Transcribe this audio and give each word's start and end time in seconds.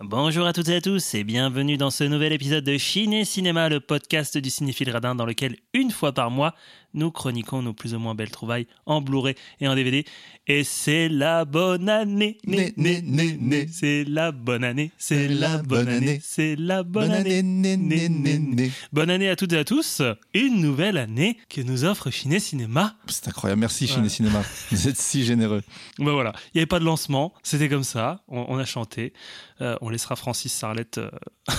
Bonjour 0.00 0.46
à 0.46 0.54
toutes 0.54 0.70
et 0.70 0.76
à 0.76 0.80
tous 0.80 1.12
et 1.12 1.22
bienvenue 1.22 1.76
dans 1.76 1.90
ce 1.90 2.02
nouvel 2.02 2.32
épisode 2.32 2.64
de 2.64 2.78
Ciné 2.78 3.26
Cinéma, 3.26 3.68
le 3.68 3.78
podcast 3.78 4.38
du 4.38 4.48
cinéphile 4.48 4.88
radin 4.88 5.14
dans 5.14 5.26
lequel, 5.26 5.58
une 5.74 5.90
fois 5.90 6.12
par 6.12 6.30
mois, 6.30 6.54
nous 6.96 7.10
chroniquons 7.10 7.62
nos 7.62 7.72
plus 7.72 7.94
ou 7.94 7.98
moins 7.98 8.14
belles 8.14 8.30
trouvailles 8.30 8.66
en 8.86 9.00
Blu-ray 9.00 9.34
et 9.60 9.68
en 9.68 9.74
DVD. 9.74 10.04
Et 10.48 10.64
c'est 10.64 11.08
la 11.08 11.44
bonne 11.44 11.88
année, 11.88 12.38
né, 12.46 12.72
né, 12.76 13.02
né, 13.02 13.36
né. 13.40 13.66
C'est 13.70 14.04
la 14.04 14.32
bonne 14.32 14.64
année, 14.64 14.90
c'est 14.98 15.28
la 15.28 15.58
bonne 15.58 15.88
année, 15.88 16.20
c'est 16.22 16.56
la 16.56 16.82
bonne 16.82 17.10
année. 17.10 17.42
né, 17.42 17.76
né, 17.76 18.08
né, 18.08 18.38
né. 18.38 18.70
Bonne 18.92 19.10
année 19.10 19.28
à 19.28 19.36
toutes 19.36 19.52
et 19.52 19.58
à 19.58 19.64
tous, 19.64 20.02
une 20.34 20.60
nouvelle 20.60 20.96
année 20.98 21.36
que 21.48 21.60
nous 21.60 21.84
offre 21.84 22.10
Ciné 22.10 22.40
Cinéma. 22.40 22.96
C'est 23.08 23.28
incroyable, 23.28 23.60
merci 23.60 23.86
Ciné. 23.86 24.08
Cinéma. 24.08 24.42
Vous 24.70 24.88
êtes 24.88 24.96
si 24.96 25.24
généreux. 25.24 25.62
Ben 25.98 26.12
voilà, 26.12 26.32
il 26.54 26.56
n'y 26.56 26.60
avait 26.60 26.66
pas 26.66 26.78
de 26.78 26.84
lancement, 26.84 27.32
c'était 27.42 27.68
comme 27.68 27.84
ça, 27.84 28.22
on, 28.28 28.56
a 28.58 28.64
chanté. 28.64 29.12
Euh, 29.60 29.76
on 29.80 29.88
laissera 29.88 30.16
Francis 30.16 30.52
Sarlette 30.52 30.98
euh, 30.98 31.10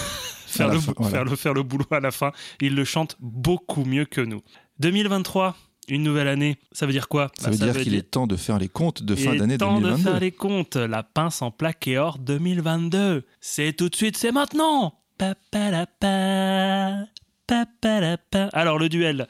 faire, 0.48 0.70
le, 0.70 0.80
fin, 0.80 0.91
bou- 0.91 0.96
voilà. 0.99 1.12
faire, 1.16 1.26
le, 1.26 1.35
faire 1.35 1.54
le 1.54 1.63
boulot 1.63 1.85
à 1.91 1.99
la 1.99 2.12
fin. 2.12 2.32
Il 2.62 2.76
le 2.76 2.85
chante 2.85 3.16
beaucoup 3.20 3.84
mieux 3.85 4.05
que 4.05 4.22
nous. 4.22 4.41
2023, 4.79 5.55
une 5.89 6.03
nouvelle 6.03 6.27
année, 6.27 6.57
ça 6.71 6.85
veut 6.85 6.91
dire 6.91 7.07
quoi? 7.07 7.31
Ça 7.39 7.49
Bah, 7.49 7.55
veut 7.55 7.71
dire 7.71 7.81
qu'il 7.81 7.95
est 7.95 8.01
temps 8.11 8.27
de 8.27 8.35
faire 8.35 8.59
les 8.59 8.67
comptes 8.67 9.03
de 9.03 9.15
fin 9.15 9.31
il 9.31 9.35
est 9.35 9.39
d'année 9.39 9.57
temps 9.57 9.77
de 9.79 9.85
2022. 9.85 10.03
faire 10.11 10.20
les 10.20 10.31
comptes. 10.31 10.75
La 10.75 11.03
pince 11.03 11.41
en 11.41 11.49
plaque 11.51 11.87
et 11.87 11.97
or 11.97 12.20
2022. 12.20 13.25
C'est 13.39 13.73
tout 13.73 13.89
de 13.89 13.95
suite, 13.95 14.17
c'est 14.17 14.31
maintenant. 14.31 14.93
Papalapa, 15.17 17.05
papalapa. 17.48 18.49
Alors, 18.53 18.77
le 18.79 18.89
duel 18.89 19.27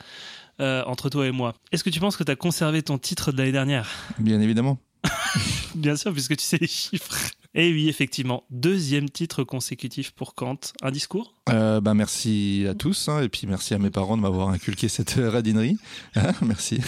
euh, 0.59 0.83
entre 0.85 1.09
toi 1.09 1.27
et 1.27 1.31
moi. 1.31 1.53
Est-ce 1.71 1.83
que 1.83 1.89
tu 1.91 1.99
penses 1.99 2.17
que 2.17 2.23
tu 2.23 2.31
as 2.31 2.35
conservé 2.35 2.81
ton 2.81 2.97
titre 2.97 3.31
de 3.31 3.37
l'année 3.37 3.51
dernière? 3.51 3.87
Bien 4.19 4.41
évidemment. 4.41 4.79
Bien 5.75 5.95
sûr, 5.95 6.11
puisque 6.13 6.35
tu 6.37 6.43
sais 6.43 6.57
les 6.59 6.67
chiffres. 6.67 7.31
Et 7.55 7.71
oui, 7.71 7.89
effectivement, 7.89 8.43
deuxième 8.51 9.09
titre 9.09 9.43
consécutif 9.43 10.11
pour 10.11 10.35
Kant. 10.35 10.59
Un 10.83 10.91
discours? 10.91 11.33
Euh, 11.49 11.81
ben, 11.81 11.95
merci 11.95 12.65
à 12.69 12.75
tous 12.75 13.07
hein, 13.09 13.23
et 13.23 13.29
puis 13.29 13.47
merci 13.47 13.73
à 13.73 13.79
mes 13.79 13.89
parents 13.89 14.15
de 14.15 14.21
m'avoir 14.21 14.49
inculqué 14.49 14.87
cette 14.89 15.11
radinerie. 15.17 15.77
Hein, 16.15 16.33
merci. 16.41 16.79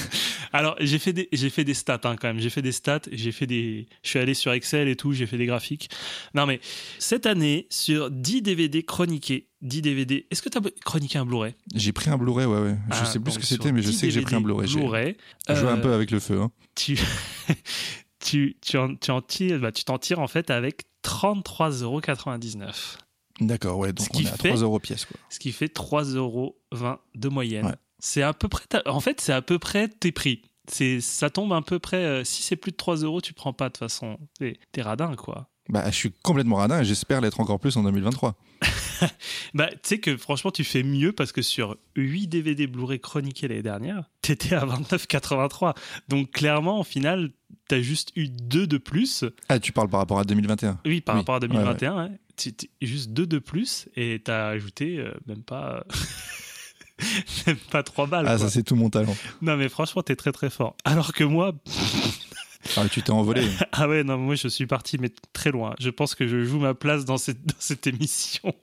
Alors, 0.54 0.76
j'ai 0.80 1.00
fait 1.00 1.14
des, 1.14 1.28
j'ai 1.32 1.50
fait 1.50 1.64
des 1.64 1.74
stats 1.74 2.02
hein, 2.04 2.16
quand 2.20 2.28
même. 2.28 2.40
J'ai 2.40 2.52
fait 2.52 2.62
des 2.62 2.72
stats, 2.72 3.02
j'ai 3.12 3.32
fait 3.32 3.48
des. 3.48 3.88
Je 4.04 4.10
suis 4.10 4.20
allé 4.20 4.34
sur 4.36 4.52
Excel 4.52 4.88
et 4.90 4.96
tout, 4.96 5.12
j'ai 5.12 5.26
fait 5.26 5.38
des 5.38 5.48
graphiques. 5.48 5.90
Non, 6.36 6.46
mais 6.46 6.60
cette 7.00 7.26
année, 7.26 7.66
sur 7.72 8.12
10 8.12 8.44
DVD 8.44 8.84
chroniqués, 8.84 9.48
10 9.62 9.82
DVD, 9.82 10.28
est-ce 10.30 10.42
que 10.44 10.50
tu 10.50 10.58
as 10.60 10.62
chroniqué 10.86 11.18
un 11.18 11.26
Blu-ray? 11.26 11.56
J'ai 11.74 11.94
pris 11.94 12.12
un 12.12 12.18
Blu-ray, 12.18 12.46
ouais, 12.46 12.60
ouais. 12.60 12.76
Je 12.92 12.98
Ah, 13.02 13.06
sais 13.06 13.20
plus 13.20 13.32
ce 13.32 13.40
que 13.40 13.46
c'était, 13.46 13.72
mais 13.72 13.82
je 13.82 13.90
10 13.90 13.98
sais 13.98 14.08
que 14.08 14.14
j'ai 14.14 14.22
pris 14.22 14.36
un 14.36 14.42
Blu-ray. 14.42 14.68
J'ai 14.68 14.78
Blu-ray, 14.80 15.16
joué 15.48 15.58
un 15.68 15.78
euh, 15.78 15.82
peu 15.82 15.94
avec 15.94 16.12
le 16.12 16.20
feu. 16.20 16.42
Hein. 16.42 16.52
tu, 16.76 17.00
tu, 18.20 18.58
tu, 18.62 18.78
en, 18.78 18.96
tu, 18.96 19.12
en 19.12 19.22
tires, 19.22 19.60
bah, 19.60 19.72
tu 19.72 19.84
t'en 19.84 19.98
tires 19.98 20.20
en 20.20 20.28
fait 20.28 20.50
avec 20.50 20.84
33,99€. 21.04 22.98
D'accord, 23.42 23.78
ouais. 23.78 23.94
Donc 23.94 24.06
Ce 24.08 24.10
on 24.14 24.18
qui 24.18 24.26
est 24.26 24.28
à 24.30 24.36
fait- 24.38 24.50
3 24.50 24.62
euros 24.62 24.80
pièce, 24.80 25.06
quoi. 25.06 25.18
Ce 25.30 25.40
qui 25.40 25.52
fait 25.52 25.68
3,20€ 25.70 27.00
de 27.16 27.30
moyenne. 27.30 27.66
Ouais. 27.68 27.76
C'est 28.00 28.22
à 28.22 28.34
peu 28.34 28.48
près. 28.48 28.66
ta- 28.68 28.84
En 28.86 29.00
fait, 29.00 29.22
c'est 29.22 29.34
à 29.34 29.42
peu 29.42 29.60
près 29.60 29.88
tes 29.88 30.12
prix. 30.12 30.42
C'est, 30.70 31.02
ça 31.02 31.30
tombe 31.30 31.52
à 31.54 31.62
peu 31.62 31.80
près. 31.80 31.98
euh, 32.04 32.24
si 32.24 32.44
c'est 32.44 32.56
plus 32.56 32.72
de 32.72 32.78
3 32.78 32.98
euros, 32.98 33.22
tu 33.22 33.34
prends 33.34 33.54
pas 33.54 33.70
de 33.70 33.74
toute 33.74 33.80
façon. 33.80 34.18
T'es, 34.38 34.60
t'es 34.72 34.82
radin, 34.82 35.16
quoi. 35.16 35.48
Bah, 35.70 35.84
je 35.90 35.96
suis 35.96 36.12
complètement 36.24 36.56
radin 36.58 36.82
et 36.82 36.86
j'espère 36.86 37.22
l'être 37.22 37.40
encore 37.40 37.60
plus 37.60 37.78
en 37.78 37.84
2023. 37.84 38.36
Bah, 39.54 39.70
tu 39.72 39.78
sais 39.84 40.00
que 40.00 40.18
franchement, 40.18 40.52
tu 40.52 40.66
fais 40.66 40.84
mieux 40.84 41.14
parce 41.14 41.32
que 41.32 41.42
sur 41.42 41.78
8 41.96 42.28
DVD 42.28 42.68
Blu-ray 42.68 43.00
chroniqués 43.00 43.48
l'année 43.48 43.62
dernière, 43.62 44.04
t'étais 44.22 44.56
à 44.56 44.66
29,83. 44.66 45.74
Donc, 46.10 46.32
clairement, 46.32 46.82
au 46.82 46.84
final, 46.84 47.32
t'as 47.70 47.80
juste 47.82 48.12
eu 48.18 48.28
2 48.28 48.68
de 48.68 48.78
plus. 48.78 49.24
Ah, 49.48 49.58
tu 49.60 49.72
parles 49.72 49.88
par 49.88 50.02
rapport 50.02 50.20
à 50.20 50.26
2021 50.26 50.80
Oui, 50.86 51.00
par 51.00 51.16
Oui, 51.16 51.22
rapport 51.22 51.36
à 51.36 51.40
ouais, 51.40 51.48
2021, 51.48 51.96
ouais. 52.10 52.12
Tu- 52.36 52.54
tu- 52.54 52.70
juste 52.82 53.12
2 53.12 53.26
de 53.26 53.40
plus 53.40 53.88
et 53.96 54.22
t'as 54.22 54.48
ajouté 54.50 54.98
euh, 55.00 55.14
même 55.28 55.44
pas. 55.44 55.86
même 57.48 57.56
pas 57.72 57.84
3 57.84 58.08
balles. 58.08 58.26
Ah, 58.28 58.36
quoi. 58.36 58.40
ça, 58.40 58.50
c'est 58.50 58.64
tout 58.64 58.76
mon 58.76 58.90
talent. 58.90 59.16
Non, 59.42 59.56
mais 59.56 59.70
franchement, 59.70 60.04
t'es 60.04 60.18
très 60.18 60.34
très 60.34 60.50
fort. 60.50 60.76
Alors 60.84 61.14
que 61.14 61.24
moi, 61.24 61.54
Ah, 62.78 62.88
tu 62.90 63.02
t'es 63.02 63.12
envolé. 63.12 63.48
ah 63.72 63.88
ouais, 63.88 64.04
non, 64.04 64.18
moi 64.18 64.36
je 64.36 64.48
suis 64.48 64.68
parti, 64.68 64.98
mais 64.98 65.12
très 65.34 65.52
loin. 65.52 65.76
Je 65.80 65.90
pense 65.90 66.16
que 66.16 66.28
je 66.28 66.44
joue 66.44 66.60
ma 66.60 66.74
place 66.74 67.06
dans 67.06 67.18
cette, 67.18 67.46
dans 67.46 67.60
cette 67.60 67.88
émission. 67.88 68.54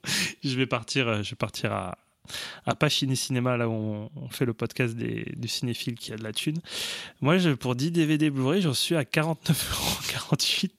Je 0.44 0.56
vais 0.56 0.66
partir, 0.66 1.08
euh, 1.08 1.22
je 1.22 1.30
vais 1.30 1.36
partir 1.36 1.72
à, 1.72 1.98
à 2.66 2.75
pas 2.75 2.88
Ciné 2.91 3.14
Cinéma, 3.16 3.56
là 3.56 3.69
où 3.69 3.72
on, 3.72 4.10
on 4.16 4.28
fait 4.28 4.44
le 4.44 4.54
podcast 4.54 4.94
des, 4.97 5.32
du 5.37 5.48
cinéphile 5.48 5.94
qui 5.94 6.12
a 6.12 6.16
de 6.16 6.22
la 6.25 6.32
thune. 6.32 6.59
Moi, 7.20 7.38
je, 7.38 7.50
pour 7.50 7.75
10 7.75 7.91
DVD 7.92 8.31
Blu-ray, 8.31 8.60
j'en 8.62 8.75
suis 8.75 8.94
à 8.97 9.03
49,48 9.03 10.70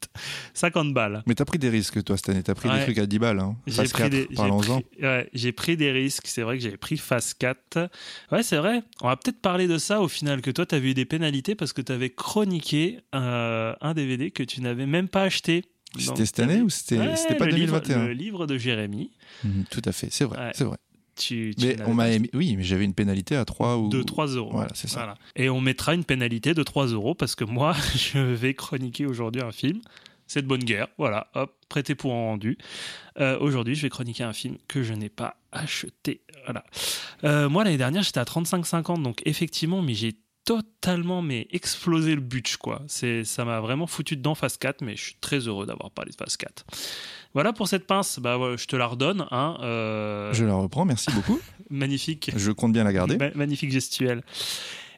50 0.54 0.94
balles. 0.94 1.24
Mais 1.28 1.36
t'as 1.36 1.46
pris 1.46 1.60
des 1.60 1.70
risques, 1.70 2.04
toi, 2.04 2.18
cette 2.18 2.30
année. 2.30 2.44
T'as 2.44 2.56
pris 2.56 2.70
Ouais. 2.70 2.78
des 2.80 2.84
trucs 2.84 2.98
à 2.98 3.06
10 3.06 3.20
balles. 3.20 3.40
Hein. 3.40 3.56
J'ai 3.68 3.74
Phase 3.76 3.92
pris, 3.92 4.04
4, 4.04 4.12
des, 4.12 4.28
j'ai, 4.30 4.36
parlons-en. 4.36 4.82
ouais, 5.02 5.30
j'ai 5.34 5.52
pris 5.52 5.78
des 5.78 5.92
risques. 5.92 6.28
C'est 6.28 6.42
vrai 6.42 6.58
que 6.58 6.64
j'avais 6.64 6.78
pris 6.78 6.98
Phase 6.98 7.34
4. 7.34 7.90
Ouais, 8.32 8.44
c'est 8.44 8.58
vrai. 8.58 8.84
On 9.02 9.08
va 9.08 9.16
peut-être 9.16 9.40
parler 9.42 9.68
de 9.68 9.78
ça 9.78 10.02
au 10.02 10.08
final, 10.08 10.42
que 10.42 10.52
toi, 10.52 10.66
tu 10.66 10.76
avais 10.76 10.90
eu 10.90 10.94
des 10.94 11.06
pénalités 11.06 11.56
parce 11.56 11.74
que 11.74 11.82
tu 11.82 11.92
avais 11.92 12.10
chroniqué 12.10 13.00
euh, 13.16 13.74
un 13.82 13.94
DVD 13.94 14.32
que 14.32 14.44
tu 14.44 14.62
n'avais 14.62 14.86
même 14.86 15.08
pas 15.08 15.24
acheté. 15.24 15.66
C'était 15.98 16.26
cette 16.26 16.40
année 16.42 16.62
ou 16.62 16.70
c'était 16.70 16.98
Ouais, 17.00 17.16
pas 17.38 17.46
le 17.46 17.52
livre- 17.56 17.80
2021 17.80 18.06
Le 18.08 18.14
livre 18.14 18.46
de 18.46 18.58
Jérémy. 18.58 19.12
Mhm, 19.44 19.64
Tout 19.72 19.82
à 19.86 19.92
fait, 19.92 20.10
c'est 20.12 20.26
vrai, 20.26 20.38
Ouais. 20.38 20.52
c'est 20.54 20.64
vrai. 20.66 20.78
Tu, 21.18 21.54
tu 21.58 21.66
Mais 21.66 21.78
on 21.88 21.94
m'a 21.94 22.10
émis- 22.10 22.30
oui, 22.34 22.56
mais 22.56 22.64
j'avais 22.64 22.86
une 22.86 22.94
pénalité 22.94 23.36
à 23.36 23.44
3 23.44 23.78
ou 23.78 23.90
de 23.90 24.04
3 24.04 24.28
euros. 24.28 24.52
Voilà, 24.52 24.70
c'est 24.76 24.88
ça. 24.88 25.16
Et 25.36 25.50
on 25.50 25.60
mettra 25.62 25.94
une 25.96 26.04
pénalité 26.06 26.54
de 26.54 26.64
3 26.64 26.88
euros 26.88 27.16
parce 27.16 27.36
que 27.36 27.44
moi, 27.44 27.74
je 27.96 28.20
vais 28.20 28.54
chroniquer 28.54 29.06
aujourd'hui 29.06 29.42
un 29.42 29.52
film. 29.52 29.82
C'est 30.30 30.42
de 30.42 30.48
bonne 30.48 30.64
guerre. 30.64 30.88
Voilà, 30.98 31.28
hop, 31.36 31.56
prêté 31.70 31.96
pour 31.96 32.12
en 32.14 32.26
rendu. 32.28 32.58
Euh, 33.20 33.40
aujourd'hui, 33.40 33.76
je 33.76 33.82
vais 33.82 33.90
chroniquer 33.90 34.24
un 34.26 34.34
film 34.34 34.58
que 34.68 34.84
je 34.84 34.94
n'ai 34.94 35.08
pas 35.10 35.38
acheté. 35.54 36.22
Voilà. 36.46 36.64
Euh, 37.24 37.48
moi, 37.50 37.64
l'année 37.64 37.78
dernière, 37.78 38.04
j'étais 38.04 38.20
à 38.20 38.26
35,50. 38.26 39.02
Donc, 39.04 39.22
effectivement, 39.26 39.82
mais 39.82 39.94
j'ai 39.94 40.16
totalement 40.48 41.22
mais 41.22 41.46
explosé 41.52 42.16
le 42.16 42.22
budget 42.22 42.56
quoi. 42.58 42.82
C'est 42.88 43.26
ça 43.26 43.44
m'a 43.44 43.60
vraiment 43.60 43.86
foutu 43.86 44.16
dedans 44.16 44.34
phase 44.34 44.58
4 44.58 44.82
mais 44.82 44.96
je 44.96 45.04
suis 45.04 45.16
très 45.20 45.40
heureux 45.40 45.66
d'avoir 45.66 45.92
parlé 45.92 46.12
de 46.12 46.16
phase 46.16 46.38
4. 46.38 46.66
Voilà 47.34 47.52
pour 47.52 47.68
cette 47.68 47.86
pince, 47.86 48.18
bah 48.20 48.38
ouais, 48.40 48.58
je 48.58 48.66
te 48.66 48.76
la 48.78 48.88
redonne 48.88 49.28
hein, 49.32 49.58
euh, 49.62 50.34
Je 50.34 50.46
la 50.46 50.56
reprends, 50.56 50.86
merci 50.86 51.12
beaucoup. 51.12 51.40
magnifique. 51.70 52.32
Je 52.36 52.52
compte 52.52 52.72
bien 52.72 52.86
la 52.86 52.94
garder. 52.94 53.18
Ma- 53.18 53.32
magnifique 53.36 53.72
gestuelle. 53.72 54.24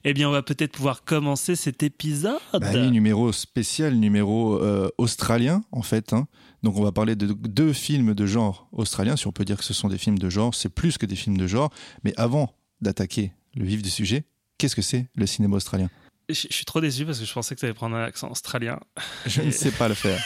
Eh 0.05 0.13
bien, 0.13 0.29
on 0.29 0.31
va 0.31 0.41
peut-être 0.43 0.71
pouvoir 0.71 1.03
commencer 1.03 1.57
cet 1.57 1.83
épisode. 1.83 2.39
Bah 2.53 2.69
oui, 2.73 2.89
numéro 2.89 3.33
spécial, 3.33 3.95
numéro 3.95 4.55
euh, 4.63 4.87
australien 4.97 5.61
en 5.73 5.81
fait. 5.81 6.13
hein. 6.13 6.27
Donc 6.63 6.77
on 6.77 6.83
va 6.83 6.91
parler 6.93 7.15
de 7.17 7.25
deux 7.33 7.73
films 7.73 8.13
de 8.13 8.25
genre 8.25 8.69
australien, 8.71 9.17
si 9.17 9.27
on 9.27 9.31
peut 9.33 9.43
dire 9.45 9.57
que 9.57 9.63
ce 9.65 9.73
sont 9.73 9.89
des 9.89 9.97
films 9.97 10.19
de 10.19 10.29
genre, 10.29 10.53
c'est 10.55 10.69
plus 10.69 10.97
que 10.97 11.05
des 11.05 11.15
films 11.17 11.37
de 11.37 11.47
genre. 11.47 11.69
Mais 12.03 12.13
avant 12.15 12.55
d'attaquer 12.81 13.33
le 13.55 13.65
vif 13.65 13.81
du 13.81 13.89
sujet, 13.89 14.23
qu'est-ce 14.59 14.75
que 14.75 14.83
c'est 14.83 15.07
le 15.15 15.25
cinéma 15.25 15.55
australien? 15.55 15.89
Je, 16.29 16.35
je 16.35 16.53
suis 16.53 16.65
trop 16.65 16.79
déçu 16.79 17.05
parce 17.05 17.19
que 17.19 17.25
je 17.25 17.33
pensais 17.33 17.55
que 17.55 17.59
tu 17.59 17.65
allais 17.65 17.73
prendre 17.73 17.95
un 17.95 18.03
accent 18.03 18.29
australien. 18.29 18.79
Je 19.25 19.41
ne 19.41 19.49
sais 19.49 19.71
pas 19.71 19.87
le 19.87 19.95
faire. 19.95 20.21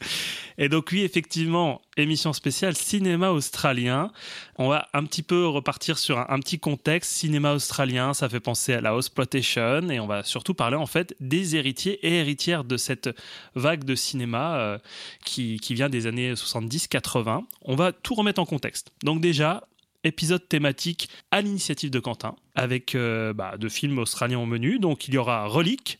Et 0.56 0.68
donc 0.68 0.90
oui, 0.92 1.02
effectivement, 1.02 1.82
émission 1.96 2.32
spéciale 2.32 2.76
cinéma 2.76 3.30
australien. 3.30 4.12
On 4.56 4.68
va 4.68 4.88
un 4.92 5.04
petit 5.04 5.22
peu 5.22 5.46
repartir 5.46 5.98
sur 5.98 6.18
un, 6.18 6.26
un 6.28 6.38
petit 6.38 6.60
contexte. 6.60 7.10
Cinéma 7.10 7.54
australien, 7.54 8.14
ça 8.14 8.28
fait 8.28 8.40
penser 8.40 8.72
à 8.72 8.80
la 8.80 8.96
exploitation 8.96 9.90
et 9.90 9.98
on 9.98 10.06
va 10.06 10.22
surtout 10.22 10.54
parler 10.54 10.76
en 10.76 10.86
fait 10.86 11.16
des 11.18 11.56
héritiers 11.56 12.06
et 12.06 12.18
héritières 12.20 12.62
de 12.62 12.76
cette 12.76 13.10
vague 13.56 13.84
de 13.84 13.96
cinéma 13.96 14.56
euh, 14.56 14.78
qui, 15.24 15.58
qui 15.58 15.74
vient 15.74 15.88
des 15.88 16.06
années 16.06 16.34
70-80. 16.34 17.42
On 17.62 17.74
va 17.74 17.92
tout 17.92 18.14
remettre 18.14 18.40
en 18.40 18.46
contexte. 18.46 18.92
Donc 19.02 19.20
déjà, 19.20 19.64
épisode 20.04 20.48
thématique 20.48 21.08
à 21.30 21.40
l'initiative 21.40 21.90
de 21.90 21.98
Quentin 21.98 22.36
avec 22.54 22.94
euh, 22.94 23.32
bah, 23.32 23.56
deux 23.58 23.68
films 23.68 23.98
australiens 23.98 24.38
au 24.38 24.46
menu. 24.46 24.78
Donc 24.78 25.08
il 25.08 25.14
y 25.14 25.18
aura 25.18 25.46
Relique. 25.46 25.98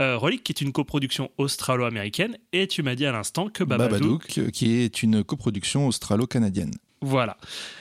Euh, 0.00 0.16
Relique 0.16 0.44
qui 0.44 0.52
est 0.52 0.62
une 0.62 0.72
coproduction 0.72 1.30
australo-américaine 1.36 2.38
et 2.52 2.66
tu 2.66 2.82
m'as 2.82 2.94
dit 2.94 3.04
à 3.04 3.12
l'instant 3.12 3.50
que 3.50 3.62
Babadook, 3.62 4.00
Babadook, 4.00 4.38
euh, 4.38 4.50
qui 4.50 4.76
est 4.76 5.02
une 5.02 5.22
coproduction 5.22 5.86
australo-canadienne. 5.86 6.70
voilà. 7.02 7.36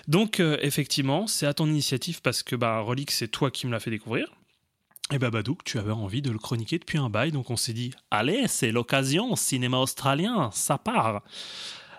Donc, 0.10 0.42
euh, 0.42 0.58
effectivement, 0.62 1.26
c'est 1.28 1.46
à 1.46 1.54
ton 1.54 1.68
initiative 1.68 2.22
parce 2.22 2.44
que 2.44 2.58
bah, 2.58 2.80
Relic, 2.82 3.12
c'est 3.12 3.30
toi 3.30 3.50
qui 3.50 3.66
me 3.66 3.72
l'as 3.72 3.80
fait 3.80 3.92
découvrir. 3.92 4.28
Et 5.14 5.20
Babadook, 5.20 5.64
tu 5.64 5.78
avais 5.78 5.92
envie 5.92 6.22
de 6.22 6.32
le 6.32 6.38
chroniquer 6.38 6.80
depuis 6.80 6.98
un 6.98 7.10
bail, 7.10 7.32
donc 7.32 7.50
on 7.50 7.58
s'est 7.58 7.74
dit, 7.74 7.92
allez, 8.12 8.48
c'est 8.48 8.72
l'occasion, 8.72 9.36
cinéma 9.36 9.78
australien, 9.78 10.50
ça 10.54 10.78
part. 10.78 11.22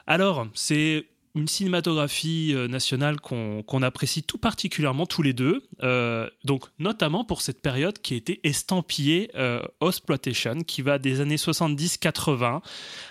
Alors, 0.07 0.47
c'est 0.55 1.07
une 1.35 1.49
cinématographie 1.49 2.53
euh, 2.55 2.69
nationale 2.69 3.19
qu'on 3.21 3.83
apprécie 3.83 4.23
tout 4.23 4.37
particulièrement 4.39 5.07
tous 5.07 5.23
les 5.23 5.33
deux, 5.33 5.63
euh, 5.83 6.29
donc 6.45 6.67
notamment 6.79 7.25
pour 7.25 7.41
cette 7.41 7.63
période 7.63 7.99
qui 8.01 8.15
a 8.15 8.17
été 8.19 8.41
estampillée 8.45 9.31
euh, 9.35 9.63
Exploitation, 9.81 10.61
qui 10.63 10.83
va 10.83 10.99
des 10.99 11.21
années 11.21 11.37
70-80 11.37 12.61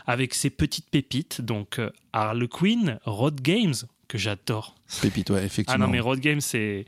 avec 0.05 0.33
ses 0.35 0.49
petites 0.51 0.89
pépites, 0.89 1.41
donc 1.41 1.79
euh, 1.79 1.89
Harlequin, 2.13 2.99
Road 3.05 3.41
Games, 3.41 3.73
que 4.07 4.17
j'adore. 4.17 4.75
Pépite, 5.01 5.29
ouais, 5.31 5.39
Ah 5.41 5.45
effectivement. 5.45 5.85
non, 5.85 5.91
mais 5.91 5.99
Road 5.99 6.19
Games, 6.19 6.41
c'est 6.41 6.85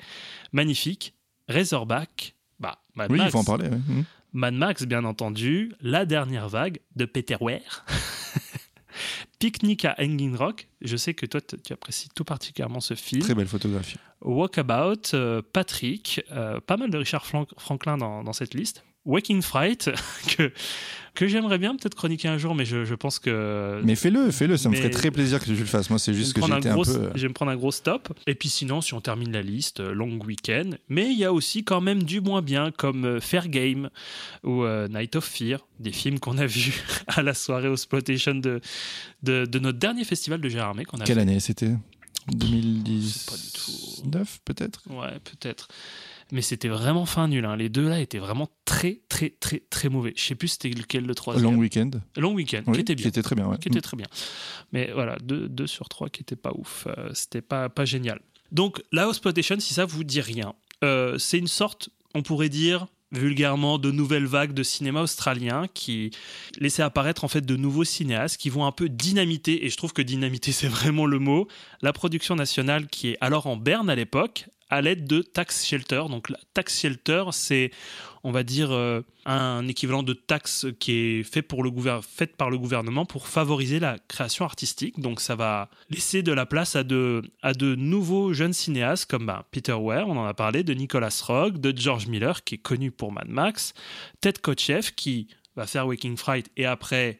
magnifique. 0.51 1.13
Razorback, 1.49 2.35
bah, 2.59 2.79
Mad 2.95 3.11
oui, 3.11 3.17
il 3.17 3.21
Max. 3.21 3.31
faut 3.31 3.39
en 3.39 3.43
parler. 3.43 3.69
ouais. 3.69 4.03
Mad 4.33 4.53
Max, 4.53 4.83
bien 4.85 5.03
entendu. 5.05 5.73
La 5.81 6.05
dernière 6.05 6.49
vague 6.49 6.79
de 6.95 7.05
Peter 7.05 7.37
Weir. 7.41 7.85
Picnic 9.39 9.85
à 9.85 9.95
Hanging 9.99 10.35
Rock. 10.35 10.67
Je 10.81 10.97
sais 10.97 11.13
que 11.13 11.25
toi, 11.25 11.41
tu 11.41 11.73
apprécies 11.73 12.09
tout 12.15 12.23
particulièrement 12.23 12.79
ce 12.79 12.93
film. 12.93 13.21
Très 13.21 13.35
belle 13.35 13.47
photographie. 13.47 13.97
Walkabout, 14.21 15.13
euh, 15.13 15.41
Patrick, 15.53 16.23
euh, 16.31 16.59
pas 16.59 16.77
mal 16.77 16.89
de 16.89 16.97
Richard 16.97 17.25
Franklin 17.25 17.97
dans, 17.97 18.23
dans 18.23 18.33
cette 18.33 18.53
liste. 18.53 18.83
Waking 19.05 19.41
Fright, 19.41 19.89
que, 20.37 20.51
que 21.13 21.27
j'aimerais 21.27 21.57
bien 21.57 21.75
peut-être 21.75 21.95
chroniquer 21.95 22.27
un 22.27 22.37
jour, 22.37 22.55
mais 22.55 22.65
je, 22.65 22.85
je 22.85 22.95
pense 22.95 23.19
que. 23.19 23.81
Mais 23.83 23.95
fais-le, 23.95 24.31
fais-le, 24.31 24.57
ça 24.57 24.69
me 24.69 24.75
ferait 24.75 24.89
très 24.89 25.11
plaisir 25.11 25.39
que 25.39 25.45
tu 25.45 25.55
le 25.55 25.65
fasses. 25.65 25.89
Moi, 25.89 25.99
c'est 25.99 26.13
juste 26.13 26.33
que 26.33 26.41
un 26.41 26.55
j'étais 26.55 26.69
un 26.69 26.73
gros, 26.73 26.83
peu. 26.85 27.09
je 27.15 27.21
vais 27.21 27.27
me 27.27 27.33
prendre 27.33 27.51
un 27.51 27.55
gros 27.55 27.71
stop. 27.71 28.17
Et 28.27 28.35
puis 28.35 28.49
sinon, 28.49 28.81
si 28.81 28.93
on 28.93 29.01
termine 29.01 29.31
la 29.31 29.41
liste, 29.41 29.79
euh, 29.81 29.93
Long 29.93 30.17
Weekend. 30.25 30.77
Mais 30.89 31.11
il 31.11 31.17
y 31.19 31.25
a 31.25 31.33
aussi 31.33 31.63
quand 31.63 31.81
même 31.81 32.03
du 32.03 32.21
moins 32.21 32.41
bien, 32.41 32.71
comme 32.71 33.05
euh, 33.05 33.19
Fair 33.19 33.49
Game 33.49 33.89
ou 34.43 34.63
euh, 34.63 34.87
Night 34.87 35.15
of 35.15 35.25
Fear, 35.25 35.59
des 35.79 35.91
films 35.91 36.19
qu'on 36.19 36.37
a 36.37 36.45
vus 36.45 36.81
à 37.07 37.21
la 37.21 37.33
soirée 37.33 37.71
Exploitation 37.71 38.35
de, 38.35 38.61
de, 39.21 39.45
de 39.45 39.59
notre 39.59 39.79
dernier 39.79 40.03
festival 40.05 40.39
de 40.41 40.49
Gérardmer 40.49 40.85
qu'on 40.85 40.97
a 40.99 41.03
Quelle 41.03 41.15
fait. 41.17 41.21
année 41.21 41.39
c'était? 41.39 41.71
Pas 42.25 42.31
du 42.31 42.37
2019 42.37 44.39
peut-être? 44.45 44.81
Ouais, 44.89 45.19
peut-être. 45.25 45.67
Mais 46.33 46.41
c'était 46.41 46.67
vraiment 46.67 47.05
fin 47.05 47.27
nul. 47.27 47.45
hein. 47.45 47.55
Les 47.55 47.69
deux 47.69 47.87
là 47.87 48.01
étaient 48.01 48.17
vraiment 48.19 48.49
très, 48.65 49.01
très, 49.07 49.29
très, 49.29 49.61
très 49.69 49.87
mauvais. 49.87 50.13
Je 50.17 50.23
sais 50.23 50.35
plus 50.35 50.47
c'était 50.49 50.69
lequel 50.69 51.05
le 51.05 51.13
troisième. 51.15 51.43
Long 51.53 51.57
Weekend. 51.59 52.01
Long 52.17 52.33
Weekend, 52.33 52.63
Oui, 52.67 52.73
qui 52.73 52.79
était 52.81 52.95
bien. 52.95 53.09
très 53.11 53.35
bien. 53.35 53.45
ouais. 53.47 53.57
qui 53.59 53.67
était 53.69 53.81
très 53.81 53.95
bien. 53.95 54.07
Mais 54.71 54.91
voilà, 54.93 55.15
2 55.23 55.47
deux, 55.47 55.67
sur 55.67 55.87
3 55.87 56.09
qui 56.09 56.21
n'étaient 56.21 56.35
pas 56.35 56.51
ouf. 56.55 56.87
Euh, 56.97 57.11
C'était 57.13 57.41
pas, 57.41 57.69
pas 57.69 57.85
génial. 57.85 58.19
Donc, 58.51 58.81
la 58.91 59.07
Exploitation, 59.07 59.59
si 59.59 59.73
ça 59.75 59.85
vous 59.85 60.03
dit 60.03 60.21
rien, 60.21 60.53
euh, 60.83 61.17
c'est 61.19 61.37
une 61.37 61.47
sorte, 61.47 61.89
on 62.15 62.23
pourrait 62.23 62.49
dire 62.49 62.87
vulgairement, 63.11 63.77
de 63.77 63.91
nouvelles 63.91 64.25
vagues 64.25 64.53
de 64.55 64.63
cinéma 64.63 65.01
australien 65.03 65.67
qui 65.75 66.09
laissaient 66.59 66.81
apparaître 66.81 67.23
en 67.23 67.27
fait 67.27 67.45
de 67.45 67.55
nouveaux 67.55 67.83
cinéastes 67.83 68.37
qui 68.37 68.49
vont 68.49 68.65
un 68.65 68.71
peu 68.71 68.89
dynamiter, 68.89 69.65
et 69.65 69.69
je 69.69 69.77
trouve 69.77 69.93
que 69.93 70.01
dynamiter 70.01 70.51
c'est 70.59 70.67
vraiment 70.67 71.05
le 71.05 71.19
mot, 71.19 71.47
la 71.83 71.93
production 71.93 72.35
nationale 72.35 72.87
qui 72.87 73.09
est 73.09 73.17
alors 73.21 73.45
en 73.45 73.55
berne 73.55 73.87
à 73.91 73.93
l'époque, 73.95 74.47
à 74.73 74.81
l'aide 74.81 75.05
de 75.05 75.21
Tax 75.21 75.65
Shelter. 75.65 76.03
Donc, 76.09 76.29
la 76.29 76.39
Tax 76.53 76.79
Shelter, 76.79 77.25
c'est 77.31 77.71
on 78.23 78.31
va 78.31 78.43
dire, 78.43 78.71
euh, 78.71 79.01
un 79.25 79.67
équivalent 79.67 80.01
de 80.01 80.13
taxe 80.13 80.65
qui 80.79 80.93
est 80.93 81.23
fait 81.23 81.41
pour 81.41 81.61
le 81.61 81.71
faite 82.01 82.37
par 82.37 82.49
le 82.49 82.57
gouvernement 82.57 83.05
pour 83.05 83.27
favoriser 83.27 83.79
la 83.79 83.97
création 84.07 84.45
artistique. 84.45 84.99
Donc 84.99 85.19
ça 85.19 85.35
va 85.35 85.69
laisser 85.89 86.23
de 86.23 86.31
la 86.31 86.45
place 86.45 86.77
à 86.77 86.83
de, 86.83 87.21
à 87.41 87.53
de 87.53 87.75
nouveaux 87.75 88.31
jeunes 88.31 88.53
cinéastes 88.53 89.09
comme 89.09 89.25
bah, 89.25 89.45
Peter 89.51 89.73
Weir, 89.73 90.07
on 90.07 90.17
en 90.17 90.25
a 90.25 90.33
parlé, 90.33 90.63
de 90.63 90.73
Nicholas 90.73 91.21
Rock, 91.27 91.57
de 91.57 91.77
George 91.77 92.07
Miller, 92.07 92.43
qui 92.45 92.55
est 92.55 92.59
connu 92.59 92.91
pour 92.91 93.11
Mad 93.11 93.27
Max, 93.27 93.73
Ted 94.21 94.39
Kotcheff, 94.41 94.95
qui 94.95 95.27
va 95.57 95.67
faire 95.67 95.85
Waking 95.85 96.15
Fright 96.15 96.49
et 96.55 96.65
après 96.65 97.19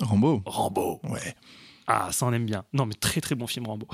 Rambo. 0.00 0.42
Rambo. 0.46 1.00
Ouais. 1.04 1.36
Ah, 1.86 2.10
ça 2.10 2.26
on 2.26 2.32
aime 2.32 2.46
bien. 2.46 2.64
Non, 2.72 2.86
mais 2.86 2.94
très 2.94 3.20
très 3.20 3.36
bon 3.36 3.46
film 3.46 3.66
Rambo. 3.66 3.86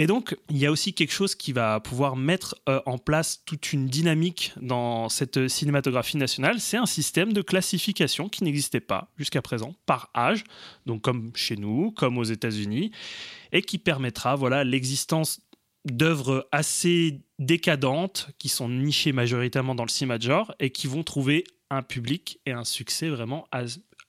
Et 0.00 0.06
donc, 0.06 0.36
il 0.48 0.58
y 0.58 0.64
a 0.64 0.70
aussi 0.70 0.94
quelque 0.94 1.12
chose 1.12 1.34
qui 1.34 1.52
va 1.52 1.80
pouvoir 1.80 2.14
mettre 2.14 2.54
euh, 2.68 2.80
en 2.86 2.98
place 2.98 3.42
toute 3.44 3.72
une 3.72 3.88
dynamique 3.88 4.52
dans 4.60 5.08
cette 5.08 5.48
cinématographie 5.48 6.16
nationale. 6.16 6.60
C'est 6.60 6.76
un 6.76 6.86
système 6.86 7.32
de 7.32 7.42
classification 7.42 8.28
qui 8.28 8.44
n'existait 8.44 8.78
pas 8.78 9.10
jusqu'à 9.16 9.42
présent 9.42 9.74
par 9.86 10.10
âge, 10.16 10.44
donc 10.86 11.02
comme 11.02 11.32
chez 11.34 11.56
nous, 11.56 11.90
comme 11.90 12.16
aux 12.16 12.22
États-Unis, 12.22 12.92
et 13.50 13.60
qui 13.60 13.78
permettra 13.78 14.36
voilà 14.36 14.62
l'existence 14.62 15.40
d'œuvres 15.84 16.46
assez 16.52 17.20
décadentes 17.40 18.30
qui 18.38 18.48
sont 18.48 18.68
nichées 18.68 19.10
majoritairement 19.10 19.74
dans 19.74 19.84
le 19.84 19.90
cinéma 19.90 20.18
de 20.18 20.22
genre 20.22 20.54
et 20.60 20.70
qui 20.70 20.86
vont 20.86 21.02
trouver 21.02 21.42
un 21.70 21.82
public 21.82 22.38
et 22.46 22.52
un 22.52 22.64
succès 22.64 23.08
vraiment 23.08 23.48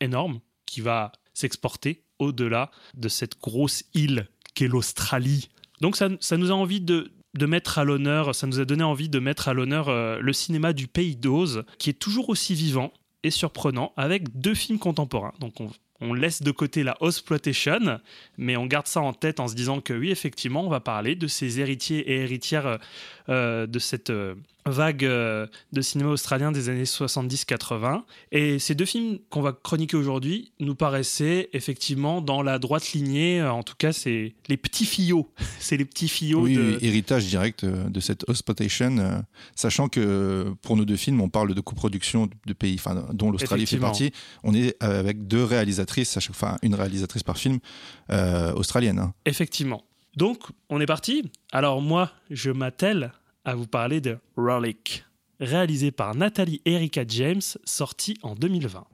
énorme 0.01 0.39
qui 0.68 0.81
va 0.81 1.13
s'exporter 1.33 2.03
au-delà 2.19 2.69
de 2.94 3.09
cette 3.09 3.39
grosse 3.39 3.86
île 3.95 4.27
qu'est 4.53 4.68
l'Australie. 4.68 5.50
Donc 5.81 5.95
ça, 5.95 6.09
nous 6.09 6.51
a 6.51 6.55
donné 8.65 8.83
envie 8.83 9.09
de 9.09 9.19
mettre 9.19 9.47
à 9.47 9.53
l'honneur 9.53 9.89
euh, 9.89 10.19
le 10.19 10.33
cinéma 10.33 10.73
du 10.73 10.87
pays 10.87 11.15
d'Oz, 11.15 11.63
qui 11.77 11.89
est 11.89 11.93
toujours 11.93 12.29
aussi 12.29 12.53
vivant 12.53 12.91
et 13.23 13.31
surprenant, 13.31 13.93
avec 13.97 14.39
deux 14.39 14.53
films 14.53 14.79
contemporains. 14.79 15.33
Donc 15.39 15.55
on, 16.01 16.13
laisse 16.13 16.41
de 16.41 16.51
côté 16.51 16.83
la 16.83 16.95
Ozploitation, 17.01 17.99
mais 18.37 18.55
on 18.55 18.65
garde 18.65 18.87
ça 18.87 19.01
en 19.01 19.11
tête 19.11 19.41
en 19.41 19.49
se 19.49 19.55
disant 19.55 19.81
que 19.81 19.93
oui, 19.93 20.09
effectivement, 20.11 20.65
on 20.65 20.69
va 20.69 20.79
parler 20.79 21.15
de 21.15 21.27
ces 21.27 21.59
héritiers 21.59 22.09
et 22.09 22.21
héritières 22.21 22.79
euh, 23.29 23.67
de 23.67 23.77
cette 23.77 24.09
euh, 24.09 24.33
vague 24.65 25.05
euh, 25.05 25.45
de 25.71 25.81
cinéma 25.81 26.09
australien 26.09 26.51
des 26.51 26.69
années 26.69 26.85
70-80. 26.85 28.01
Et 28.31 28.57
ces 28.57 28.73
deux 28.73 28.85
films 28.85 29.19
qu'on 29.29 29.41
va 29.41 29.53
chroniquer 29.53 29.97
aujourd'hui 29.97 30.51
nous 30.59 30.73
paraissaient 30.73 31.49
effectivement 31.53 32.21
dans 32.21 32.41
la 32.41 32.57
droite 32.57 32.91
lignée, 32.93 33.43
en 33.43 33.61
tout 33.61 33.75
cas, 33.77 33.93
c'est 33.93 34.33
les 34.47 34.57
petits 34.57 34.85
fillots. 34.85 35.31
c'est 35.59 35.77
les 35.77 35.85
petits 35.85 36.07
fillots 36.07 36.41
Oui, 36.41 36.55
de... 36.55 36.77
héritage 36.81 37.25
direct 37.25 37.65
de 37.65 37.99
cette 37.99 38.25
euh, 38.99 39.19
sachant 39.55 39.89
que 39.89 40.53
pour 40.63 40.75
nos 40.75 40.85
deux 40.85 40.95
films, 40.95 41.21
on 41.21 41.29
parle 41.29 41.53
de 41.53 41.61
coproduction 41.61 42.29
de 42.45 42.53
pays, 42.53 42.75
enfin, 42.79 43.05
dont 43.13 43.29
l'Australie 43.29 43.67
fait 43.67 43.77
partie. 43.77 44.11
On 44.43 44.55
est 44.55 44.75
avec 44.83 45.27
deux 45.27 45.43
réalisatrices, 45.43 46.17
fois, 46.33 46.57
une 46.63 46.73
réalisatrice 46.73 47.23
par 47.23 47.37
film 47.37 47.59
australienne. 48.09 48.99
hein. 48.99 49.13
Effectivement. 49.25 49.83
Donc, 50.15 50.39
on 50.69 50.81
est 50.81 50.85
parti. 50.85 51.31
Alors 51.51 51.81
moi, 51.81 52.11
je 52.29 52.51
m'attelle 52.51 53.11
à 53.50 53.56
vous 53.56 53.66
parler 53.66 54.00
de 54.00 54.19
Rollick, 54.38 55.06
réalisé 55.40 55.90
par 55.90 56.13
Nathalie 56.13 56.62
Erika 56.66 57.04
James, 57.07 57.42
sorti 57.66 58.16
en 58.22 58.36
2020. 58.36 58.86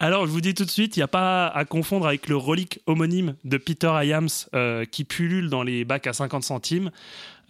Alors, 0.00 0.26
je 0.26 0.30
vous 0.30 0.40
dis 0.40 0.54
tout 0.54 0.64
de 0.64 0.70
suite, 0.70 0.96
il 0.96 1.00
n'y 1.00 1.04
a 1.04 1.08
pas 1.08 1.48
à 1.48 1.64
confondre 1.64 2.06
avec 2.06 2.28
le 2.28 2.36
relique 2.36 2.78
homonyme 2.86 3.34
de 3.44 3.56
Peter 3.56 3.92
Hyams 4.02 4.28
euh, 4.54 4.84
qui 4.84 5.02
pullule 5.04 5.50
dans 5.50 5.64
les 5.64 5.84
bacs 5.84 6.06
à 6.06 6.12
50 6.12 6.44
centimes. 6.44 6.90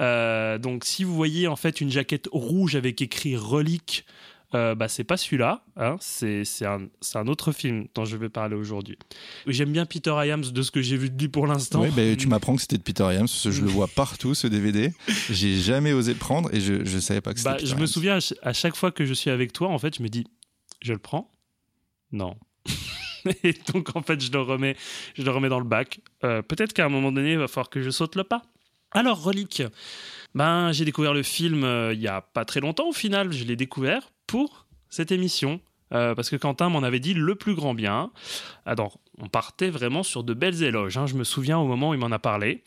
Euh, 0.00 0.56
donc, 0.58 0.84
si 0.84 1.04
vous 1.04 1.14
voyez 1.14 1.46
en 1.46 1.56
fait 1.56 1.80
une 1.82 1.90
jaquette 1.90 2.28
rouge 2.32 2.74
avec 2.74 3.02
écrit 3.02 3.36
relique, 3.36 4.06
euh, 4.54 4.74
bah, 4.74 4.88
c'est 4.88 5.04
pas 5.04 5.18
celui-là. 5.18 5.62
hein. 5.76 5.96
c'est 6.00 6.42
c'est 6.46 6.64
un, 6.64 6.86
c'est 7.02 7.18
un 7.18 7.26
autre 7.26 7.52
film 7.52 7.86
dont 7.94 8.06
je 8.06 8.16
vais 8.16 8.30
parler 8.30 8.56
aujourd'hui. 8.56 8.96
J'aime 9.46 9.70
bien 9.72 9.84
Peter 9.84 10.14
Hyams 10.24 10.50
de 10.50 10.62
ce 10.62 10.70
que 10.70 10.80
j'ai 10.80 10.96
vu 10.96 11.10
de 11.10 11.20
lui 11.20 11.28
pour 11.28 11.46
l'instant. 11.46 11.82
Oui, 11.82 11.90
ben, 11.94 12.16
tu 12.16 12.28
m'apprends 12.28 12.54
que 12.56 12.62
c'était 12.62 12.78
de 12.78 12.82
Peter 12.82 13.02
Hyams, 13.04 13.26
parce 13.26 13.44
que 13.44 13.50
je 13.50 13.60
le 13.60 13.68
vois 13.68 13.88
partout 13.88 14.34
ce 14.34 14.46
DVD. 14.46 14.94
J'ai 15.28 15.54
jamais 15.60 15.92
osé 15.92 16.14
le 16.14 16.18
prendre 16.18 16.48
et 16.54 16.60
je 16.60 16.82
je 16.86 16.98
savais 16.98 17.20
pas 17.20 17.34
que 17.34 17.40
c'était. 17.40 17.50
Bah, 17.50 17.56
Peter 17.56 17.66
je 17.66 17.74
me 17.74 17.80
Hyams. 17.80 17.86
souviens 17.88 18.18
à 18.42 18.52
chaque 18.54 18.74
fois 18.74 18.90
que 18.90 19.04
je 19.04 19.12
suis 19.12 19.28
avec 19.28 19.52
toi, 19.52 19.68
en 19.68 19.78
fait, 19.78 19.98
je 19.98 20.02
me 20.02 20.08
dis, 20.08 20.24
je 20.80 20.94
le 20.94 20.98
prends 20.98 21.30
Non. 22.12 22.36
Et 23.42 23.54
donc, 23.72 23.94
en 23.96 24.02
fait, 24.02 24.20
je 24.20 24.30
le 24.32 24.40
remets, 24.40 24.76
je 25.14 25.22
le 25.22 25.30
remets 25.30 25.48
dans 25.48 25.58
le 25.58 25.64
bac. 25.66 26.00
Euh, 26.24 26.42
Peut-être 26.42 26.72
qu'à 26.72 26.84
un 26.86 26.88
moment 26.88 27.12
donné, 27.12 27.32
il 27.32 27.38
va 27.38 27.48
falloir 27.48 27.68
que 27.70 27.82
je 27.82 27.90
saute 27.90 28.16
le 28.16 28.24
pas. 28.24 28.42
Alors, 28.92 29.22
Relique, 29.22 29.62
ben, 30.34 30.72
j'ai 30.72 30.84
découvert 30.84 31.12
le 31.12 31.22
film 31.22 31.64
euh, 31.64 31.92
il 31.92 32.00
y 32.00 32.08
a 32.08 32.20
pas 32.22 32.44
très 32.44 32.60
longtemps 32.60 32.88
au 32.88 32.92
final. 32.92 33.32
Je 33.32 33.44
l'ai 33.44 33.56
découvert 33.56 34.10
pour 34.26 34.66
cette 34.88 35.12
émission. 35.12 35.60
Euh, 35.94 36.14
parce 36.14 36.28
que 36.28 36.36
Quentin 36.36 36.68
m'en 36.68 36.82
avait 36.82 37.00
dit 37.00 37.14
le 37.14 37.34
plus 37.34 37.54
grand 37.54 37.74
bien. 37.74 38.10
Alors, 38.66 38.98
on 39.18 39.28
partait 39.28 39.70
vraiment 39.70 40.02
sur 40.02 40.22
de 40.22 40.34
belles 40.34 40.62
éloges. 40.62 40.96
hein. 40.98 41.06
Je 41.06 41.14
me 41.14 41.24
souviens 41.24 41.58
au 41.58 41.66
moment 41.66 41.90
où 41.90 41.94
il 41.94 42.00
m'en 42.00 42.12
a 42.12 42.18
parlé. 42.18 42.62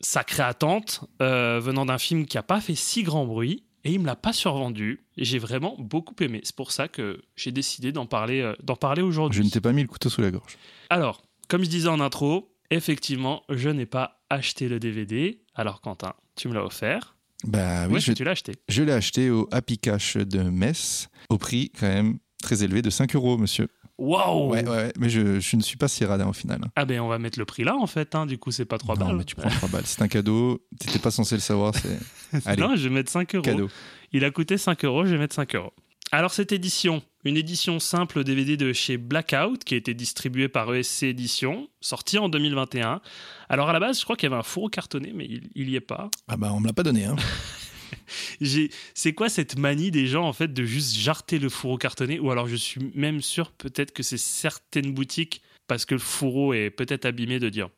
Sacrée 0.00 0.44
attente, 0.44 1.04
venant 1.18 1.84
d'un 1.84 1.98
film 1.98 2.26
qui 2.26 2.36
n'a 2.36 2.44
pas 2.44 2.60
fait 2.60 2.76
si 2.76 3.02
grand 3.02 3.26
bruit, 3.26 3.64
et 3.84 3.92
il 3.92 4.00
me 4.00 4.06
l'a 4.06 4.16
pas 4.16 4.32
survendu. 4.32 5.04
Et 5.16 5.24
j'ai 5.24 5.38
vraiment 5.38 5.76
beaucoup 5.78 6.14
aimé. 6.20 6.40
C'est 6.44 6.56
pour 6.56 6.72
ça 6.72 6.88
que 6.88 7.22
j'ai 7.36 7.52
décidé 7.52 7.92
d'en 7.92 8.06
parler, 8.06 8.40
euh, 8.40 8.54
d'en 8.62 8.76
parler 8.76 9.02
aujourd'hui. 9.02 9.38
Je 9.38 9.44
ne 9.44 9.50
t'ai 9.50 9.60
pas 9.60 9.72
mis 9.72 9.82
le 9.82 9.88
couteau 9.88 10.08
sous 10.10 10.20
la 10.20 10.30
gorge. 10.30 10.56
Alors, 10.90 11.22
comme 11.48 11.62
je 11.64 11.68
disais 11.68 11.88
en 11.88 12.00
intro, 12.00 12.54
effectivement, 12.70 13.42
je 13.48 13.68
n'ai 13.68 13.86
pas 13.86 14.20
acheté 14.30 14.68
le 14.68 14.78
DVD. 14.78 15.40
Alors, 15.54 15.80
Quentin, 15.80 16.14
tu 16.36 16.48
me 16.48 16.54
l'as 16.54 16.64
offert. 16.64 17.16
Bah 17.44 17.86
oui, 17.88 18.00
je, 18.00 18.12
que 18.12 18.16
tu 18.16 18.24
l'as 18.24 18.32
acheté? 18.32 18.56
je 18.68 18.82
l'ai 18.82 18.92
acheté 18.92 19.30
au 19.30 19.48
Happy 19.52 19.78
Cash 19.78 20.16
de 20.16 20.42
Metz, 20.42 21.08
au 21.28 21.38
prix 21.38 21.70
quand 21.78 21.86
même 21.86 22.18
très 22.42 22.64
élevé 22.64 22.82
de 22.82 22.90
5 22.90 23.14
euros, 23.14 23.38
monsieur. 23.38 23.68
Waouh 23.98 24.50
Ouais, 24.50 24.62
ouais, 24.64 24.70
ouais, 24.70 24.92
mais 24.98 25.08
je, 25.10 25.40
je 25.40 25.56
ne 25.56 25.60
suis 25.62 25.76
pas 25.76 25.88
si 25.88 26.04
radin 26.04 26.28
au 26.28 26.32
final. 26.32 26.60
Ah 26.76 26.84
ben 26.84 27.00
on 27.00 27.08
va 27.08 27.18
mettre 27.18 27.38
le 27.38 27.44
prix 27.44 27.64
là 27.64 27.74
en 27.76 27.86
fait, 27.88 28.14
hein. 28.14 28.26
du 28.26 28.38
coup 28.38 28.52
c'est 28.52 28.64
pas 28.64 28.78
3 28.78 28.94
non, 28.96 29.06
balles. 29.06 29.16
mais 29.16 29.24
tu 29.24 29.34
prends 29.34 29.50
3 29.50 29.68
balles. 29.68 29.86
C'est 29.86 30.02
un 30.02 30.08
cadeau. 30.08 30.64
T'étais 30.78 31.00
pas 31.00 31.10
censé 31.10 31.34
le 31.34 31.40
savoir. 31.40 31.72
Allez. 32.46 32.62
non, 32.62 32.76
je 32.76 32.84
vais 32.88 32.94
mettre 32.94 33.10
5 33.10 33.34
euros. 33.34 33.42
cadeau. 33.44 33.68
Il 34.12 34.24
a 34.24 34.30
coûté 34.30 34.56
5 34.56 34.84
euros, 34.84 35.04
je 35.04 35.10
vais 35.12 35.18
mettre 35.18 35.34
5 35.34 35.54
euros. 35.56 35.72
Alors 36.10 36.32
cette 36.32 36.52
édition, 36.52 37.02
une 37.24 37.36
édition 37.36 37.78
simple 37.80 38.24
DVD 38.24 38.56
de 38.56 38.72
chez 38.72 38.96
Blackout 38.96 39.62
qui 39.64 39.74
a 39.74 39.76
été 39.76 39.92
distribuée 39.92 40.48
par 40.48 40.72
ESC 40.74 41.02
Édition, 41.02 41.68
sortie 41.82 42.18
en 42.18 42.28
2021. 42.30 43.02
Alors 43.50 43.68
à 43.68 43.72
la 43.74 43.80
base, 43.80 43.98
je 43.98 44.04
crois 44.04 44.16
qu'il 44.16 44.28
y 44.30 44.32
avait 44.32 44.40
un 44.40 44.44
fourreau 44.44 44.68
cartonné, 44.70 45.12
mais 45.14 45.26
il, 45.26 45.50
il 45.54 45.68
y 45.68 45.76
est 45.76 45.80
pas. 45.80 46.08
Ah 46.28 46.36
bah 46.38 46.50
on 46.54 46.60
me 46.60 46.66
l'a 46.66 46.72
pas 46.72 46.82
donné. 46.84 47.04
Hein. 47.04 47.16
J'ai- 48.40 48.70
C'est 48.94 49.12
quoi 49.12 49.28
cette 49.28 49.58
manie 49.58 49.90
des 49.90 50.06
gens 50.06 50.24
en 50.26 50.32
fait 50.32 50.52
de 50.52 50.64
juste 50.64 50.94
jarter 50.96 51.38
le 51.38 51.48
fourreau 51.48 51.76
cartonné? 51.78 52.18
Ou 52.20 52.30
alors 52.30 52.46
je 52.48 52.56
suis 52.56 52.80
même 52.94 53.20
sûr 53.22 53.52
peut-être 53.52 53.92
que 53.92 54.02
c'est 54.02 54.18
certaines 54.18 54.92
boutiques 54.92 55.42
parce 55.66 55.84
que 55.84 55.94
le 55.94 56.00
fourreau 56.00 56.52
est 56.54 56.70
peut-être 56.70 57.04
abîmé 57.04 57.38
de 57.38 57.48
dire 57.48 57.68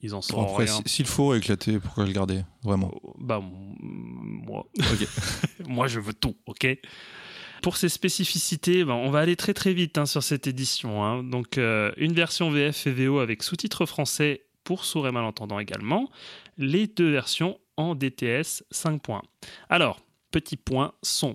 ils 0.00 0.14
en 0.14 0.22
sont 0.22 0.40
Après, 0.42 0.64
rien. 0.64 0.80
si, 0.86 0.94
si 0.94 1.02
le 1.02 1.08
four 1.08 1.34
est 1.34 1.38
éclaté, 1.38 1.80
pourquoi 1.80 2.04
le 2.06 2.12
garder 2.12 2.42
Vraiment? 2.62 2.92
Bah 3.18 3.40
m- 3.42 3.74
moi, 3.80 4.64
moi 5.66 5.88
je 5.88 5.98
veux 6.00 6.14
tout, 6.14 6.36
ok? 6.46 6.66
Pour 7.62 7.76
ces 7.76 7.88
spécificités, 7.88 8.84
ben, 8.84 8.94
on 8.94 9.10
va 9.10 9.18
aller 9.18 9.34
très 9.34 9.54
très 9.54 9.72
vite 9.74 9.98
hein, 9.98 10.06
sur 10.06 10.22
cette 10.22 10.46
édition. 10.46 11.04
hein. 11.04 11.24
Donc 11.24 11.58
euh, 11.58 11.90
une 11.96 12.12
version 12.12 12.50
VF 12.50 12.86
et 12.86 12.92
VO 12.92 13.18
avec 13.18 13.42
sous-titres 13.42 13.86
français 13.86 14.44
pour 14.62 14.84
sourds 14.84 15.08
et 15.08 15.12
malentendants 15.12 15.58
également. 15.58 16.08
Les 16.58 16.86
deux 16.86 17.10
versions 17.10 17.58
en 17.78 17.94
DTS 17.94 18.64
5 18.70 19.00
points. 19.00 19.22
Alors, 19.70 20.02
petit 20.30 20.58
point 20.58 20.92
son. 21.02 21.34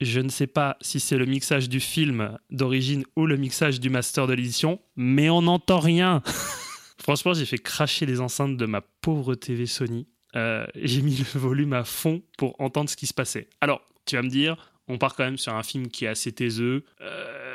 Je 0.00 0.20
ne 0.20 0.28
sais 0.28 0.46
pas 0.46 0.76
si 0.80 1.00
c'est 1.00 1.18
le 1.18 1.26
mixage 1.26 1.68
du 1.68 1.80
film 1.80 2.38
d'origine 2.50 3.04
ou 3.16 3.26
le 3.26 3.36
mixage 3.36 3.80
du 3.80 3.90
master 3.90 4.26
de 4.26 4.34
l'édition, 4.34 4.80
mais 4.94 5.28
on 5.28 5.42
n'entend 5.42 5.80
rien. 5.80 6.22
Franchement, 7.02 7.34
j'ai 7.34 7.46
fait 7.46 7.58
cracher 7.58 8.06
les 8.06 8.20
enceintes 8.20 8.56
de 8.56 8.66
ma 8.66 8.80
pauvre 8.80 9.34
TV 9.34 9.66
Sony. 9.66 10.06
Euh, 10.34 10.66
j'ai 10.74 11.02
mis 11.02 11.16
le 11.16 11.40
volume 11.40 11.72
à 11.72 11.84
fond 11.84 12.22
pour 12.36 12.58
entendre 12.60 12.90
ce 12.90 12.96
qui 12.96 13.06
se 13.06 13.14
passait. 13.14 13.48
Alors, 13.60 13.80
tu 14.06 14.16
vas 14.16 14.22
me 14.22 14.28
dire, 14.28 14.72
on 14.88 14.98
part 14.98 15.14
quand 15.14 15.24
même 15.24 15.38
sur 15.38 15.54
un 15.54 15.62
film 15.62 15.88
qui 15.88 16.04
est 16.04 16.08
assez 16.08 16.32
taiseux. 16.32 16.84
Euh, 17.00 17.45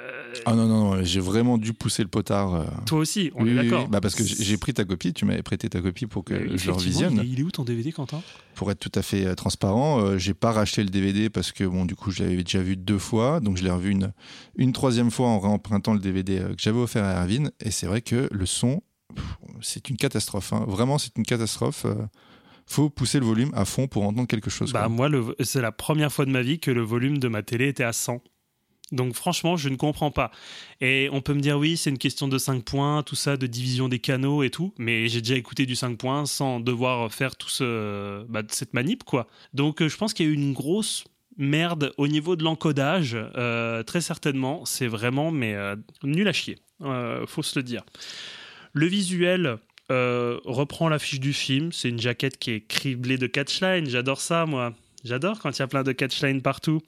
Ah 0.45 0.55
non, 0.55 0.65
non, 0.67 0.95
non, 0.95 1.03
j'ai 1.03 1.19
vraiment 1.19 1.57
dû 1.57 1.73
pousser 1.73 2.01
le 2.03 2.09
potard. 2.09 2.55
euh. 2.55 2.65
Toi 2.85 2.99
aussi, 2.99 3.31
on 3.35 3.43
Oui, 3.43 3.51
est 3.51 3.55
d'accord. 3.55 3.83
oui. 3.85 3.89
Bah 3.91 4.01
parce 4.01 4.15
que 4.15 4.23
j'ai 4.23 4.57
pris 4.57 4.73
ta 4.73 4.85
copie, 4.85 5.13
tu 5.13 5.25
m'avais 5.25 5.43
prêté 5.43 5.69
ta 5.69 5.81
copie 5.81 6.07
pour 6.07 6.23
que 6.23 6.33
Euh, 6.33 6.57
je 6.57 6.65
le 6.67 6.71
revisionne. 6.73 7.13
Il 7.15 7.19
est, 7.21 7.27
il 7.27 7.39
est 7.39 7.43
où 7.43 7.51
ton 7.51 7.63
DVD, 7.63 7.91
Quentin? 7.91 8.21
Pour 8.55 8.71
être 8.71 8.79
tout 8.79 8.91
à 8.95 9.01
fait 9.01 9.25
euh, 9.25 9.35
transparent, 9.35 9.99
euh, 10.01 10.17
j'ai 10.17 10.33
pas 10.33 10.51
racheté 10.51 10.83
le 10.83 10.89
DVD 10.89 11.29
parce 11.29 11.51
que 11.51 11.63
bon, 11.63 11.85
du 11.85 11.95
coup, 11.95 12.11
je 12.11 12.23
l'avais 12.23 12.43
déjà 12.43 12.61
vu 12.61 12.75
deux 12.77 12.97
fois, 12.99 13.39
donc 13.39 13.57
je 13.57 13.63
l'ai 13.63 13.69
revu 13.71 13.91
une, 13.91 14.13
une 14.55 14.71
troisième 14.73 15.11
fois 15.11 15.27
en 15.27 15.39
réempruntant 15.39 15.93
le 15.93 15.99
DVD 15.99 16.39
euh, 16.39 16.49
que 16.55 16.61
j'avais 16.61 16.79
offert 16.79 17.03
à 17.03 17.21
Erwin, 17.23 17.51
et 17.63 17.71
c'est 17.71 17.85
vrai 17.87 18.01
que 18.01 18.27
le 18.31 18.45
son, 18.45 18.81
c'est 19.61 19.89
une 19.89 19.97
catastrophe. 19.97 20.53
hein. 20.53 20.65
Vraiment, 20.67 20.97
c'est 20.97 21.17
une 21.17 21.25
catastrophe. 21.25 21.85
faut 22.65 22.89
pousser 22.89 23.19
le 23.19 23.25
volume 23.25 23.51
à 23.53 23.65
fond 23.65 23.87
pour 23.87 24.03
entendre 24.03 24.27
quelque 24.27 24.49
chose. 24.49 24.71
Bah 24.71 24.87
moi, 24.87 25.09
le- 25.09 25.35
c'est 25.41 25.61
la 25.61 25.71
première 25.73 26.11
fois 26.11 26.25
de 26.25 26.31
ma 26.31 26.41
vie 26.41 26.59
que 26.59 26.71
le 26.71 26.81
volume 26.81 27.17
de 27.17 27.27
ma 27.27 27.43
télé 27.43 27.67
était 27.67 27.83
à 27.83 27.91
100. 27.93 28.21
Donc 28.91 29.13
franchement, 29.13 29.55
je 29.55 29.69
ne 29.69 29.75
comprends 29.75 30.11
pas. 30.11 30.31
Et 30.81 31.09
on 31.11 31.21
peut 31.21 31.33
me 31.33 31.39
dire 31.39 31.57
oui, 31.57 31.77
c'est 31.77 31.89
une 31.89 31.97
question 31.97 32.27
de 32.27 32.37
5 32.37 32.63
points, 32.63 33.03
tout 33.03 33.15
ça, 33.15 33.37
de 33.37 33.47
division 33.47 33.87
des 33.87 33.99
canaux 33.99 34.43
et 34.43 34.49
tout, 34.49 34.73
mais 34.77 35.07
j'ai 35.07 35.21
déjà 35.21 35.35
écouté 35.35 35.65
du 35.65 35.75
5 35.75 35.97
points 35.97 36.25
sans 36.25 36.59
devoir 36.59 37.11
faire 37.13 37.35
tout 37.35 37.49
ce, 37.49 38.23
bah, 38.25 38.41
cette 38.49 38.73
manip, 38.73 39.03
quoi. 39.03 39.27
Donc 39.53 39.81
euh, 39.81 39.89
je 39.89 39.97
pense 39.97 40.13
qu'il 40.13 40.25
y 40.25 40.29
a 40.29 40.31
eu 40.31 40.35
une 40.35 40.53
grosse 40.53 41.05
merde 41.37 41.93
au 41.97 42.07
niveau 42.07 42.35
de 42.35 42.43
l'encodage, 42.43 43.15
euh, 43.15 43.83
très 43.83 44.01
certainement. 44.01 44.65
C'est 44.65 44.87
vraiment, 44.87 45.31
mais 45.31 45.55
euh, 45.55 45.75
nul 46.03 46.27
à 46.27 46.33
chier, 46.33 46.59
faut 47.27 47.43
se 47.43 47.57
le 47.57 47.63
dire. 47.63 47.83
Le 48.73 48.87
visuel 48.87 49.57
reprend 49.89 50.87
l'affiche 50.87 51.19
du 51.19 51.33
film. 51.33 51.73
C'est 51.73 51.89
une 51.89 51.99
jaquette 51.99 52.37
qui 52.37 52.51
est 52.51 52.61
criblée 52.61 53.17
de 53.17 53.27
catchline. 53.27 53.89
J'adore 53.89 54.21
ça, 54.21 54.45
moi. 54.45 54.73
J'adore 55.03 55.39
quand 55.39 55.57
il 55.57 55.59
y 55.59 55.63
a 55.63 55.67
plein 55.67 55.83
de 55.83 55.91
catchline 55.91 56.41
partout, 56.41 56.79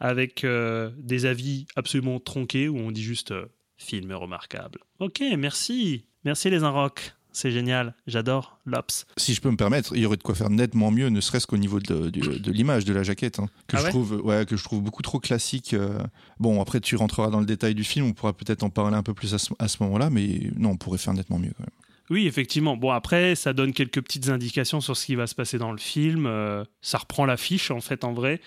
avec 0.00 0.44
euh, 0.44 0.90
des 0.98 1.26
avis 1.26 1.66
absolument 1.76 2.20
tronqués 2.20 2.68
où 2.68 2.76
on 2.78 2.90
dit 2.90 3.02
juste 3.02 3.30
euh, 3.32 3.46
film 3.76 4.12
remarquable. 4.12 4.80
Ok, 5.00 5.22
merci. 5.38 6.04
Merci 6.24 6.50
les 6.50 6.62
Inrocks. 6.62 7.14
C'est 7.34 7.50
génial. 7.50 7.94
J'adore 8.06 8.58
l'Ops. 8.66 9.06
Si 9.16 9.32
je 9.32 9.40
peux 9.40 9.50
me 9.50 9.56
permettre, 9.56 9.96
il 9.96 10.02
y 10.02 10.06
aurait 10.06 10.18
de 10.18 10.22
quoi 10.22 10.34
faire 10.34 10.50
nettement 10.50 10.90
mieux, 10.90 11.08
ne 11.08 11.20
serait-ce 11.22 11.46
qu'au 11.46 11.56
niveau 11.56 11.80
de, 11.80 12.10
de- 12.10 12.36
de 12.38 12.52
l'image 12.52 12.84
de 12.84 12.92
la 12.92 13.02
jaquette, 13.02 13.38
hein, 13.38 13.48
que, 13.68 13.76
Ah 13.76 13.80
je 13.80 13.84
ouais? 13.84 13.90
trouve, 13.90 14.20
ouais, 14.22 14.44
que 14.44 14.54
je 14.58 14.62
trouve 14.62 14.82
beaucoup 14.82 15.00
trop 15.00 15.18
classique. 15.18 15.72
euh. 15.72 15.98
Bon, 16.38 16.60
après, 16.60 16.80
tu 16.80 16.94
rentreras 16.94 17.30
dans 17.30 17.40
le 17.40 17.46
détail 17.46 17.74
du 17.74 17.84
film, 17.84 18.04
on 18.04 18.12
pourra 18.12 18.34
peut-être 18.34 18.62
en 18.64 18.68
parler 18.68 18.96
un 18.98 19.02
peu 19.02 19.14
plus 19.14 19.32
à 19.32 19.38
ce, 19.38 19.48
à 19.58 19.68
ce 19.68 19.82
moment-là, 19.82 20.10
mais 20.10 20.50
non, 20.56 20.72
on 20.72 20.76
pourrait 20.76 20.98
faire 20.98 21.14
nettement 21.14 21.38
mieux. 21.38 21.52
Quand 21.56 21.62
même. 21.64 21.70
Oui, 22.12 22.26
effectivement. 22.26 22.76
Bon, 22.76 22.90
après, 22.90 23.34
ça 23.34 23.52
donne 23.52 23.72
quelques 23.72 24.02
petites 24.02 24.28
indications 24.28 24.80
sur 24.80 24.96
ce 24.96 25.06
qui 25.06 25.14
va 25.14 25.26
se 25.26 25.34
passer 25.34 25.56
dans 25.58 25.72
le 25.72 25.78
film. 25.78 26.26
Euh, 26.26 26.62
ça 26.82 26.98
reprend 26.98 27.24
l'affiche, 27.26 27.70
en 27.70 27.80
fait, 27.80 28.04
en 28.04 28.12
vrai. 28.12 28.40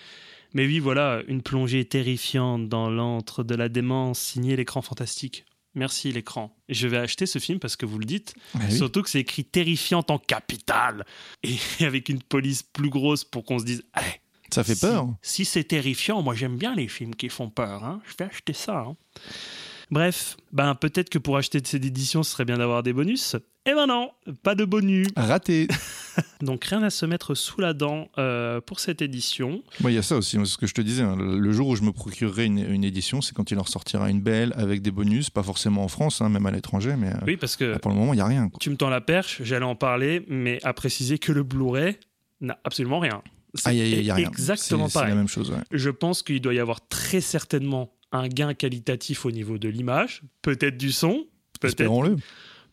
Mais 0.54 0.64
oui, 0.66 0.78
voilà, 0.78 1.20
une 1.26 1.42
plongée 1.42 1.84
terrifiante 1.84 2.68
dans 2.68 2.88
l'antre 2.88 3.42
de 3.42 3.54
la 3.54 3.68
démence, 3.68 4.18
signé 4.20 4.54
l'écran 4.56 4.80
fantastique. 4.82 5.44
Merci 5.74 6.10
l'écran. 6.12 6.56
Je 6.70 6.88
vais 6.88 6.96
acheter 6.96 7.26
ce 7.26 7.38
film 7.38 7.58
parce 7.58 7.76
que 7.76 7.84
vous 7.84 7.98
le 7.98 8.06
dites. 8.06 8.34
Oui. 8.54 8.72
Surtout 8.74 9.02
que 9.02 9.10
c'est 9.10 9.20
écrit 9.20 9.44
terrifiante 9.44 10.10
en 10.10 10.18
capital. 10.18 11.04
Et 11.42 11.56
avec 11.84 12.08
une 12.08 12.22
police 12.22 12.62
plus 12.62 12.88
grosse 12.88 13.24
pour 13.24 13.44
qu'on 13.44 13.58
se 13.58 13.64
dise 13.64 13.82
Eh, 13.98 14.20
Ça 14.54 14.64
fait 14.64 14.74
si- 14.76 14.80
peur. 14.80 15.08
Si 15.20 15.44
c'est 15.44 15.64
terrifiant, 15.64 16.22
moi 16.22 16.34
j'aime 16.34 16.56
bien 16.56 16.74
les 16.74 16.88
films 16.88 17.14
qui 17.14 17.28
font 17.28 17.50
peur. 17.50 17.84
hein. 17.84 18.00
Je 18.08 18.14
vais 18.18 18.30
acheter 18.30 18.52
ça. 18.54 18.78
hein. 18.88 18.96
Bref, 19.90 20.36
ben 20.52 20.74
peut-être 20.74 21.10
que 21.10 21.18
pour 21.18 21.36
acheter 21.36 21.60
de 21.60 21.66
cette 21.66 21.84
édition, 21.84 22.22
ce 22.22 22.32
serait 22.32 22.44
bien 22.44 22.58
d'avoir 22.58 22.82
des 22.82 22.92
bonus. 22.92 23.36
Eh 23.68 23.74
ben 23.74 23.86
non, 23.86 24.10
pas 24.42 24.54
de 24.54 24.64
bonus. 24.64 25.06
Raté. 25.16 25.68
Donc 26.40 26.64
rien 26.64 26.82
à 26.82 26.90
se 26.90 27.04
mettre 27.06 27.34
sous 27.34 27.60
la 27.60 27.72
dent 27.72 28.08
euh, 28.18 28.60
pour 28.60 28.80
cette 28.80 29.02
édition. 29.02 29.62
Moi, 29.80 29.90
il 29.90 29.94
y 29.94 29.98
a 29.98 30.02
ça 30.02 30.16
aussi, 30.16 30.38
ce 30.44 30.56
que 30.56 30.66
je 30.66 30.74
te 30.74 30.80
disais. 30.80 31.02
hein. 31.02 31.16
Le 31.16 31.52
jour 31.52 31.68
où 31.68 31.76
je 31.76 31.82
me 31.82 31.92
procurerai 31.92 32.44
une, 32.46 32.58
une 32.58 32.84
édition, 32.84 33.20
c'est 33.20 33.34
quand 33.34 33.50
il 33.50 33.58
en 33.58 33.62
ressortira 33.62 34.08
une 34.10 34.20
belle 34.20 34.52
avec 34.56 34.82
des 34.82 34.90
bonus, 34.92 35.30
pas 35.30 35.42
forcément 35.42 35.82
en 35.84 35.88
France, 35.88 36.20
hein, 36.20 36.28
même 36.28 36.46
à 36.46 36.50
l'étranger, 36.52 36.94
mais 36.96 37.08
euh, 37.10 37.18
Oui, 37.26 37.36
parce 37.36 37.56
que 37.56 37.76
pour 37.78 37.90
le 37.90 37.96
moment, 37.96 38.12
il 38.12 38.16
n'y 38.16 38.22
a 38.22 38.26
rien. 38.26 38.48
quoi. 38.48 38.58
tu 38.60 38.70
me 38.70 38.76
tends 38.76 38.88
la 38.90 39.00
perche, 39.00 39.42
j'allais 39.42 39.64
en 39.66 39.76
parler, 39.76 40.24
mais 40.28 40.58
à 40.64 40.72
préciser 40.72 41.18
que 41.18 41.32
le 41.32 41.42
Blu-ray 41.42 41.96
n'a 42.40 42.58
absolument 42.64 42.98
rien. 43.00 43.22
C'est 43.54 43.68
Ah, 43.70 43.72
il 43.72 44.02
n'y 44.02 44.10
a, 44.10 44.14
rien. 44.14 44.28
exactement 44.28 44.86
C'est- 44.86 44.92
C'est 44.92 44.98
pareil. 44.98 45.10
la 45.10 45.16
même 45.16 45.28
chose. 45.28 45.50
ouais. 45.50 45.56
Je 45.70 45.90
pense 45.90 46.22
qu'il 46.22 46.40
doit 46.40 46.54
y 46.54 46.58
avoir 46.60 46.86
très 46.88 47.20
certainement 47.20 47.90
un 48.12 48.28
gain 48.28 48.54
qualitatif 48.54 49.26
au 49.26 49.30
niveau 49.30 49.58
de 49.58 49.68
l'image, 49.68 50.22
peut-être 50.42 50.76
du 50.76 50.92
son, 50.92 51.26
peut-être 51.60 51.80
Espérons-le. 51.80 52.16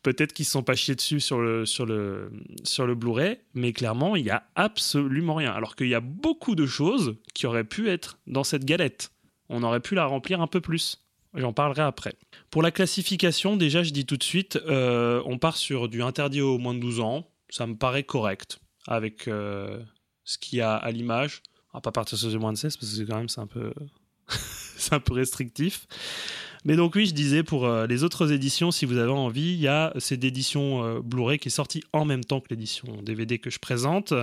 peut-être 0.03 0.33
qu'ils 0.33 0.43
ne 0.43 0.47
se 0.47 0.51
sont 0.51 0.63
pas 0.63 0.75
chiés 0.75 0.95
dessus 0.95 1.19
sur 1.19 1.39
le, 1.39 1.65
sur 1.65 1.85
le, 1.85 2.31
sur 2.63 2.85
le 2.85 2.95
Blu-ray, 2.95 3.39
mais 3.53 3.73
clairement, 3.73 4.15
il 4.15 4.23
n'y 4.23 4.29
a 4.29 4.43
absolument 4.55 5.35
rien. 5.35 5.51
Alors 5.51 5.75
qu'il 5.75 5.87
y 5.87 5.95
a 5.95 5.99
beaucoup 5.99 6.55
de 6.55 6.65
choses 6.65 7.15
qui 7.33 7.47
auraient 7.47 7.63
pu 7.63 7.89
être 7.89 8.19
dans 8.27 8.43
cette 8.43 8.65
galette. 8.65 9.11
On 9.49 9.63
aurait 9.63 9.81
pu 9.81 9.95
la 9.95 10.05
remplir 10.05 10.41
un 10.41 10.47
peu 10.47 10.61
plus. 10.61 10.99
J'en 11.35 11.51
parlerai 11.51 11.81
après. 11.81 12.15
Pour 12.51 12.61
la 12.61 12.69
classification, 12.69 13.57
déjà, 13.57 13.81
je 13.81 13.89
dis 13.89 14.05
tout 14.05 14.17
de 14.17 14.23
suite, 14.23 14.59
euh, 14.67 15.21
on 15.25 15.39
part 15.39 15.57
sur 15.57 15.89
du 15.89 16.03
interdit 16.03 16.41
aux 16.41 16.59
moins 16.59 16.75
de 16.75 16.79
12 16.79 16.99
ans. 16.99 17.27
Ça 17.49 17.65
me 17.65 17.75
paraît 17.75 18.03
correct 18.03 18.59
avec 18.87 19.27
euh, 19.27 19.81
ce 20.25 20.37
qu'il 20.37 20.59
y 20.59 20.61
a 20.61 20.75
à 20.75 20.91
l'image. 20.91 21.41
On 21.73 21.77
va 21.77 21.81
pas 21.81 21.91
partir 21.91 22.19
sur 22.19 22.29
du 22.29 22.37
moins 22.37 22.53
de 22.53 22.57
16 22.57 22.77
parce 22.77 22.97
que 22.97 23.03
quand 23.03 23.17
même, 23.17 23.29
c'est 23.29 23.41
un 23.41 23.47
peu, 23.47 23.73
c'est 24.77 24.93
un 24.93 24.99
peu 24.99 25.13
restrictif. 25.13 25.87
Mais 26.65 26.75
donc 26.75 26.95
oui, 26.95 27.05
je 27.05 27.13
disais 27.13 27.43
pour 27.43 27.65
euh, 27.65 27.87
les 27.87 28.03
autres 28.03 28.31
éditions, 28.31 28.71
si 28.71 28.85
vous 28.85 28.97
avez 28.97 29.11
envie, 29.11 29.53
il 29.53 29.59
y 29.59 29.67
a 29.67 29.93
cette 29.97 30.23
édition 30.23 30.83
euh, 30.83 31.01
Blu-ray 31.01 31.37
qui 31.37 31.49
est 31.49 31.51
sortie 31.51 31.83
en 31.91 32.05
même 32.05 32.23
temps 32.23 32.39
que 32.39 32.47
l'édition 32.49 33.01
DVD 33.01 33.37
que 33.37 33.49
je 33.49 33.59
présente. 33.59 34.13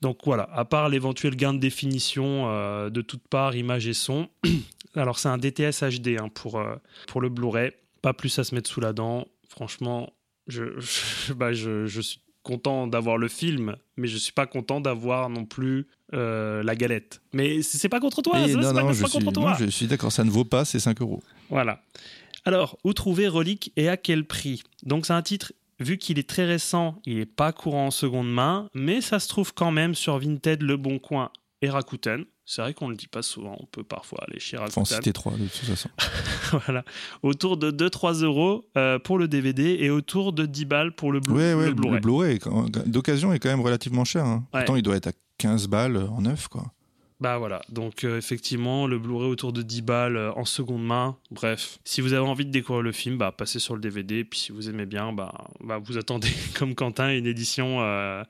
Donc 0.00 0.20
voilà, 0.24 0.48
à 0.52 0.64
part 0.64 0.88
l'éventuel 0.88 1.36
gain 1.36 1.52
de 1.52 1.58
définition 1.58 2.48
euh, 2.48 2.88
de 2.88 3.02
toutes 3.02 3.26
parts, 3.28 3.54
image 3.54 3.86
et 3.86 3.94
son. 3.94 4.28
Alors 4.94 5.18
c'est 5.18 5.28
un 5.28 5.38
DTS 5.38 5.82
HD 5.82 6.18
hein, 6.18 6.28
pour, 6.32 6.62
pour 7.06 7.20
le 7.20 7.28
Blu-ray. 7.28 7.72
Pas 8.00 8.14
plus 8.14 8.38
à 8.38 8.44
se 8.44 8.54
mettre 8.54 8.70
sous 8.70 8.80
la 8.80 8.92
dent. 8.92 9.26
Franchement, 9.48 10.12
je, 10.46 10.62
bah, 11.34 11.52
je, 11.52 12.00
suis 12.00 12.20
content 12.42 12.86
d'avoir 12.86 13.18
le 13.18 13.28
film, 13.28 13.76
mais 13.96 14.08
je 14.08 14.16
suis 14.16 14.32
pas 14.32 14.46
content 14.46 14.80
d'avoir 14.80 15.28
non 15.28 15.44
plus 15.44 15.86
euh, 16.14 16.62
la 16.62 16.74
galette. 16.76 17.20
Mais 17.32 17.62
c'est 17.62 17.88
pas 17.88 18.00
contre 18.00 18.22
toi, 18.22 18.36
c'est 18.46 18.54
non, 18.54 18.60
pas, 18.74 18.82
non, 18.82 18.92
je 18.92 19.02
pas 19.02 19.08
suis, 19.08 19.18
contre 19.18 19.32
toi. 19.32 19.50
non, 19.50 19.56
je 19.58 19.66
suis 19.70 19.86
d'accord, 19.86 20.10
ça 20.12 20.24
ne 20.24 20.30
vaut 20.30 20.44
pas 20.44 20.64
ces 20.64 20.80
5 20.80 21.00
euros. 21.00 21.22
Voilà. 21.50 21.82
Alors, 22.44 22.78
où 22.84 22.92
trouver 22.92 23.28
Relique 23.28 23.72
et 23.76 23.88
à 23.88 23.96
quel 23.96 24.24
prix? 24.24 24.62
Donc, 24.84 25.04
c'est 25.06 25.12
un 25.12 25.22
titre, 25.22 25.52
vu 25.80 25.98
qu'il 25.98 26.18
est 26.18 26.28
très 26.28 26.44
récent, 26.46 27.00
il 27.04 27.16
n'est 27.18 27.26
pas 27.26 27.52
courant 27.52 27.86
en 27.86 27.90
seconde 27.90 28.32
main, 28.32 28.68
mais 28.74 29.00
ça 29.00 29.18
se 29.18 29.28
trouve 29.28 29.52
quand 29.52 29.70
même 29.70 29.94
sur 29.94 30.18
Vinted, 30.18 30.62
Le 30.62 30.76
Bon 30.76 30.98
Coin 30.98 31.30
et 31.62 31.68
Rakuten. 31.68 32.24
C'est 32.50 32.62
vrai 32.62 32.72
qu'on 32.72 32.86
ne 32.86 32.92
le 32.92 32.96
dit 32.96 33.08
pas 33.08 33.20
souvent, 33.20 33.54
on 33.60 33.66
peut 33.66 33.82
parfois 33.84 34.24
aller 34.26 34.40
chez 34.40 34.56
Rakuten. 34.56 34.86
citer 34.86 35.12
3 35.12 35.32
de 35.32 35.38
toute 35.48 35.50
façon. 35.68 35.90
voilà. 36.64 36.82
Autour 37.22 37.58
de 37.58 37.70
2-3 37.70 38.22
euros 38.24 38.64
euh, 38.78 38.98
pour 38.98 39.18
le 39.18 39.28
DVD 39.28 39.76
et 39.80 39.90
autour 39.90 40.32
de 40.32 40.46
10 40.46 40.64
balles 40.64 40.94
pour 40.94 41.12
le, 41.12 41.20
Blu- 41.20 41.34
Ouais, 41.34 41.52
ouais, 41.52 41.66
le 41.66 41.74
Blu-ray. 41.74 42.00
Blu-ray 42.00 42.38
d'occasion 42.86 43.34
est 43.34 43.38
quand 43.38 43.50
même 43.50 43.60
relativement 43.60 44.06
cher. 44.06 44.24
hein. 44.24 44.46
Ouais. 44.54 44.60
Pourtant, 44.60 44.76
il 44.76 44.82
doit 44.82 44.96
être 44.96 45.08
à 45.08 45.12
15 45.38 45.68
balles 45.68 45.96
en 45.96 46.22
neuf, 46.22 46.48
quoi. 46.48 46.72
Bah 47.20 47.36
voilà, 47.36 47.62
donc 47.68 48.04
euh, 48.04 48.16
effectivement, 48.16 48.86
le 48.86 48.96
Blu-ray 48.96 49.28
autour 49.28 49.52
de 49.52 49.62
10 49.62 49.82
balles 49.82 50.16
euh, 50.16 50.32
en 50.34 50.44
seconde 50.44 50.86
main. 50.86 51.16
Bref, 51.32 51.80
si 51.82 52.00
vous 52.00 52.12
avez 52.12 52.24
envie 52.24 52.46
de 52.46 52.52
découvrir 52.52 52.82
le 52.82 52.92
film, 52.92 53.18
bah 53.18 53.32
passez 53.32 53.58
sur 53.58 53.74
le 53.74 53.80
DVD. 53.80 54.22
Puis 54.22 54.38
si 54.38 54.52
vous 54.52 54.68
aimez 54.68 54.86
bien, 54.86 55.12
bah, 55.12 55.48
bah 55.58 55.78
vous 55.78 55.98
attendez 55.98 56.28
comme 56.56 56.76
Quentin 56.76 57.10
une 57.10 57.26
édition 57.26 57.80
euh, 57.80 58.22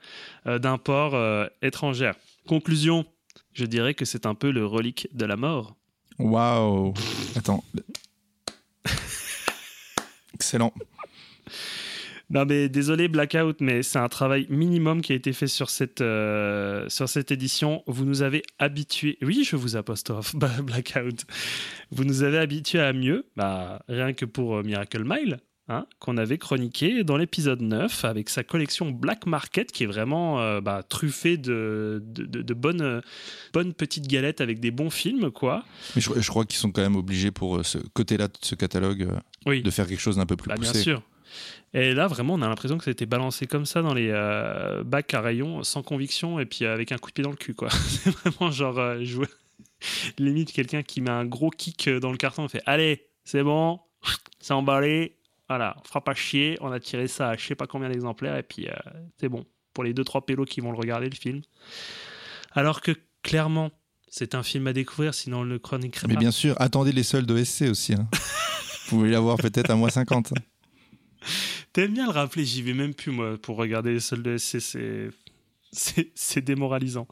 d'import 0.46 1.14
euh, 1.14 1.46
étrangère. 1.60 2.14
Conclusion, 2.46 3.04
je 3.52 3.66
dirais 3.66 3.92
que 3.92 4.06
c'est 4.06 4.24
un 4.24 4.34
peu 4.34 4.50
le 4.50 4.64
relique 4.64 5.06
de 5.12 5.26
la 5.26 5.36
mort. 5.36 5.76
Waouh 6.18 6.94
Attends. 7.36 7.62
Excellent. 10.34 10.72
Non 12.30 12.44
mais 12.44 12.68
désolé 12.68 13.08
Blackout, 13.08 13.56
mais 13.60 13.82
c'est 13.82 13.98
un 13.98 14.08
travail 14.08 14.46
minimum 14.50 15.00
qui 15.00 15.12
a 15.12 15.16
été 15.16 15.32
fait 15.32 15.46
sur 15.46 15.70
cette, 15.70 16.02
euh, 16.02 16.86
sur 16.88 17.08
cette 17.08 17.30
édition. 17.30 17.82
Vous 17.86 18.04
nous 18.04 18.20
avez 18.22 18.42
habitués, 18.58 19.16
oui 19.22 19.44
je 19.48 19.56
vous 19.56 19.76
apostrophe, 19.76 20.34
bah, 20.36 20.50
Blackout, 20.62 21.24
vous 21.90 22.04
nous 22.04 22.22
avez 22.22 22.36
habitués 22.38 22.80
à 22.80 22.92
mieux, 22.92 23.24
bah, 23.36 23.82
rien 23.88 24.12
que 24.12 24.26
pour 24.26 24.56
euh, 24.58 24.62
Miracle 24.62 25.04
Mile, 25.06 25.38
hein, 25.68 25.86
qu'on 26.00 26.18
avait 26.18 26.36
chroniqué 26.36 27.02
dans 27.02 27.16
l'épisode 27.16 27.62
9 27.62 28.04
avec 28.04 28.28
sa 28.28 28.42
collection 28.44 28.90
Black 28.90 29.24
Market 29.24 29.72
qui 29.72 29.84
est 29.84 29.86
vraiment 29.86 30.38
euh, 30.42 30.60
bah, 30.60 30.82
truffée 30.86 31.38
de, 31.38 32.02
de, 32.04 32.24
de- 32.26 32.42
de 32.42 32.54
bonnes, 32.54 33.00
bonnes 33.54 33.72
petites 33.72 34.06
galettes 34.06 34.42
avec 34.42 34.60
des 34.60 34.70
bons 34.70 34.90
films 34.90 35.30
quoi. 35.30 35.64
Mais 35.96 36.02
je, 36.02 36.10
je 36.20 36.28
crois 36.28 36.44
qu'ils 36.44 36.58
sont 36.58 36.72
quand 36.72 36.82
même 36.82 36.96
obligés 36.96 37.30
pour 37.30 37.64
ce 37.64 37.78
côté-là 37.94 38.28
de 38.28 38.34
ce 38.42 38.54
catalogue 38.54 39.08
Oui. 39.46 39.62
de 39.62 39.70
faire 39.70 39.86
quelque 39.86 40.00
chose 40.00 40.16
d'un 40.16 40.26
peu 40.26 40.36
plus 40.36 40.48
Bah, 40.50 40.56
bien 40.60 40.70
poussé. 40.70 40.82
sûr. 40.82 41.02
Et 41.74 41.92
là, 41.94 42.06
vraiment, 42.06 42.34
on 42.34 42.42
a 42.42 42.48
l'impression 42.48 42.78
que 42.78 42.84
ça 42.84 42.90
a 42.90 42.92
été 42.92 43.06
balancé 43.06 43.46
comme 43.46 43.66
ça 43.66 43.82
dans 43.82 43.94
les 43.94 44.08
euh, 44.10 44.82
bacs 44.84 45.12
à 45.14 45.20
rayons, 45.20 45.62
sans 45.62 45.82
conviction, 45.82 46.40
et 46.40 46.46
puis 46.46 46.64
avec 46.64 46.92
un 46.92 46.98
coup 46.98 47.10
de 47.10 47.14
pied 47.14 47.24
dans 47.24 47.30
le 47.30 47.36
cul, 47.36 47.54
quoi. 47.54 47.68
C'est 47.88 48.10
vraiment 48.10 48.50
genre 48.50 48.78
euh, 48.78 49.04
jouer. 49.04 49.26
Limite, 50.18 50.52
quelqu'un 50.52 50.82
qui 50.82 51.00
met 51.00 51.10
un 51.10 51.24
gros 51.26 51.50
kick 51.50 51.88
euh, 51.88 52.00
dans 52.00 52.10
le 52.10 52.16
carton 52.16 52.46
et 52.46 52.48
fait 52.48 52.62
Allez, 52.66 53.06
c'est 53.24 53.42
bon, 53.42 53.80
c'est 54.40 54.54
emballé, 54.54 55.16
voilà, 55.48 55.76
on 55.80 55.84
fera 55.86 56.02
pas 56.02 56.14
chier, 56.14 56.56
on 56.60 56.72
a 56.72 56.80
tiré 56.80 57.08
ça 57.08 57.30
à 57.30 57.36
je 57.36 57.44
sais 57.46 57.54
pas 57.54 57.66
combien 57.66 57.88
d'exemplaires, 57.88 58.36
et 58.36 58.42
puis 58.42 58.68
euh, 58.68 58.72
c'est 59.20 59.28
bon. 59.28 59.44
Pour 59.74 59.84
les 59.84 59.92
2-3 59.94 60.24
pélos 60.24 60.46
qui 60.46 60.60
vont 60.60 60.72
le 60.72 60.78
regarder, 60.78 61.08
le 61.08 61.14
film. 61.14 61.42
Alors 62.52 62.80
que, 62.80 62.92
clairement, 63.22 63.70
c'est 64.08 64.34
un 64.34 64.42
film 64.42 64.66
à 64.66 64.72
découvrir, 64.72 65.14
sinon 65.14 65.40
on 65.40 65.44
le 65.44 65.58
chroniquerait 65.58 66.08
Mais 66.08 66.14
pas. 66.14 66.20
bien 66.20 66.30
sûr, 66.32 66.56
attendez 66.60 66.90
les 66.92 67.02
soldes 67.04 67.30
OSC 67.30 67.62
aussi. 67.70 67.92
hein. 67.94 68.08
Vous 68.88 68.96
pouvez 68.96 69.10
l'avoir 69.10 69.36
peut-être 69.36 69.70
à 69.70 69.76
moins 69.76 69.90
50. 69.90 70.32
T'aimes 71.72 71.94
bien 71.94 72.06
le 72.06 72.12
rappeler, 72.12 72.44
j'y 72.44 72.62
vais 72.62 72.74
même 72.74 72.94
plus 72.94 73.10
moi 73.10 73.36
pour 73.38 73.56
regarder 73.56 73.92
les 73.92 74.00
soldes 74.00 74.22
de 74.22 74.36
SC, 74.36 74.60
c'est 74.60 75.10
c'est 75.72 76.12
c'est 76.14 76.40
démoralisant. 76.40 77.06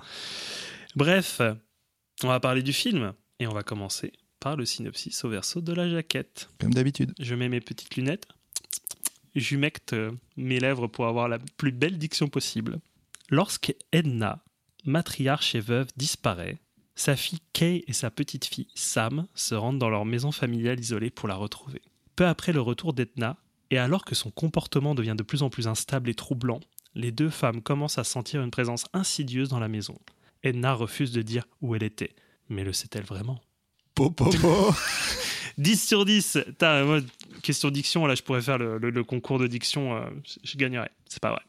Bref, 0.95 1.41
on 2.23 2.29
va 2.29 2.41
parler 2.41 2.63
du 2.63 2.73
film 2.73 3.13
et 3.39 3.47
on 3.47 3.53
va 3.53 3.63
commencer 3.63 4.13
par 4.41 4.57
le 4.57 4.65
synopsis 4.65 5.25
au 5.25 5.29
verso 5.29 5.61
de 5.61 5.73
la 5.73 5.89
jaquette. 5.89 6.49
Comme 6.59 6.75
d'habitude. 6.75 7.13
Je 7.19 7.35
mets 7.35 7.49
mes 7.49 7.61
petites 7.61 7.97
lunettes, 7.97 8.29
j'humecte 9.35 9.93
euh, 9.93 10.13
mes 10.37 10.61
lèvres 10.61 10.87
pour 10.87 11.07
avoir 11.07 11.29
la 11.29 11.39
plus 11.39 11.73
belle 11.73 11.99
diction 11.99 12.29
possible. 12.29 12.79
Lorsque 13.29 13.75
Edna, 13.93 14.43
matriarche 14.85 15.55
et 15.55 15.61
veuve, 15.61 15.89
disparaît, 15.97 16.59
sa 16.95 17.17
fille 17.17 17.41
Kay 17.53 17.85
et 17.87 17.93
sa 17.93 18.11
petite 18.11 18.47
fille 18.47 18.69
Sam 18.75 19.27
se 19.35 19.55
rendent 19.55 19.79
dans 19.79 19.91
leur 19.91 20.05
maison 20.05 20.33
familiale 20.33 20.81
isolée 20.81 21.11
pour 21.11 21.29
la 21.29 21.35
retrouver. 21.35 21.83
Peu 22.15 22.27
après 22.27 22.53
le 22.53 22.61
retour 22.61 22.95
d'Edna, 22.95 23.37
et 23.71 23.79
alors 23.79 24.05
que 24.05 24.15
son 24.15 24.31
comportement 24.31 24.95
devient 24.95 25.15
de 25.17 25.23
plus 25.23 25.43
en 25.43 25.51
plus 25.51 25.67
instable 25.69 26.09
et 26.11 26.15
troublant, 26.15 26.61
les 26.95 27.13
deux 27.13 27.31
femmes 27.31 27.61
commencent 27.63 27.99
à 27.99 28.05
sentir 28.05 28.43
une 28.43 28.51
présence 28.51 28.87
insidieuse 28.93 29.49
dans 29.49 29.59
la 29.61 29.69
maison. 29.69 29.99
Edna 30.43 30.73
refuse 30.75 31.13
de 31.13 31.23
dire 31.23 31.45
où 31.61 31.75
elle 31.75 31.83
était, 31.83 32.15
mais 32.49 32.65
le 32.65 32.73
sait-elle 32.73 33.05
vraiment? 33.05 33.41
Po, 33.95 34.11
po, 34.11 34.31
po. 34.31 34.75
10 35.59 35.87
sur 35.89 36.05
10. 36.05 36.39
Putain, 36.47 36.85
moi, 36.85 37.01
question 37.43 37.71
diction, 37.71 38.07
là, 38.07 38.15
je 38.15 38.23
pourrais 38.23 38.43
faire 38.43 38.59
le, 38.59 38.79
le- 38.79 38.91
le 38.91 39.05
concours 39.05 39.39
de 39.39 39.47
diction, 39.47 39.97
euh, 39.97 40.07
je 40.45 40.57
gagnerais. 40.57 40.91
C'est 41.09 41.21
pas 41.23 41.31
vrai. 41.31 41.43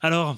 Alors, 0.00 0.36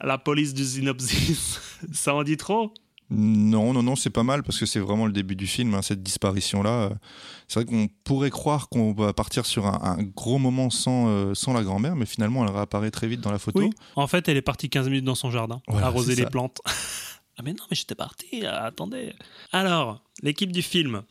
la 0.00 0.16
police 0.18 0.54
du 0.54 0.64
synopsis, 0.64 1.60
ça 1.92 2.14
en 2.14 2.22
dit 2.22 2.36
trop? 2.36 2.72
Non, 3.10 3.72
non, 3.72 3.82
non, 3.82 3.96
c'est 3.96 4.10
pas 4.10 4.22
mal 4.22 4.42
parce 4.44 4.58
que 4.58 4.66
c'est 4.66 4.78
vraiment 4.78 5.04
le 5.06 5.12
début 5.12 5.34
du 5.34 5.48
film, 5.48 5.74
hein, 5.74 5.82
cette 5.82 6.02
disparition-là. 6.02 6.90
C'est 7.48 7.60
vrai 7.60 7.64
qu'on 7.64 7.88
pourrait 8.04 8.30
croire 8.30 8.68
qu'on 8.68 8.92
va 8.92 9.12
partir 9.12 9.46
sur 9.46 9.66
un, 9.66 9.80
un 9.98 10.02
gros 10.02 10.38
moment 10.38 10.70
sans, 10.70 11.08
euh, 11.08 11.34
sans 11.34 11.52
la 11.52 11.62
grand-mère, 11.64 11.96
mais 11.96 12.06
finalement 12.06 12.44
elle 12.46 12.52
réapparaît 12.54 12.92
très 12.92 13.08
vite 13.08 13.20
dans 13.20 13.32
la 13.32 13.40
photo. 13.40 13.68
En 13.96 14.06
fait, 14.06 14.28
elle 14.28 14.36
est 14.36 14.42
partie 14.42 14.70
15 14.70 14.88
minutes 14.88 15.04
dans 15.04 15.16
son 15.16 15.30
jardin, 15.32 15.60
Voilà, 15.66 15.88
arroser 15.88 16.14
les 16.14 16.22
ça. 16.22 16.30
plantes. 16.30 16.60
ah 17.36 17.42
mais 17.44 17.50
non, 17.52 17.64
mais 17.70 17.76
j'étais 17.76 17.96
parti, 17.96 18.44
euh, 18.44 18.62
attendez. 18.66 19.12
Alors, 19.50 20.02
l'équipe 20.22 20.52
du 20.52 20.62
film. 20.62 21.02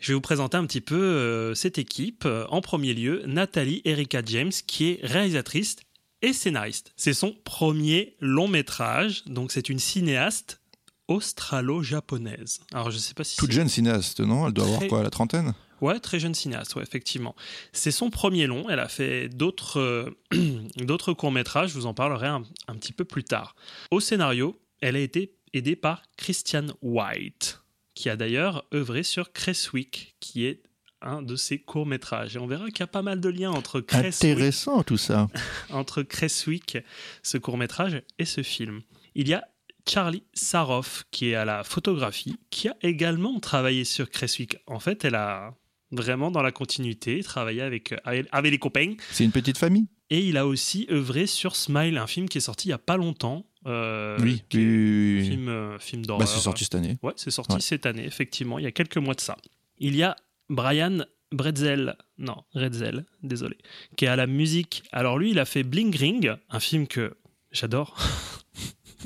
Je 0.00 0.08
vais 0.08 0.14
vous 0.14 0.20
présenter 0.20 0.56
un 0.56 0.66
petit 0.66 0.82
peu 0.82 1.00
euh, 1.00 1.54
cette 1.54 1.78
équipe. 1.78 2.28
En 2.50 2.60
premier 2.60 2.92
lieu, 2.92 3.22
Nathalie 3.26 3.80
Erika 3.84 4.22
James, 4.26 4.50
qui 4.66 4.90
est 4.90 5.00
réalisatrice 5.02 5.76
et 6.20 6.32
scénariste. 6.32 6.92
C'est 6.96 7.14
son 7.14 7.34
premier 7.44 8.16
long 8.20 8.48
métrage, 8.48 9.24
donc 9.26 9.52
c'est 9.52 9.68
une 9.68 9.78
cinéaste 9.78 10.60
australo-japonaise. 11.08 12.60
Alors 12.72 12.90
je 12.90 12.98
sais 12.98 13.14
pas 13.14 13.24
si 13.24 13.36
Toute 13.36 13.52
jeune 13.52 13.68
cinéaste, 13.68 14.20
non? 14.20 14.46
Elle 14.46 14.52
doit 14.52 14.64
avoir 14.64 14.80
Très- 14.80 14.88
quoi, 14.88 15.02
la 15.02 15.10
trentaine? 15.10 15.54
Ouais, 15.80 15.98
très 16.00 16.18
jeune 16.18 16.34
cinéaste, 16.34 16.76
ouais, 16.76 16.82
effectivement. 16.82 17.34
C'est 17.72 17.90
son 17.90 18.08
premier 18.08 18.46
long. 18.46 18.70
Elle 18.70 18.78
a 18.80 18.88
fait 18.88 19.28
d'autres 19.28 19.80
euh, 19.80 20.16
d'autres 20.76 21.12
courts-métrages. 21.12 21.70
Je 21.70 21.74
vous 21.74 21.86
en 21.86 21.94
parlerai 21.94 22.28
un, 22.28 22.42
un 22.68 22.74
petit 22.76 22.92
peu 22.92 23.04
plus 23.04 23.24
tard. 23.24 23.54
Au 23.90 24.00
scénario, 24.00 24.58
elle 24.80 24.96
a 24.96 25.00
été 25.00 25.34
aidée 25.52 25.76
par 25.76 26.02
Christian 26.16 26.66
White, 26.80 27.60
qui 27.94 28.08
a 28.08 28.16
d'ailleurs 28.16 28.64
œuvré 28.72 29.02
sur 29.02 29.32
Cresswick, 29.32 30.16
qui 30.20 30.46
est 30.46 30.62
un 31.02 31.20
de 31.20 31.36
ses 31.36 31.58
courts-métrages. 31.58 32.36
Et 32.36 32.38
on 32.38 32.46
verra 32.46 32.68
qu'il 32.68 32.80
y 32.80 32.82
a 32.84 32.86
pas 32.86 33.02
mal 33.02 33.20
de 33.20 33.28
liens 33.28 33.50
entre 33.50 33.80
Cresswick, 33.80 34.30
Intéressant 34.32 34.82
tout 34.84 34.96
ça. 34.96 35.28
entre 35.70 36.02
Cresswick, 36.02 36.78
ce 37.22 37.36
court-métrage, 37.36 38.02
et 38.18 38.24
ce 38.24 38.42
film. 38.42 38.80
Il 39.14 39.28
y 39.28 39.34
a 39.34 39.44
Charlie 39.88 40.22
Saroff, 40.32 41.04
qui 41.10 41.30
est 41.30 41.34
à 41.34 41.44
la 41.44 41.62
photographie, 41.64 42.36
qui 42.50 42.68
a 42.68 42.76
également 42.82 43.38
travaillé 43.40 43.84
sur 43.84 44.10
Cresswick. 44.10 44.56
En 44.66 44.80
fait, 44.80 45.04
elle 45.04 45.14
a 45.14 45.54
vraiment 45.92 46.30
dans 46.30 46.42
la 46.42 46.52
continuité 46.52 47.22
travaillé 47.22 47.60
avec, 47.62 47.92
euh, 47.92 47.96
avec 48.04 48.26
avec 48.32 48.50
les 48.52 48.58
copains. 48.58 48.94
C'est 49.12 49.24
une 49.24 49.30
petite 49.32 49.58
famille 49.58 49.86
Et 50.10 50.20
il 50.26 50.36
a 50.36 50.46
aussi 50.46 50.86
œuvré 50.90 51.26
sur 51.26 51.54
Smile, 51.56 51.98
un 51.98 52.06
film 52.06 52.28
qui 52.28 52.38
est 52.38 52.40
sorti 52.42 52.68
il 52.68 52.70
n'y 52.70 52.74
a 52.74 52.78
pas 52.78 52.96
longtemps. 52.96 53.46
euh, 53.66 54.18
Oui, 54.20 54.42
qui 54.48 54.58
est 54.58 54.60
oui, 54.60 54.66
oui, 54.66 55.18
un 55.18 55.20
oui. 55.22 55.28
Film, 55.28 55.48
euh, 55.48 55.78
film 55.78 56.02
Bah, 56.02 56.06
d'horreur. 56.08 56.28
c'est 56.28 56.40
sorti 56.40 56.64
cette 56.64 56.74
année. 56.74 56.98
Ouais, 57.02 57.12
c'est 57.16 57.30
sorti 57.30 57.54
Ouais. 57.54 57.60
cette 57.60 57.86
année, 57.86 58.04
effectivement, 58.04 58.58
il 58.58 58.64
y 58.64 58.66
a 58.66 58.72
quelques 58.72 58.96
mois 58.98 59.14
de 59.14 59.20
ça. 59.20 59.36
Il 59.78 59.94
y 59.96 60.02
a 60.02 60.16
Brian 60.50 61.04
Bretzel, 61.32 61.96
non, 62.18 62.44
Redzel, 62.54 63.04
désolé, 63.22 63.56
qui 63.96 64.04
est 64.04 64.08
à 64.08 64.16
la 64.16 64.26
musique. 64.26 64.82
Alors 64.92 65.18
lui, 65.18 65.30
il 65.30 65.38
a 65.38 65.44
fait 65.44 65.62
Bling 65.62 65.94
Ring, 65.96 66.32
un 66.50 66.60
film 66.60 66.86
que 66.86 67.16
j'adore. 67.52 67.96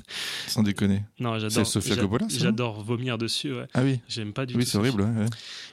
Sans 0.46 0.62
déconner. 0.62 1.02
Non, 1.20 1.34
j'adore. 1.38 1.50
C'est 1.52 1.64
Sofia 1.64 1.96
Coppola, 1.96 2.26
J'adore 2.28 2.82
vomir 2.82 3.18
dessus, 3.18 3.52
ouais. 3.54 3.66
Ah 3.74 3.82
oui, 3.82 4.00
J'aime 4.08 4.32
pas 4.32 4.46
du 4.46 4.54
oui 4.54 4.60
tout. 4.64 4.66
c'est 4.66 4.72
ce 4.72 4.78
horrible. 4.78 5.02
film. 5.02 5.16
ouais, 5.18 5.24
ouais. 5.24 5.30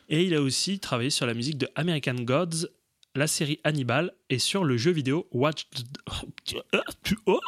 Et 0.10 0.24
il 0.24 0.34
a 0.36 0.42
aussi 0.42 0.80
travaillé 0.80 1.10
sur 1.10 1.26
la 1.26 1.34
musique 1.34 1.58
de 1.58 1.68
American 1.76 2.16
Gods, 2.16 2.68
la 3.16 3.28
série 3.28 3.60
Hannibal 3.64 4.14
et 4.30 4.40
sur 4.40 4.64
le 4.64 4.78
jeu 4.78 4.92
vidéo 4.92 5.28
Watch, 5.32 5.66
Oh. 7.26 7.40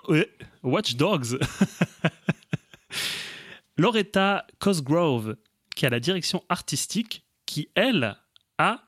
Watch 0.63 0.95
Dogs. 0.95 1.37
Loretta 3.77 4.45
Cosgrove, 4.59 5.35
qui 5.75 5.85
a 5.85 5.89
la 5.89 5.99
direction 5.99 6.43
artistique, 6.49 7.23
qui 7.45 7.69
elle 7.75 8.17
a 8.57 8.86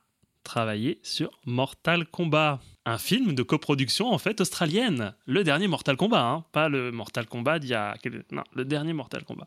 travaillé 0.49 0.99
sur 1.03 1.29
Mortal 1.45 2.07
Kombat, 2.07 2.59
un 2.87 2.97
film 2.97 3.35
de 3.35 3.43
coproduction 3.43 4.11
en 4.11 4.17
fait 4.17 4.41
australienne. 4.41 5.13
Le 5.27 5.43
dernier 5.43 5.67
Mortal 5.67 5.95
Kombat, 5.95 6.25
hein, 6.25 6.43
pas 6.51 6.69
le 6.69 6.91
Mortal 6.91 7.27
Kombat 7.27 7.59
d'il 7.59 7.69
y 7.69 7.73
a 7.75 7.95
non, 8.31 8.43
le 8.55 8.65
dernier 8.65 8.93
Mortal 8.93 9.23
Kombat. 9.23 9.45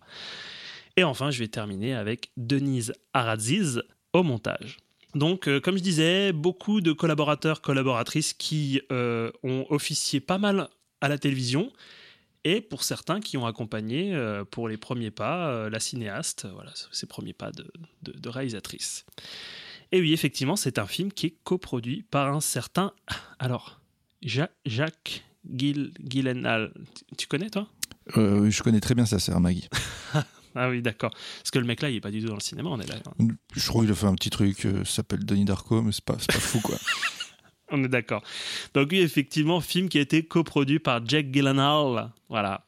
Et 0.97 1.03
enfin, 1.03 1.33
je 1.33 1.41
vais 1.41 1.49
terminer 1.49 1.95
avec 1.95 2.31
Denise 2.37 2.93
Aradziz 3.15 3.83
au 4.12 4.23
montage. 4.23 4.77
Donc, 5.17 5.49
euh, 5.49 5.59
comme 5.59 5.77
je 5.77 5.83
disais, 5.83 6.33
beaucoup 6.33 6.81
de 6.81 6.93
collaborateurs, 6.93 7.62
collaboratrices 7.62 8.33
qui 8.33 8.81
euh, 8.93 9.33
ont 9.43 9.67
officié 9.71 10.21
pas 10.21 10.38
mal 10.38 10.69
à 11.01 11.09
la 11.09 11.19
télévision 11.19 11.73
et 12.45 12.61
pour 12.61 12.85
certains 12.85 13.19
qui 13.21 13.37
ont 13.37 13.47
accompagné 13.47 14.15
euh, 14.15 14.45
pour 14.45 14.69
les 14.69 14.77
premiers 14.77 15.11
pas 15.11 15.69
la 15.69 15.81
cinéaste, 15.81 16.47
voilà, 16.55 16.71
ses 16.93 17.07
premiers 17.07 17.33
pas 17.33 17.51
de 17.51 18.29
réalisatrice. 18.29 19.05
Et 19.92 20.00
oui, 20.00 20.12
effectivement, 20.12 20.57
c'est 20.57 20.78
un 20.78 20.87
film 20.87 21.12
qui 21.12 21.26
est 21.26 21.37
coproduit 21.44 22.02
par 22.11 22.33
un 22.35 22.40
certain. 22.40 22.92
Alors, 23.38 23.81
Ja- 24.22 24.50
Jacques 24.64 25.24
Gil- 25.48 25.92
Gyllenhaal. 26.02 26.72
Tu- 27.18 27.26
connais, 27.26 27.50
toi? 27.50 27.68
Euh, 28.16 28.50
je 28.50 28.62
connais 28.62 28.81
très 28.81 28.94
bien 28.94 29.07
sa 29.07 29.18
sœur 29.18 29.40
Maggie. 29.40 29.68
Ah 30.55 30.68
oui, 30.68 30.83
d'accord. 30.83 31.12
Parce 31.38 31.50
que 31.50 31.59
le 31.59 31.64
mec 31.64 31.81
là, 31.81 31.88
il 31.88 31.96
est 31.96 32.00
pas 32.02 32.11
du 32.11 32.20
tout 32.20 32.26
dans 32.28 32.35
le 32.35 32.40
cinéma, 32.40 32.68
on 32.68 32.78
est 32.78 32.87
là. 32.87 32.96
Je 33.55 33.66
crois 33.68 33.85
qu'il 33.85 33.90
a 33.90 33.94
fait 33.94 34.05
un 34.07 34.14
petit 34.14 34.28
truc, 34.28 34.66
euh, 34.66 34.85
ça 34.85 34.96
s'appelle 34.96 35.24
Denis 35.24 35.46
Darko, 35.46 35.81
mais 35.81 35.92
c'est 35.92 36.05
pas, 36.05 36.12
pas 36.16 36.33
fou 36.38 36.61
quoi. 36.61 36.76
On 37.70 37.83
est 37.83 37.88
d'accord. 37.88 38.22
Donc 38.74 38.88
oui, 38.90 38.98
effectivement, 38.98 39.62
film 39.62 39.88
qui 39.88 39.96
a 39.96 40.02
été 40.02 40.26
coproduit 40.26 40.78
par 40.78 41.00
Jack 41.09 41.33
Gyllenhaal. 41.33 42.11
Voilà. 42.28 42.66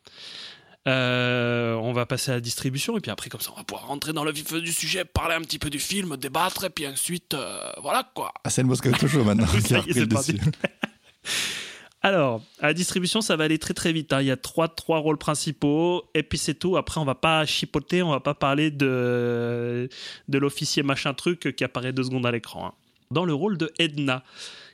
Euh, 0.87 1.75
on 1.77 1.93
va 1.95 2.05
passer 2.05 2.31
à 2.31 2.35
la 2.35 2.41
distribution 2.41 2.99
et 2.99 3.01
puis 3.01 3.11
après 3.11 3.31
comme 3.31 3.41
ça 3.41 3.51
on 3.55 3.57
va 3.57 3.65
pouvoir 3.65 3.87
rentrer 3.87 4.13
dans 4.13 4.23
le 4.23 4.31
vif 4.33 4.53
du 4.53 4.71
sujet, 4.71 5.07
parler 5.07 5.35
un 5.35 5.41
petit 5.41 5.59
peu 5.59 5.71
du 5.71 5.79
film, 5.79 6.19
débattre 6.19 6.65
et 6.65 6.69
puis 6.71 6.87
ensuite 6.87 7.33
euh, 7.33 7.71
voilà 7.83 8.11
quoi. 8.15 8.35
Ah, 8.45 8.51
c'est 8.51 8.61
le 8.61 8.69
Moscato 8.69 9.09
Show 9.09 9.25
maintenant. 9.25 9.47
Qui 9.67 9.75
a 9.75 9.79
repris 9.81 10.01
le 10.01 10.07
dessus. 10.07 10.39
Alors, 12.03 12.43
à 12.61 12.67
la 12.67 12.75
distribution, 12.75 13.23
ça 13.23 13.35
va 13.35 13.45
aller 13.45 13.59
très 13.59 13.73
très 13.73 13.91
vite. 13.91 14.13
hein. 14.13 14.21
Il 14.21 14.27
y 14.27 14.31
a 14.31 14.37
trois, 14.37 14.69
trois 14.69 14.99
rôles 14.99 15.17
principaux, 15.17 16.05
et 16.13 16.23
puis 16.23 16.37
c'est 16.37 16.53
tout. 16.53 16.77
Après, 16.77 17.01
on 17.01 17.07
va 17.07 17.15
pas 17.15 17.47
chipoter, 17.47 18.03
on 18.03 18.11
va 18.11 18.21
pas 18.21 18.35
parler 18.35 18.71
de, 18.71 19.89
de 20.29 20.39
l'officier 20.39 20.83
machin 20.83 21.15
truc 21.15 21.55
qui 21.57 21.65
apparaît 21.65 21.95
deux 21.95 22.03
secondes 22.05 22.27
à 22.27 22.31
l'écran. 22.31 22.67
hein. 22.67 22.73
Dans 23.11 23.25
le 23.25 23.33
rôle 23.33 23.57
de 23.57 23.73
Edna, 23.79 24.23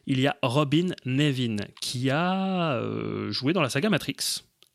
il 0.09 0.19
y 0.19 0.27
a 0.27 0.37
Robin 0.43 0.89
Nevin, 1.05 1.57
qui 1.81 2.11
a 2.11 2.73
euh, 2.73 3.31
joué 3.31 3.53
dans 3.53 3.63
la 3.63 3.71
saga 3.71 3.91
Matrix 3.91 4.17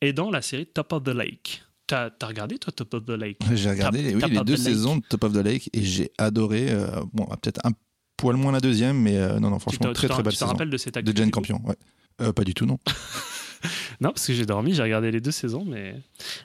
et 0.06 0.13
dans 0.13 0.30
la 0.32 0.41
série 0.41 0.65
Top 0.68 0.94
of 0.94 1.04
the 1.04 1.10
Lake. 1.10 1.63
T'as 1.88 2.10
as 2.22 2.26
regardé 2.28 2.58
toi 2.58 2.72
Top 2.74 2.94
of 2.96 3.06
the 3.06 3.10
Lake? 3.12 3.39
J'ai 3.54 3.70
regardé 3.70 4.13
Top- 4.13 4.24
oui, 4.30 4.38
les 4.38 4.44
deux 4.44 4.58
saisons 4.58 4.98
de 4.98 5.04
Top 5.08 5.24
of 5.24 5.34
the 5.34 5.38
Lake 5.44 5.70
et 5.74 5.84
j'ai 5.84 6.12
adoré. 6.18 6.68
euh, 6.72 6.88
bon, 7.13 7.26
peut-être 7.41 7.62
un 7.63 7.72
poil 8.18 8.36
moins 8.38 8.52
la 8.52 8.60
deuxième, 8.62 8.98
mais 9.00 9.18
euh, 9.18 9.39
non, 9.39 9.50
non, 9.50 9.60
franchement, 9.60 9.91
très 9.94 10.08
très 10.08 10.24
belle 10.24 10.32
tu 10.34 10.38
te 10.38 10.44
saison. 10.44 10.52
rappelles 10.52 10.70
de 10.70 10.78
cette 10.78 10.96
De 10.96 11.00
actrice 11.00 11.15
Jane 11.18 11.32
Campion, 11.32 11.62
ouais. 11.65 11.76
Euh, 12.22 12.32
pas 12.34 12.44
du 12.44 12.54
tout, 12.54 12.65
non. 12.65 12.78
Non, 14.01 14.10
parce 14.10 14.28
que 14.28 14.34
j'ai 14.34 14.45
dormi, 14.45 14.73
j'ai 14.73 14.84
regardé 14.84 15.12
les 15.12 15.21
deux 15.21 15.32
saisons, 15.32 15.65
mais. 15.65 15.95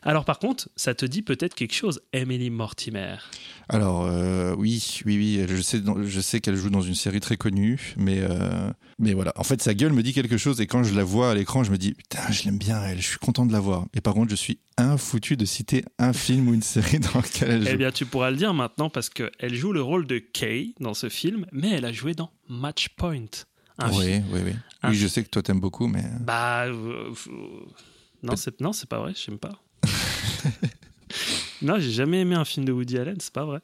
Alors 0.02 0.24
par 0.24 0.38
contre, 0.38 0.68
ça 0.76 0.94
te 0.94 1.04
dit 1.06 1.22
peut-être 1.22 1.54
quelque 1.54 1.74
chose, 1.74 2.00
Emily 2.12 2.50
Mortimer? 2.50 3.16
Alors, 3.68 4.06
euh, 4.06 4.54
oui, 4.58 5.00
oui, 5.06 5.16
oui, 5.16 5.46
je 5.48 5.62
sais, 5.62 5.80
je 6.04 6.20
sais 6.20 6.40
qu'elle 6.40 6.56
joue 6.56 6.70
dans 6.70 6.80
une 6.80 6.96
série 6.96 7.20
très 7.20 7.36
connue, 7.36 7.94
mais, 7.96 8.18
euh, 8.18 8.70
mais 8.98 9.14
voilà. 9.14 9.32
En 9.36 9.44
fait, 9.44 9.62
sa 9.62 9.74
gueule 9.74 9.92
me 9.92 10.02
dit 10.02 10.12
quelque 10.12 10.36
chose 10.36 10.60
et 10.60 10.66
quand 10.66 10.82
je 10.82 10.92
la 10.94 11.04
vois 11.04 11.30
à 11.30 11.34
l'écran, 11.34 11.62
je 11.62 11.70
me 11.70 11.78
dis, 11.78 11.94
putain, 11.94 12.18
je 12.30 12.44
l'aime 12.44 12.58
bien, 12.58 12.82
elle, 12.82 13.00
je 13.00 13.06
suis 13.06 13.18
content 13.18 13.46
de 13.46 13.52
la 13.52 13.60
voir. 13.60 13.86
Et 13.94 14.00
par 14.00 14.14
contre, 14.14 14.30
je 14.30 14.36
suis 14.36 14.58
infoutu 14.76 15.36
de 15.36 15.44
citer 15.44 15.84
un 15.98 16.12
film 16.12 16.48
ou 16.48 16.54
une 16.54 16.62
série 16.62 16.98
dans 17.14 17.20
lequel 17.20 17.50
elle 17.50 17.62
joue. 17.62 17.68
Eh 17.72 17.76
bien, 17.76 17.92
tu 17.92 18.06
pourras 18.06 18.30
le 18.30 18.36
dire 18.36 18.54
maintenant 18.54 18.90
parce 18.90 19.08
qu'elle 19.08 19.54
joue 19.54 19.72
le 19.72 19.82
rôle 19.82 20.06
de 20.06 20.18
Kay 20.18 20.74
dans 20.80 20.94
ce 20.94 21.08
film, 21.08 21.46
mais 21.52 21.70
elle 21.70 21.84
a 21.84 21.92
joué 21.92 22.14
dans 22.14 22.32
Match 22.48 22.88
Point. 22.96 23.26
Un 23.78 23.90
oui, 23.92 24.04
film- 24.04 24.24
oui, 24.32 24.40
oui. 24.46 24.52
Un 24.82 24.90
Oui, 24.90 24.96
je 24.96 25.06
sais 25.06 25.22
que 25.24 25.28
toi 25.28 25.42
t'aimes 25.42 25.60
beaucoup, 25.60 25.86
mais. 25.86 26.04
Bah. 26.20 26.64
euh, 26.66 27.12
euh, 27.28 27.66
non, 28.22 28.36
c'est 28.36 28.60
non, 28.60 28.72
c'est 28.72 28.88
pas 28.88 28.98
vrai, 28.98 29.12
je 29.14 29.30
n'aime 29.30 29.38
pas. 29.38 29.52
non, 31.62 31.78
j'ai 31.78 31.90
jamais 31.90 32.20
aimé 32.20 32.34
un 32.34 32.44
film 32.44 32.64
de 32.64 32.72
Woody 32.72 32.98
Allen, 32.98 33.16
c'est 33.20 33.32
pas 33.32 33.44
vrai. 33.44 33.60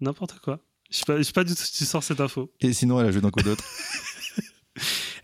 N'importe 0.00 0.38
quoi. 0.40 0.60
Je 0.90 0.98
sais 0.98 1.04
pas, 1.04 1.18
je 1.18 1.22
sais 1.22 1.32
pas 1.32 1.44
du 1.44 1.54
tout 1.54 1.62
si 1.62 1.72
tu 1.72 1.84
sors 1.84 2.02
cette 2.02 2.20
info. 2.20 2.50
Et 2.60 2.72
sinon, 2.72 3.00
elle 3.00 3.06
a 3.06 3.10
joué 3.12 3.20
dans 3.20 3.30
quoi 3.30 3.42
d'autre? 3.42 3.64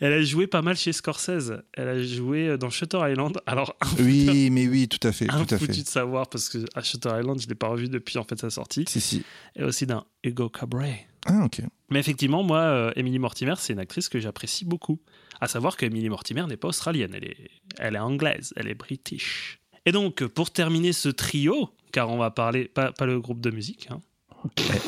Elle 0.00 0.12
a 0.12 0.22
joué 0.22 0.46
pas 0.46 0.62
mal 0.62 0.76
chez 0.76 0.92
Scorsese. 0.92 1.52
Elle 1.72 1.88
a 1.88 2.02
joué 2.02 2.48
euh, 2.48 2.58
dans 2.58 2.70
Shutter 2.70 2.98
Island. 3.08 3.40
Alors, 3.46 3.76
Oui, 4.00 4.50
mais 4.50 4.66
oui, 4.66 4.88
tout 4.88 5.06
à 5.06 5.12
fait, 5.12 5.26
tout 5.26 5.36
à 5.54 5.58
foutu 5.58 5.74
fait. 5.74 5.82
de 5.82 5.88
savoir 5.88 6.28
parce 6.28 6.48
que 6.48 6.58
à 6.74 6.82
Shutter 6.82 7.10
Island, 7.18 7.40
je 7.40 7.48
l'ai 7.48 7.54
pas 7.54 7.68
revu 7.68 7.88
depuis 7.88 8.18
en 8.18 8.24
fait 8.24 8.38
sa 8.38 8.50
sortie. 8.50 8.84
Si, 8.88 9.00
si. 9.00 9.24
Et 9.56 9.62
aussi 9.62 9.86
dans 9.86 10.04
Hugo 10.22 10.48
Cabret. 10.48 11.06
Ah, 11.26 11.44
ok. 11.44 11.62
Mais 11.90 12.00
effectivement, 12.00 12.42
moi, 12.42 12.58
euh, 12.58 12.92
Emily 12.96 13.18
Mortimer, 13.18 13.54
c'est 13.58 13.72
une 13.72 13.78
actrice 13.78 14.08
que 14.08 14.18
j'apprécie 14.18 14.64
beaucoup. 14.64 15.00
À 15.44 15.46
savoir 15.46 15.76
que 15.76 15.84
Emily 15.84 16.08
Mortimer 16.08 16.46
n'est 16.46 16.56
pas 16.56 16.68
australienne, 16.68 17.12
elle 17.14 17.24
est, 17.24 17.50
elle 17.78 17.96
est 17.96 17.98
anglaise, 17.98 18.54
elle 18.56 18.66
est 18.66 18.74
british. 18.74 19.60
Et 19.84 19.92
donc, 19.92 20.24
pour 20.24 20.50
terminer 20.50 20.94
ce 20.94 21.10
trio, 21.10 21.68
car 21.92 22.08
on 22.08 22.16
va 22.16 22.30
parler, 22.30 22.64
pas, 22.64 22.92
pas 22.92 23.04
le 23.04 23.20
groupe 23.20 23.42
de 23.42 23.50
musique, 23.50 23.88
hein. 23.90 24.00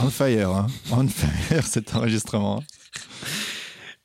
On 0.00 0.08
fire, 0.08 0.48
hein. 0.48 0.66
On 0.90 1.06
fire 1.06 1.62
cet 1.66 1.94
enregistrement. 1.94 2.64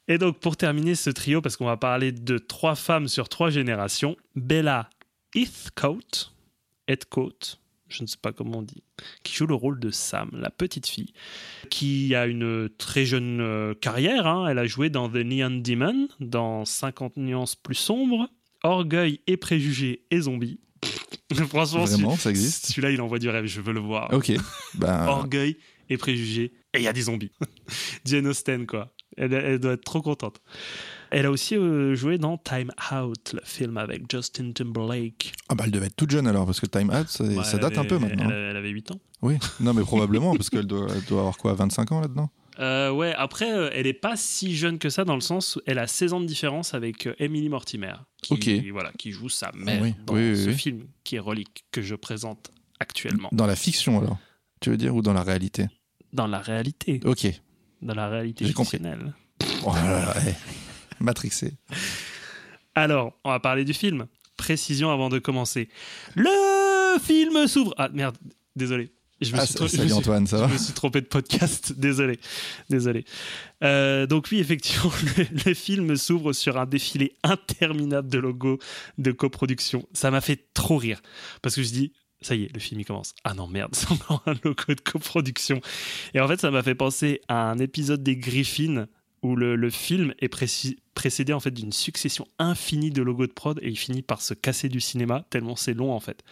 et 0.09 0.17
donc 0.17 0.39
pour 0.39 0.57
terminer 0.57 0.95
ce 0.95 1.09
trio, 1.09 1.39
parce 1.39 1.55
qu'on 1.55 1.67
va 1.67 1.77
parler 1.77 2.11
de 2.11 2.37
trois 2.37 2.75
femmes 2.75 3.07
sur 3.07 3.29
trois 3.29 3.49
générations, 3.49 4.17
Bella 4.35 4.89
Heathcote, 5.33 6.33
Heathcote, 6.89 7.61
je 7.91 8.01
ne 8.04 8.08
sais 8.08 8.17
pas 8.21 8.32
comment 8.32 8.60
on 8.60 8.62
dit, 8.63 8.84
qui 9.23 9.34
joue 9.36 9.45
le 9.47 9.54
rôle 9.56 9.80
de 9.80 9.89
Sam, 9.91 10.30
la 10.34 10.49
petite 10.49 10.88
fille, 10.88 11.13
qui 11.69 12.15
a 12.15 12.25
une 12.25 12.69
très 12.77 13.06
jeune 13.06 13.39
euh, 13.41 13.73
carrière. 13.73 14.25
hein. 14.27 14.47
Elle 14.47 14.58
a 14.60 14.65
joué 14.65 14.89
dans 14.89 15.10
The 15.10 15.15
Neon 15.17 15.60
Demon, 15.62 16.08
dans 16.19 16.65
50 16.65 17.17
nuances 17.17 17.56
plus 17.56 17.75
sombres, 17.75 18.30
Orgueil 18.63 19.19
et 19.27 19.38
préjugés 19.38 20.06
et 20.12 20.21
zombies. 20.21 20.60
Franchement, 21.49 21.86
Vraiment, 21.86 22.15
ça 22.15 22.30
existe? 22.30 22.67
Celui-là, 22.67 22.91
il 22.91 23.01
envoie 23.01 23.19
du 23.19 23.30
rêve, 23.30 23.45
je 23.45 23.62
veux 23.62 23.73
le 23.73 23.80
voir. 23.80 24.13
Ok. 24.13 24.32
Ben, 24.75 25.06
Orgueil 25.08 25.58
et 25.89 25.97
préjugés, 25.97 26.54
et 26.73 26.77
il 26.80 26.84
y 26.84 26.88
a 26.88 26.93
des 26.93 27.01
zombies. 27.04 27.32
Jane 28.06 28.27
Austen, 28.27 28.65
quoi. 28.65 28.93
Elle, 29.17 29.34
elle 29.34 29.60
doit 29.60 29.73
être 29.73 29.84
trop 29.84 30.01
contente. 30.01 30.41
Elle 31.12 31.26
a 31.26 31.32
aussi 31.32 31.56
euh, 31.58 31.93
joué 31.93 32.17
dans 32.17 32.38
Time 32.38 32.71
Out, 32.93 33.34
le 33.34 33.41
film 33.43 33.78
avec 33.78 34.10
Justin 34.10 34.52
Timberlake. 34.54 35.34
ah 35.50 35.56
bah, 35.56 35.65
elle 35.65 35.71
devait 35.71 35.88
être 35.88 35.95
toute 35.95 36.10
jeune 36.12 36.26
alors, 36.26 36.45
parce 36.45 36.60
que 36.60 36.65
Time 36.65 36.89
Out, 36.89 37.10
ça, 37.10 37.24
Ouais, 37.26 37.43
ça 37.43 37.58
date 37.58 37.78
un 37.78 37.86
peu 37.86 37.97
maintenant. 37.97 38.30
Elle, 38.30 38.50
elle 38.52 38.56
avait 38.58 38.69
8 38.69 38.91
ans. 38.91 39.00
Oui, 39.21 39.38
non, 39.60 39.74
mais 39.74 39.82
probablement, 39.84 40.34
parce 40.36 40.50
qu'elle 40.50 40.65
doit, 40.65 40.88
avoir 41.10 41.38
quoi, 41.38 41.54
25 41.54 41.91
ans 41.91 42.00
là-dedans? 42.02 42.30
Euh, 42.60 42.91
ouais, 42.91 43.13
après, 43.15 43.52
euh, 43.52 43.69
elle 43.74 43.88
est 43.88 43.93
pas 43.93 44.15
si 44.15 44.56
jeune 44.56 44.78
que 44.80 44.89
ça 44.89 45.04
dans 45.04 45.15
le 45.15 45.21
sens 45.21 45.56
où 45.58 45.62
elle 45.65 45.80
a 45.80 45.88
16 45.88 46.13
ans 46.13 46.19
de 46.21 46.26
différence 46.26 46.74
avec 46.74 47.08
euh, 47.08 47.15
Emily 47.19 47.50
Mortimer, 47.50 47.93
qui, 48.21 48.69
voilà, 48.69 48.91
qui 48.97 49.12
joue 49.12 49.30
sa 49.30 49.52
mère 49.54 49.82
Oui, 49.82 49.93
dans 50.06 50.13
oui, 50.15 50.36
ce 50.38 50.47
oui. 50.50 50.54
film 50.56 50.88
qui 51.04 51.15
est 51.15 51.19
relique 51.19 51.65
que 51.71 51.82
je 51.82 51.95
présente 51.95 52.52
actuellement. 52.80 53.30
Dans 53.32 53.47
la 53.47 53.56
fiction 53.56 54.00
alors 54.00 54.17
Tu 54.60 54.69
veux 54.69 54.78
dire, 54.78 54.95
ou 54.95 55.02
dans 55.02 55.13
la 55.13 55.24
réalité? 55.24 55.67
Dans 56.13 56.28
la 56.28 56.39
réalité, 56.39 57.00
Ok. 57.04 57.28
dans 57.82 57.95
la 57.95 58.10
réalité 58.10 58.45
J'ai 58.45 58.54
compris. 58.54 58.80
Oh 59.65 59.74
là 59.74 60.06
là, 60.06 60.13
eh. 60.28 60.34
Matrixé. 61.01 61.53
Alors, 62.75 63.13
on 63.23 63.29
va 63.29 63.39
parler 63.39 63.65
du 63.65 63.73
film. 63.73 64.07
Précision 64.37 64.89
avant 64.91 65.09
de 65.09 65.19
commencer. 65.19 65.69
Le 66.15 66.99
film 66.99 67.47
s'ouvre. 67.47 67.73
Ah 67.77 67.89
merde, 67.93 68.17
désolé. 68.55 68.91
Je 69.19 69.33
me, 69.35 69.39
Ah, 69.39 69.45
suis, 69.45 69.53
je 69.61 69.67
salut 69.67 69.83
suis- 69.89 69.93
Antoine, 69.93 70.25
ça 70.25 70.37
je 70.37 70.41
va 70.41 70.47
me 70.47 70.57
suis 70.57 70.73
trompé 70.73 70.99
de 70.99 71.05
podcast. 71.05 71.73
Désolé. 71.77 72.19
Désolé. 72.71 73.05
Euh, 73.63 74.07
donc, 74.07 74.29
oui, 74.31 74.39
effectivement, 74.39 74.91
le, 75.17 75.25
le 75.45 75.53
film 75.53 75.95
s'ouvre 75.95 76.33
sur 76.33 76.57
un 76.57 76.65
défilé 76.65 77.15
interminable 77.23 78.09
de 78.09 78.17
logos 78.17 78.57
de 78.97 79.11
coproduction. 79.11 79.87
Ça 79.93 80.09
m'a 80.09 80.21
fait 80.21 80.47
trop 80.55 80.77
rire. 80.77 81.01
Parce 81.43 81.55
que 81.55 81.61
je 81.63 81.69
dis. 81.69 81.93
Ça 82.23 82.35
y 82.35 82.43
est, 82.43 82.53
le 82.53 82.59
film 82.59 82.79
il 82.79 82.85
commence. 82.85 83.15
Ah 83.23 83.33
non, 83.33 83.47
merde, 83.47 83.71
c'est 83.75 83.91
encore 83.91 84.21
un 84.27 84.33
logo 84.43 84.63
de 84.75 84.79
coproduction. 84.81 85.59
Et 86.13 86.19
en 86.19 86.27
fait, 86.27 86.39
ça 86.39 86.51
m'a 86.51 86.61
fait 86.63 86.75
penser 86.75 87.19
à 87.27 87.49
un 87.49 87.57
épisode 87.57 88.03
des 88.03 88.15
Griffins 88.15 88.85
où 89.23 89.36
le, 89.36 89.55
le 89.55 89.69
film 89.69 90.13
est 90.19 90.29
précédé 90.93 91.34
en 91.34 91.39
fait 91.39 91.51
d'une 91.51 91.71
succession 91.71 92.27
infinie 92.39 92.91
de 92.91 93.01
logos 93.01 93.27
de 93.27 93.34
prod 93.34 93.60
et 93.62 93.69
il 93.69 93.77
finit 93.77 94.01
par 94.01 94.21
se 94.21 94.34
casser 94.34 94.69
du 94.69 94.79
cinéma 94.79 95.25
tellement 95.29 95.55
c'est 95.55 95.73
long 95.73 95.93
en 95.93 95.99
fait. 95.99 96.23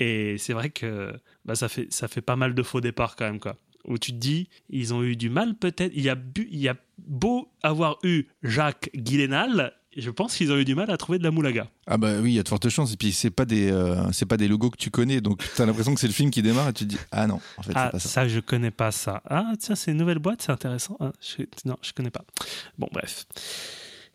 Et 0.00 0.38
c'est 0.38 0.52
vrai 0.52 0.70
que 0.70 1.12
bah, 1.44 1.54
ça, 1.54 1.68
fait, 1.68 1.92
ça 1.92 2.08
fait 2.08 2.20
pas 2.20 2.36
mal 2.36 2.54
de 2.54 2.62
faux 2.62 2.80
départs 2.80 3.16
quand 3.16 3.24
même 3.24 3.40
quoi. 3.40 3.56
Où 3.84 3.96
tu 3.98 4.12
te 4.12 4.16
dis, 4.16 4.48
ils 4.68 4.92
ont 4.92 5.02
eu 5.02 5.16
du 5.16 5.30
mal 5.30 5.54
peut-être. 5.54 5.92
Il 5.94 6.02
y 6.02 6.10
a, 6.10 6.16
il 6.36 6.58
y 6.58 6.68
a 6.68 6.76
beau 6.98 7.50
avoir 7.62 7.98
eu 8.02 8.24
Jacques 8.42 8.90
Guillenal, 8.94 9.72
je 10.00 10.10
pense 10.10 10.36
qu'ils 10.36 10.50
ont 10.52 10.56
eu 10.56 10.64
du 10.64 10.74
mal 10.74 10.90
à 10.90 10.96
trouver 10.96 11.18
de 11.18 11.24
la 11.24 11.30
moulaga. 11.30 11.68
Ah 11.86 11.96
bah 11.98 12.14
oui, 12.20 12.32
il 12.32 12.34
y 12.34 12.38
a 12.38 12.42
de 12.42 12.48
fortes 12.48 12.68
chances. 12.68 12.92
Et 12.92 12.96
puis 12.96 13.12
c'est 13.12 13.30
pas 13.30 13.44
des, 13.44 13.70
euh, 13.70 14.10
c'est 14.12 14.26
pas 14.26 14.36
des 14.36 14.48
logos 14.48 14.70
que 14.70 14.76
tu 14.76 14.90
connais, 14.90 15.20
donc 15.20 15.42
t'as 15.56 15.66
l'impression 15.66 15.94
que 15.94 16.00
c'est 16.00 16.06
le 16.06 16.12
film 16.12 16.30
qui 16.30 16.42
démarre 16.42 16.68
et 16.68 16.72
tu 16.72 16.84
te 16.84 16.90
dis 16.90 16.98
ah 17.10 17.26
non, 17.26 17.40
en 17.56 17.62
fait 17.62 17.72
Ah, 17.74 17.86
c'est 17.86 17.90
pas 17.92 17.98
ça. 17.98 18.08
ça, 18.08 18.28
je 18.28 18.40
connais 18.40 18.70
pas 18.70 18.90
ça. 18.92 19.22
Ah, 19.28 19.52
tiens, 19.58 19.74
c'est 19.74 19.90
une 19.92 19.96
nouvelle 19.98 20.18
boîte, 20.18 20.42
c'est 20.42 20.52
intéressant. 20.52 20.96
Ah, 21.00 21.12
je- 21.20 21.44
non, 21.64 21.76
je 21.82 21.92
connais 21.92 22.10
pas. 22.10 22.24
Bon, 22.78 22.88
bref. 22.92 23.26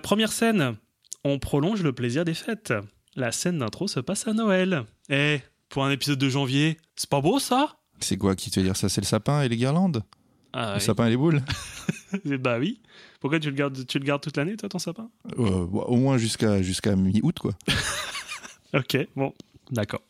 Première 0.01 0.31
scène, 0.31 0.75
on 1.23 1.39
prolonge 1.39 1.81
le 1.83 1.93
plaisir 1.93 2.25
des 2.25 2.33
fêtes. 2.33 2.73
La 3.15 3.31
scène 3.31 3.59
d'intro 3.59 3.87
se 3.87 3.99
passe 3.99 4.27
à 4.27 4.33
Noël. 4.33 4.83
Eh, 5.09 5.39
pour 5.69 5.85
un 5.85 5.91
épisode 5.91 6.19
de 6.19 6.29
janvier, 6.29 6.77
c'est 6.95 7.09
pas 7.09 7.21
beau 7.21 7.39
ça? 7.39 7.77
C'est 7.99 8.17
quoi 8.17 8.35
qui 8.35 8.51
te 8.51 8.59
veut 8.59 8.65
dire 8.65 8.75
ça? 8.75 8.89
C'est 8.89 9.01
le 9.01 9.05
sapin 9.05 9.41
et 9.43 9.49
les 9.49 9.55
guirlandes? 9.57 10.03
Ah, 10.53 10.69
Le 10.69 10.75
oui. 10.75 10.81
sapin 10.81 11.07
et 11.07 11.09
les 11.09 11.17
boules 11.17 11.41
Bah 12.39 12.57
oui. 12.59 12.79
Pourquoi 13.19 13.39
tu 13.39 13.49
le 13.49 13.55
gardes, 13.55 13.85
tu 13.85 13.99
le 13.99 14.05
gardes 14.05 14.21
toute 14.21 14.37
l'année, 14.37 14.55
toi, 14.55 14.69
ton 14.69 14.79
sapin? 14.79 15.09
Euh, 15.39 15.65
Au 15.65 15.95
moins 15.95 16.17
jusqu'à 16.17 16.61
jusqu'à 16.61 16.95
mi-août 16.95 17.39
quoi. 17.39 17.53
Ok, 18.75 18.97
bon, 19.15 19.33
d'accord. 19.71 20.01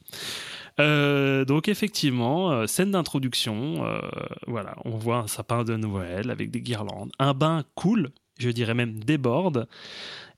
Euh, 0.80 1.44
donc 1.46 1.68
effectivement, 1.68 2.52
euh, 2.52 2.66
scène 2.66 2.92
d'introduction, 2.92 3.86
voilà, 4.48 4.76
on 4.86 4.98
voit 4.98 5.18
un 5.18 5.28
sapin 5.28 5.64
de 5.64 5.76
Noël 5.76 6.32
avec 6.32 6.50
des 6.50 6.62
guirlandes, 6.62 7.12
un 7.20 7.34
bain 7.34 7.64
cool, 7.76 8.12
je 8.40 8.50
dirais 8.50 8.74
même 8.74 9.04
déborde, 9.04 9.68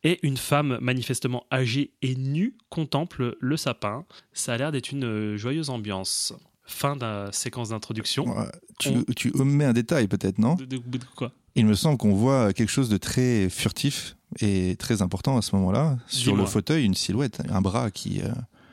et 0.03 0.19
une 0.23 0.37
femme 0.37 0.77
manifestement 0.81 1.45
âgée 1.51 1.91
et 2.01 2.15
nue 2.15 2.57
contemple 2.69 3.37
le 3.39 3.57
sapin. 3.57 4.05
Ça 4.33 4.53
a 4.53 4.57
l'air 4.57 4.71
d'être 4.71 4.91
une 4.91 5.35
joyeuse 5.35 5.69
ambiance. 5.69 6.33
Fin 6.67 6.95
de 6.95 7.01
la 7.01 7.32
séquence 7.32 7.69
d'introduction. 7.69 8.25
Ouais, 8.38 8.45
Tu, 8.80 8.89
On- 8.89 9.04
tu 9.15 9.32
omets 9.36 9.65
un 9.65 9.73
détail 9.73 10.08
peut-être, 10.08 10.39
non 10.39 10.56
De, 10.56 10.65
de- 10.65 10.78
de 10.78 10.99
quoi? 11.15 11.32
Il 11.56 11.65
me 11.65 11.73
semble 11.75 11.97
qu'on 11.97 12.13
voit 12.13 12.51
quelque 12.54 12.69
chose 12.71 12.89
de 12.89 12.97
très 12.97 13.49
furtif 13.49 14.15
et 14.41 14.75
très 14.78 15.01
important 15.01 15.38
à 15.38 15.41
ce 15.41 15.56
moment-là. 15.56 15.97
Sur 16.08 16.36
le 16.36 16.45
fauteuil, 16.45 16.84
une 16.86 16.95
silhouette, 16.95 17.41
un 17.49 17.62
bras 17.62 17.91
qui. 17.91 18.21
euh, 18.21 18.30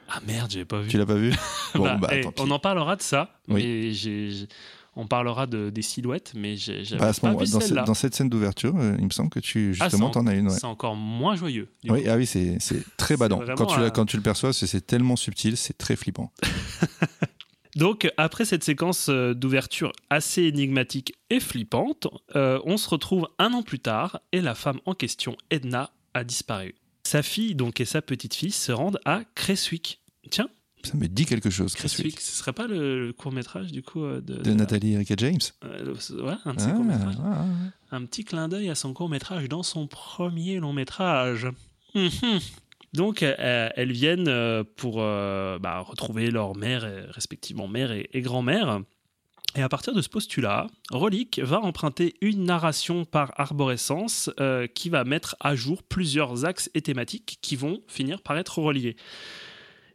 Ah 0.09 0.21
merde, 0.27 0.51
j'ai 0.51 0.65
pas 0.65 0.81
vu. 0.81 0.89
Tu 0.89 0.99
l'as 0.99 1.07
pas 1.07 1.15
vu? 1.15 1.33
Bon, 1.75 1.85
Bah, 1.85 1.97
bah, 2.01 2.09
eh, 2.13 2.23
on 2.39 2.51
en 2.51 2.59
parlera 2.59 2.97
de 2.97 3.03
ça, 3.03 3.39
Oui. 3.49 3.97
On 4.95 5.07
parlera 5.07 5.47
de, 5.47 5.71
des 5.71 5.81
silhouettes, 5.81 6.33
mais 6.37 6.55
j'ai 6.57 6.83
Bah, 6.99 7.13
pas 7.19 7.29
moment, 7.31 7.39
vu 7.43 7.51
dans, 7.51 7.61
ce- 7.61 7.73
dans 7.73 7.95
cette 7.95 8.15
scène 8.15 8.29
d'ouverture, 8.29 8.75
euh, 8.77 8.95
il 8.99 9.07
me 9.07 9.11
semble 9.11 9.31
que 9.31 9.41
tu 9.41 9.75
Ah, 9.81 9.85
justement 9.89 10.09
c'est 10.09 10.19
t'en 10.19 10.27
as 10.27 10.35
une. 10.35 10.49
ouais. 10.49 10.55
C'est 10.55 10.67
encore 10.67 10.97
moins 10.97 11.35
joyeux. 11.35 11.69
Oui, 11.89 12.07
ah 12.09 12.17
oui, 12.17 12.27
c'est 12.27 12.59
très 12.99 13.17
badant. 13.17 13.41
Quand 13.57 13.65
tu, 13.67 13.91
quand 13.93 14.13
le 14.13 14.21
perçois, 14.21 14.53
c'est 14.53 14.87
tellement 14.87 15.17
subtil, 15.17 15.57
c'est 15.57 15.79
très 15.79 15.97
flippant. 15.97 16.31
Donc, 17.75 18.11
après 18.19 18.45
cette 18.45 18.65
séquence 18.65 19.09
euh, 19.09 19.33
d'ouverture 19.35 19.93
assez 20.11 20.43
énigmatique 20.43 21.15
et 21.31 21.41
flippante, 21.41 22.07
euh, 22.37 22.61
on 22.65 22.77
se 22.77 22.89
retrouve 22.89 23.29
un 23.39 23.53
an 23.55 23.63
plus 23.63 23.79
tard 23.79 24.21
et 24.33 24.41
la 24.43 24.55
femme 24.55 24.79
en 24.85 24.95
question, 24.95 25.37
Edna, 25.51 25.91
a 26.15 26.23
disparu. 26.25 26.75
Sa 27.05 27.23
fille, 27.23 27.55
donc, 27.55 27.81
et 27.81 27.85
sa 27.87 28.03
petite 28.03 28.35
fille 28.35 28.51
se 28.51 28.73
rendent 28.73 29.01
à 29.07 29.23
Creswick. 29.35 30.03
Tiens, 30.31 30.49
Ça 30.85 30.95
me 30.99 31.07
dit 31.09 31.25
quelque 31.25 31.49
chose, 31.49 31.75
Creswick, 31.75 32.21
ce 32.21 32.33
serait 32.37 32.53
pas 32.53 32.67
le, 32.67 33.07
le 33.07 33.13
court-métrage, 33.15 33.73
du 33.73 33.83
coup, 33.83 34.05
euh, 34.05 34.21
de, 34.21 34.35
De 34.35 34.53
Nathalie 34.53 34.93
Erika 34.93 35.15
James. 35.17 35.41
euh, 35.65 35.95
ouais, 36.23 36.35
un 36.45 36.53
de 36.55 36.61
ses 36.61 36.67
Ah, 36.67 36.77
ah, 37.25 37.47
ah. 37.91 37.97
Un 37.97 38.05
petit 38.05 38.25
clin 38.25 38.49
d'œil 38.49 38.69
à 38.69 38.75
son 38.75 38.93
court-métrage 38.93 39.49
dans 39.49 39.63
son 39.63 39.87
premier 39.87 40.59
long-métrage. 40.61 41.49
Mhm. 41.95 42.11
Donc, 42.93 43.23
euh, 43.23 43.69
elles 43.75 43.93
viennent 43.93 44.29
euh, 44.29 44.65
pour 44.77 44.97
euh, 44.99 45.59
bah, 45.59 45.81
retrouver 45.81 46.31
leur 46.31 46.55
mère, 46.55 46.87
respectivement 47.09 47.67
mère 47.67 47.93
et, 47.93 48.21
grand-mère. 48.21 48.83
Et 49.55 49.61
à 49.61 49.69
partir 49.69 49.95
de 49.95 50.01
ce 50.01 50.09
postulat, 50.09 50.67
Relic 50.91 51.39
va 51.41 51.61
emprunter 51.61 52.15
une 52.23 52.45
narration 52.45 53.05
par 53.05 53.33
arborescence 53.37 54.31
euh, 54.41 54.67
qui 54.67 54.89
va 54.89 55.05
mettre 55.05 55.37
à 55.41 55.55
jour 55.55 55.83
plusieurs 55.83 56.47
axes 56.47 56.71
et 56.75 56.81
thématiques 56.81 57.39
qui 57.43 57.57
vont 57.57 57.83
finir 57.87 58.23
par 58.23 58.39
être 58.39 58.59
reliés. 58.61 58.97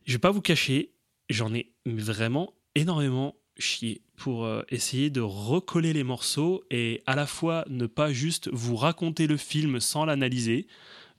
Je 0.06 0.14
vais 0.14 0.20
pas 0.20 0.30
vous 0.30 0.42
cacher, 0.42 0.92
j'en 1.30 1.54
ai 1.56 1.72
vraiment 1.88 2.54
énormément 2.76 3.36
chié 3.58 4.04
pour 4.16 4.46
euh, 4.46 4.62
essayer 4.70 5.10
de 5.10 5.22
recoller 5.22 5.92
les 5.92 6.04
morceaux 6.04 6.64
et 6.70 7.02
à 7.08 7.16
la 7.16 7.26
fois 7.26 7.66
ne 7.68 7.88
pas 7.88 8.14
juste 8.14 8.50
vous 8.54 8.76
raconter 8.76 9.26
le 9.26 9.38
film 9.38 9.80
sans 9.80 10.06
l'analyser. 10.06 10.68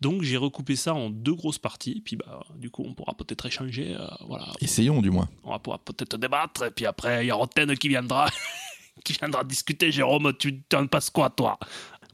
Donc 0.00 0.22
j'ai 0.22 0.36
recoupé 0.36 0.76
ça 0.76 0.94
en 0.94 1.10
deux 1.10 1.34
grosses 1.34 1.58
parties, 1.58 2.00
puis 2.04 2.16
bah 2.16 2.40
du 2.56 2.70
coup 2.70 2.84
on 2.86 2.94
pourra 2.94 3.14
peut-être 3.14 3.46
échanger, 3.46 3.96
euh, 3.98 4.06
voilà, 4.26 4.46
Essayons 4.60 5.02
du 5.02 5.10
moins. 5.10 5.28
on 5.44 5.50
va 5.50 5.58
pouvoir 5.58 5.80
peut-être 5.80 6.16
débattre, 6.16 6.64
et 6.64 6.70
puis 6.70 6.86
après, 6.86 7.24
il 7.24 7.28
y 7.28 7.30
a 7.30 7.34
Rotten 7.34 7.76
qui 7.76 7.88
viendra, 7.88 8.30
qui 9.04 9.12
viendra 9.14 9.44
discuter. 9.44 9.90
Jérôme, 9.90 10.32
tu 10.38 10.62
t'en 10.62 10.86
passes 10.86 11.10
quoi, 11.10 11.30
toi? 11.30 11.58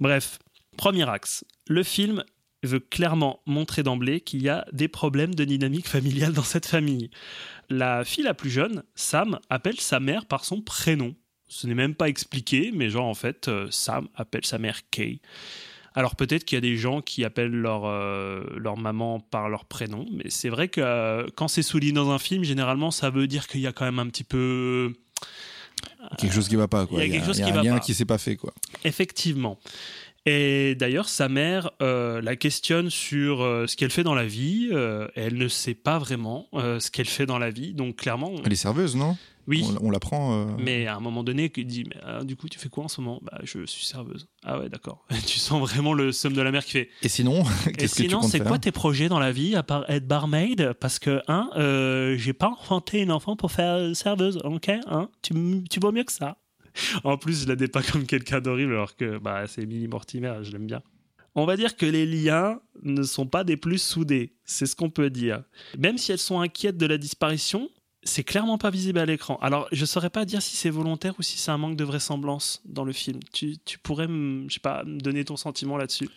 Bref, 0.01 0.39
premier 0.77 1.09
axe. 1.09 1.45
Le 1.67 1.83
film 1.83 2.25
veut 2.63 2.81
clairement 2.81 3.41
montrer 3.47 3.83
d'emblée 3.83 4.21
qu'il 4.23 4.43
y 4.43 4.49
a 4.49 4.65
des 4.73 4.89
problèmes 4.89 5.35
de 5.35 5.45
dynamique 5.45 5.87
familiale 5.87 6.33
dans 6.33 6.43
cette 6.43 6.67
famille. 6.67 7.11
La 7.69 8.05
fille 8.05 8.25
la 8.25 8.35
plus 8.35 8.51
jeune, 8.51 8.83
Sam, 8.95 9.39
appelle 9.51 9.79
sa 9.81 10.01
mère 10.01 10.27
par 10.27 10.45
son 10.45 10.63
prénom. 10.63 11.15
Ce 11.49 11.67
n'est 11.67 11.75
même 11.75 11.95
pas 11.95 12.09
expliqué, 12.09 12.73
mais 12.75 12.89
genre 12.89 13.07
en 13.07 13.15
fait, 13.15 13.49
euh, 13.49 13.69
Sam 13.71 14.09
appelle 14.15 14.47
sa 14.47 14.59
mère 14.59 14.81
Kay. 14.91 15.21
Alors 15.97 16.17
peut-être 16.17 16.45
qu'il 16.45 16.57
y 16.57 16.59
a 16.59 16.61
des 16.61 16.77
gens 16.77 17.01
qui 17.01 17.25
appellent 17.25 17.53
leur, 17.55 17.83
euh, 17.85 18.43
leur 18.57 18.77
maman 18.77 19.21
par 19.21 19.49
leur 19.49 19.65
prénom, 19.65 20.07
mais 20.13 20.25
c'est 20.29 20.49
vrai 20.49 20.69
que 20.69 20.81
euh, 20.81 21.27
quand 21.37 21.47
c'est 21.49 21.63
souligné 21.63 21.93
dans 21.93 22.11
un 22.11 22.19
film, 22.19 22.43
généralement 22.45 22.91
ça 22.91 23.11
veut 23.11 23.27
dire 23.29 23.47
qu'il 23.47 23.61
y 23.61 23.67
a 23.69 23.73
quand 23.73 23.85
même 23.85 23.99
un 24.01 24.09
petit 24.09 24.25
peu... 24.25 24.93
Quelque 26.19 26.35
chose 26.35 26.49
qui 26.49 26.57
va 26.57 26.69
pas, 26.69 26.87
quoi. 26.87 27.03
il 27.03 27.09
y 27.09 27.11
a 27.13 27.15
quelque 27.17 27.27
chose 27.27 27.39
il 27.39 27.41
y 27.41 27.45
a 27.45 27.47
qui 27.53 27.59
un 27.59 27.63
va 27.63 27.79
pas. 27.79 27.81
qui 27.81 27.95
s'est 27.95 28.05
pas 28.05 28.19
fait, 28.19 28.37
quoi. 28.37 28.53
Effectivement. 28.85 29.59
Et 30.27 30.75
d'ailleurs, 30.75 31.09
sa 31.09 31.29
mère 31.29 31.71
euh, 31.83 32.21
la 32.23 32.35
questionne 32.37 32.89
sur 32.91 33.43
euh, 33.43 33.67
ce 33.67 33.77
qu'elle 33.77 33.91
fait 33.91 34.03
dans 34.05 34.15
la 34.15 34.25
vie. 34.27 34.69
euh, 34.73 35.07
elle 35.15 35.37
ne 35.37 35.49
sait 35.49 35.75
pas 35.75 35.99
vraiment 35.99 36.49
euh, 36.55 36.81
ce 36.81 36.91
qu'elle 36.91 37.07
fait 37.07 37.27
dans 37.27 37.39
la 37.39 37.51
vie. 37.51 37.75
Donc 37.75 37.97
clairement, 37.97 38.31
on- 38.33 38.43
Elle 38.45 38.53
est 38.53 38.57
serveuse, 38.57 38.97
non? 38.97 39.17
Oui. 39.47 39.65
On, 39.81 39.89
on 39.89 39.91
l'apprend. 39.91 40.35
euh, 40.35 40.47
Mais 40.59 40.87
à 40.87 40.97
un 40.97 41.01
moment 41.01 41.23
donné, 41.25 41.53
il 41.57 41.67
dit 41.67 41.85
mais, 41.85 41.97
ah, 42.05 42.25
Du 42.25 42.37
coup, 42.37 42.49
tu 42.49 42.59
fais 42.59 42.69
quoi 42.69 42.85
en 42.85 42.89
ce 42.89 43.01
moment? 43.01 43.21
Bah, 43.23 43.39
je 43.43 43.65
suis 43.67 43.85
serveuse. 43.85 44.29
Ah 44.45 44.59
ouais, 44.59 44.69
d'accord. 44.69 45.05
tu 45.27 45.39
sens 45.39 45.61
vraiment 45.61 45.93
le 45.93 46.13
somme 46.13 46.33
de 46.35 46.43
la 46.43 46.51
mère 46.51 46.65
qui 46.65 46.73
fait 46.73 46.89
Et 47.03 47.09
sinon, 47.09 47.43
Et 47.69 47.73
qu'est-ce 47.73 47.97
que 47.97 48.03
tu 48.03 48.09
sinon, 48.09 48.23
c'est 48.23 48.41
quoi 48.41 48.59
tes 48.59 48.73
projets 48.73 49.09
dans 49.09 49.19
la 49.21 49.33
vie 49.33 49.55
à 49.57 49.63
part 49.63 49.85
être 49.89 50.07
barmaid? 50.07 50.73
Parce 50.81 50.99
que, 50.99 51.21
hein, 51.29 51.51
euh, 51.57 52.17
j'ai 52.19 52.33
pas 52.33 52.49
enfanté 52.49 53.01
une 53.01 53.13
enfant 53.13 53.37
pour 53.37 53.53
faire 53.53 53.95
serveuse, 53.95 54.39
ok 54.45 54.71
hein 54.87 55.09
tu, 55.23 55.35
tu 55.71 55.81
vaux 55.81 55.93
mieux 55.93 56.05
que 56.05 56.13
ça. 56.13 56.39
En 57.05 57.17
plus, 57.17 57.43
je 57.45 57.49
la 57.49 57.55
dépeins 57.57 57.83
comme 57.83 58.05
quelqu'un 58.05 58.41
d'horrible 58.41 58.73
alors 58.73 58.97
que 58.97 59.19
bah, 59.19 59.47
c'est 59.47 59.65
Millie 59.65 59.87
Mortimer, 59.89 60.35
je 60.43 60.51
l'aime 60.51 60.67
bien. 60.67 60.83
On 61.37 61.47
va 61.47 61.57
dire 61.57 61.77
que 61.77 61.87
les 61.87 62.07
liens 62.07 62.61
ne 62.83 63.03
sont 63.03 63.27
pas 63.27 63.43
des 63.45 63.57
plus 63.57 63.79
soudés, 63.83 64.35
c'est 64.45 64.67
ce 64.67 64.75
qu'on 64.77 64.91
peut 64.91 65.11
dire. 65.11 65.43
Même 65.79 65.99
si 65.99 66.13
elles 66.13 66.19
sont 66.19 66.41
inquiètes 66.41 66.77
de 66.77 66.87
la 66.87 66.97
disparition, 66.99 67.69
c'est 68.05 68.25
clairement 68.25 68.59
pas 68.59 68.71
visible 68.71 68.99
à 68.99 69.07
l'écran. 69.07 69.39
Alors, 69.41 69.67
je 69.73 69.85
saurais 69.85 70.11
pas 70.11 70.25
dire 70.25 70.43
si 70.43 70.57
c'est 70.57 70.71
volontaire 70.71 71.15
ou 71.19 71.23
si 71.23 71.39
c'est 71.39 71.51
un 71.51 71.59
manque 71.59 71.77
de 71.77 71.85
vraisemblance 71.85 72.63
dans 72.65 72.85
le 72.85 72.93
film. 72.93 73.21
Tu, 73.33 73.57
tu 73.65 73.79
pourrais, 73.79 74.07
je 74.07 74.55
sais 74.55 74.61
pas, 74.61 74.85
me 74.85 75.01
donner 75.01 75.25
ton 75.25 75.37
sentiment 75.37 75.77
là-dessus 75.77 76.09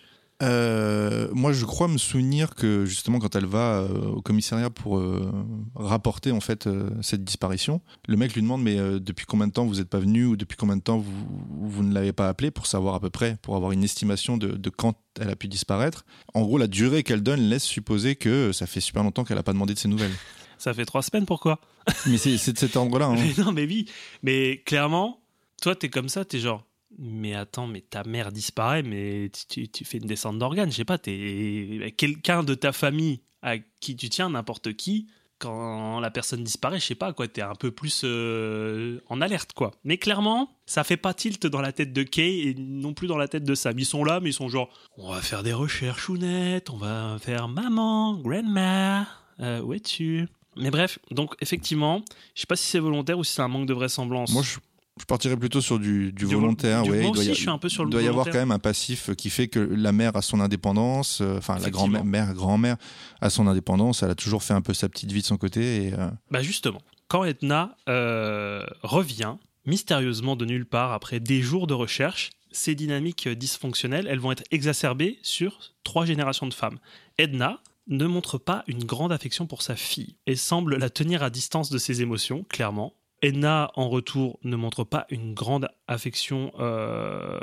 Euh, 0.44 1.30
moi, 1.34 1.52
je 1.52 1.66
crois 1.66 1.88
me 1.88 1.98
souvenir 1.98 2.54
que 2.54 2.86
justement, 2.86 3.18
quand 3.18 3.36
elle 3.36 3.48
va 3.48 3.80
euh, 3.80 4.10
au 4.10 4.22
commissariat 4.22 4.70
pour 4.70 5.00
euh, 5.00 5.32
rapporter 5.76 6.32
en 6.32 6.40
fait 6.42 6.70
cette 7.02 7.24
disparition, 7.24 7.82
le 8.08 8.18
mec 8.18 8.34
lui 8.36 8.44
demande 8.44 8.62
mais 8.62 8.78
depuis 9.00 9.26
combien 9.26 9.48
de 9.48 9.54
temps 9.54 9.66
vous 9.66 9.78
n'êtes 9.78 9.90
pas 9.90 10.00
venu 10.00 10.26
ou 10.26 10.36
depuis 10.36 10.56
combien 10.56 10.78
de 10.78 10.84
temps 10.84 11.00
vous, 11.00 11.28
vous 11.50 11.84
ne 11.84 11.92
l'avez 11.92 12.14
pas 12.14 12.30
appelé 12.30 12.52
pour 12.52 12.68
savoir 12.68 12.94
à 12.94 13.00
peu 13.00 13.10
près, 13.10 13.38
pour 13.42 13.56
avoir 13.56 13.72
une 13.72 13.84
estimation 13.84 14.38
de, 14.38 14.50
de 14.50 14.70
quand 14.70 14.96
elle 15.20 15.32
a 15.32 15.36
pu 15.36 15.48
disparaître. 15.48 16.06
En 16.36 16.44
gros, 16.44 16.60
la 16.60 16.68
durée 16.68 17.02
qu'elle 17.02 17.24
donne 17.24 17.42
laisse 17.42 17.64
supposer 17.64 18.16
que 18.16 18.52
ça 18.52 18.68
fait 18.68 18.82
super 18.82 19.02
longtemps 19.04 19.24
qu'elle 19.24 19.38
n'a 19.38 19.44
pas 19.44 19.54
demandé 19.54 19.74
de 19.74 19.80
ses 19.80 19.88
nouvelles. 19.88 20.14
Ça 20.58 20.74
fait 20.74 20.86
trois 20.86 21.02
semaines, 21.02 21.26
pourquoi 21.26 21.60
mais 22.06 22.18
c'est 22.18 22.52
de 22.52 22.58
cet 22.58 22.76
ordre-là. 22.76 23.06
hein. 23.08 23.16
Mais 23.16 23.44
non, 23.44 23.52
mais 23.54 23.66
oui. 23.66 23.86
Mais 24.24 24.62
clairement, 24.66 25.22
toi, 25.62 25.74
t'es 25.76 25.90
comme 25.90 26.10
ça, 26.10 26.26
t'es 26.26 26.40
genre. 26.40 26.64
Mais 27.00 27.34
attends, 27.36 27.68
mais 27.68 27.82
ta 27.82 28.04
mère 28.04 28.32
disparaît, 28.32 28.84
mais 28.84 29.30
tu, 29.30 29.46
tu- 29.48 29.68
tu 29.70 29.86
fais 29.86 29.98
une 30.00 30.08
descente 30.08 30.38
d'organes, 30.40 30.72
je 30.72 30.78
sais 30.78 30.86
pas, 30.86 30.98
t'es 30.98 31.94
quelqu'un 31.96 32.44
de 32.44 32.56
ta 32.56 32.72
famille 32.72 33.22
à 33.42 33.58
qui 33.80 33.96
tu 33.96 34.10
tiens, 34.10 34.30
n'importe 34.32 34.74
qui, 34.74 35.08
quand 35.38 36.00
la 36.00 36.10
personne 36.10 36.44
disparaît, 36.44 36.80
je 36.80 36.86
sais 36.86 36.96
pas, 36.96 37.14
quoi, 37.14 37.28
t'es 37.28 37.42
un 37.44 37.56
peu 37.56 37.72
plus 37.72 38.02
euh, 38.04 39.00
en 39.08 39.22
alerte, 39.22 39.54
quoi. 39.54 39.72
Mais 39.84 39.98
clairement, 39.98 40.50
ça 40.66 40.84
fait 40.84 40.98
pas 40.98 41.14
tilt 41.14 41.46
dans 41.46 41.62
la 41.62 41.72
tête 41.72 41.94
de 41.94 42.04
Kay 42.04 42.48
et 42.48 42.56
non 42.56 42.94
plus 42.94 43.08
dans 43.08 43.18
la 43.18 43.28
tête 43.28 43.44
de 43.44 43.54
Sam. 43.54 43.78
Ils 43.78 43.86
sont 43.86 44.04
là, 44.04 44.20
mais 44.20 44.32
ils 44.32 44.34
sont 44.34 44.50
genre, 44.50 44.70
on 44.98 45.12
va 45.12 45.22
faire 45.22 45.44
des 45.44 45.54
recherches 45.54 46.10
hounettes, 46.10 46.70
on 46.72 46.78
va 46.78 47.18
faire 47.22 47.48
maman, 47.48 48.16
grandma, 48.16 49.06
euh, 49.40 49.62
où 49.62 49.74
es-tu? 49.74 50.28
Mais 50.60 50.72
bref, 50.72 51.00
donc 51.12 51.34
effectivement, 51.42 52.04
je 52.36 52.42
sais 52.42 52.48
pas 52.48 52.56
si 52.56 52.66
c'est 52.68 52.80
volontaire 52.80 53.18
ou 53.20 53.24
si 53.24 53.34
c'est 53.34 53.42
un 53.42 53.48
manque 53.48 53.68
de 53.68 53.74
vraisemblance. 53.74 54.32
Moi, 54.32 54.42
je, 54.44 54.58
je 55.00 55.06
partirais 55.06 55.38
plutôt 55.38 55.62
sur 55.62 55.80
du, 55.80 56.06
du 56.08 56.12
Du 56.14 56.26
vol- 56.26 56.42
volontaire. 56.42 56.84
du- 56.84 56.92
ouais, 56.92 56.98
moi 57.02 57.08
il 57.10 57.12
doit 57.14 57.22
aussi, 57.22 57.32
y 57.32 57.34
je 57.36 57.40
suis 57.42 57.50
un 57.50 57.58
peu 57.58 57.70
sur 57.70 57.84
le 57.84 57.90
Il 57.90 57.92
doit 57.92 58.02
y 58.02 58.08
avoir 58.08 58.26
quand 58.26 58.34
même 58.34 58.52
un 58.52 58.60
passif 58.60 59.14
qui 59.16 59.30
fait 59.30 59.48
que 59.48 59.60
la 59.60 59.92
mère 59.92 60.16
a 60.16 60.22
son 60.22 60.40
indépendance, 60.40 61.20
euh, 61.22 61.38
enfin 61.38 61.58
la 61.60 61.70
grand-mère, 61.70 62.34
grand-mère 62.34 62.78
a 63.22 63.30
son 63.30 63.48
indépendance. 63.48 64.04
Elle 64.04 64.10
a 64.12 64.16
toujours 64.16 64.44
fait 64.44 64.54
un 64.54 64.62
peu 64.62 64.74
sa 64.74 64.90
petite 64.90 65.12
vie 65.12 65.22
de 65.22 65.26
son 65.28 65.38
côté. 65.38 65.88
Et, 65.88 65.94
euh, 65.94 66.10
Bah 66.32 66.42
justement, 66.42 66.82
quand 67.08 67.24
Edna 67.24 67.78
euh, 67.90 68.66
revient 68.84 69.36
mystérieusement 69.66 70.36
de 70.36 70.46
nulle 70.46 70.66
part 70.66 70.94
après 70.94 71.20
des 71.20 71.42
jours 71.42 71.68
de 71.68 71.74
recherche, 71.74 72.30
ces 72.52 72.74
dynamiques 72.74 73.28
dysfonctionnelles, 73.28 74.08
elles 74.10 74.20
vont 74.20 74.32
être 74.32 74.44
exacerbées 74.52 75.20
sur 75.22 75.60
trois 75.84 76.06
générations 76.06 76.48
de 76.48 76.54
femmes. 76.54 76.80
Edna 77.18 77.60
ne 77.88 78.06
montre 78.06 78.38
pas 78.38 78.64
une 78.68 78.84
grande 78.84 79.12
affection 79.12 79.48
pour 79.48 79.62
sa 79.62 79.76
fille 79.76 80.16
et 80.28 80.36
semble 80.36 80.78
la 80.78 80.90
tenir 80.90 81.24
à 81.24 81.30
distance 81.30 81.70
de 81.70 81.78
ses 81.78 82.02
émotions, 82.02 82.44
clairement. 82.50 82.94
Edna, 83.24 83.72
en 83.76 83.90
retour, 83.90 84.38
ne 84.44 84.56
montre 84.56 84.84
pas 84.84 85.08
une 85.10 85.34
grande 85.34 85.70
affection, 85.88 86.52
euh, 86.60 87.40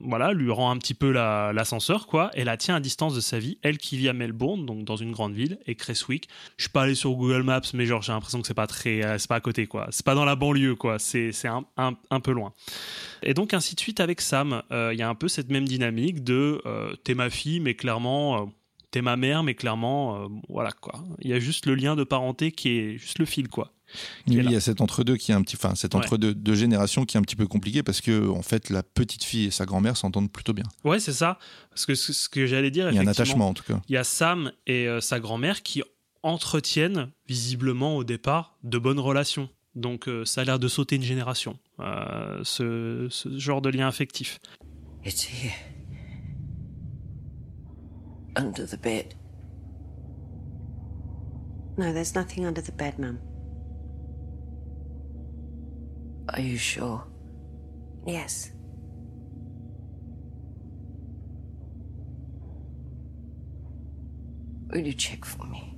voilà, 0.00 0.32
lui 0.34 0.50
rend 0.50 0.70
un 0.70 0.76
petit 0.76 0.92
peu 0.92 1.10
la- 1.12 1.52
l'ascenseur, 1.54 2.06
quoi, 2.06 2.30
et 2.34 2.44
la 2.44 2.58
tient 2.58 2.74
à 2.74 2.80
distance 2.80 3.14
de 3.14 3.20
sa 3.20 3.38
vie, 3.38 3.58
elle 3.62 3.78
qui 3.78 3.96
vit 3.96 4.10
à 4.10 4.12
Melbourne, 4.12 4.66
donc 4.66 4.84
dans 4.84 4.96
une 4.96 5.12
grande 5.12 5.32
ville, 5.32 5.58
et 5.66 5.76
Creswick, 5.76 6.28
je 6.58 6.64
suis 6.64 6.70
pas 6.70 6.82
allé 6.82 6.94
sur 6.94 7.12
Google 7.14 7.42
Maps, 7.42 7.62
mais 7.72 7.86
genre 7.86 8.02
j'ai 8.02 8.12
l'impression 8.12 8.42
que 8.42 8.46
c'est 8.46 8.52
pas 8.52 8.66
très, 8.66 9.02
euh, 9.02 9.16
c'est 9.16 9.28
pas 9.28 9.36
à 9.36 9.40
côté 9.40 9.66
quoi. 9.66 9.86
C'est 9.92 10.04
pas 10.04 10.14
dans 10.14 10.26
la 10.26 10.36
banlieue 10.36 10.74
quoi. 10.74 10.98
C'est 10.98 11.32
un, 11.46 11.64
un, 11.78 11.94
un 12.10 12.20
peu 12.20 12.32
loin. 12.32 12.52
Et 13.22 13.32
donc 13.32 13.54
ainsi 13.54 13.74
de 13.76 13.80
suite 13.80 14.00
avec 14.00 14.20
Sam, 14.20 14.62
Euh, 14.72 14.90
il 14.92 14.98
y 14.98 15.02
a 15.02 15.08
un 15.08 15.14
peu 15.14 15.28
cette 15.28 15.50
même 15.50 15.66
dynamique 15.66 16.22
de 16.22 16.60
t'es 17.04 17.14
ma 17.14 17.30
fille, 17.30 17.60
mais 17.60 17.74
clairement 17.74 18.52
t'es 18.90 19.02
ma 19.02 19.16
mère, 19.16 19.42
mais 19.42 19.54
clairement 19.54 20.22
euh, 20.24 20.28
voilà 20.48 20.70
quoi. 20.72 21.02
Il 21.20 21.30
y 21.30 21.34
a 21.34 21.38
juste 21.40 21.66
le 21.66 21.74
lien 21.74 21.96
de 21.96 22.04
parenté 22.04 22.52
qui 22.52 22.70
est 22.70 22.98
juste 22.98 23.18
le 23.18 23.24
fil 23.24 23.48
quoi. 23.48 23.72
Il 24.28 24.48
y 24.48 24.54
a 24.54 24.60
cet 24.60 24.80
entre-deux 24.80 25.16
qui 25.16 25.32
est 25.32 25.34
un 25.34 25.42
petit, 25.42 25.56
enfin 25.56 25.74
cet 25.74 25.94
Ouais. 25.94 26.00
entre-deux 26.00 26.32
de 26.32 26.54
générations 26.54 27.04
qui 27.04 27.16
est 27.16 27.18
un 27.20 27.22
petit 27.22 27.34
peu 27.34 27.48
compliqué 27.48 27.82
parce 27.82 28.00
que 28.00 28.28
en 28.28 28.42
fait 28.42 28.70
la 28.70 28.82
petite 28.84 29.24
fille 29.24 29.46
et 29.46 29.50
sa 29.50 29.66
grand-mère 29.66 29.96
s'entendent 29.96 30.30
plutôt 30.30 30.52
bien. 30.52 30.64
Ouais 30.84 31.00
c'est 31.00 31.12
ça. 31.12 31.38
Parce 31.70 31.86
que 31.86 31.94
ce 31.96 32.28
que 32.28 32.46
j'allais 32.46 32.70
dire 32.70 32.88
Il 32.90 32.94
y 32.94 32.98
a 32.98 33.02
un 33.02 33.06
attachement 33.08 33.48
en 33.48 33.54
tout 33.54 33.64
cas. 33.64 33.80
Il 33.88 33.94
y 33.94 33.98
a 33.98 34.04
Sam 34.04 34.52
et 34.68 34.86
euh, 34.86 35.00
sa 35.00 35.18
grand-mère 35.18 35.62
qui 35.62 35.82
entretiennent 36.22 37.10
visiblement 37.28 37.96
au 37.96 38.04
départ 38.04 38.56
de 38.62 38.78
bonnes 38.78 39.00
relations. 39.00 39.48
Donc 39.74 40.08
euh, 40.08 40.24
ça 40.24 40.42
a 40.42 40.44
l'air 40.44 40.58
de 40.58 40.68
sauter 40.68 40.96
une 40.96 41.02
génération, 41.02 41.58
euh, 41.80 42.40
ce, 42.44 43.06
ce 43.10 43.38
genre 43.38 43.60
de 43.62 43.70
lien 43.70 43.88
affectif. 43.88 44.38
It's 45.04 45.24
here. 45.24 45.52
Under 48.36 48.64
the 48.66 48.76
bed. 48.76 49.14
No, 51.76 51.92
there's 51.92 52.14
nothing 52.14 52.46
under 52.46 52.60
the 52.60 52.72
bed, 52.72 52.98
Mum. 52.98 53.18
Are 56.28 56.40
you 56.40 56.56
sure? 56.56 57.04
Yes. 58.06 58.52
Will 64.68 64.86
you 64.86 64.92
check 64.92 65.24
for 65.24 65.44
me? 65.46 65.76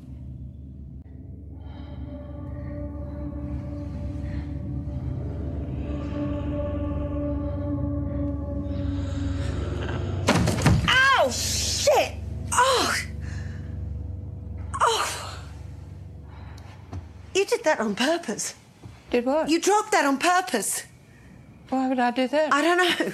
Did 17.62 17.64
that 17.64 17.80
on 17.80 17.94
purpose. 17.94 18.54
Did 19.10 19.26
what? 19.26 19.48
You 19.48 19.60
dropped 19.60 19.92
that 19.92 20.04
on 20.04 20.18
purpose. 20.18 20.84
Why 21.70 21.88
would 21.88 21.98
I 21.98 22.10
do 22.10 22.28
that? 22.28 22.52
I 22.52 22.62
don't 22.62 22.76
know. 22.76 23.12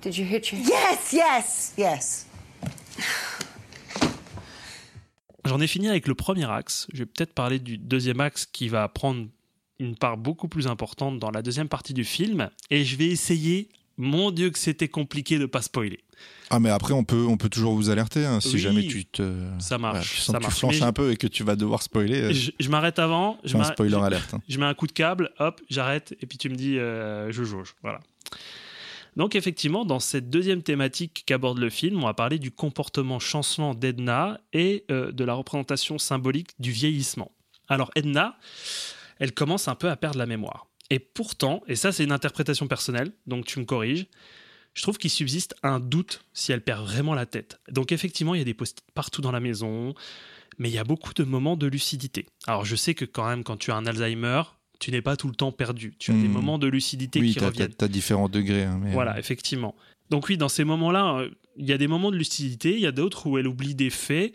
Did 0.00 0.16
you 0.16 0.24
hit 0.24 0.52
your 0.52 0.60
Yes, 0.60 1.12
yes, 1.12 1.72
yes. 1.76 2.26
J'en 5.44 5.60
ai 5.60 5.66
fini 5.66 5.88
avec 5.88 6.06
le 6.06 6.14
premier 6.14 6.50
axe. 6.50 6.86
Je 6.92 6.98
vais 6.98 7.06
peut-être 7.06 7.32
parler 7.32 7.58
du 7.58 7.78
deuxième 7.78 8.20
axe 8.20 8.44
qui 8.44 8.68
va 8.68 8.86
prendre 8.88 9.26
une 9.78 9.96
part 9.96 10.16
beaucoup 10.16 10.48
plus 10.48 10.66
importante 10.66 11.18
dans 11.18 11.30
la 11.30 11.40
deuxième 11.40 11.68
partie 11.68 11.94
du 11.94 12.04
film. 12.04 12.50
Et 12.70 12.84
je 12.84 12.96
vais 12.96 13.06
essayer, 13.06 13.70
mon 13.98 14.30
Dieu 14.30 14.50
que 14.50 14.58
c'était 14.58 14.88
compliqué 14.88 15.38
de 15.38 15.46
pas 15.46 15.60
spoiler. 15.62 16.00
Ah, 16.50 16.60
mais 16.60 16.70
après, 16.70 16.94
on 16.94 17.04
peut, 17.04 17.26
on 17.28 17.36
peut 17.36 17.50
toujours 17.50 17.74
vous 17.74 17.90
alerter 17.90 18.24
hein, 18.24 18.40
si 18.40 18.54
Oui. 18.54 18.58
jamais 18.58 18.86
tu 18.86 19.04
te. 19.04 19.22
Ça 19.58 19.76
marche, 19.76 20.14
tu 20.16 20.20
ça 20.22 20.38
tu 20.40 20.50
flanches 20.50 20.80
Mais 20.80 20.86
un 20.86 20.92
peu 20.94 21.10
et 21.12 21.16
que 21.18 21.26
tu 21.26 21.44
vas 21.44 21.56
devoir 21.56 21.82
spoiler. 21.82 22.22
euh, 22.22 22.32
Je, 22.32 22.50
je 22.58 22.68
m'arrête 22.70 22.98
avant. 22.98 23.38
Je 23.44 23.50
c'est 23.50 23.58
un 23.58 23.64
spoiler 23.64 23.96
alerte. 23.96 24.32
hein. 24.32 24.40
Je 24.48 24.58
mets 24.58 24.64
un 24.64 24.72
coup 24.74 24.86
de 24.86 24.92
câble, 24.92 25.30
hop, 25.38 25.60
j'arrête, 25.68 26.16
et 26.22 26.26
puis 26.26 26.38
tu 26.38 26.48
me 26.48 26.54
dis, 26.54 26.78
euh, 26.78 27.30
je 27.30 27.44
jauge. 27.44 27.74
Voilà. 27.82 28.00
Donc 29.16 29.34
effectivement, 29.34 29.84
dans 29.84 30.00
cette 30.00 30.30
deuxième 30.30 30.62
thématique 30.62 31.24
qu'aborde 31.26 31.58
le 31.58 31.70
film, 31.70 32.02
on 32.02 32.06
va 32.06 32.14
parler 32.14 32.38
du 32.38 32.50
comportement 32.50 33.18
chancelant 33.18 33.74
d'Edna 33.74 34.40
et 34.52 34.84
euh, 34.90 35.10
de 35.12 35.24
la 35.24 35.34
représentation 35.34 35.98
symbolique 35.98 36.50
du 36.60 36.70
vieillissement. 36.70 37.30
Alors 37.68 37.90
Edna, 37.96 38.38
elle 39.18 39.32
commence 39.32 39.66
un 39.68 39.74
peu 39.74 39.90
à 39.90 39.96
perdre 39.96 40.18
la 40.18 40.26
mémoire. 40.26 40.66
Et 40.90 40.98
pourtant, 40.98 41.62
et 41.68 41.76
ça 41.76 41.92
c'est 41.92 42.04
une 42.04 42.12
interprétation 42.12 42.66
personnelle, 42.66 43.12
donc 43.26 43.44
tu 43.46 43.58
me 43.58 43.64
corriges, 43.64 44.06
je 44.74 44.82
trouve 44.82 44.96
qu'il 44.98 45.10
subsiste 45.10 45.54
un 45.62 45.80
doute 45.80 46.24
si 46.32 46.52
elle 46.52 46.62
perd 46.62 46.84
vraiment 46.86 47.14
la 47.14 47.26
tête. 47.26 47.58
Donc 47.70 47.92
effectivement, 47.92 48.34
il 48.34 48.38
y 48.38 48.42
a 48.42 48.44
des 48.44 48.54
post 48.54 48.80
partout 48.94 49.20
dans 49.20 49.32
la 49.32 49.40
maison, 49.40 49.94
mais 50.58 50.68
il 50.70 50.74
y 50.74 50.78
a 50.78 50.84
beaucoup 50.84 51.12
de 51.14 51.24
moments 51.24 51.56
de 51.56 51.66
lucidité. 51.66 52.26
Alors 52.46 52.64
je 52.64 52.76
sais 52.76 52.94
que 52.94 53.04
quand 53.04 53.26
même, 53.28 53.44
quand 53.44 53.56
tu 53.56 53.70
as 53.70 53.76
un 53.76 53.86
Alzheimer, 53.86 54.42
tu 54.78 54.90
n'es 54.92 55.02
pas 55.02 55.16
tout 55.16 55.26
le 55.28 55.34
temps 55.34 55.50
perdu. 55.52 55.94
Tu 55.98 56.12
as 56.12 56.14
des 56.14 56.28
Hmm. 56.28 56.32
moments 56.32 56.58
de 56.58 56.68
lucidité 56.68 57.18
Oui, 57.20 57.32
qui 57.32 57.40
reviennent. 57.40 57.74
t'as 57.74 57.88
différents 57.88 58.28
degrés. 58.28 58.62
hein, 58.64 58.78
mais, 58.80 58.92
Voilà, 58.92 59.18
effectivement. 59.18 59.74
Donc 60.10 60.28
oui, 60.28 60.36
dans 60.38 60.48
ces 60.48 60.62
moments-là, 60.64 61.18
euh, 61.18 61.30
il 61.56 61.66
y 61.66 61.72
a 61.72 61.78
des 61.78 61.88
moments 61.88 62.12
de 62.12 62.16
lucidité, 62.16 62.72
il 62.74 62.80
y 62.80 62.86
a 62.86 62.92
d'autres 62.92 63.26
où 63.26 63.36
elle 63.38 63.48
oublie 63.48 63.74
des 63.74 63.90
faits, 63.90 64.32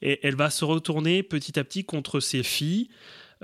et 0.00 0.18
elle 0.26 0.34
va 0.34 0.48
se 0.48 0.64
retourner 0.64 1.22
petit 1.22 1.58
à 1.58 1.64
petit 1.64 1.84
contre 1.84 2.18
ses 2.20 2.42
filles 2.42 2.88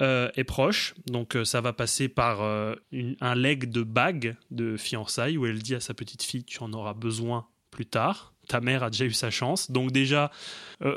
euh, 0.00 0.30
et 0.36 0.44
proches. 0.44 0.94
Donc 1.06 1.36
euh, 1.36 1.44
ça 1.44 1.60
va 1.60 1.72
passer 1.72 2.08
par 2.08 2.42
euh, 2.42 2.74
une- 2.92 3.16
un 3.20 3.34
leg 3.34 3.70
de 3.70 3.82
bague 3.82 4.36
de 4.50 4.76
fiançailles, 4.76 5.36
où 5.38 5.46
elle 5.46 5.60
dit 5.62 5.74
à 5.74 5.80
sa 5.80 5.94
petite 5.94 6.22
fille, 6.22 6.44
tu 6.44 6.62
en 6.62 6.72
auras 6.72 6.94
besoin 6.94 7.46
plus 7.70 7.86
tard. 7.86 8.34
Ta 8.48 8.60
mère 8.60 8.82
a 8.82 8.90
déjà 8.90 9.04
eu 9.04 9.12
sa 9.12 9.30
chance. 9.30 9.70
Donc 9.70 9.90
déjà, 9.92 10.30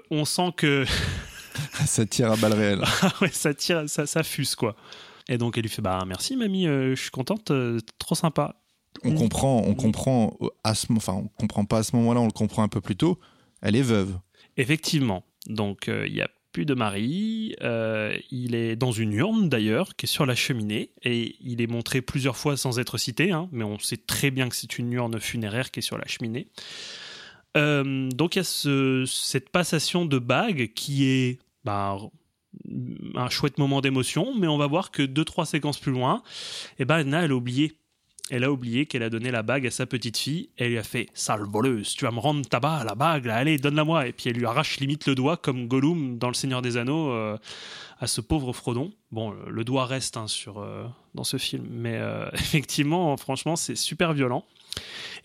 on 0.09 0.23
sent 0.25 0.51
que 0.55 0.85
Ça 1.85 2.05
tire 2.05 2.31
à 2.31 2.37
balles 2.37 2.53
réelles. 2.53 2.83
ah 3.01 3.11
ouais, 3.21 3.29
ça 3.31 3.53
tire, 3.53 3.83
ça, 3.89 4.05
ça 4.05 4.23
fuse 4.23 4.55
quoi. 4.55 4.75
Et 5.27 5.37
donc 5.37 5.57
elle 5.57 5.63
lui 5.63 5.69
fait 5.69 5.81
bah 5.81 6.03
merci 6.07 6.35
mamie, 6.37 6.65
je 6.65 6.95
suis 6.95 7.11
contente, 7.11 7.51
trop 7.99 8.15
sympa. 8.15 8.55
On 9.03 9.11
Mm. 9.11 9.15
comprend, 9.15 9.63
on 9.65 9.73
comprend 9.73 10.37
à 10.63 10.75
ce, 10.75 10.85
enfin, 10.93 11.13
on 11.13 11.27
comprend 11.27 11.65
pas 11.65 11.79
à 11.79 11.83
ce 11.83 11.95
moment-là, 11.95 12.19
on 12.21 12.25
le 12.25 12.31
comprend 12.31 12.61
un 12.63 12.67
peu 12.67 12.81
plus 12.81 12.95
tôt. 12.95 13.19
Elle 13.61 13.75
est 13.75 13.81
veuve. 13.81 14.17
Effectivement. 14.57 15.23
Donc 15.47 15.87
il 15.87 16.13
y 16.13 16.21
a 16.21 16.29
plus 16.51 16.65
de 16.65 16.73
mari, 16.73 17.55
euh, 17.61 18.17
il 18.29 18.55
est 18.55 18.75
dans 18.75 18.91
une 18.91 19.13
urne 19.13 19.47
d'ailleurs 19.49 19.95
qui 19.95 20.05
est 20.05 20.09
sur 20.09 20.25
la 20.25 20.35
cheminée 20.35 20.91
et 21.03 21.35
il 21.41 21.61
est 21.61 21.67
montré 21.67 22.01
plusieurs 22.01 22.35
fois 22.37 22.57
sans 22.57 22.77
être 22.79 22.97
cité, 22.97 23.31
hein, 23.31 23.47
mais 23.51 23.63
on 23.63 23.79
sait 23.79 23.97
très 23.97 24.31
bien 24.31 24.49
que 24.49 24.55
c'est 24.55 24.77
une 24.77 24.91
urne 24.91 25.19
funéraire 25.19 25.71
qui 25.71 25.79
est 25.79 25.83
sur 25.83 25.97
la 25.97 26.07
cheminée. 26.07 26.47
Euh, 27.57 28.09
donc 28.09 28.35
il 28.35 28.39
y 28.39 28.41
a 28.41 28.43
ce- 28.45 29.05
cette 29.07 29.49
passation 29.49 30.05
de 30.05 30.19
bague 30.19 30.71
qui 30.73 31.05
est 31.05 31.39
bah, 31.65 31.97
un 33.15 33.29
chouette 33.29 33.57
moment 33.57 33.81
d'émotion, 33.81 34.33
mais 34.37 34.47
on 34.47 34.57
va 34.57 34.67
voir 34.67 34.91
que 34.91 35.03
deux 35.03 35.25
trois 35.25 35.45
séquences 35.45 35.79
plus 35.79 35.91
loin, 35.91 36.21
eh 36.79 36.85
ben 36.85 36.99
Edna 36.99 37.23
elle 37.23 37.31
a 37.31 37.35
oublié. 37.35 37.73
Elle 38.29 38.43
a 38.45 38.51
oublié 38.51 38.85
qu'elle 38.85 39.03
a 39.03 39.09
donné 39.09 39.29
la 39.31 39.43
bague 39.43 39.67
à 39.67 39.71
sa 39.71 39.85
petite 39.85 40.17
fille. 40.17 40.49
Elle 40.57 40.69
lui 40.71 40.77
a 40.77 40.83
fait 40.83 41.07
Sale 41.13 41.43
voleuse, 41.43 41.93
tu 41.95 42.05
vas 42.05 42.11
me 42.11 42.19
rendre 42.19 42.45
ta 42.47 42.59
bague, 42.61 42.85
la 42.85 42.95
bague, 42.95 43.25
là, 43.25 43.35
allez, 43.35 43.57
donne-la 43.57 43.83
moi. 43.83 44.07
Et 44.07 44.13
puis 44.13 44.29
elle 44.29 44.37
lui 44.37 44.45
arrache 44.45 44.79
limite 44.79 45.05
le 45.07 45.15
doigt, 45.15 45.35
comme 45.37 45.67
Gollum 45.67 46.17
dans 46.17 46.27
Le 46.29 46.33
Seigneur 46.33 46.61
des 46.61 46.77
Anneaux, 46.77 47.11
euh, 47.11 47.37
à 47.99 48.07
ce 48.07 48.21
pauvre 48.21 48.53
Frodon. 48.53 48.91
Bon, 49.11 49.31
le- 49.31 49.51
le 49.51 49.63
doigt 49.65 49.85
reste 49.85 50.15
hein, 50.17 50.27
sur, 50.27 50.59
euh, 50.59 50.85
dans 51.13 51.23
ce 51.25 51.37
film, 51.37 51.65
mais 51.69 51.95
euh, 51.97 52.29
effectivement, 52.33 53.17
franchement, 53.17 53.55
c'est 53.57 53.75
super 53.75 54.13
violent. 54.13 54.45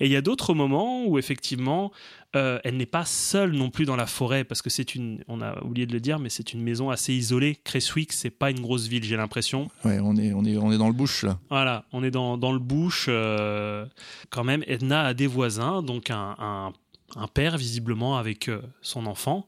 Et 0.00 0.06
il 0.06 0.12
y 0.12 0.16
a 0.16 0.20
d'autres 0.20 0.52
moments 0.54 1.04
où 1.06 1.18
effectivement, 1.18 1.90
euh, 2.35 2.59
elle 2.64 2.76
n'est 2.76 2.85
pas 2.87 3.04
seule 3.06 3.52
non 3.52 3.70
plus 3.70 3.87
dans 3.87 3.96
la 3.96 4.06
forêt, 4.06 4.44
parce 4.44 4.61
que 4.61 4.68
c'est 4.70 4.94
une, 4.94 5.22
on 5.28 5.40
a 5.40 5.62
oublié 5.64 5.87
de 5.87 5.92
le 5.92 6.00
dire, 6.00 6.18
mais 6.18 6.28
c'est 6.28 6.52
une 6.52 6.62
maison 6.62 6.90
assez 6.90 7.14
isolée. 7.14 7.56
Cresswick, 7.64 8.12
c'est 8.12 8.30
pas 8.30 8.50
une 8.50 8.61
grosse 8.61 8.88
ville, 8.88 9.04
j'ai 9.04 9.16
l'impression. 9.16 9.68
Ouais, 9.85 9.98
on 10.02 10.16
est, 10.16 10.32
on 10.35 10.44
est, 10.44 10.56
on 10.59 10.70
est 10.72 10.78
dans 10.78 10.88
le 10.88 10.92
bush 10.94 11.22
là. 11.24 11.38
Voilà, 11.48 11.85
on 11.92 12.02
est 12.04 12.11
dans, 12.11 12.37
dans 12.37 12.52
le 12.52 12.59
bush. 12.59 13.06
euh, 13.09 13.87
quand 14.30 14.44
même, 14.44 14.62
Edna 14.66 15.02
a 15.04 15.14
des 15.14 15.26
voisins, 15.26 15.82
donc 15.82 16.11
un, 16.11 16.35
un- 16.38 16.72
un 17.14 17.28
père 17.28 17.56
visiblement 17.56 18.18
avec 18.18 18.48
euh, 18.48 18.61
son 18.82 19.06
enfant, 19.06 19.46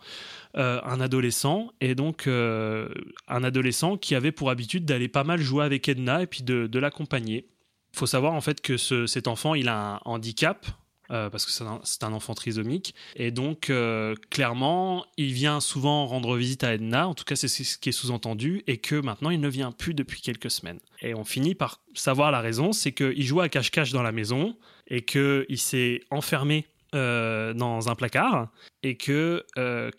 euh, 0.56 0.80
un 0.84 1.00
adolescent, 1.00 1.72
et 1.80 1.96
donc 1.96 2.28
euh, 2.28 2.88
un 3.26 3.42
adolescent 3.42 3.96
qui 3.96 4.14
avait 4.14 4.30
pour 4.32 4.48
habitude 4.50 4.84
d'aller 4.84 5.08
pas 5.08 5.24
mal 5.24 5.40
jouer 5.40 5.64
avec 5.64 5.88
Edna 5.88 6.22
et 6.22 6.26
puis 6.28 6.44
de, 6.44 6.68
de 6.68 6.78
l'accompagner. 6.78 7.46
Faut 7.92 8.06
savoir 8.06 8.34
en 8.34 8.40
fait 8.40 8.60
que 8.60 8.76
ce- 8.76 9.06
cet 9.06 9.28
enfant, 9.28 9.54
il 9.54 9.68
a 9.68 9.94
un 9.96 10.00
handicap. 10.04 10.66
euh, 11.10 11.30
parce 11.30 11.46
que 11.46 11.50
c'est 11.50 12.04
un, 12.04 12.12
enfant 12.12 12.34
trisomique. 12.34 12.94
Et 13.16 13.30
donc, 13.30 13.70
euh, 13.70 14.14
clairement, 14.28 15.06
il 15.16 15.32
vient 15.32 15.58
souvent 15.58 16.04
rendre 16.06 16.36
visite 16.36 16.64
à 16.64 16.74
Edna, 16.74 17.08
en 17.08 17.14
tout 17.14 17.24
cas 17.24 17.34
c'est 17.34 17.48
ce 17.48 17.78
qui 17.78 17.88
est 17.88 17.92
sous-entendu, 17.92 18.62
et 18.66 18.76
que 18.76 18.94
maintenant 18.96 19.30
il 19.30 19.40
ne 19.40 19.48
vient 19.48 19.72
plus 19.72 19.94
depuis 19.94 20.20
quelques 20.20 20.50
semaines. 20.50 20.80
Et 21.00 21.14
on 21.14 21.24
finit 21.24 21.54
par 21.54 21.80
savoir 21.94 22.30
la 22.30 22.40
raison, 22.40 22.72
c'est 22.72 22.92
qu'il 22.92 23.22
jouait 23.24 23.44
à 23.44 23.48
cache-cache 23.48 23.90
dans 23.90 24.02
la 24.02 24.12
maison, 24.12 24.54
et 24.88 25.02
qu'il 25.02 25.46
s'est 25.58 26.00
enfermé 26.10 26.66
euh, 26.94 27.54
dans 27.54 27.88
un 27.88 27.94
placard, 27.94 28.50
et 28.82 28.98
que 28.98 29.46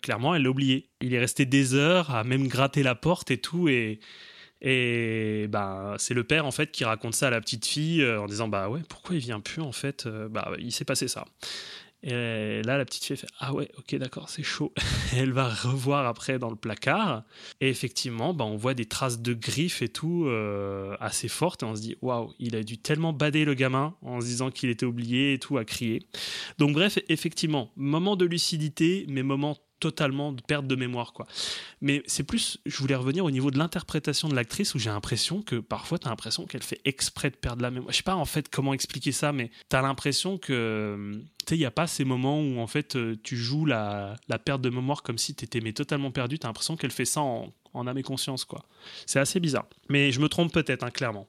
clairement 0.02 0.36
elle 0.36 0.42
l'a 0.42 0.50
oublié. 0.50 0.90
Il 1.00 1.12
est 1.12 1.18
resté 1.18 1.44
des 1.44 1.74
heures 1.74 2.14
à 2.14 2.22
même 2.22 2.46
gratter 2.46 2.84
la 2.84 2.94
porte 2.94 3.32
et 3.32 3.38
tout, 3.38 3.68
et, 3.68 3.98
et 4.62 5.46
ben, 5.48 5.94
c'est 5.98 6.14
le 6.14 6.24
père 6.24 6.44
en 6.46 6.50
fait 6.50 6.70
qui 6.70 6.84
raconte 6.84 7.14
ça 7.14 7.28
à 7.28 7.30
la 7.30 7.40
petite 7.40 7.66
fille 7.66 8.02
euh, 8.02 8.20
en 8.20 8.26
disant 8.26 8.48
bah 8.48 8.68
ouais 8.68 8.80
pourquoi 8.88 9.16
il 9.16 9.20
vient 9.20 9.40
plus 9.40 9.62
en 9.62 9.72
fait 9.72 10.06
Euh, 10.06 10.28
bah 10.28 10.52
il 10.58 10.72
s'est 10.72 10.84
passé 10.84 11.08
ça. 11.08 11.24
Et 12.02 12.62
là 12.62 12.78
la 12.78 12.84
petite 12.86 13.04
fille 13.04 13.16
fait 13.16 13.26
ah 13.40 13.52
ouais 13.52 13.70
ok 13.78 13.94
d'accord 13.96 14.28
c'est 14.28 14.42
chaud. 14.42 14.72
Elle 15.16 15.32
va 15.32 15.48
revoir 15.48 16.06
après 16.06 16.38
dans 16.38 16.50
le 16.50 16.56
placard 16.56 17.24
et 17.60 17.68
effectivement 17.68 18.32
bah, 18.34 18.44
on 18.44 18.56
voit 18.56 18.74
des 18.74 18.86
traces 18.86 19.20
de 19.20 19.34
griffes 19.34 19.82
et 19.82 19.88
tout 19.88 20.24
euh, 20.26 20.96
assez 21.00 21.28
fortes 21.28 21.62
et 21.62 21.66
on 21.66 21.74
se 21.76 21.82
dit 21.82 21.96
waouh 22.00 22.32
il 22.38 22.56
a 22.56 22.62
dû 22.62 22.78
tellement 22.78 23.12
bader 23.12 23.44
le 23.44 23.54
gamin 23.54 23.94
en 24.02 24.20
se 24.20 24.26
disant 24.26 24.50
qu'il 24.50 24.70
était 24.70 24.86
oublié 24.86 25.34
et 25.34 25.38
tout 25.38 25.58
à 25.58 25.64
crier. 25.64 26.06
Donc 26.58 26.72
bref 26.72 26.98
effectivement 27.08 27.70
moment 27.76 28.16
de 28.16 28.24
lucidité 28.24 29.04
mais 29.08 29.22
moment 29.22 29.56
totalement 29.80 30.32
de 30.32 30.40
perte 30.42 30.66
de 30.66 30.76
mémoire 30.76 31.12
quoi. 31.12 31.26
Mais 31.80 32.02
c'est 32.06 32.22
plus, 32.22 32.58
je 32.66 32.76
voulais 32.78 32.94
revenir 32.94 33.24
au 33.24 33.30
niveau 33.30 33.50
de 33.50 33.58
l'interprétation 33.58 34.28
de 34.28 34.34
l'actrice 34.34 34.74
où 34.74 34.78
j'ai 34.78 34.90
l'impression 34.90 35.42
que 35.42 35.56
parfois 35.56 35.98
tu 35.98 36.06
as 36.06 36.10
l'impression 36.10 36.46
qu'elle 36.46 36.62
fait 36.62 36.80
exprès 36.84 37.30
de 37.30 37.36
perdre 37.36 37.62
la 37.62 37.70
mémoire. 37.70 37.92
Je 37.92 37.96
sais 37.96 38.02
pas 38.02 38.14
en 38.14 38.24
fait 38.24 38.48
comment 38.48 38.74
expliquer 38.74 39.12
ça, 39.12 39.32
mais 39.32 39.50
tu 39.68 39.76
as 39.76 39.82
l'impression 39.82 40.38
que, 40.38 41.20
il 41.50 41.58
n'y 41.58 41.64
a 41.64 41.70
pas 41.70 41.88
ces 41.88 42.04
moments 42.04 42.40
où 42.40 42.60
en 42.60 42.66
fait 42.68 42.94
euh, 42.94 43.16
tu 43.24 43.36
joues 43.36 43.66
la, 43.66 44.14
la 44.28 44.38
perte 44.38 44.60
de 44.60 44.70
mémoire 44.70 45.02
comme 45.02 45.18
si 45.18 45.34
tu 45.34 45.44
étais 45.44 45.60
totalement 45.72 46.12
perdu. 46.12 46.38
Tu 46.38 46.46
as 46.46 46.48
l'impression 46.48 46.76
qu'elle 46.76 46.92
fait 46.92 47.04
ça 47.04 47.22
en, 47.22 47.52
en 47.74 47.86
âme 47.86 47.98
et 47.98 48.02
conscience 48.02 48.44
quoi. 48.44 48.64
C'est 49.06 49.18
assez 49.18 49.40
bizarre. 49.40 49.66
Mais 49.88 50.12
je 50.12 50.20
me 50.20 50.28
trompe 50.28 50.52
peut-être, 50.52 50.84
hein, 50.84 50.90
clairement. 50.90 51.26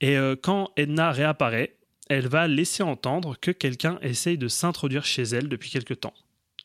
Et 0.00 0.16
euh, 0.16 0.36
quand 0.40 0.70
Edna 0.76 1.12
réapparaît, 1.12 1.76
elle 2.08 2.26
va 2.26 2.48
laisser 2.48 2.82
entendre 2.82 3.36
que 3.40 3.50
quelqu'un 3.50 3.98
essaye 4.02 4.38
de 4.38 4.48
s'introduire 4.48 5.04
chez 5.04 5.22
elle 5.22 5.48
depuis 5.48 5.70
quelque 5.70 5.94
temps 5.94 6.14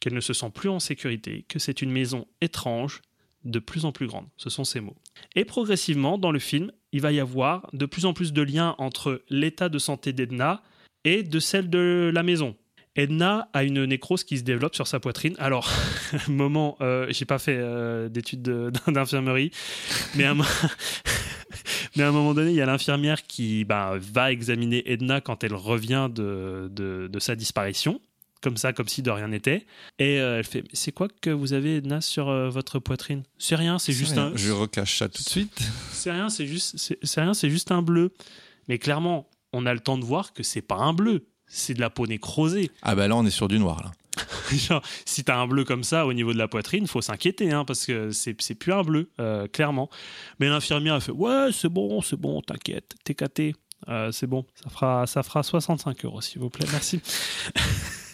qu'elle 0.06 0.14
ne 0.14 0.22
se 0.22 0.34
sent 0.34 0.52
plus 0.54 0.70
en 0.70 0.80
sécurité, 0.80 1.46
que 1.50 1.58
c'est 1.58 1.82
une 1.82 1.90
maison 1.90 2.28
étrange, 2.40 3.02
de 3.44 3.58
plus 3.58 3.86
en 3.86 3.92
plus 3.92 4.06
grande. 4.06 4.28
Ce 4.38 4.52
sont 4.52 4.64
ces 4.64 4.80
mots. 4.80 4.96
Et 5.36 5.46
progressivement, 5.46 6.20
dans 6.20 6.32
le 6.32 6.38
film, 6.38 6.72
il 6.92 7.02
va 7.02 7.12
y 7.12 7.20
avoir 7.20 7.68
de 7.74 7.88
plus 7.88 8.06
en 8.06 8.14
plus 8.14 8.32
de 8.32 8.44
liens 8.44 8.76
entre 8.78 9.24
l'état 9.30 9.68
de 9.68 9.80
santé 9.80 10.14
d'Edna 10.14 10.62
et 11.06 11.24
de 11.24 11.40
celle 11.40 11.72
de 11.72 12.12
la 12.14 12.22
maison. 12.22 12.56
Edna 12.96 13.50
a 13.54 13.64
une 13.64 13.86
nécrose 13.86 14.24
qui 14.24 14.38
se 14.38 14.44
développe 14.44 14.76
sur 14.76 14.86
sa 14.86 15.00
poitrine. 15.00 15.34
Alors, 15.40 15.72
moment, 16.28 16.78
euh, 16.82 17.08
j'ai 17.10 17.26
pas 17.26 17.40
fait 17.40 17.58
euh, 17.58 18.08
d'études 18.08 18.44
de- 18.44 18.72
d'infirmerie, 18.92 19.50
mais 20.16 20.24
à 20.26 20.32
un 20.32 22.12
moment 22.12 22.36
donné, 22.36 22.52
il 22.52 22.56
y 22.56 22.62
a 22.62 22.68
l'infirmière 22.68 23.24
qui 23.24 23.66
bah, 23.66 23.94
va 24.00 24.32
examiner 24.32 24.84
Edna 24.92 25.20
quand 25.20 25.44
elle 25.44 25.56
revient 25.56 26.10
de 26.14 27.10
sa 27.20 27.36
disparition. 27.36 28.00
Comme 28.46 28.58
ça, 28.58 28.74
comme 28.74 28.88
si 28.88 29.02
de 29.02 29.10
rien 29.10 29.30
n'était. 29.30 29.66
Et 29.98 30.20
euh, 30.20 30.38
elle 30.38 30.44
fait 30.44 30.64
C'est 30.72 30.92
quoi 30.92 31.08
que 31.20 31.32
vous 31.32 31.54
avez, 31.54 31.78
Edna, 31.78 32.00
sur 32.00 32.30
euh, 32.30 32.48
votre 32.48 32.78
poitrine? 32.78 33.24
C'est 33.40 33.56
rien, 33.56 33.80
c'est 33.80 33.92
juste 33.92 34.12
rien. 34.12 34.28
un. 34.28 34.36
Je 34.36 34.52
recache 34.52 35.00
ça 35.00 35.10
tout 35.10 35.24
de 35.24 35.28
suite. 35.28 35.58
C'est 35.92 36.12
rien, 36.12 36.30
c'est 36.30 36.46
juste, 36.46 36.78
c'est 36.78 37.22
rien, 37.22 37.34
c'est 37.34 37.50
juste 37.50 37.72
un 37.72 37.82
bleu. 37.82 38.14
Mais 38.68 38.78
clairement, 38.78 39.28
on 39.52 39.66
a 39.66 39.74
le 39.74 39.80
temps 39.80 39.98
de 39.98 40.06
voir 40.06 40.32
que 40.32 40.44
c'est 40.44 40.62
pas 40.62 40.76
un 40.76 40.94
bleu, 40.94 41.26
c'est 41.48 41.74
de 41.74 41.82
la 41.82 41.90
peau 41.90 42.06
nécrosée. 42.06 42.70
Ah 42.84 42.94
bah 42.94 43.08
là, 43.08 43.16
on 43.16 43.26
est 43.26 43.32
sur 43.32 43.48
du 43.48 43.58
noir 43.58 43.82
là. 43.84 43.92
Genre, 44.56 44.84
si 45.06 45.24
t'as 45.24 45.38
un 45.40 45.48
bleu 45.48 45.64
comme 45.64 45.84
ça 45.84 46.06
au 46.06 46.14
niveau 46.14 46.34
de 46.34 46.38
la 46.38 46.48
poitrine, 46.48 46.86
faut 46.86 47.02
s'inquiéter, 47.02 47.52
hein, 47.52 47.66
parce 47.66 47.88
que 47.88 48.12
c'est 48.12 48.40
c'est 48.40 48.54
plus 48.54 48.74
un 48.74 48.84
bleu, 48.84 49.10
euh, 49.20 49.48
clairement. 49.48 49.90
Mais 50.40 50.48
l'infirmière 50.50 50.94
a 50.94 51.00
fait 51.00 51.12
ouais, 51.12 51.50
c'est 51.52 51.70
bon, 51.70 52.00
c'est 52.04 52.18
bon, 52.18 52.42
t'inquiète, 52.42 52.94
t'es 53.04 53.16
caté. 53.16 53.56
Euh, 53.88 54.12
c'est 54.12 54.28
bon, 54.28 54.46
ça 54.64 54.70
fera, 54.70 55.08
ça 55.08 55.24
fera 55.24 55.42
65 55.42 56.06
euros, 56.06 56.22
s'il 56.22 56.40
vous 56.42 56.52
plaît, 56.52 56.68
merci. 56.72 57.02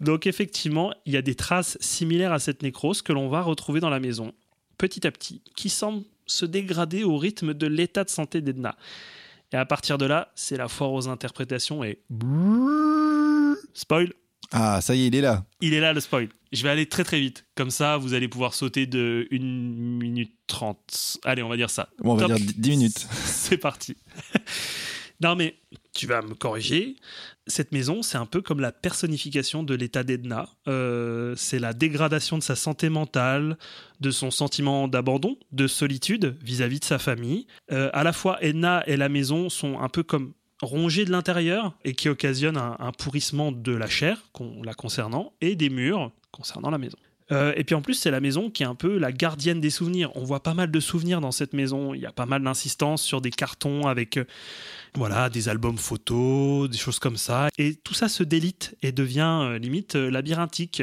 Donc 0.00 0.26
effectivement, 0.26 0.92
il 1.06 1.12
y 1.12 1.16
a 1.16 1.22
des 1.22 1.34
traces 1.34 1.76
similaires 1.80 2.32
à 2.32 2.38
cette 2.38 2.62
nécrose 2.62 3.02
que 3.02 3.12
l'on 3.12 3.28
va 3.28 3.42
retrouver 3.42 3.80
dans 3.80 3.90
la 3.90 4.00
maison, 4.00 4.32
petit 4.78 5.06
à 5.06 5.10
petit, 5.10 5.42
qui 5.56 5.68
semblent 5.68 6.04
se 6.26 6.46
dégrader 6.46 7.04
au 7.04 7.18
rythme 7.18 7.54
de 7.54 7.66
l'état 7.66 8.04
de 8.04 8.10
santé 8.10 8.40
d'Edna. 8.40 8.76
Et 9.52 9.56
à 9.56 9.66
partir 9.66 9.98
de 9.98 10.06
là, 10.06 10.30
c'est 10.36 10.56
la 10.56 10.68
foire 10.68 10.92
aux 10.92 11.08
interprétations 11.08 11.82
et... 11.84 12.00
Spoil 13.74 14.12
Ah, 14.52 14.80
ça 14.80 14.94
y 14.94 15.02
est, 15.02 15.06
il 15.08 15.14
est 15.14 15.20
là. 15.20 15.44
il 15.60 15.74
est 15.74 15.80
là 15.80 15.92
le 15.92 16.00
spoil. 16.00 16.28
Je 16.52 16.62
vais 16.62 16.70
aller 16.70 16.86
très 16.86 17.04
très 17.04 17.20
vite. 17.20 17.44
Comme 17.54 17.70
ça, 17.70 17.96
vous 17.96 18.14
allez 18.14 18.26
pouvoir 18.28 18.54
sauter 18.54 18.86
de 18.86 19.28
1 19.32 19.38
minute 19.38 20.32
30. 20.46 21.18
Allez, 21.24 21.42
on 21.42 21.48
va 21.48 21.56
dire 21.56 21.70
ça. 21.70 21.88
Bon, 21.98 22.12
on 22.12 22.16
va 22.16 22.26
dire 22.26 22.36
10 22.56 22.70
minutes. 22.70 23.06
C'est 23.24 23.58
parti. 23.58 23.96
non 25.20 25.36
mais, 25.36 25.54
tu 25.92 26.06
vas 26.06 26.22
me 26.22 26.34
corriger. 26.34 26.96
Cette 27.46 27.72
maison, 27.72 28.02
c'est 28.02 28.16
un 28.16 28.26
peu 28.26 28.40
comme 28.40 28.60
la 28.60 28.72
personnification 28.72 29.62
de 29.62 29.74
l'état 29.74 30.02
d'Edna. 30.02 30.48
Euh, 30.66 31.34
c'est 31.36 31.58
la 31.58 31.72
dégradation 31.74 32.38
de 32.38 32.42
sa 32.42 32.56
santé 32.56 32.88
mentale, 32.88 33.58
de 34.00 34.10
son 34.10 34.30
sentiment 34.30 34.88
d'abandon, 34.88 35.36
de 35.52 35.66
solitude 35.66 36.36
vis-à-vis 36.42 36.80
de 36.80 36.84
sa 36.84 36.98
famille. 36.98 37.46
Euh, 37.70 37.90
à 37.92 38.02
la 38.02 38.12
fois, 38.12 38.42
Edna 38.42 38.82
et 38.86 38.96
la 38.96 39.08
maison 39.08 39.50
sont 39.50 39.78
un 39.80 39.88
peu 39.88 40.02
comme 40.02 40.32
rongés 40.62 41.04
de 41.04 41.10
l'intérieur 41.10 41.74
et 41.84 41.94
qui 41.94 42.08
occasionnent 42.08 42.58
un, 42.58 42.92
pourrissement 42.92 43.52
de 43.52 43.72
la 43.72 43.88
chair 43.88 44.22
la 44.62 44.74
concernant 44.74 45.32
et 45.40 45.56
des 45.56 45.70
murs 45.70 46.12
concernant 46.30 46.70
la 46.70 46.78
maison. 46.78 46.98
Euh, 47.32 47.52
et 47.56 47.64
puis 47.64 47.74
en 47.74 47.82
plus, 47.82 47.94
c'est 47.94 48.10
la 48.10 48.20
maison 48.20 48.50
qui 48.50 48.62
est 48.62 48.66
un 48.66 48.74
peu 48.74 48.98
la 48.98 49.12
gardienne 49.12 49.60
des 49.60 49.70
souvenirs. 49.70 50.10
On 50.16 50.24
voit 50.24 50.42
pas 50.42 50.54
mal 50.54 50.70
de 50.70 50.80
souvenirs 50.80 51.20
dans 51.20 51.30
cette 51.30 51.52
maison. 51.52 51.94
Il 51.94 52.00
y 52.00 52.06
a 52.06 52.12
pas 52.12 52.26
mal 52.26 52.42
d'insistance 52.42 53.02
sur 53.02 53.20
des 53.20 53.30
cartons 53.30 53.86
avec 53.86 54.18
voilà, 54.94 55.30
des 55.30 55.48
albums 55.48 55.78
photos, 55.78 56.68
des 56.68 56.78
choses 56.78 56.98
comme 56.98 57.16
ça. 57.16 57.48
Et 57.58 57.74
tout 57.74 57.94
ça 57.94 58.08
se 58.08 58.22
délite 58.22 58.76
et 58.82 58.92
devient 58.92 59.40
euh, 59.42 59.58
limite 59.58 59.96
euh, 59.96 60.10
labyrinthique. 60.10 60.82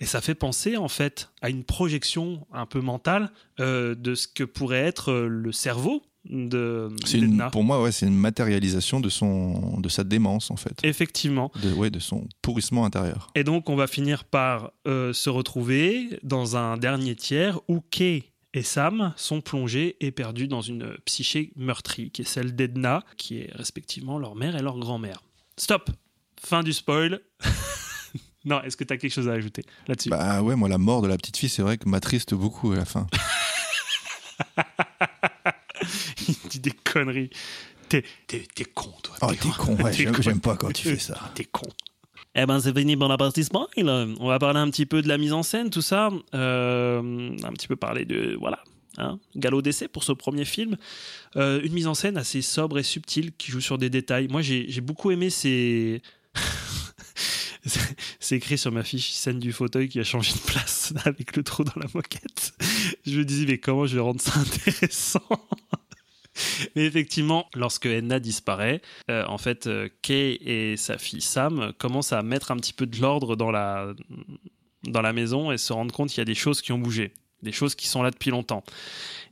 Et 0.00 0.06
ça 0.06 0.20
fait 0.20 0.34
penser 0.34 0.76
en 0.76 0.88
fait 0.88 1.30
à 1.40 1.50
une 1.50 1.62
projection 1.64 2.46
un 2.52 2.66
peu 2.66 2.80
mentale 2.80 3.30
euh, 3.60 3.94
de 3.94 4.14
ce 4.14 4.26
que 4.26 4.42
pourrait 4.44 4.80
être 4.82 5.12
le 5.12 5.52
cerveau 5.52 6.02
de 6.24 6.88
une- 7.12 7.48
pour 7.52 7.64
moi, 7.64 7.82
ouais, 7.82 7.92
c'est 7.92 8.06
une 8.06 8.16
matérialisation 8.16 8.98
de, 8.98 9.08
son, 9.10 9.78
de 9.78 9.88
sa 9.90 10.04
démence, 10.04 10.50
en 10.50 10.56
fait. 10.56 10.72
Effectivement. 10.82 11.52
De, 11.62 11.70
ouais, 11.74 11.90
de 11.90 11.98
son 11.98 12.26
pourrissement 12.42 12.86
intérieur. 12.86 13.30
Et 13.34 13.44
donc, 13.44 13.68
on 13.68 13.76
va 13.76 13.86
finir 13.86 14.24
par 14.24 14.72
euh, 14.88 15.12
se 15.12 15.28
retrouver 15.28 16.18
dans 16.22 16.56
un 16.56 16.76
dernier 16.78 17.14
tiers 17.14 17.60
où 17.68 17.80
Kay 17.90 18.24
et 18.54 18.62
Sam 18.62 19.12
sont 19.16 19.40
plongés 19.42 19.96
et 20.00 20.10
perdus 20.12 20.48
dans 20.48 20.60
une 20.62 20.96
psyché 21.04 21.52
meurtrie, 21.56 22.10
qui 22.10 22.22
est 22.22 22.24
celle 22.24 22.54
d'Edna, 22.56 23.04
qui 23.16 23.38
est 23.40 23.50
respectivement 23.54 24.18
leur 24.18 24.34
mère 24.36 24.56
et 24.56 24.62
leur 24.62 24.78
grand-mère. 24.78 25.22
Stop 25.58 25.90
Fin 26.40 26.62
du 26.62 26.72
spoil. 26.72 27.20
non, 28.44 28.62
est-ce 28.62 28.76
que 28.76 28.84
tu 28.84 28.92
as 28.92 28.96
quelque 28.98 29.12
chose 29.12 29.28
à 29.28 29.32
ajouter 29.32 29.64
là-dessus? 29.88 30.10
Bah 30.10 30.42
ouais, 30.42 30.54
moi, 30.56 30.68
la 30.68 30.78
mort 30.78 31.00
de 31.02 31.08
la 31.08 31.16
petite 31.16 31.36
fille, 31.36 31.48
c'est 31.48 31.62
vrai 31.62 31.78
que 31.78 31.88
m'attriste 31.88 32.34
beaucoup 32.34 32.72
à 32.72 32.76
la 32.76 32.84
fin. 32.84 33.06
Il 36.28 36.34
dit 36.50 36.60
des 36.60 36.70
conneries. 36.72 37.30
T'es, 37.88 38.04
t'es- 38.26 38.46
t'es 38.54 38.64
con, 38.64 38.92
toi. 39.02 39.16
Oh, 39.22 39.32
t'es 39.32 39.48
con, 39.50 39.76
ouais, 39.82 40.04
con. 40.12 40.22
j'aime 40.22 40.40
pas 40.40 40.56
quand 40.56 40.72
tu 40.72 40.88
fais 40.88 40.98
ça. 40.98 41.18
T'es 41.34 41.44
con. 41.44 41.68
Eh 42.36 42.46
ben, 42.46 42.58
c'est 42.60 42.76
fini 42.76 42.96
pour 42.96 43.08
la 43.08 43.16
partie 43.16 43.44
spoil. 43.44 43.68
On 43.76 44.28
va 44.28 44.38
parler 44.38 44.58
un 44.58 44.68
petit 44.70 44.86
peu 44.86 45.02
de 45.02 45.08
la 45.08 45.18
mise 45.18 45.32
en 45.32 45.42
scène, 45.42 45.70
tout 45.70 45.82
ça. 45.82 46.10
Euh, 46.34 47.30
un 47.42 47.52
petit 47.52 47.68
peu 47.68 47.76
parler 47.76 48.04
de. 48.04 48.36
Voilà. 48.40 48.58
Hein, 48.96 49.18
galop 49.34 49.60
d'essai 49.62 49.88
pour 49.88 50.04
ce 50.04 50.12
premier 50.12 50.44
film. 50.44 50.76
Euh, 51.36 51.60
une 51.62 51.72
mise 51.72 51.86
en 51.86 51.94
scène 51.94 52.16
assez 52.16 52.42
sobre 52.42 52.78
et 52.78 52.82
subtile 52.82 53.32
qui 53.36 53.50
joue 53.50 53.60
sur 53.60 53.78
des 53.78 53.90
détails. 53.90 54.28
Moi, 54.28 54.42
j'ai 54.42 54.80
beaucoup 54.80 55.10
aimé 55.10 55.30
ces. 55.30 56.02
C'est 58.20 58.36
écrit 58.36 58.58
sur 58.58 58.72
ma 58.72 58.82
fiche 58.82 59.10
scène 59.12 59.38
du 59.38 59.52
fauteuil 59.52 59.88
qui 59.88 59.98
a 60.00 60.04
changé 60.04 60.32
de 60.32 60.38
place 60.38 60.92
avec 61.04 61.36
le 61.36 61.42
trou 61.42 61.64
dans 61.64 61.80
la 61.80 61.86
moquette. 61.94 62.52
Je 63.06 63.18
me 63.18 63.24
disais, 63.24 63.46
mais 63.46 63.58
comment 63.58 63.86
je 63.86 63.94
vais 63.94 64.02
rendre 64.02 64.20
ça 64.20 64.38
intéressant? 64.40 65.22
Mais 66.76 66.84
effectivement, 66.84 67.48
lorsque 67.54 67.86
Edna 67.86 68.20
disparaît, 68.20 68.82
euh, 69.10 69.24
en 69.26 69.38
fait, 69.38 69.66
euh, 69.66 69.88
Kay 70.02 70.38
et 70.40 70.76
sa 70.76 70.98
fille 70.98 71.20
Sam 71.20 71.72
commencent 71.78 72.12
à 72.12 72.22
mettre 72.22 72.50
un 72.50 72.56
petit 72.56 72.72
peu 72.72 72.86
de 72.86 73.00
l'ordre 73.00 73.36
dans 73.36 73.50
la, 73.50 73.94
dans 74.86 75.02
la 75.02 75.12
maison 75.12 75.52
et 75.52 75.58
se 75.58 75.72
rendent 75.72 75.92
compte 75.92 76.10
qu'il 76.10 76.18
y 76.18 76.22
a 76.22 76.26
des 76.26 76.34
choses 76.34 76.62
qui 76.62 76.72
ont 76.72 76.78
bougé, 76.78 77.12
des 77.42 77.52
choses 77.52 77.74
qui 77.74 77.88
sont 77.88 78.02
là 78.02 78.10
depuis 78.10 78.30
longtemps. 78.30 78.64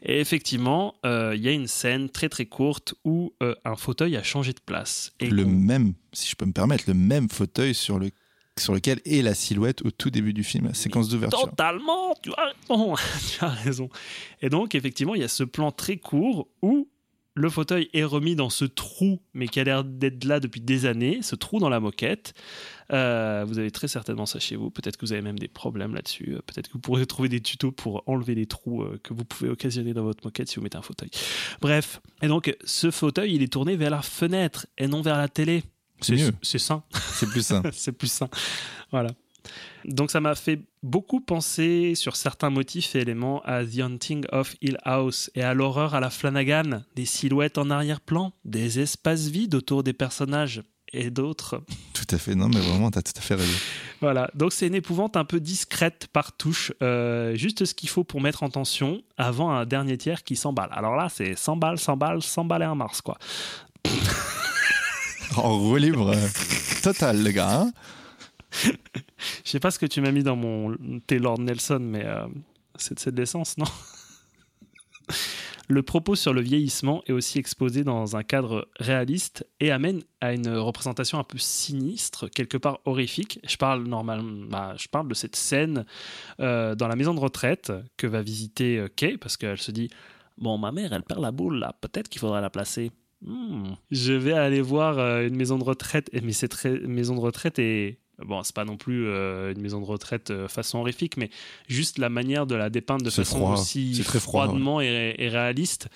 Et 0.03 0.21
effectivement, 0.21 0.95
euh, 1.07 1.33
il 1.37 1.43
y 1.43 1.49
a 1.49 1.53
une 1.53 1.69
scène 1.69 2.09
très 2.09 2.29
très 2.29 2.47
courte 2.47 2.95
où 3.05 3.33
euh, 3.43 3.55
un 3.65 3.77
fauteuil 3.77 4.17
a 4.17 4.23
changé 4.23 4.53
de 4.53 4.61
place. 4.61 5.13
Et 5.21 5.29
le 5.29 5.45
même, 5.45 5.95
si 6.13 6.29
je 6.29 6.37
peux 6.37 6.47
me 6.47 6.53
permettre, 6.53 6.85
le 6.89 6.95
même 6.95 7.29
fauteuil 7.29 7.75
sur, 7.75 7.99
le, 7.99 8.11
sur 8.59 8.75
lequel 8.75 9.01
est 9.05 9.23
la 9.23 9.35
silhouette 9.35 9.83
au 9.85 9.91
tout 9.91 10.11
début 10.11 10.33
du 10.33 10.43
film, 10.43 10.67
la 10.67 10.75
séquence 10.75 11.09
d'ouverture. 11.09 11.49
Totalement, 11.51 12.15
tu 12.21 12.31
as 12.37 12.53
raison. 12.69 12.95
tu 13.31 13.45
as 13.45 13.49
raison. 13.49 13.91
Et 14.41 14.49
donc, 14.49 14.75
effectivement, 14.75 15.15
il 15.15 15.21
y 15.21 15.25
a 15.25 15.29
ce 15.29 15.45
plan 15.45 15.71
très 15.71 15.99
court 15.99 16.49
où 16.63 16.89
le 17.35 17.49
fauteuil 17.49 17.89
est 17.95 18.05
remis 18.05 18.37
dans 18.37 18.51
ce 18.51 18.65
trou, 18.65 19.21
mais 19.33 19.49
qui 19.49 19.59
a 19.59 19.65
l'air 19.65 19.85
d'être 19.85 20.25
là 20.25 20.39
depuis 20.39 20.61
des 20.61 20.85
années, 20.85 21.21
ce 21.23 21.35
trou 21.35 21.59
dans 21.59 21.71
la 21.71 21.81
moquette. 21.81 22.35
Euh, 22.93 23.45
vous 23.47 23.59
avez 23.59 23.71
très 23.71 23.89
certainement 23.89 24.27
ça 24.27 24.39
chez 24.39 24.57
vous. 24.57 24.71
Peut-être 24.71 24.99
que 24.99 25.07
vous 25.07 25.13
avez 25.13 25.23
même 25.23 25.39
des 25.39 25.49
problèmes 25.49 25.95
là-dessus. 25.95 26.35
Euh, 26.35 26.43
Peut-être 26.47 26.69
que 26.69 26.75
vous 26.75 26.81
pourrez 26.81 27.07
trouver 27.07 27.31
des 27.31 27.41
tutos 27.41 27.73
pour 27.73 28.03
enlever 28.07 28.35
les 28.35 28.47
trous 28.47 28.83
euh, 28.83 29.01
que 29.03 29.15
vous 29.15 29.25
pouvez 29.25 29.49
occasionner 29.49 29.95
dans 29.95 30.03
votre 30.03 30.25
moquette 30.25 30.49
si 30.49 30.57
vous 30.57 30.63
mettez 30.63 30.77
un 30.77 30.83
fauteuil. 30.83 31.11
Bref. 31.63 32.03
Et 32.21 32.29
donc, 32.29 32.55
ce 32.65 32.91
fauteuil, 32.91 33.35
il 33.35 33.43
est 33.43 33.53
tourné 33.53 33.77
vers 33.77 33.91
la 33.91 34.03
fenêtre 34.03 34.67
et 34.77 34.87
non 34.87 35.01
vers 35.01 35.17
la 35.17 35.29
télé. 35.29 35.63
C'est 36.01 36.17
mieux. 36.17 36.33
C'est 36.43 36.59
sain. 36.59 36.83
C'est 37.15 37.29
plus 37.29 37.47
ça. 37.47 37.63
c'est 37.73 37.93
plus 37.93 38.13
sain. 38.13 38.29
Voilà. 38.91 39.11
Donc 39.85 40.11
ça 40.11 40.21
m'a 40.21 40.35
fait 40.35 40.61
beaucoup 40.83 41.21
penser 41.21 41.95
sur 41.95 42.17
certains 42.17 42.51
motifs 42.51 42.95
et 42.95 43.01
éléments 43.01 43.43
à 43.45 43.65
The 43.65 43.81
Haunting 43.81 44.25
of 44.33 44.55
Hill 44.61 44.79
House 44.85 45.31
et 45.35 45.43
à 45.43 45.55
l'horreur 45.55 45.95
à 45.95 46.01
la 46.01 46.11
Flanagan, 46.11 46.83
des 46.97 47.05
silhouettes 47.07 47.59
en 47.59 47.71
arrière-plan, 47.71 48.33
des 48.45 48.81
espaces 48.81 49.27
vides 49.29 49.55
autour 49.55 49.83
des 49.83 49.93
personnages 49.93 50.63
et 50.93 51.11
d'autres. 51.11 51.63
Tout 51.95 52.15
à 52.15 52.19
fait. 52.19 52.35
Non, 52.35 52.49
mais 52.49 52.61
vraiment, 52.61 52.91
t'as 52.91 53.01
tout 53.01 53.13
à 53.17 53.21
fait 53.21 53.35
raison. 53.37 53.59
Voilà, 54.01 54.29
donc 54.35 54.53
c'est 54.53 54.67
une 54.67 54.75
épouvante 54.75 55.17
un 55.17 55.25
peu 55.25 55.39
discrète 55.41 56.09
par 56.13 56.33
touche, 56.37 56.73
euh, 56.83 57.35
juste 57.37 57.65
ce 57.65 57.73
qu'il 57.73 57.89
faut 57.89 58.03
pour 58.05 58.21
mettre 58.21 58.43
en 58.43 58.51
tension 58.51 59.01
avant 59.17 59.53
un 59.53 59.65
dernier 59.65 59.97
tiers 59.97 60.25
qui 60.25 60.35
s'emballe. 60.35 60.69
Alors 60.73 60.97
là, 60.97 61.09
c'est 61.09 61.37
100 61.37 61.57
balles, 61.57 61.79
100 61.79 61.97
balles, 61.97 62.21
100 62.23 62.45
balles 62.45 62.63
et 62.63 62.65
un 62.67 62.75
Mars, 62.75 63.01
quoi. 63.01 63.17
En 65.37 65.57
roue 65.59 65.77
libre 65.77 66.15
total, 66.83 67.23
le 67.23 67.31
gars. 67.31 67.61
hein. 67.61 67.73
Je 69.45 69.51
sais 69.51 69.61
pas 69.61 69.71
ce 69.71 69.79
que 69.79 69.87
tu 69.87 70.01
m'as 70.01 70.13
mis 70.13 70.23
dans 70.23 70.37
mon 70.37 70.77
Taylor 71.07 71.39
Nelson, 71.39 71.79
mais 71.81 72.05
euh, 72.05 72.27
c'est 72.77 73.09
de 73.15 73.21
l'essence, 73.21 73.57
non? 73.59 73.65
Le 75.69 75.83
propos 75.83 76.15
sur 76.17 76.33
le 76.35 76.41
vieillissement 76.41 77.03
est 77.07 77.13
aussi 77.13 77.39
exposé 77.39 77.83
dans 77.85 78.17
un 78.17 78.23
cadre 78.23 78.69
réaliste 78.79 79.47
et 79.61 79.71
amène 79.71 80.03
à 80.21 80.33
une 80.33 80.49
représentation 80.49 81.19
un 81.19 81.25
peu 81.25 81.39
sinistre, 81.39 82.29
quelque 82.29 82.57
part 82.59 82.81
horrifique. 82.85 83.41
Je 83.49 83.57
parle 83.57 83.85
normalement, 83.85 84.47
bah, 84.51 84.75
je 84.77 84.89
parle 84.89 85.09
de 85.09 85.15
cette 85.15 85.37
scène 85.37 85.87
euh, 86.41 86.75
dans 86.75 86.89
la 86.89 86.97
maison 86.97 87.15
de 87.15 87.21
retraite 87.21 87.73
que 87.97 88.07
va 88.07 88.23
visiter 88.23 88.79
euh, 88.79 88.89
Kay 88.95 89.17
parce 89.17 89.37
qu'elle 89.37 89.59
se 89.59 89.71
dit 89.71 89.89
bon 90.37 90.59
ma 90.59 90.73
mère 90.73 90.93
elle 90.93 91.03
perd 91.05 91.21
la 91.21 91.31
boule 91.31 91.59
là, 91.59 91.75
peut-être 91.81 92.09
qu'il 92.09 92.21
faudra 92.21 92.41
la 92.41 92.51
placer. 92.51 92.91
Hmm. 93.23 93.75
Je 93.91 94.13
vais 94.13 94.33
aller 94.33 94.61
voir 94.61 94.99
une 95.21 95.37
maison 95.37 95.59
de 95.59 95.65
retraite, 95.65 96.11
et- 96.13 96.21
mais 96.21 96.33
cette 96.33 96.65
maison 96.65 97.15
de 97.15 97.21
retraite 97.21 97.59
est 97.61 97.99
bon, 98.19 98.43
c'est 98.43 98.55
pas 98.55 98.65
non 98.65 98.77
plus 98.77 99.07
euh, 99.07 99.53
une 99.53 99.61
maison 99.61 99.81
de 99.81 99.87
retraite 99.87 100.31
euh, 100.31 100.49
façon 100.49 100.79
horrifique, 100.79 101.17
mais 101.17 101.31
juste 101.69 101.99
la 101.99 102.09
manière 102.09 102.47
de 102.47 102.55
la 102.55 102.71
dépeindre 102.71 103.05
de 103.05 103.11
façon 103.11 103.37
froid. 103.37 103.53
aussi 103.55 103.95
C'est 103.95 104.05
très 104.05 104.21
froid, 104.21 104.47
froidement 104.47 104.81
et, 104.81 105.15
et 105.19 105.29
réaliste. 105.29 105.89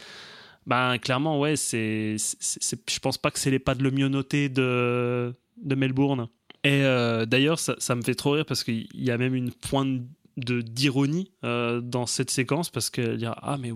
Ben 0.66 0.98
clairement, 0.98 1.38
ouais, 1.38 1.54
c'est, 1.54 2.16
je 2.18 2.98
pense 2.98 3.18
pas 3.18 3.30
que 3.30 3.38
c'est 3.38 3.52
les 3.52 3.60
pas 3.60 3.74
de 3.76 3.84
le 3.84 3.92
mieux 3.92 4.08
noté 4.08 4.48
de, 4.48 5.32
de 5.62 5.74
Melbourne. 5.76 6.28
Et 6.64 6.82
euh, 6.82 7.26
d'ailleurs, 7.26 7.60
ça, 7.60 7.76
ça 7.78 7.94
me 7.94 8.02
fait 8.02 8.16
trop 8.16 8.32
rire 8.32 8.44
parce 8.44 8.64
qu'il 8.64 8.88
y 8.94 9.12
a 9.12 9.18
même 9.18 9.36
une 9.36 9.52
pointe 9.52 10.02
de 10.36 10.60
d'ironie 10.60 11.32
euh, 11.44 11.80
dans 11.80 12.04
cette 12.04 12.30
séquence 12.30 12.68
parce 12.68 12.90
que 12.90 13.16
dire 13.16 13.34
ah 13.40 13.56
mais 13.58 13.72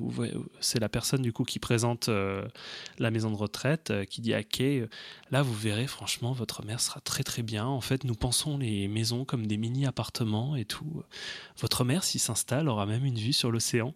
c'est 0.61 0.79
la 0.79 0.91
personne 0.91 1.23
du 1.23 1.33
coup 1.33 1.45
qui 1.45 1.59
présente 1.59 2.11
euh, 2.11 2.47
la 2.99 3.11
maison 3.11 3.31
de 3.31 3.37
retraite 3.37 3.91
euh, 3.91 4.05
qui 4.05 4.21
dit 4.21 4.35
à 4.35 4.43
là 5.31 5.43
vous 5.43 5.55
verrez 5.55 5.87
franchement 5.87 6.33
votre 6.33 6.65
mère 6.65 6.81
sera 6.81 7.01
très 7.01 7.23
très 7.23 7.43
bien. 7.43 7.67
En 7.67 7.81
fait 7.81 8.05
nous 8.05 8.15
pensons 8.15 8.59
les 8.59 8.89
maisons 8.89 9.25
comme 9.25 9.47
des 9.47 9.57
mini 9.57 9.87
appartements 9.87 10.55
et 10.57 10.65
tout. 10.65 11.03
Votre 11.59 11.85
mère 11.85 12.05
s'y 12.05 12.19
s'installe 12.19 12.69
aura 12.69 12.85
même 12.85 13.05
une 13.05 13.19
vue 13.19 13.33
sur 13.33 13.51
l'océan 13.51 13.95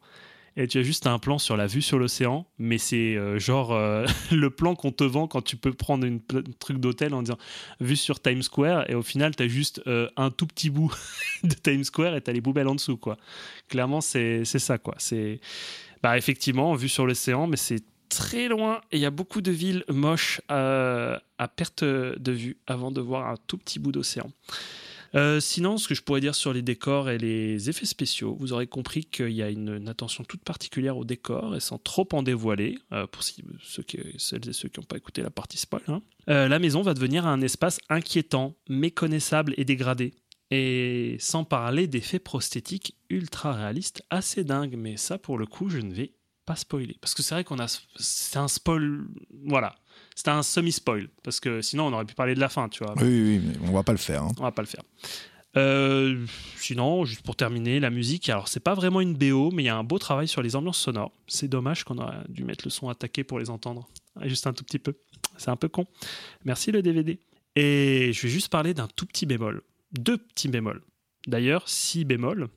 et 0.56 0.68
tu 0.68 0.78
as 0.78 0.82
juste 0.82 1.06
un 1.06 1.18
plan 1.18 1.38
sur 1.38 1.56
la 1.56 1.66
vue 1.66 1.82
sur 1.82 1.98
l'océan 1.98 2.46
mais 2.58 2.78
c'est 2.78 3.16
euh, 3.16 3.38
genre 3.38 3.72
euh, 3.72 4.06
le 4.32 4.50
plan 4.50 4.74
qu'on 4.74 4.92
te 4.92 5.04
vend 5.04 5.26
quand 5.26 5.42
tu 5.42 5.56
peux 5.56 5.72
prendre 5.72 6.06
une, 6.06 6.20
un 6.32 6.42
truc 6.58 6.78
d'hôtel 6.78 7.14
en 7.14 7.22
disant 7.22 7.38
vue 7.80 7.96
sur 7.96 8.20
Times 8.20 8.42
Square 8.42 8.88
et 8.90 8.94
au 8.94 9.02
final 9.02 9.34
tu 9.34 9.42
as 9.42 9.48
juste 9.48 9.82
euh, 9.86 10.08
un 10.16 10.30
tout 10.30 10.46
petit 10.46 10.70
bout 10.70 10.92
de 11.42 11.54
Times 11.54 11.84
Square 11.84 12.14
et 12.14 12.20
tu 12.20 12.30
as 12.30 12.32
les 12.32 12.40
poubelles 12.40 12.68
en 12.68 12.74
dessous 12.74 12.96
quoi. 12.96 13.16
Clairement 13.68 14.00
c'est 14.00 14.44
ça 14.44 14.78
quoi. 14.78 14.94
C'est 14.98 15.40
bah 16.02 16.16
effectivement 16.16 16.74
vue 16.74 16.88
sur 16.88 17.06
l'océan 17.06 17.46
mais 17.46 17.56
c'est 17.56 17.82
très 18.08 18.48
loin 18.48 18.80
et 18.92 18.98
il 18.98 19.00
y 19.00 19.06
a 19.06 19.10
beaucoup 19.10 19.40
de 19.40 19.50
villes 19.50 19.84
moches 19.88 20.40
à 20.48 21.48
perte 21.56 21.82
de 21.82 22.32
vue 22.32 22.58
avant 22.66 22.90
de 22.90 23.00
voir 23.00 23.28
un 23.28 23.36
tout 23.46 23.58
petit 23.58 23.78
bout 23.78 23.92
d'océan 23.92 24.30
euh, 25.14 25.38
sinon, 25.38 25.76
ce 25.76 25.86
que 25.86 25.94
je 25.94 26.02
pourrais 26.02 26.20
dire 26.20 26.34
sur 26.34 26.52
les 26.52 26.62
décors 26.62 27.08
et 27.08 27.18
les 27.18 27.70
effets 27.70 27.86
spéciaux, 27.86 28.36
vous 28.38 28.52
aurez 28.52 28.66
compris 28.66 29.04
qu'il 29.04 29.30
y 29.30 29.42
a 29.42 29.50
une, 29.50 29.88
attention 29.88 30.24
toute 30.24 30.42
particulière 30.42 30.96
aux 30.96 31.04
décors 31.04 31.54
et 31.54 31.60
sans 31.60 31.78
trop 31.78 32.08
en 32.12 32.22
dévoiler, 32.22 32.78
euh, 32.92 33.06
pour 33.06 33.22
ceux 33.22 33.82
qui, 33.82 33.98
celles 34.18 34.48
et 34.48 34.52
ceux 34.52 34.68
qui 34.68 34.80
n'ont 34.80 34.86
pas 34.86 34.96
écouté 34.96 35.22
la 35.22 35.30
partie 35.30 35.58
spoil. 35.58 35.82
hein. 35.88 36.02
Euh, 36.28 36.48
la 36.48 36.58
maison 36.58 36.82
va 36.82 36.94
devenir 36.94 37.26
un 37.26 37.40
espace 37.40 37.78
inquiétant, 37.88 38.56
méconnaissable 38.68 39.54
et 39.56 39.64
dégradé. 39.64 40.14
Et 40.50 41.16
sans 41.20 41.44
parler 41.44 41.86
d'effets 41.86 42.18
prosthétiques 42.18 42.96
ultra 43.08 43.52
réalistes, 43.52 44.02
assez 44.10 44.44
dingues. 44.44 44.76
Mais 44.76 44.96
ça, 44.96 45.18
pour 45.18 45.38
le 45.38 45.46
coup, 45.46 45.68
je 45.68 45.78
ne 45.78 45.92
vais 45.92 46.14
pas 46.44 46.56
spoiler. 46.56 46.96
Parce 47.00 47.14
que 47.14 47.22
c'est 47.22 47.34
vrai 47.34 47.44
qu'on 47.44 47.58
a. 47.58 47.66
C'est 47.96 48.36
un 48.36 48.48
spoil. 48.48 49.06
Voilà. 49.46 49.74
C'était 50.14 50.30
un 50.30 50.42
semi-spoil. 50.42 51.08
Parce 51.22 51.40
que 51.40 51.60
sinon, 51.62 51.86
on 51.86 51.92
aurait 51.92 52.04
pu 52.04 52.14
parler 52.14 52.34
de 52.34 52.40
la 52.40 52.48
fin, 52.48 52.68
tu 52.68 52.84
vois. 52.84 52.94
Oui, 52.98 53.02
oui, 53.04 53.40
oui, 53.44 53.56
mais 53.60 53.68
on 53.68 53.72
va 53.72 53.82
pas 53.82 53.92
le 53.92 53.98
faire. 53.98 54.22
hein. 54.22 54.32
On 54.38 54.42
va 54.42 54.52
pas 54.52 54.62
le 54.62 54.68
faire. 54.68 54.82
Euh, 55.56 56.24
sinon, 56.56 57.04
juste 57.04 57.22
pour 57.22 57.36
terminer, 57.36 57.78
la 57.80 57.90
musique. 57.90 58.28
Alors, 58.28 58.48
c'est 58.48 58.60
pas 58.60 58.74
vraiment 58.74 59.00
une 59.00 59.14
BO, 59.14 59.50
mais 59.52 59.62
il 59.62 59.66
y 59.66 59.68
a 59.68 59.76
un 59.76 59.84
beau 59.84 59.98
travail 59.98 60.26
sur 60.28 60.42
les 60.42 60.56
ambiances 60.56 60.78
sonores. 60.78 61.12
C'est 61.28 61.48
dommage 61.48 61.84
qu'on 61.84 61.98
aurait 61.98 62.16
dû 62.28 62.44
mettre 62.44 62.64
le 62.64 62.70
son 62.70 62.88
attaqué 62.88 63.22
pour 63.24 63.38
les 63.38 63.50
entendre. 63.50 63.88
Juste 64.22 64.46
un 64.46 64.52
tout 64.52 64.64
petit 64.64 64.78
peu. 64.78 64.94
C'est 65.36 65.50
un 65.50 65.56
peu 65.56 65.68
con. 65.68 65.86
Merci 66.44 66.72
le 66.72 66.82
DVD. 66.82 67.18
Et 67.56 68.12
je 68.12 68.22
vais 68.22 68.28
juste 68.28 68.48
parler 68.48 68.74
d'un 68.74 68.88
tout 68.88 69.06
petit 69.06 69.26
bémol. 69.26 69.62
Deux 69.92 70.16
petits 70.18 70.48
bémols. 70.48 70.82
D'ailleurs, 71.26 71.68
si 71.68 72.04
bémol. 72.04 72.48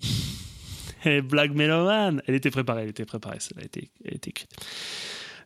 Et 1.04 1.20
Black 1.22 1.52
Meloman 1.52 2.20
Elle 2.26 2.34
était 2.34 2.50
préparée, 2.50 2.82
elle 2.82 2.88
était 2.88 3.04
préparée, 3.04 3.38
ça 3.38 3.50
a 3.60 3.62
été, 3.64 3.90
elle 4.04 4.14
a 4.14 4.16
été 4.16 4.30
écrite. 4.30 4.50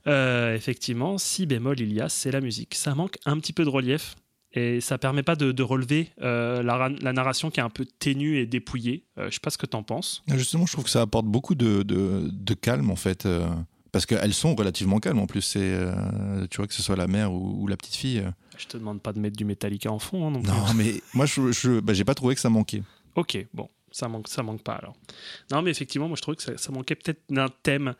Euh, 0.06 0.54
effectivement, 0.54 1.18
si 1.18 1.46
bémol 1.46 1.78
il 1.80 1.92
y 1.92 2.00
a, 2.00 2.08
c'est 2.08 2.30
la 2.30 2.40
musique. 2.40 2.74
Ça 2.74 2.94
manque 2.94 3.18
un 3.26 3.38
petit 3.38 3.52
peu 3.52 3.64
de 3.64 3.68
relief 3.68 4.14
et 4.52 4.80
ça 4.80 4.98
permet 4.98 5.22
pas 5.22 5.36
de, 5.36 5.52
de 5.52 5.62
relever 5.62 6.10
euh, 6.22 6.62
la, 6.62 6.76
ra- 6.76 6.88
la 6.88 7.12
narration 7.12 7.50
qui 7.50 7.60
est 7.60 7.62
un 7.62 7.70
peu 7.70 7.84
ténue 7.84 8.38
et 8.38 8.46
dépouillée. 8.46 9.04
Euh, 9.18 9.26
je 9.28 9.34
sais 9.34 9.40
pas 9.40 9.50
ce 9.50 9.58
que 9.58 9.66
t'en 9.66 9.82
penses. 9.82 10.22
Justement, 10.28 10.66
je 10.66 10.72
trouve 10.72 10.84
que 10.84 10.90
ça 10.90 11.02
apporte 11.02 11.26
beaucoup 11.26 11.54
de, 11.54 11.82
de, 11.82 12.28
de 12.32 12.54
calme 12.54 12.90
en 12.90 12.96
fait. 12.96 13.26
euh, 13.26 13.46
parce 13.92 14.06
qu'elles 14.06 14.34
sont 14.34 14.54
relativement 14.54 15.00
calmes 15.00 15.18
en 15.18 15.26
plus. 15.26 15.42
C'est, 15.42 15.58
euh, 15.60 16.46
tu 16.50 16.58
vois, 16.58 16.66
que 16.66 16.74
ce 16.74 16.82
soit 16.82 16.96
la 16.96 17.06
mère 17.08 17.32
ou, 17.32 17.62
ou 17.62 17.66
la 17.66 17.76
petite 17.76 17.96
fille. 17.96 18.24
Je 18.56 18.66
te 18.66 18.76
demande 18.76 19.00
pas 19.02 19.12
de 19.12 19.18
mettre 19.20 19.36
du 19.36 19.44
Metallica 19.44 19.90
en 19.90 19.98
fond 19.98 20.26
hein, 20.28 20.30
non 20.30 20.40
plus. 20.42 20.50
Non, 20.50 20.74
mais 20.76 20.94
moi, 21.12 21.26
je, 21.26 21.50
je 21.52 21.80
bah, 21.80 21.92
j'ai 21.92 22.04
pas 22.04 22.14
trouvé 22.14 22.34
que 22.36 22.40
ça 22.40 22.50
manquait. 22.50 22.82
Ok, 23.16 23.44
bon, 23.52 23.68
ça 23.90 24.08
manque, 24.08 24.28
ça 24.28 24.42
manque 24.42 24.62
pas 24.62 24.74
alors. 24.74 24.94
Non, 25.50 25.62
mais 25.62 25.70
effectivement, 25.70 26.08
moi 26.08 26.16
je 26.16 26.22
trouvais 26.22 26.36
que 26.36 26.42
ça, 26.56 26.72
manquait 26.72 26.94
peut-être 26.94 27.22
d'un 27.28 27.48
thème. 27.62 27.94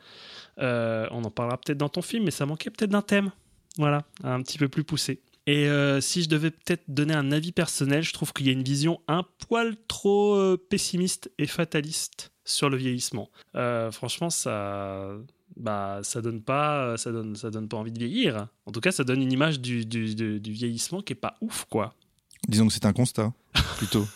Euh, 0.59 1.07
on 1.11 1.23
en 1.23 1.31
parlera 1.31 1.57
peut-être 1.57 1.77
dans 1.77 1.89
ton 1.89 2.01
film, 2.01 2.25
mais 2.25 2.31
ça 2.31 2.45
manquait 2.45 2.69
peut-être 2.69 2.91
d'un 2.91 3.01
thème. 3.01 3.31
Voilà, 3.77 4.03
un 4.23 4.41
petit 4.41 4.57
peu 4.57 4.67
plus 4.67 4.83
poussé. 4.83 5.21
Et 5.47 5.67
euh, 5.67 6.01
si 6.01 6.21
je 6.23 6.29
devais 6.29 6.51
peut-être 6.51 6.83
donner 6.87 7.13
un 7.15 7.31
avis 7.31 7.51
personnel, 7.51 8.03
je 8.03 8.13
trouve 8.13 8.31
qu'il 8.33 8.45
y 8.45 8.49
a 8.49 8.53
une 8.53 8.63
vision 8.63 9.01
un 9.07 9.23
poil 9.47 9.75
trop 9.87 10.35
euh, 10.35 10.57
pessimiste 10.69 11.31
et 11.39 11.47
fataliste 11.47 12.31
sur 12.45 12.69
le 12.69 12.77
vieillissement. 12.77 13.29
Franchement, 13.91 14.29
ça, 14.29 15.09
bah, 15.55 15.99
ça 16.03 16.21
donne 16.21 16.41
pas, 16.41 16.97
ça 16.97 17.11
donne, 17.11 17.35
ça 17.35 17.49
donne 17.49 17.67
pas 17.69 17.77
envie 17.77 17.91
de 17.91 17.99
vieillir. 17.99 18.47
En 18.65 18.71
tout 18.71 18.81
cas, 18.81 18.91
ça 18.91 19.03
donne 19.03 19.21
une 19.21 19.31
image 19.31 19.59
du, 19.59 19.85
du, 19.85 20.15
du- 20.15 20.39
du 20.39 20.51
vieillissement 20.51 21.01
qui 21.01 21.13
est 21.13 21.15
pas 21.15 21.37
ouf, 21.41 21.65
quoi. 21.69 21.93
Disons 22.47 22.67
que 22.67 22.73
c'est 22.73 22.85
un 22.85 22.93
constat, 22.93 23.33
plutôt. 23.77 24.07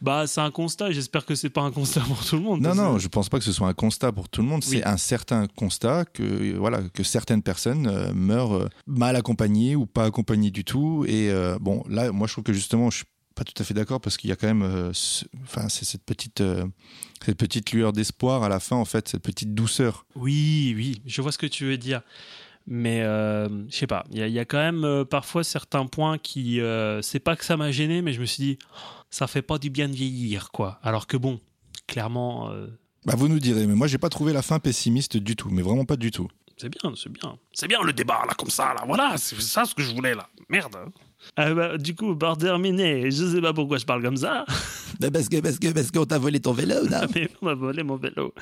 Bah, 0.00 0.26
c'est 0.26 0.40
un 0.40 0.50
constat. 0.50 0.92
J'espère 0.92 1.26
que 1.26 1.34
c'est 1.34 1.50
pas 1.50 1.60
un 1.62 1.70
constat 1.70 2.00
pour 2.00 2.24
tout 2.24 2.36
le 2.36 2.42
monde. 2.42 2.60
non, 2.62 2.74
non, 2.74 2.98
je 2.98 3.06
pense 3.08 3.28
pas 3.28 3.38
que 3.38 3.44
ce 3.44 3.52
soit 3.52 3.68
un 3.68 3.74
constat 3.74 4.12
pour 4.12 4.28
tout 4.28 4.40
le 4.42 4.48
monde. 4.48 4.62
Oui. 4.66 4.78
C'est 4.78 4.84
un 4.86 4.96
certain 4.96 5.46
constat 5.46 6.04
que, 6.06 6.56
voilà, 6.56 6.82
que 6.88 7.02
certaines 7.02 7.42
personnes 7.42 7.86
euh, 7.86 8.12
meurent 8.14 8.54
euh, 8.56 8.68
mal 8.86 9.14
accompagnées 9.14 9.76
ou 9.76 9.84
pas 9.86 10.04
accompagnées 10.04 10.50
du 10.50 10.64
tout. 10.64 11.04
Et 11.06 11.30
euh, 11.30 11.58
bon, 11.60 11.84
là, 11.88 12.12
moi, 12.12 12.26
je 12.26 12.32
trouve 12.32 12.44
que 12.44 12.52
justement, 12.54 12.88
je 12.90 12.96
suis 12.98 13.06
pas 13.34 13.44
tout 13.44 13.52
à 13.60 13.64
fait 13.64 13.74
d'accord 13.74 14.00
parce 14.00 14.16
qu'il 14.16 14.30
y 14.30 14.32
a 14.32 14.36
quand 14.36 14.46
même, 14.52 14.90
ce- 14.94 15.26
enfin, 15.44 15.68
c'est 15.68 15.84
cette 15.84 16.02
petite, 16.04 16.42
cette 17.22 17.36
petite 17.36 17.70
lueur 17.72 17.92
d'espoir 17.92 18.42
à 18.42 18.48
la 18.48 18.58
fin, 18.60 18.76
en 18.76 18.86
fait, 18.86 19.08
cette 19.10 19.22
petite 19.22 19.54
douceur. 19.54 20.06
Oui, 20.14 20.72
oui, 20.74 21.02
je 21.04 21.20
vois 21.20 21.30
ce 21.32 21.36
que 21.38 21.46
tu 21.46 21.66
veux 21.66 21.76
dire. 21.76 22.00
Mais 22.68 23.02
euh, 23.02 23.48
je 23.70 23.76
sais 23.76 23.86
pas, 23.86 24.04
il 24.10 24.18
y, 24.18 24.22
a- 24.22 24.26
il 24.26 24.32
y 24.32 24.38
a 24.40 24.44
quand 24.44 24.58
même 24.58 24.84
euh, 24.84 25.04
parfois 25.04 25.44
certains 25.44 25.86
points 25.86 26.18
qui. 26.18 26.60
euh, 26.60 27.00
c'est 27.02 27.20
pas 27.20 27.36
que 27.36 27.44
ça 27.44 27.56
m'a 27.56 27.70
gêné, 27.70 28.02
mais 28.02 28.12
je 28.12 28.20
me 28.20 28.26
suis 28.26 28.42
dit, 28.42 28.58
ça 29.10 29.26
fait 29.28 29.42
pas 29.42 29.58
du 29.58 29.70
bien 29.70 29.88
de 29.88 29.94
vieillir, 29.94 30.50
quoi. 30.52 30.78
Alors 30.82 31.06
que 31.06 31.16
bon, 31.16 31.38
clairement, 31.86 32.50
euh, 32.50 32.66
Bah, 33.04 33.14
vous 33.16 33.28
nous 33.28 33.38
direz, 33.38 33.66
mais 33.66 33.74
moi, 33.74 33.86
j'ai 33.86 33.98
pas 33.98 34.08
trouvé 34.08 34.32
la 34.32 34.42
fin 34.42 34.58
pessimiste 34.58 35.16
du 35.16 35.36
tout, 35.36 35.48
mais 35.50 35.62
vraiment 35.62 35.84
pas 35.84 35.96
du 35.96 36.10
tout. 36.10 36.26
c'est 36.56 36.68
bien, 36.68 36.92
c'est 36.96 37.12
bien. 37.12 37.38
C'est 37.52 37.68
bien 37.68 37.80
le 37.82 37.92
débat, 37.92 38.24
là, 38.26 38.34
comme 38.36 38.50
ça, 38.50 38.74
là. 38.74 38.82
Voilà, 38.86 39.14
c'est 39.16 39.40
ça 39.40 39.64
ce 39.64 39.72
que 39.74 39.82
je 39.82 39.94
voulais, 39.94 40.14
là. 40.16 40.28
Merde. 40.48 40.76
Ah 41.36 41.54
bah, 41.54 41.78
du 41.78 41.94
coup, 41.94 42.16
par 42.16 42.36
terminer, 42.36 43.10
je 43.12 43.26
sais 43.26 43.40
pas 43.40 43.52
pourquoi 43.52 43.78
je 43.78 43.84
parle 43.86 44.02
comme 44.02 44.16
ça. 44.16 44.44
Parce 45.12 45.28
que, 45.28 45.40
parce 45.40 45.58
que, 45.58 45.72
parce 45.72 45.90
qu'on 45.90 46.06
t'a 46.06 46.16
volé 46.18 46.40
ton 46.40 46.52
vélo, 46.52 46.86
là. 46.88 47.06
mais 47.14 47.28
on 47.42 47.46
m'a 47.46 47.54
volé 47.54 47.82
mon 47.82 47.96
vélo. 47.96 48.32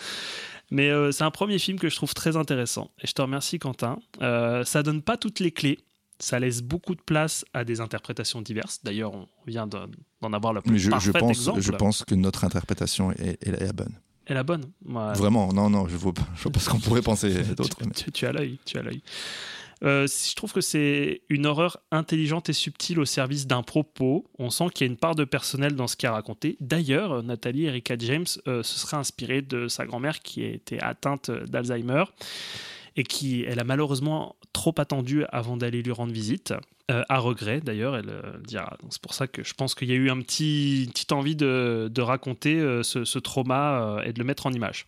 Mais 0.70 0.90
euh, 0.90 1.12
c'est 1.12 1.24
un 1.24 1.30
premier 1.30 1.58
film 1.58 1.78
que 1.78 1.88
je 1.88 1.96
trouve 1.96 2.14
très 2.14 2.36
intéressant. 2.36 2.90
Et 3.02 3.06
je 3.06 3.12
te 3.12 3.22
remercie, 3.22 3.58
Quentin. 3.58 3.98
Euh, 4.22 4.64
ça 4.64 4.82
donne 4.82 5.02
pas 5.02 5.16
toutes 5.16 5.40
les 5.40 5.50
clés. 5.52 5.78
Ça 6.18 6.38
laisse 6.38 6.62
beaucoup 6.62 6.94
de 6.94 7.00
place 7.02 7.44
à 7.52 7.64
des 7.64 7.80
interprétations 7.80 8.40
diverses. 8.40 8.80
D'ailleurs, 8.84 9.14
on 9.14 9.28
vient 9.46 9.66
d'en 9.66 10.32
avoir 10.32 10.52
le 10.52 10.62
plus 10.62 10.72
Mais 10.72 10.78
je, 10.78 10.90
je 11.00 11.10
pense, 11.10 11.30
exemple. 11.38 11.60
je 11.60 11.72
pense 11.72 12.04
que 12.04 12.14
notre 12.14 12.44
interprétation 12.44 13.10
est, 13.12 13.36
est- 13.46 13.48
est 13.60 13.66
la 13.66 13.72
bonne. 13.72 13.94
Et 14.26 14.32
la 14.32 14.42
bonne? 14.42 14.64
Ouais. 14.86 15.12
Vraiment, 15.14 15.52
non, 15.52 15.68
non, 15.68 15.86
je 15.86 15.96
vois 15.96 16.14
pas, 16.14 16.26
je 16.36 16.44
vois 16.44 16.52
pas 16.52 16.60
ce 16.60 16.70
qu'on 16.70 16.78
pourrait 16.80 17.02
penser 17.02 17.30
d'autre. 17.56 17.76
Tu, 17.94 18.04
tu- 18.04 18.12
tu 18.12 18.26
as 18.26 18.32
l'œil, 18.32 18.58
tu 18.64 18.78
as 18.78 18.82
l'œil. 18.82 19.02
Euh, 19.84 20.06
je 20.06 20.34
trouve 20.34 20.52
que 20.52 20.60
c'est 20.60 21.22
une 21.28 21.46
horreur 21.46 21.78
intelligente 21.90 22.48
et 22.48 22.52
subtile 22.52 22.98
au 22.98 23.04
service 23.04 23.46
d'un 23.46 23.62
propos. 23.62 24.24
On 24.38 24.50
sent 24.50 24.66
qu'il 24.74 24.86
y 24.86 24.88
a 24.88 24.92
une 24.92 24.98
part 24.98 25.14
de 25.14 25.24
personnel 25.24 25.74
dans 25.74 25.86
ce 25.86 25.96
qui 25.96 26.06
est 26.06 26.10
raconté. 26.10 26.56
D'ailleurs, 26.60 27.22
Nathalie 27.22 27.66
Erika 27.66 27.96
James 27.98 28.26
euh, 28.48 28.62
se 28.62 28.78
serait 28.78 28.96
inspirée 28.96 29.42
de 29.42 29.68
sa 29.68 29.84
grand-mère 29.84 30.20
qui 30.20 30.42
était 30.42 30.80
atteinte 30.80 31.30
d'Alzheimer 31.30 32.04
et 32.96 33.02
qui, 33.02 33.44
elle 33.46 33.58
a 33.58 33.64
malheureusement 33.64 34.36
trop 34.52 34.74
attendu 34.78 35.24
avant 35.30 35.56
d'aller 35.56 35.82
lui 35.82 35.92
rendre 35.92 36.12
visite. 36.12 36.54
Euh, 36.90 37.02
à 37.08 37.18
regret 37.18 37.60
d'ailleurs, 37.60 37.96
elle 37.96 38.10
euh, 38.10 38.38
dira. 38.44 38.76
C'est 38.90 39.00
pour 39.00 39.14
ça 39.14 39.26
que 39.26 39.42
je 39.42 39.54
pense 39.54 39.74
qu'il 39.74 39.88
y 39.88 39.92
a 39.92 39.96
eu 39.96 40.10
un 40.10 40.20
petit, 40.20 40.84
une 40.84 40.90
petite 40.90 41.12
envie 41.12 41.34
de, 41.34 42.00
raconter 42.00 42.60
euh, 42.60 42.82
ce, 42.82 43.18
trauma 43.18 43.80
euh, 43.80 44.02
et 44.02 44.12
de 44.12 44.18
le 44.18 44.24
mettre 44.24 44.46
en 44.46 44.52
image. 44.52 44.86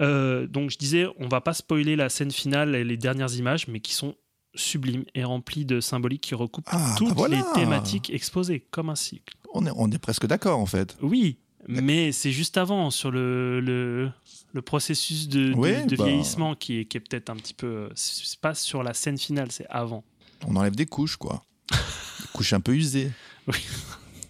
Euh, 0.00 0.46
donc 0.46 0.70
je 0.70 0.78
disais, 0.78 1.06
on 1.18 1.28
va 1.28 1.40
pas 1.40 1.52
spoiler 1.54 1.96
la 1.96 2.08
scène 2.08 2.30
finale 2.30 2.74
et 2.74 2.84
les 2.84 2.96
dernières 2.96 3.34
images, 3.34 3.68
mais 3.68 3.80
qui 3.80 3.92
sont 3.94 4.14
sublimes 4.54 5.04
et 5.14 5.22
remplies 5.24 5.64
de 5.64 5.80
symboliques 5.80 6.22
qui 6.22 6.34
recoupent 6.34 6.66
Ah, 6.70 6.94
toutes 6.98 7.08
bah 7.08 7.14
voilà. 7.16 7.36
les 7.36 7.42
thématiques 7.60 8.10
exposées, 8.10 8.66
comme 8.70 8.88
un 8.90 8.94
cycle. 8.96 9.36
On 9.54 9.64
est, 9.66 9.70
on 9.76 9.90
est 9.90 9.98
presque 9.98 10.26
d'accord, 10.26 10.58
en 10.58 10.66
fait. 10.66 10.96
Oui, 11.02 11.38
mais 11.68 12.10
c'est 12.12 12.32
juste 12.32 12.56
avant, 12.56 12.90
sur 12.90 13.10
le, 13.10 13.60
le, 13.60 14.10
le 14.52 14.62
processus 14.62 15.28
de, 15.28 15.50
de- 15.50 15.54
Ouais, 15.54 15.84
de 15.86 15.94
bah. 15.96 16.06
vieillissement 16.06 16.54
qui 16.54 16.78
est, 16.78 16.84
qui 16.86 16.96
est 16.96 17.00
peut-être 17.00 17.30
un 17.30 17.36
petit 17.36 17.54
peu... 17.54 17.90
C'est 17.94 18.40
pas 18.40 18.54
sur 18.54 18.82
la 18.82 18.94
scène 18.94 19.18
finale, 19.18 19.52
c'est 19.52 19.66
avant. 19.68 20.02
On 20.46 20.56
enlève 20.56 20.74
des 20.74 20.86
couches, 20.86 21.16
quoi. 21.16 21.44
Des 21.70 22.26
couches 22.32 22.52
un 22.54 22.60
peu 22.60 22.74
usées. 22.74 23.10
Oui. 23.46 23.54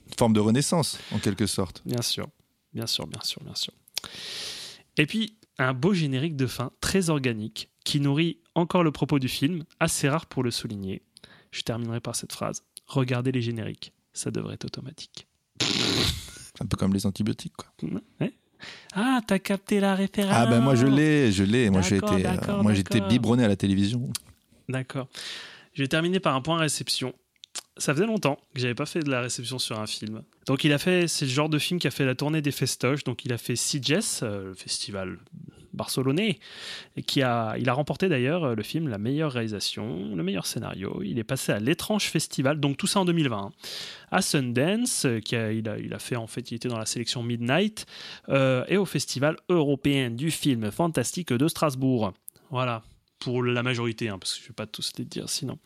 Une 0.08 0.14
forme 0.18 0.32
de 0.32 0.40
renaissance, 0.40 0.98
en 1.12 1.18
quelque 1.18 1.46
sorte. 1.46 1.80
Bien 1.86 2.02
sûr, 2.02 2.26
bien 2.74 2.86
sûr, 2.86 3.06
bien 3.06 3.20
sûr, 3.22 3.42
bien 3.42 3.54
sûr. 3.54 3.72
Et 4.96 5.06
puis, 5.06 5.34
un 5.64 5.74
beau 5.74 5.94
générique 5.94 6.36
de 6.36 6.46
fin, 6.46 6.70
très 6.80 7.10
organique, 7.10 7.70
qui 7.84 8.00
nourrit 8.00 8.38
encore 8.54 8.82
le 8.82 8.92
propos 8.92 9.18
du 9.18 9.28
film, 9.28 9.64
assez 9.78 10.08
rare 10.08 10.26
pour 10.26 10.42
le 10.42 10.50
souligner. 10.50 11.02
Je 11.50 11.62
terminerai 11.62 12.00
par 12.00 12.16
cette 12.16 12.32
phrase. 12.32 12.62
Regardez 12.86 13.32
les 13.32 13.42
génériques, 13.42 13.92
ça 14.12 14.30
devrait 14.30 14.54
être 14.54 14.64
automatique. 14.64 15.26
Un 16.60 16.66
peu 16.66 16.76
comme 16.76 16.92
les 16.92 17.06
antibiotiques, 17.06 17.56
quoi. 17.56 17.72
Ouais. 18.20 18.32
Ah, 18.92 19.20
t'as 19.26 19.38
capté 19.38 19.80
la 19.80 19.94
référence 19.94 20.34
Ah, 20.36 20.46
ben 20.46 20.60
moi, 20.60 20.74
je 20.74 20.86
l'ai, 20.86 21.32
je 21.32 21.44
l'ai. 21.44 21.70
Moi, 21.70 21.80
j'ai 21.80 21.96
été, 21.96 22.26
euh, 22.26 22.62
moi, 22.62 22.74
j'étais 22.74 23.00
biberonné 23.00 23.44
à 23.44 23.48
la 23.48 23.56
télévision. 23.56 24.10
D'accord. 24.68 25.08
Je 25.72 25.82
vais 25.82 25.88
terminer 25.88 26.20
par 26.20 26.34
un 26.34 26.42
point 26.42 26.58
réception. 26.58 27.14
Ça 27.76 27.94
faisait 27.94 28.06
longtemps 28.06 28.38
que 28.54 28.60
j'avais 28.60 28.74
pas 28.74 28.84
fait 28.84 29.00
de 29.00 29.10
la 29.10 29.22
réception 29.22 29.58
sur 29.58 29.80
un 29.80 29.86
film. 29.86 30.22
Donc 30.46 30.64
il 30.64 30.72
a 30.72 30.78
fait, 30.78 31.08
c'est 31.08 31.24
le 31.24 31.30
genre 31.30 31.48
de 31.48 31.58
film 31.58 31.80
qui 31.80 31.86
a 31.86 31.90
fait 31.90 32.04
la 32.04 32.14
tournée 32.14 32.42
des 32.42 32.52
festoches. 32.52 33.04
Donc 33.04 33.24
il 33.24 33.32
a 33.32 33.38
fait 33.38 33.56
Sitges, 33.56 34.22
euh, 34.22 34.48
le 34.48 34.54
festival 34.54 35.18
barcelonais, 35.72 36.40
qui 37.06 37.22
a, 37.22 37.56
il 37.56 37.68
a 37.70 37.72
remporté 37.72 38.08
d'ailleurs 38.08 38.44
euh, 38.44 38.54
le 38.54 38.62
film 38.62 38.88
la 38.88 38.98
meilleure 38.98 39.32
réalisation, 39.32 40.14
le 40.14 40.22
meilleur 40.22 40.44
scénario. 40.44 41.00
Il 41.02 41.18
est 41.18 41.24
passé 41.24 41.52
à 41.52 41.58
l'étrange 41.58 42.04
festival, 42.04 42.60
donc 42.60 42.76
tout 42.76 42.86
ça 42.86 43.00
en 43.00 43.04
2020. 43.06 43.38
hein. 43.38 43.52
À 44.10 44.20
Sundance, 44.20 45.06
euh, 45.06 45.20
qui 45.20 45.34
a, 45.36 45.50
il, 45.50 45.66
a, 45.68 45.98
fait 45.98 46.16
en 46.16 46.26
fait, 46.26 46.50
il 46.50 46.56
était 46.56 46.68
dans 46.68 46.78
la 46.78 46.86
sélection 46.86 47.22
Midnight, 47.22 47.86
et 48.28 48.76
au 48.76 48.84
festival 48.84 49.36
européen 49.48 50.10
du 50.10 50.30
film 50.30 50.70
fantastique 50.70 51.32
de 51.32 51.48
Strasbourg. 51.48 52.12
Voilà, 52.50 52.82
pour 53.20 53.42
la 53.44 53.62
majorité, 53.62 54.08
hein, 54.08 54.18
parce 54.18 54.34
que 54.34 54.40
je 54.40 54.44
ne 54.44 54.48
vais 54.48 54.54
pas 54.54 54.66
tous 54.66 54.92
les 54.98 55.04
dire 55.04 55.28
sinon. 55.28 55.58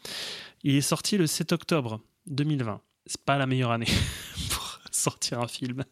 Il 0.63 0.75
est 0.77 0.81
sorti 0.83 1.17
le 1.17 1.27
7 1.27 1.53
octobre 1.53 2.01
2020. 2.27 2.81
C'est 3.07 3.21
pas 3.23 3.39
la 3.39 3.47
meilleure 3.47 3.71
année 3.71 3.87
pour 4.51 4.81
sortir 4.91 5.41
un 5.41 5.49
film. 5.49 5.85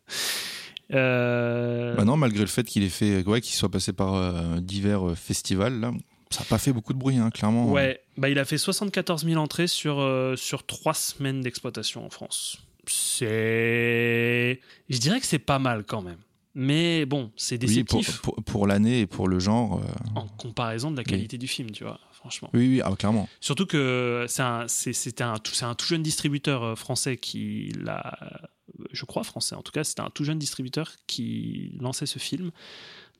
Euh, 0.92 1.94
Bah 1.94 2.04
non, 2.04 2.16
malgré 2.16 2.40
le 2.40 2.46
fait 2.46 2.64
qu'il 2.64 2.82
ait 2.82 2.88
fait, 2.88 3.24
ouais, 3.26 3.40
qu'il 3.40 3.54
soit 3.54 3.70
passé 3.70 3.92
par 3.92 4.14
euh, 4.14 4.60
divers 4.60 5.08
euh, 5.10 5.14
festivals, 5.14 5.80
là, 5.80 5.92
ça 6.30 6.40
n'a 6.40 6.46
pas 6.46 6.58
fait 6.58 6.72
beaucoup 6.72 6.92
de 6.92 6.98
bruit, 6.98 7.16
hein, 7.16 7.30
clairement. 7.30 7.70
ouais, 7.70 8.00
bah 8.16 8.28
il 8.28 8.38
a 8.38 8.44
fait 8.44 8.58
74 8.58 9.24
000 9.24 9.40
entrées 9.40 9.66
sur, 9.66 10.00
euh, 10.00 10.36
sur 10.36 10.66
3 10.66 10.94
semaines 10.94 11.40
d'exploitation 11.40 12.04
en 12.04 12.10
France. 12.10 12.58
C'est. 12.86 14.60
Je 14.88 14.98
dirais 14.98 15.20
que 15.20 15.26
c'est 15.26 15.38
pas 15.38 15.58
mal 15.58 15.84
quand 15.84 16.02
même. 16.02 16.18
Mais 16.54 17.06
bon, 17.06 17.32
c'est 17.36 17.54
Oui, 17.62 17.82
pour, 17.84 17.98
déceptif 18.00 18.20
pour, 18.20 18.34
pour 18.44 18.66
l'année 18.66 19.00
et 19.00 19.06
pour 19.06 19.26
le 19.28 19.38
genre. 19.38 19.78
euh, 19.80 19.84
en 20.14 20.26
comparaison 20.28 20.90
de 20.90 20.96
la 20.96 21.04
qualité 21.04 21.38
du 21.38 21.48
film, 21.48 21.70
tu 21.70 21.84
vois, 21.84 21.98
franchement. 22.12 22.50
Oui, 22.52 22.68
oui, 22.68 22.80
ah, 22.84 22.94
clairement. 22.96 23.28
Surtout 23.40 23.64
que 23.66 24.26
c'est 24.28 24.42
un, 24.42 24.66
c'est, 24.68 25.20
un, 25.22 25.34
un 25.34 25.74
tout 25.74 25.86
jeune 25.86 26.02
distributeur 26.02 26.62
euh, 26.62 26.74
français 26.74 27.16
qui 27.16 27.72
l'a. 27.80 28.18
Je 28.92 29.04
crois 29.04 29.22
français 29.22 29.54
en 29.54 29.62
tout 29.62 29.72
cas, 29.72 29.84
c'était 29.84 30.00
un 30.02 30.10
tout 30.10 30.24
jeune 30.24 30.38
distributeur 30.38 30.92
qui 31.06 31.72
lançait 31.80 32.06
ce 32.06 32.18
film. 32.18 32.50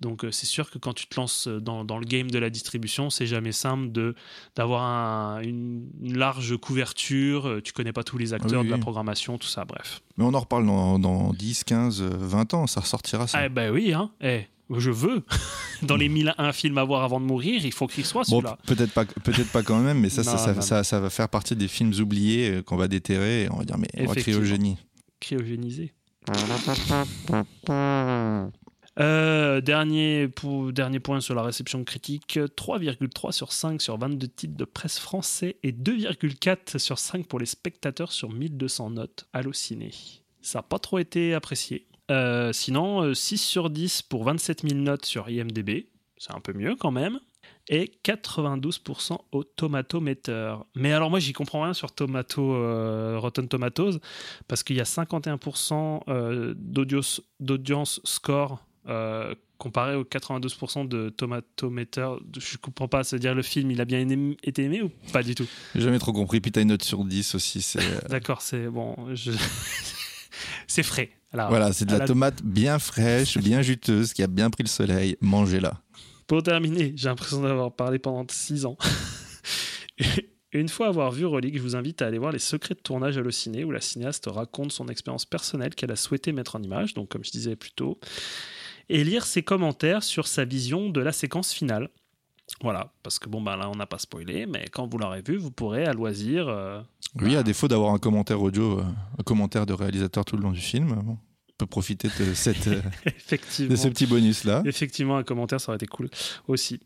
Donc 0.03 0.25
euh, 0.25 0.31
c'est 0.31 0.47
sûr 0.47 0.71
que 0.71 0.79
quand 0.79 0.93
tu 0.93 1.07
te 1.07 1.19
lances 1.19 1.49
dans, 1.49 1.85
dans 1.85 1.99
le 1.99 2.05
game 2.05 2.31
de 2.31 2.39
la 2.39 2.51
distribution, 2.51 3.09
c'est 3.09 3.27
jamais 3.27 3.53
simple 3.53 3.91
de, 3.93 4.15
d'avoir 4.57 4.83
un- 4.83 5.41
une, 5.41 5.89
une 6.03 6.19
large 6.19 6.57
couverture, 6.59 7.47
euh, 7.49 7.61
tu 7.63 7.73
connais 7.73 7.93
pas 7.95 8.05
tous 8.05 8.19
les 8.19 8.35
acteurs 8.35 8.61
Oui, 8.61 8.67
de 8.67 8.73
la 8.73 8.79
programmation, 8.79 9.39
tout 9.39 9.49
ça, 9.49 9.65
bref. 9.65 10.03
Mais 10.19 10.25
on 10.25 10.35
en 10.35 10.41
reparle 10.41 10.67
dans, 10.67 10.99
dans 10.99 11.33
10, 11.33 11.65
15, 11.65 12.03
euh, 12.03 12.11
20 12.13 12.53
ans, 12.55 12.67
ça 12.67 12.81
ressortira 12.81 13.27
ça. 13.27 13.39
Ah 13.39 13.49
bah 13.49 13.71
oui, 13.71 13.93
hein, 13.95 14.11
eh, 14.21 14.43
je 14.77 14.91
veux. 14.91 15.23
dans 15.83 15.97
les 15.97 16.09
1001 16.09 16.53
films 16.53 16.79
à 16.79 16.85
voir 16.85 17.05
avant 17.05 17.21
de 17.21 17.25
mourir, 17.25 17.65
il 17.65 17.73
faut 17.73 17.87
qu'il 17.87 18.05
soit 18.05 18.23
Bon, 18.29 18.41
celui-là. 18.41 18.59
peut-être 18.67 18.93
pas, 18.93 19.05
peut-être 19.05 19.51
pas 19.53 19.63
quand 19.63 19.79
même, 19.81 20.01
mais 20.01 20.11
ça, 20.11 20.25
ça, 20.25 20.33
Non, 20.33 20.39
ça, 20.39 20.55
non, 20.55 20.61
ça- 20.63 20.85
ça 20.85 21.01
va 21.01 21.11
faire 21.11 21.29
partie 21.29 21.55
des 21.57 21.69
films 21.69 21.93
oubliés 22.01 22.51
euh, 22.51 22.63
qu'on 22.63 22.77
va 22.77 22.89
déterrer. 22.89 23.45
Et 23.45 23.53
on 23.53 23.59
va 23.59 23.65
dire, 23.65 23.79
mais 23.79 23.89
on 23.99 24.07
va 24.07 24.15
crier 24.17 24.37
au 24.37 24.43
Effectivement. 24.43 24.47
génie. 24.47 24.77
cryogénisé. 25.21 25.93
Euh, 29.01 29.63
dernier, 29.63 30.29
pour, 30.29 30.73
dernier 30.73 31.01
point 31.01 31.21
sur 31.21 31.35
la 31.35 31.43
réception 31.43 31.83
critique 31.83 32.39
3,3 32.39 33.33
sur 33.33 33.53
5 33.53 33.81
sur 33.81 33.97
22 33.97 34.29
titres 34.29 34.57
de 34.57 34.65
presse 34.65 34.99
français 34.99 35.57
et 35.63 35.73
2,4 35.73 36.79
sur 36.79 36.99
5 36.99 37.27
pour 37.27 37.39
les 37.39 37.47
spectateurs 37.47 38.13
sur 38.13 38.31
1200 38.31 38.91
notes 38.91 39.27
hallucinées. 39.33 39.93
Ça 40.43 40.59
n'a 40.59 40.63
pas 40.63 40.79
trop 40.79 40.99
été 40.99 41.33
apprécié. 41.33 41.87
Euh, 42.11 42.53
sinon, 42.53 43.03
euh, 43.03 43.15
6 43.15 43.39
sur 43.39 43.71
10 43.71 44.03
pour 44.03 44.25
27 44.25 44.69
000 44.69 44.81
notes 44.81 45.07
sur 45.07 45.31
IMDb, 45.31 45.87
c'est 46.19 46.35
un 46.35 46.41
peu 46.41 46.53
mieux 46.53 46.77
quand 46.77 46.91
même. 46.91 47.19
Et 47.69 47.93
92% 48.05 49.19
au 49.31 49.45
Tomatometer. 49.45 50.57
Mais 50.75 50.93
alors 50.93 51.11
moi 51.11 51.21
j'y 51.21 51.33
comprends 51.33 51.63
rien 51.63 51.75
sur 51.75 51.93
Tomato, 51.93 52.55
euh, 52.55 53.19
Rotten 53.19 53.47
Tomatoes 53.47 54.01
parce 54.49 54.65
qu'il 54.65 54.77
y 54.77 54.81
a 54.81 54.85
51% 54.85 56.03
euh, 56.09 56.55
d'audience 56.57 58.01
score 58.03 58.65
euh, 58.89 59.35
comparé 59.59 59.95
aux 59.95 60.03
92% 60.05 60.89
de 60.89 61.09
Tomatometer. 61.11 62.09
Je 62.39 62.57
comprends 62.57 62.89
pas, 62.89 63.05
c'est-à-dire 63.05 63.35
le 63.35 63.43
film 63.43 63.71
il 63.71 63.81
a 63.81 63.85
bien 63.85 64.01
aimé- 64.01 64.37
été 64.43 64.65
aimé 64.65 64.83
ou 64.83 64.91
pas 65.13 65.23
du 65.23 65.35
tout? 65.35 65.47
J'ai 65.75 65.83
jamais 65.83 65.99
trop 66.01 66.13
compris. 66.13 66.41
Puis 66.41 66.51
t'as 66.53 66.63
une 66.63 66.69
note 66.69 66.83
sur 66.83 67.05
10 67.05 67.35
aussi. 67.37 67.63
C'est, 67.63 67.79
euh, 67.81 68.01
D'accord, 68.09 68.43
c'est 68.43 68.67
bon, 68.69 68.97
je- 69.15 69.31
c'est 70.67 70.83
frais. 70.83 71.11
Alors, 71.33 71.49
voilà, 71.49 71.73
c'est 71.73 71.85
de 71.87 71.91
à 71.91 71.95
la 71.95 71.99
la- 72.01 72.07
tomate 72.07 72.43
bien 72.43 72.79
fraîche, 72.79 73.39
bien 73.39 73.63
juteuse, 73.63 74.13
qui 74.13 74.23
a 74.23 74.27
bien 74.27 74.51
pris 74.51 74.65
le 74.65 74.69
soleil. 74.69 75.17
Mangez-la. 75.21 75.81
Pour 76.27 76.43
terminer, 76.43 76.93
j'ai 76.97 77.09
l'impression 77.09 77.41
d'avoir 77.43 77.73
parlé 77.75 77.99
pendant 77.99 78.27
6 78.29 78.67
ans. 78.67 78.77
Une 80.55 80.69
fois 80.69 80.89
avoir 80.89 81.11
vu 81.11 81.25
Relique, 81.25 81.57
je 81.57 81.63
vous 81.63 81.77
invite 81.77 82.03
à 82.03 82.07
aller 82.07 82.19
voir 82.19 82.31
les 82.33 82.39
secrets 82.39 82.75
de 82.75 82.81
tournage 82.81 83.17
hallucinés 83.17 83.65
où 83.65 83.71
la 83.71 83.81
cinéaste 83.81 84.27
raconte 84.27 84.71
son 84.73 84.89
expérience 84.89 85.25
personnelle 85.25 85.75
qu'elle 85.75 85.91
a 85.91 85.97
souhaité 85.97 86.33
mettre 86.33 86.57
en 86.57 86.63
image, 86.63 86.93
donc 86.93 87.09
comme 87.09 87.25
je 87.25 87.31
disais 87.31 87.57
plus 87.57 87.71
tôt, 87.73 87.99
et 88.89 89.05
lire 89.05 89.25
ses 89.27 89.43
commentaires 89.43 90.03
sur 90.03 90.27
sa 90.27 90.45
vision 90.45 90.91
de 90.91 91.01
la 91.01 91.13
séquence 91.13 91.53
finale. 91.53 91.89
Voilà, 92.61 92.93
parce 93.03 93.19
que 93.19 93.29
bon, 93.29 93.41
ben 93.41 93.57
là, 93.57 93.71
on 93.71 93.77
n'a 93.77 93.87
pas 93.87 93.99
spoilé, 93.99 94.47
mais 94.47 94.67
quand 94.71 94.87
vous 94.87 94.99
l'aurez 94.99 95.23
vu, 95.23 95.37
vous 95.37 95.51
pourrez 95.51 95.85
à 95.87 95.93
loisir. 95.95 96.49
euh, 96.49 96.81
Oui, 97.21 97.35
à 97.37 97.43
défaut 97.43 97.67
d'avoir 97.69 97.95
un 97.95 97.99
commentaire 97.99 98.43
audio, 98.43 98.81
euh, 98.81 98.85
un 99.19 99.23
commentaire 99.23 99.65
de 99.65 99.73
réalisateur 99.73 100.25
tout 100.25 100.37
le 100.37 100.43
long 100.43 100.51
du 100.51 100.61
film, 100.61 100.89
bon, 101.03 101.13
on 101.13 101.53
peut 101.57 101.67
profiter 101.67 102.09
de, 102.19 102.35
cette, 102.35 102.67
euh, 102.67 102.83
effectivement. 103.07 103.71
de 103.71 103.77
ce 103.77 103.89
petit 103.89 104.07
bonus-là. 104.07 104.63
Effectivement, 104.67 105.17
un 105.17 105.23
commentaire, 105.23 105.61
ça 105.61 105.71
aurait 105.71 105.77
été 105.77 105.87
cool 105.87 106.11
aussi. 106.47 106.81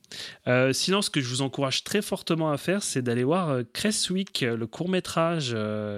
Euh, 0.47 0.73
sinon, 0.73 1.03
ce 1.03 1.11
que 1.11 1.21
je 1.21 1.29
vous 1.29 1.43
encourage 1.43 1.83
très 1.83 2.03
fortement 2.03 2.51
à 2.53 2.59
faire, 2.59 2.83
c'est 2.85 3.03
d'aller 3.03 3.25
voir 3.25 3.59
Cresswick, 3.73 4.43
le 4.43 4.67
court 4.69 4.89
métrage, 4.89 5.51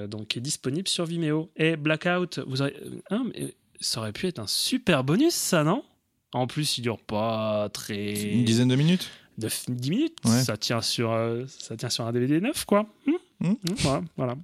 donc 0.08 0.28
qui 0.28 0.38
est 0.38 0.42
disponible 0.42 0.88
sur 0.88 1.04
Vimeo. 1.04 1.50
Et 1.56 1.76
Blackout, 1.76 2.40
vous 2.46 2.62
aurez, 2.62 2.74
hein, 3.10 3.24
mais 3.34 3.54
ça 3.80 4.00
aurait 4.00 4.12
pu 4.12 4.26
être 4.26 4.38
un 4.38 4.46
super 4.46 5.04
bonus, 5.04 5.34
ça, 5.34 5.64
non? 5.64 5.84
En 6.32 6.46
plus, 6.46 6.78
il 6.78 6.82
dure 6.82 6.98
pas 6.98 7.68
très. 7.72 8.32
Une 8.32 8.44
dizaine 8.44 8.68
de 8.68 8.76
minutes? 8.76 9.10
De 9.38 9.48
10 9.68 9.90
minutes? 9.90 10.18
Ouais. 10.24 10.42
Ça 10.42 10.56
tient 10.56 10.82
sur, 10.82 11.12
euh, 11.12 11.44
ça 11.46 11.76
tient 11.76 11.88
sur 11.88 12.04
un 12.06 12.12
DVD 12.12 12.40
neuf, 12.40 12.64
quoi. 12.64 12.86
Hmm? 13.06 13.12
Hmm? 13.40 13.50
Hmm, 13.50 13.74
voilà, 13.78 14.02
voilà. 14.16 14.36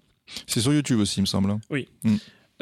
C'est 0.46 0.60
sur 0.60 0.72
YouTube 0.72 1.00
aussi, 1.00 1.18
il 1.18 1.22
me 1.22 1.26
semble. 1.26 1.58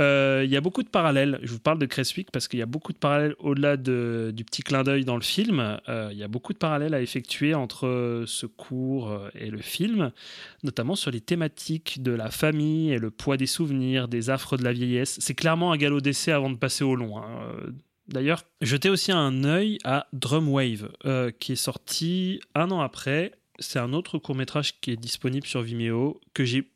Euh, 0.00 0.42
Il 0.44 0.50
y 0.50 0.56
a 0.56 0.60
beaucoup 0.60 0.82
de 0.82 0.88
parallèles. 0.88 1.38
Je 1.42 1.52
vous 1.52 1.58
parle 1.60 1.78
de 1.78 1.86
Creswick 1.86 2.30
parce 2.30 2.48
qu'il 2.48 2.58
y 2.58 2.62
a 2.62 2.66
beaucoup 2.66 2.92
de 2.92 2.98
parallèles 2.98 3.34
au-delà 3.38 3.76
de- 3.76 4.32
du 4.34 4.44
petit 4.44 4.62
clin 4.62 4.82
d'œil 4.82 5.04
dans 5.04 5.16
le 5.16 5.22
film. 5.22 5.78
Euh, 5.88 6.08
il 6.12 6.18
y 6.18 6.22
a 6.22 6.28
beaucoup 6.28 6.52
de 6.54 6.58
parallèles 6.58 6.94
à 6.94 7.02
effectuer 7.02 7.54
entre 7.54 8.24
ce 8.26 8.46
cours 8.46 9.10
euh, 9.10 9.28
et 9.34 9.50
le 9.50 9.58
film, 9.58 10.10
notamment 10.62 10.96
sur 10.96 11.10
les 11.10 11.20
thématiques 11.20 12.02
de 12.02 12.12
la 12.12 12.30
famille 12.30 12.90
et 12.92 12.98
le 12.98 13.10
poids 13.10 13.36
des 13.36 13.46
souvenirs, 13.46 14.08
des 14.08 14.30
affres 14.30 14.56
de 14.56 14.64
la 14.64 14.72
vieillesse. 14.72 15.18
C'est 15.20 15.34
clairement 15.34 15.72
un 15.72 15.76
galop 15.76 16.00
d'essai 16.00 16.32
avant 16.32 16.50
de 16.50 16.56
passer 16.56 16.84
au 16.84 16.96
long. 16.96 17.18
hein. 17.18 17.26
D'ailleurs, 18.08 18.42
jetez 18.60 18.88
aussi 18.88 19.12
un 19.12 19.44
œil 19.44 19.78
à 19.84 20.06
Drumwave, 20.12 20.90
euh, 21.04 21.30
qui 21.30 21.52
est 21.52 21.56
sorti 21.56 22.40
un 22.54 22.70
an 22.70 22.80
après. 22.80 23.32
C'est 23.58 23.78
un 23.78 23.92
autre 23.92 24.18
court 24.18 24.34
métrage 24.34 24.80
qui 24.80 24.90
est 24.90 24.96
disponible 24.96 25.46
sur 25.46 25.62
Vimeo 25.62 26.20
que 26.34 26.44
j'ai 26.44 26.68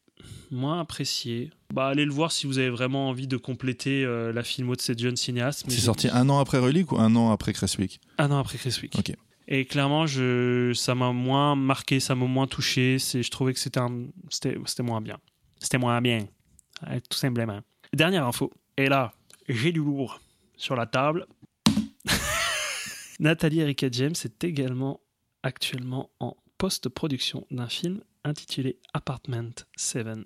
moins 0.51 0.79
apprécié. 0.81 1.51
Bah, 1.73 1.89
allez 1.89 2.05
le 2.05 2.13
voir 2.13 2.33
si 2.33 2.47
vous 2.47 2.59
avez 2.59 2.71
vraiment 2.71 3.09
envie 3.09 3.27
de 3.27 3.37
compléter 3.37 4.05
euh, 4.05 4.33
la 4.33 4.43
filmo 4.43 4.77
de 4.77 4.81
cette 4.81 4.99
jeune 4.99 5.17
cinéaste. 5.17 5.65
C'est 5.69 5.81
sorti 5.81 6.09
un 6.09 6.29
an 6.29 6.39
après 6.39 6.59
Relic 6.59 6.93
ou 6.93 6.99
un 6.99 7.15
an 7.17 7.31
après 7.31 7.53
Cresswick 7.53 8.01
Un 8.19 8.31
an 8.31 8.39
après 8.39 8.59
Chris 8.59 8.79
Wick. 8.83 8.95
Ok. 8.99 9.13
Et 9.49 9.65
clairement, 9.65 10.07
je, 10.07 10.73
ça 10.75 10.95
m'a 10.95 11.13
moins 11.13 11.55
marqué, 11.55 12.01
ça 12.01 12.15
m'a 12.15 12.27
moins 12.27 12.47
touché. 12.47 12.99
C'est, 12.99 13.23
je 13.23 13.31
trouvais 13.31 13.53
que 13.53 13.61
c'était, 13.61 13.81
c'était, 14.29 14.57
c'était 14.67 14.83
moins 14.83 15.01
bien. 15.01 15.19
C'était 15.59 15.79
moins 15.79 16.01
bien, 16.01 16.27
Ouais, 16.87 17.01
tout 17.01 17.17
simplement. 17.17 17.61
Dernière 17.93 18.27
info. 18.27 18.53
Et 18.77 18.89
là, 18.89 19.13
j'ai 19.49 19.73
du 19.73 19.79
lourd 19.81 20.21
sur 20.57 20.77
la 20.77 20.87
table. 20.87 21.27
Nathalie 23.21 23.61
Erika 23.61 23.89
James 23.91 24.15
est 24.25 24.45
également 24.45 25.01
actuellement 25.43 26.11
en 26.21 26.37
post-production 26.59 27.47
d'un 27.51 27.69
film 27.69 28.01
intitulé 28.29 28.79
Apartment 28.95 29.53
7A, 29.79 30.25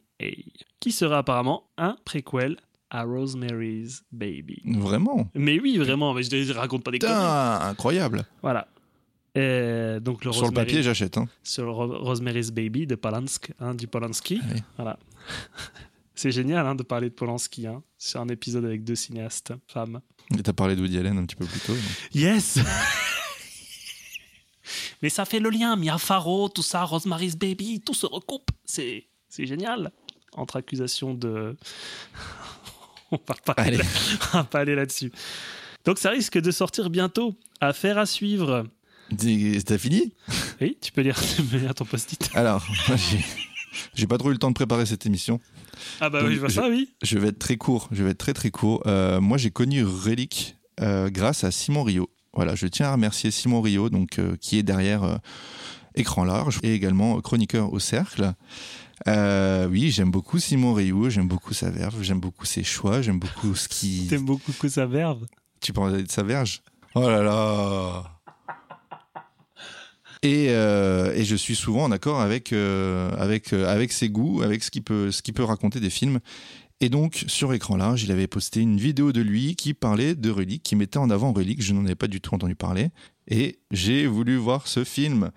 qui 0.80 0.92
sera 0.92 1.18
apparemment 1.18 1.64
un 1.76 1.96
préquel 2.04 2.56
à 2.90 3.04
Rosemary's 3.04 4.02
Baby. 4.10 4.62
Vraiment? 4.64 5.30
Mais 5.34 5.60
oui, 5.60 5.76
vraiment, 5.78 6.12
mais 6.14 6.22
je 6.24 6.34
ne 6.52 6.52
raconte 6.58 6.82
pas 6.82 6.90
des 6.90 6.98
conneries. 6.98 7.14
Incroyable 7.16 8.24
Voilà. 8.42 8.66
Et 9.36 9.98
donc 10.00 10.24
le 10.24 10.32
Sur 10.32 10.46
le 10.46 10.50
papier, 10.52 10.82
j'achète. 10.82 11.16
hein. 11.16 11.28
sur 11.44 11.64
le 11.64 11.70
Ro- 11.70 11.98
Rosemary's 12.00 12.50
Baby 12.50 12.88
de 12.88 12.96
Polanski, 12.96 13.52
hein, 13.60 13.74
du 13.74 13.86
Polanski. 13.86 14.40
Oui. 14.52 14.60
Voilà. 14.76 14.98
C'est 16.16 16.32
génial 16.32 16.66
hein, 16.66 16.74
de 16.74 16.82
parler 16.82 17.08
de 17.10 17.14
Polanski 17.14 17.66
hein, 17.66 17.82
sur 17.96 18.20
un 18.20 18.28
épisode 18.28 18.64
avec 18.64 18.82
deux 18.82 18.96
cinéastes 18.96 19.52
femmes. 19.68 20.00
Et 20.36 20.42
t'as 20.42 20.52
parlé 20.52 20.74
de 20.76 20.80
Woody 20.80 20.98
Allen 20.98 21.16
un 21.16 21.24
petit 21.26 21.36
peu 21.36 21.46
plus 21.46 21.60
tôt. 21.60 21.72
donc. 21.72 21.82
Yes 22.12 22.58
Mais 25.02 25.08
ça 25.08 25.24
fait 25.24 25.40
le 25.40 25.50
lien, 25.50 25.76
Mia 25.76 25.98
Farrow, 25.98 26.48
tout 26.48 26.62
ça, 26.62 26.82
Rosemary's 26.84 27.36
Baby, 27.36 27.80
tout 27.80 27.94
se 27.94 28.06
recoupe. 28.06 28.50
C'est, 28.64 29.06
c'est 29.28 29.46
génial. 29.46 29.92
Entre 30.34 30.56
accusations 30.56 31.14
de... 31.14 31.56
On 33.12 33.18
va 33.26 33.34
pas 33.44 33.52
aller, 33.54 33.76
Allez. 33.76 33.76
là- 33.78 33.84
on 34.34 34.36
va 34.38 34.44
pas 34.44 34.60
aller 34.60 34.74
là-dessus. 34.76 35.10
Donc 35.84 35.98
ça 35.98 36.10
risque 36.10 36.38
de 36.38 36.50
sortir 36.52 36.90
bientôt. 36.90 37.34
Affaire 37.60 37.98
à 37.98 38.06
suivre. 38.06 38.66
T'as 39.66 39.78
fini? 39.78 40.12
Oui, 40.60 40.78
tu 40.80 40.92
peux 40.92 41.00
lire, 41.00 41.18
tu 41.36 41.42
peux 41.42 41.56
lire 41.56 41.74
ton 41.74 41.84
post-it. 41.84 42.30
Alors, 42.34 42.64
j'ai- 42.86 43.24
J'ai 43.94 44.06
pas 44.06 44.18
trop 44.18 44.28
eu 44.30 44.32
le 44.32 44.38
temps 44.38 44.50
de 44.50 44.54
préparer 44.54 44.84
cette 44.86 45.06
émission. 45.06 45.40
Ah 46.00 46.08
bah 46.10 46.20
Donc, 46.20 46.28
oui, 46.28 46.34
je 46.36 46.40
vois 46.40 46.50
ça, 46.50 46.68
oui. 46.68 46.90
Je 47.02 47.18
vais 47.18 47.28
être 47.28 47.38
très 47.38 47.56
court. 47.56 47.88
Je 47.92 48.02
vais 48.04 48.10
être 48.10 48.18
très 48.18 48.34
très 48.34 48.50
court. 48.50 48.82
Euh, 48.86 49.20
moi, 49.20 49.38
j'ai 49.38 49.50
connu 49.50 49.84
Relique 49.84 50.56
euh, 50.80 51.08
grâce 51.10 51.42
à 51.44 51.50
Simon 51.50 51.82
Rio. 51.84 52.10
Voilà, 52.32 52.54
je 52.54 52.66
tiens 52.66 52.86
à 52.86 52.92
remercier 52.92 53.30
Simon 53.30 53.60
Rio, 53.60 53.90
donc 53.90 54.18
euh, 54.18 54.36
qui 54.40 54.58
est 54.58 54.62
derrière 54.62 55.02
euh, 55.02 55.16
Écran 55.94 56.24
Large 56.24 56.60
et 56.62 56.74
également 56.74 57.20
chroniqueur 57.20 57.72
au 57.72 57.78
Cercle. 57.78 58.32
Euh, 59.08 59.66
oui, 59.68 59.90
j'aime 59.90 60.10
beaucoup 60.10 60.38
Simon 60.38 60.74
Rio. 60.74 61.10
J'aime 61.10 61.28
beaucoup 61.28 61.54
sa 61.54 61.70
verve. 61.70 62.02
J'aime 62.02 62.20
beaucoup 62.20 62.44
ses 62.44 62.62
choix. 62.62 63.02
J'aime 63.02 63.18
beaucoup 63.18 63.54
ce 63.54 63.68
qui. 63.68 64.06
T'aimes 64.10 64.26
beaucoup 64.26 64.52
que 64.52 64.68
sa 64.68 64.86
verve? 64.86 65.26
Tu 65.60 65.72
parlais 65.72 66.02
de 66.02 66.10
sa 66.10 66.22
verge? 66.22 66.62
Oh 66.94 67.08
là 67.08 67.22
là 67.22 68.20
et, 70.22 70.48
euh, 70.50 71.14
et 71.14 71.24
je 71.24 71.34
suis 71.34 71.56
souvent 71.56 71.84
en 71.84 71.92
accord 71.92 72.20
avec, 72.20 72.52
euh, 72.52 73.10
avec, 73.16 73.54
euh, 73.54 73.66
avec 73.66 73.90
ses 73.90 74.10
goûts, 74.10 74.42
avec 74.42 74.62
ce 74.62 74.70
qu'il 74.70 74.82
peut, 74.82 75.10
ce 75.10 75.22
qu'il 75.22 75.32
peut 75.32 75.44
raconter 75.44 75.80
des 75.80 75.88
films. 75.88 76.20
Et 76.82 76.88
donc, 76.88 77.24
sur 77.26 77.52
écran 77.52 77.76
large, 77.76 78.04
il 78.04 78.10
avait 78.10 78.26
posté 78.26 78.60
une 78.60 78.78
vidéo 78.78 79.12
de 79.12 79.20
lui 79.20 79.54
qui 79.54 79.74
parlait 79.74 80.14
de 80.14 80.30
Relique, 80.30 80.62
qui 80.62 80.76
mettait 80.76 80.98
en 80.98 81.10
avant 81.10 81.32
Relique. 81.32 81.62
Je 81.62 81.74
n'en 81.74 81.84
avais 81.84 81.94
pas 81.94 82.08
du 82.08 82.20
tout 82.20 82.34
entendu 82.34 82.54
parler. 82.54 82.88
Et 83.28 83.58
j'ai 83.70 84.06
voulu 84.06 84.36
voir 84.36 84.66
ce 84.66 84.82
film. 84.82 85.30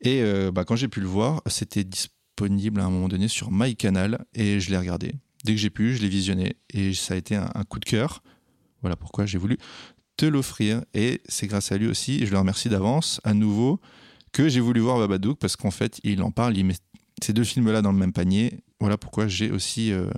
Et 0.00 0.22
euh, 0.22 0.50
bah, 0.50 0.64
quand 0.64 0.76
j'ai 0.76 0.88
pu 0.88 1.00
le 1.00 1.06
voir, 1.06 1.42
c'était 1.46 1.84
disponible 1.84 2.80
à 2.80 2.86
un 2.86 2.90
moment 2.90 3.08
donné 3.08 3.28
sur 3.28 3.50
MyCanal. 3.52 4.24
Et 4.34 4.58
je 4.58 4.70
l'ai 4.70 4.78
regardé. 4.78 5.12
Dès 5.44 5.52
que 5.52 5.60
j'ai 5.60 5.70
pu, 5.70 5.94
je 5.94 6.00
l'ai 6.00 6.08
visionné. 6.08 6.56
Et 6.72 6.94
ça 6.94 7.12
a 7.12 7.16
été 7.18 7.36
un, 7.36 7.50
un 7.54 7.64
coup 7.64 7.78
de 7.78 7.84
cœur. 7.84 8.22
Voilà 8.80 8.96
pourquoi 8.96 9.26
j'ai 9.26 9.38
voulu 9.38 9.58
te 10.16 10.24
l'offrir. 10.24 10.82
Et 10.94 11.20
c'est 11.28 11.46
grâce 11.46 11.72
à 11.72 11.78
lui 11.78 11.88
aussi, 11.88 12.22
et 12.22 12.26
je 12.26 12.32
le 12.32 12.38
remercie 12.38 12.68
d'avance, 12.68 13.20
à 13.24 13.34
nouveau, 13.34 13.80
que 14.32 14.48
j'ai 14.48 14.60
voulu 14.60 14.80
voir 14.80 14.98
Babadook, 14.98 15.38
parce 15.38 15.56
qu'en 15.56 15.70
fait, 15.70 16.00
il 16.04 16.22
en 16.22 16.30
parle, 16.30 16.56
il 16.56 16.64
met 16.64 16.74
ces 17.22 17.32
deux 17.32 17.44
films-là 17.44 17.82
dans 17.82 17.92
le 17.92 17.98
même 17.98 18.12
panier. 18.12 18.60
Voilà 18.78 18.98
pourquoi 18.98 19.26
j'ai 19.26 19.50
aussi, 19.50 19.90
euh, 19.90 20.10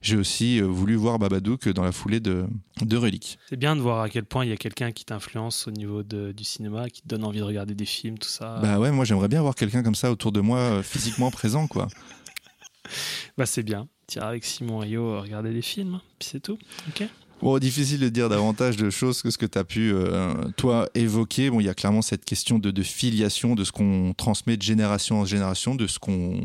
j'ai 0.00 0.16
aussi 0.16 0.58
euh, 0.60 0.64
voulu 0.66 0.94
voir 0.94 1.18
Babadook 1.18 1.68
dans 1.68 1.84
la 1.84 1.92
foulée 1.92 2.18
de, 2.18 2.46
de 2.80 2.96
Relique. 2.96 3.38
C'est 3.50 3.58
bien 3.58 3.76
de 3.76 3.80
voir 3.82 4.00
à 4.00 4.08
quel 4.08 4.24
point 4.24 4.44
il 4.44 4.48
y 4.48 4.52
a 4.52 4.56
quelqu'un 4.56 4.90
qui 4.90 5.04
t'influence 5.04 5.68
au 5.68 5.70
niveau 5.70 6.02
de- 6.02 6.32
du 6.32 6.42
cinéma, 6.42 6.88
qui 6.88 7.02
te 7.02 7.08
donne 7.08 7.24
envie 7.24 7.40
de 7.40 7.44
regarder 7.44 7.74
des 7.74 7.84
films, 7.84 8.16
tout 8.18 8.28
ça. 8.28 8.58
Bah 8.62 8.78
ouais, 8.80 8.90
moi 8.90 9.04
j'aimerais 9.04 9.28
bien 9.28 9.40
avoir 9.40 9.54
quelqu'un 9.54 9.82
comme 9.82 9.94
ça 9.94 10.10
autour 10.10 10.32
de 10.32 10.40
moi, 10.40 10.58
euh, 10.58 10.82
physiquement 10.82 11.30
présent, 11.30 11.66
quoi. 11.66 11.88
Bah, 13.36 13.46
c'est 13.46 13.62
bien. 13.64 13.88
T'iras 14.06 14.28
avec 14.28 14.44
Simon 14.44 14.78
Rio 14.78 15.20
regarder 15.20 15.52
des 15.52 15.60
films, 15.62 16.00
puis 16.18 16.28
c'est 16.30 16.40
tout. 16.40 16.56
Ok. 16.88 17.02
Bon, 17.42 17.58
difficile 17.58 18.00
de 18.00 18.08
dire 18.08 18.30
davantage 18.30 18.78
de 18.78 18.88
choses 18.88 19.20
que 19.20 19.30
ce 19.30 19.36
que 19.36 19.44
tu 19.44 19.58
as 19.58 19.64
pu, 19.64 19.92
euh, 19.92 20.32
toi, 20.56 20.88
évoquer. 20.94 21.50
Bon, 21.50 21.60
il 21.60 21.66
y 21.66 21.68
a 21.68 21.74
clairement 21.74 22.00
cette 22.00 22.24
question 22.24 22.58
de, 22.58 22.82
filiation, 22.82 23.54
de 23.54 23.62
ce 23.62 23.72
qu'on 23.72 24.14
transmet 24.16 24.56
de 24.56 24.62
génération 24.62 25.20
en 25.20 25.26
génération, 25.26 25.74
de 25.74 25.86
ce 25.86 25.98
qu'on 25.98 26.40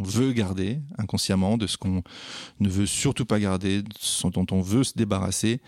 veut 0.00 0.32
garder 0.32 0.80
inconsciemment, 0.98 1.56
de 1.56 1.66
ce 1.66 1.78
qu'on 1.78 2.02
ne 2.60 2.68
veut 2.68 2.84
surtout 2.84 3.24
pas 3.24 3.40
garder, 3.40 3.82
dont 4.24 4.46
on 4.50 4.60
veut 4.60 4.84
se 4.84 4.92
débarrasser. 4.94 5.62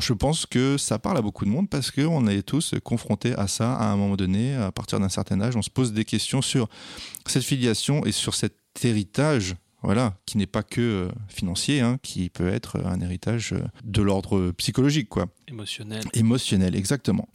Je 0.00 0.12
pense 0.12 0.44
que 0.44 0.76
ça 0.76 0.98
parle 0.98 1.18
à 1.18 1.22
beaucoup 1.22 1.44
de 1.44 1.50
monde 1.50 1.70
parce 1.70 1.92
qu'on 1.92 2.26
est 2.26 2.42
tous 2.42 2.74
confrontés 2.82 3.34
à 3.34 3.46
ça 3.46 3.74
à 3.74 3.86
un 3.92 3.96
moment 3.96 4.16
donné, 4.16 4.56
à 4.56 4.72
partir 4.72 4.98
d'un 4.98 5.08
certain 5.08 5.40
âge. 5.40 5.54
On 5.54 5.62
se 5.62 5.70
pose 5.70 5.92
des 5.92 6.04
questions 6.04 6.42
sur 6.42 6.68
cette 7.26 7.44
filiation 7.44 8.04
et 8.04 8.10
sur 8.10 8.34
cet 8.34 8.56
héritage 8.82 9.54
voilà, 9.82 10.16
qui 10.26 10.38
n'est 10.38 10.46
pas 10.46 10.62
que 10.62 10.80
euh, 10.80 11.08
financier, 11.28 11.80
hein, 11.80 11.98
qui 12.02 12.30
peut 12.30 12.48
être 12.48 12.80
un 12.84 13.00
héritage 13.00 13.52
euh, 13.52 13.60
de 13.84 14.02
l'ordre 14.02 14.50
psychologique, 14.52 15.08
quoi, 15.08 15.26
Émotionnel. 15.46 16.02
émotionnel, 16.14 16.74
exactement. 16.74 17.28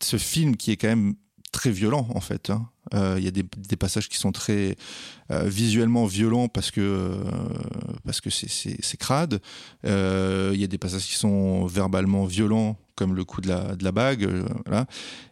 Ce 0.00 0.16
film 0.18 0.56
qui 0.56 0.72
est 0.72 0.76
quand 0.76 0.88
même 0.88 1.14
très 1.52 1.70
violent, 1.70 2.08
en 2.14 2.20
fait. 2.20 2.50
hein. 2.50 2.68
Euh, 2.94 3.14
Il 3.18 3.24
y 3.24 3.28
a 3.28 3.30
des, 3.30 3.44
des 3.56 3.76
passages 3.76 4.08
qui 4.08 4.18
sont 4.18 4.32
très 4.32 4.76
euh, 5.30 5.44
visuellement 5.48 6.04
violents 6.04 6.48
parce 6.48 6.70
que 6.70 6.80
euh, 6.80 7.24
parce 8.04 8.20
que 8.20 8.28
c'est- 8.28 8.96
crade. 8.98 9.40
Euh, 9.86 10.50
Il 10.54 10.60
y 10.60 10.64
a 10.64 10.66
des 10.66 10.78
passages 10.78 11.06
qui 11.06 11.14
sont 11.14 11.64
verbalement 11.66 12.24
violents, 12.26 12.76
comme 12.96 13.14
le 13.14 13.24
coup 13.24 13.40
de 13.40 13.48
la, 13.48 13.76
de 13.76 13.84
la 13.84 13.92
bague. 13.92 14.24
euh, 14.24 14.44
voilà. 14.66 14.86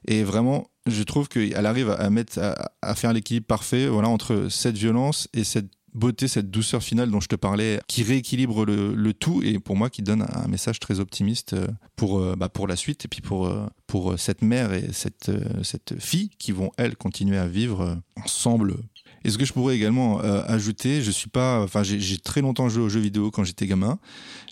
Et 0.06 0.22
vraiment, 0.22 0.70
je 0.86 1.02
trouve 1.02 1.28
qu'elle 1.28 1.66
arrive 1.66 1.90
à, 1.90 2.08
mettre, 2.08 2.38
à, 2.38 2.70
à 2.82 2.94
faire 2.94 3.12
l'équilibre 3.12 3.46
parfait 3.46 3.86
voilà, 3.88 4.08
entre 4.08 4.46
cette 4.48 4.76
violence 4.78 5.28
et 5.34 5.44
cette 5.44 5.68
beauté, 5.94 6.28
cette 6.28 6.50
douceur 6.50 6.82
finale 6.82 7.10
dont 7.10 7.20
je 7.20 7.28
te 7.28 7.36
parlais, 7.36 7.80
qui 7.86 8.02
rééquilibre 8.02 8.64
le, 8.64 9.12
tout 9.12 9.42
et 9.42 9.58
pour 9.58 9.76
moi 9.76 9.90
qui 9.90 10.02
donne 10.02 10.26
un 10.32 10.48
message 10.48 10.80
très 10.80 11.00
optimiste 11.00 11.52
euh, 11.52 11.66
pour, 11.96 12.18
euh, 12.18 12.34
bah, 12.36 12.48
pour 12.48 12.66
la 12.66 12.76
suite 12.76 13.04
et 13.04 13.08
puis 13.08 13.20
pour, 13.20 13.46
euh, 13.46 13.66
pour 13.86 14.18
cette 14.18 14.42
mère 14.42 14.72
et 14.72 14.88
cette, 14.92 15.30
cette 15.62 16.00
fille 16.00 16.30
qui 16.38 16.52
vont, 16.52 16.70
elles, 16.78 16.96
continuer 16.96 17.36
à 17.36 17.46
vivre 17.46 17.98
ensemble. 18.22 18.76
Et 19.24 19.30
ce 19.30 19.38
que 19.38 19.44
je 19.44 19.52
pourrais 19.52 19.76
également 19.76 20.18
ajouter, 20.18 21.02
je 21.02 21.10
suis 21.10 21.28
pas, 21.28 21.62
enfin 21.62 21.82
j'ai 21.82 22.18
très 22.18 22.40
longtemps 22.40 22.68
joué 22.68 22.82
aux 22.82 22.88
jeux 22.88 23.00
vidéo 23.00 23.30
quand 23.30 23.44
j'étais 23.44 23.66
gamin. 23.66 23.98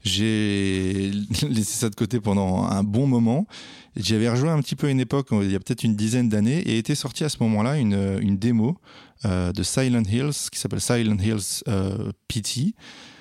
J'ai 0.04 1.10
laissé 1.42 1.78
ça 1.78 1.88
de 1.88 1.94
côté 1.94 2.20
pendant 2.20 2.64
un 2.64 2.84
bon 2.84 3.06
moment. 3.06 3.46
J'avais 3.96 4.28
rejoué 4.28 4.50
un 4.50 4.60
petit 4.60 4.76
peu 4.76 4.86
à 4.86 4.90
une 4.90 5.00
époque, 5.00 5.28
il 5.32 5.50
y 5.50 5.56
a 5.56 5.58
peut-être 5.58 5.82
une 5.82 5.96
dizaine 5.96 6.28
d'années, 6.28 6.60
et 6.60 6.78
était 6.78 6.94
sorti 6.94 7.24
à 7.24 7.28
ce 7.28 7.38
moment-là 7.40 7.78
une, 7.78 8.18
une 8.20 8.36
démo 8.36 8.78
euh, 9.24 9.52
de 9.52 9.62
Silent 9.62 10.02
Hills 10.04 10.48
qui 10.50 10.58
s'appelle 10.58 10.80
Silent 10.80 11.16
Hills 11.18 11.62
euh, 11.68 12.10
PT. 12.28 12.74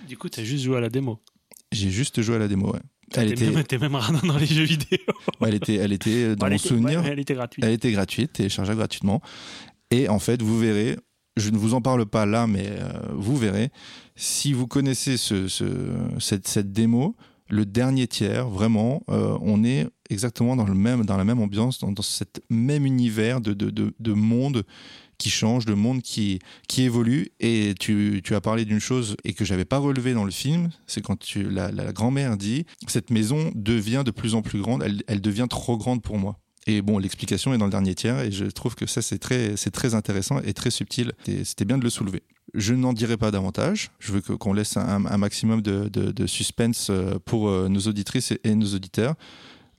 Du 0.08 0.18
coup, 0.18 0.30
t'as 0.30 0.44
juste 0.44 0.64
joué 0.64 0.78
à 0.78 0.82
la 0.82 0.90
démo. 0.90 1.20
J'ai 1.72 1.90
juste 1.90 2.22
joué 2.22 2.36
à 2.36 2.40
la 2.40 2.48
démo. 2.48 2.72
Ouais. 2.74 2.80
Elle 3.16 3.34
T'es 3.34 3.46
était, 3.48 3.78
même, 3.80 3.92
même 3.92 3.96
radin 3.96 4.20
dans 4.28 4.38
les 4.38 4.46
jeux 4.46 4.64
vidéo. 4.64 4.98
ouais, 5.42 5.50
elle 5.50 5.56
était, 5.56 5.76
elle 5.76 5.92
était 5.94 6.36
dans 6.36 6.46
elle 6.46 6.52
mon 6.54 6.58
était, 6.58 6.68
souvenir. 6.68 7.02
ouais, 7.02 7.10
elle 7.12 7.20
était 7.20 7.34
gratuite. 7.34 7.66
Elle 7.66 7.74
était 7.74 7.92
gratuite, 7.92 8.34
téléchargeable 8.34 8.78
gratuitement. 8.78 9.22
Et 9.92 10.08
en 10.10 10.20
fait, 10.20 10.42
vous 10.44 10.60
verrez, 10.60 10.96
je 11.36 11.50
ne 11.50 11.58
vous 11.58 11.74
en 11.74 11.82
parle 11.82 12.06
pas 12.06 12.26
là, 12.28 12.46
mais 12.46 12.68
euh, 12.68 12.88
vous 13.14 13.36
verrez, 13.36 13.70
si 14.16 14.54
vous 14.54 14.68
connaissez 14.68 15.18
ce, 15.18 15.48
ce- 15.48 15.66
cette, 16.20 16.48
cette 16.48 16.72
démo, 16.72 17.16
le 17.50 17.66
dernier 17.66 18.06
tiers, 18.08 18.48
vraiment, 18.48 19.02
euh, 19.10 19.36
on 19.42 19.64
est 19.64 19.88
exactement 20.12 20.56
dans, 20.56 20.66
le 20.66 20.76
même, 20.76 21.04
dans 21.04 21.18
la 21.18 21.24
même 21.26 21.40
ambiance, 21.40 21.80
dans, 21.80 21.92
dans 21.92 22.04
cet 22.04 22.44
même 22.52 22.86
univers 22.86 23.42
de, 23.42 23.54
de, 23.54 23.72
de, 23.72 23.92
de 24.00 24.14
monde 24.14 24.64
qui 25.20 25.30
change, 25.30 25.66
de 25.66 25.76
monde 25.76 26.02
qui, 26.02 26.40
qui 26.68 26.82
évolue. 26.84 27.30
Et 27.40 27.76
tu, 27.80 28.22
tu 28.24 28.34
as 28.34 28.42
parlé 28.42 28.66
d'une 28.66 28.80
chose 28.80 29.16
et 29.24 29.34
que 29.34 29.46
j'avais 29.46 29.66
pas 29.66 29.78
relevé 29.78 30.16
dans 30.16 30.26
le 30.26 30.32
film, 30.32 30.70
c'est 30.88 31.02
quand 31.02 31.20
tu, 31.20 31.48
la, 31.48 31.70
grand-mère 31.92 32.38
dit 32.38 32.66
cette 32.88 33.12
maison 33.12 33.52
devient 33.54 34.02
de 34.04 34.12
plus 34.12 34.34
en 34.34 34.42
plus 34.42 34.62
grande, 34.62 34.82
elle, 34.84 35.04
elle 35.08 35.22
devient 35.22 35.48
trop 35.48 35.78
grande 35.78 36.02
pour 36.02 36.18
moi. 36.18 36.40
Et 36.68 36.82
bon, 36.82 36.98
l'explication 36.98 37.54
est 37.54 37.58
dans 37.58 37.66
le 37.66 37.72
dernier 37.72 37.96
tiers, 37.96 38.20
et 38.20 38.32
je 38.32 38.46
trouve 38.46 38.76
que 38.76 38.86
ça, 38.86 39.02
c'est 39.02 39.18
très, 39.18 39.56
très 39.56 39.96
intéressant 39.96 40.40
et 40.42 40.54
très 40.54 40.72
subtil. 40.72 41.14
C'était 41.44 41.66
bien 41.66 41.78
de 41.78 41.84
le 41.84 41.90
soulever. 41.90 42.24
Je 42.54 42.74
n'en 42.74 42.94
dirai 42.94 43.18
pas 43.18 43.32
davantage. 43.32 43.92
Je 44.00 44.12
veux 44.12 44.22
qu'on 44.22 44.54
laisse 44.54 44.78
un, 44.78 45.00
maximum 45.18 45.62
de, 45.62 46.26
suspense 46.28 46.90
euh, 46.90 47.18
pour 47.26 47.50
euh, 47.50 47.70
nos 47.70 47.82
auditrices 47.82 48.32
et, 48.32 48.40
et 48.44 48.56
nos 48.56 48.74
auditeurs. 48.74 49.16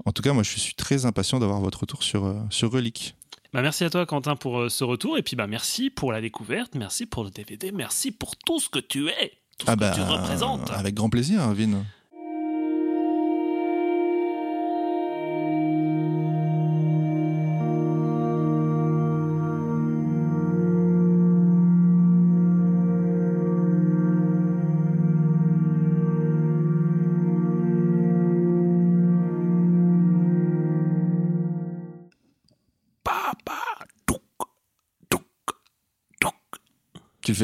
En 0.05 0.13
tout 0.13 0.23
cas, 0.23 0.33
moi, 0.33 0.43
je 0.43 0.59
suis 0.59 0.75
très 0.75 1.05
impatient 1.05 1.39
d'avoir 1.39 1.61
votre 1.61 1.81
retour 1.81 2.03
sur, 2.03 2.25
euh, 2.25 2.35
sur 2.51 2.71
Relique. 2.71 3.17
Bah, 3.53 3.63
merci 3.63 3.85
à 3.85 3.91
toi, 3.91 4.07
Quentin, 4.07 4.37
pour 4.37 4.61
euh, 4.61 4.69
ce 4.69 4.85
retour. 4.85 5.19
Et 5.19 5.23
puis, 5.23 5.35
bah, 5.37 5.47
merci 5.47 5.91
pour 5.91 6.13
la 6.13 6.21
découverte. 6.21 6.75
Merci 6.75 7.07
pour 7.07 7.25
le 7.25 7.31
DVD. 7.31 7.73
Merci 7.73 8.13
pour 8.13 8.37
tout 8.37 8.61
ce 8.61 8.69
que 8.69 8.79
tu 8.79 9.09
es. 9.09 9.33
Tout 9.59 9.67
ce 9.67 9.73
Ah 9.73 9.77
bah, 9.77 9.91
que 9.91 9.97
tu 9.97 10.03
représentes. 10.03 10.71
avec 10.71 10.95
grand 10.95 11.11
plaisir, 11.11 11.41
Vin. 11.53 11.85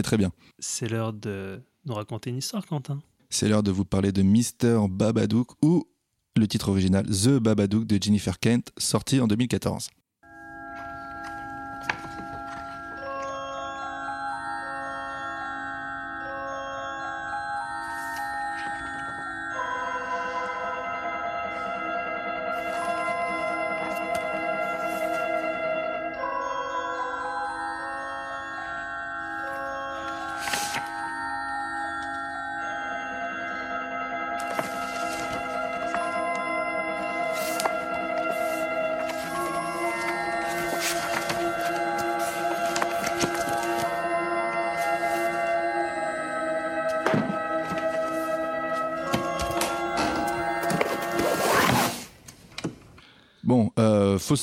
Très 0.02 0.16
bien. 0.16 0.32
C'est 0.58 0.88
l'heure 0.88 1.12
de 1.12 1.60
nous 1.84 1.94
raconter 1.94 2.30
une 2.30 2.38
histoire, 2.38 2.66
Quentin. 2.66 3.00
C'est 3.30 3.48
l'heure 3.48 3.62
de 3.62 3.70
vous 3.70 3.84
parler 3.84 4.12
de 4.12 4.22
Mr. 4.22 4.88
Babadook 4.88 5.52
ou 5.62 5.84
le 6.36 6.46
titre 6.46 6.68
original 6.68 7.06
The 7.06 7.38
Babadook 7.38 7.86
de 7.86 8.02
Jennifer 8.02 8.38
Kent, 8.38 8.70
sorti 8.76 9.20
en 9.20 9.26
2014. 9.26 9.88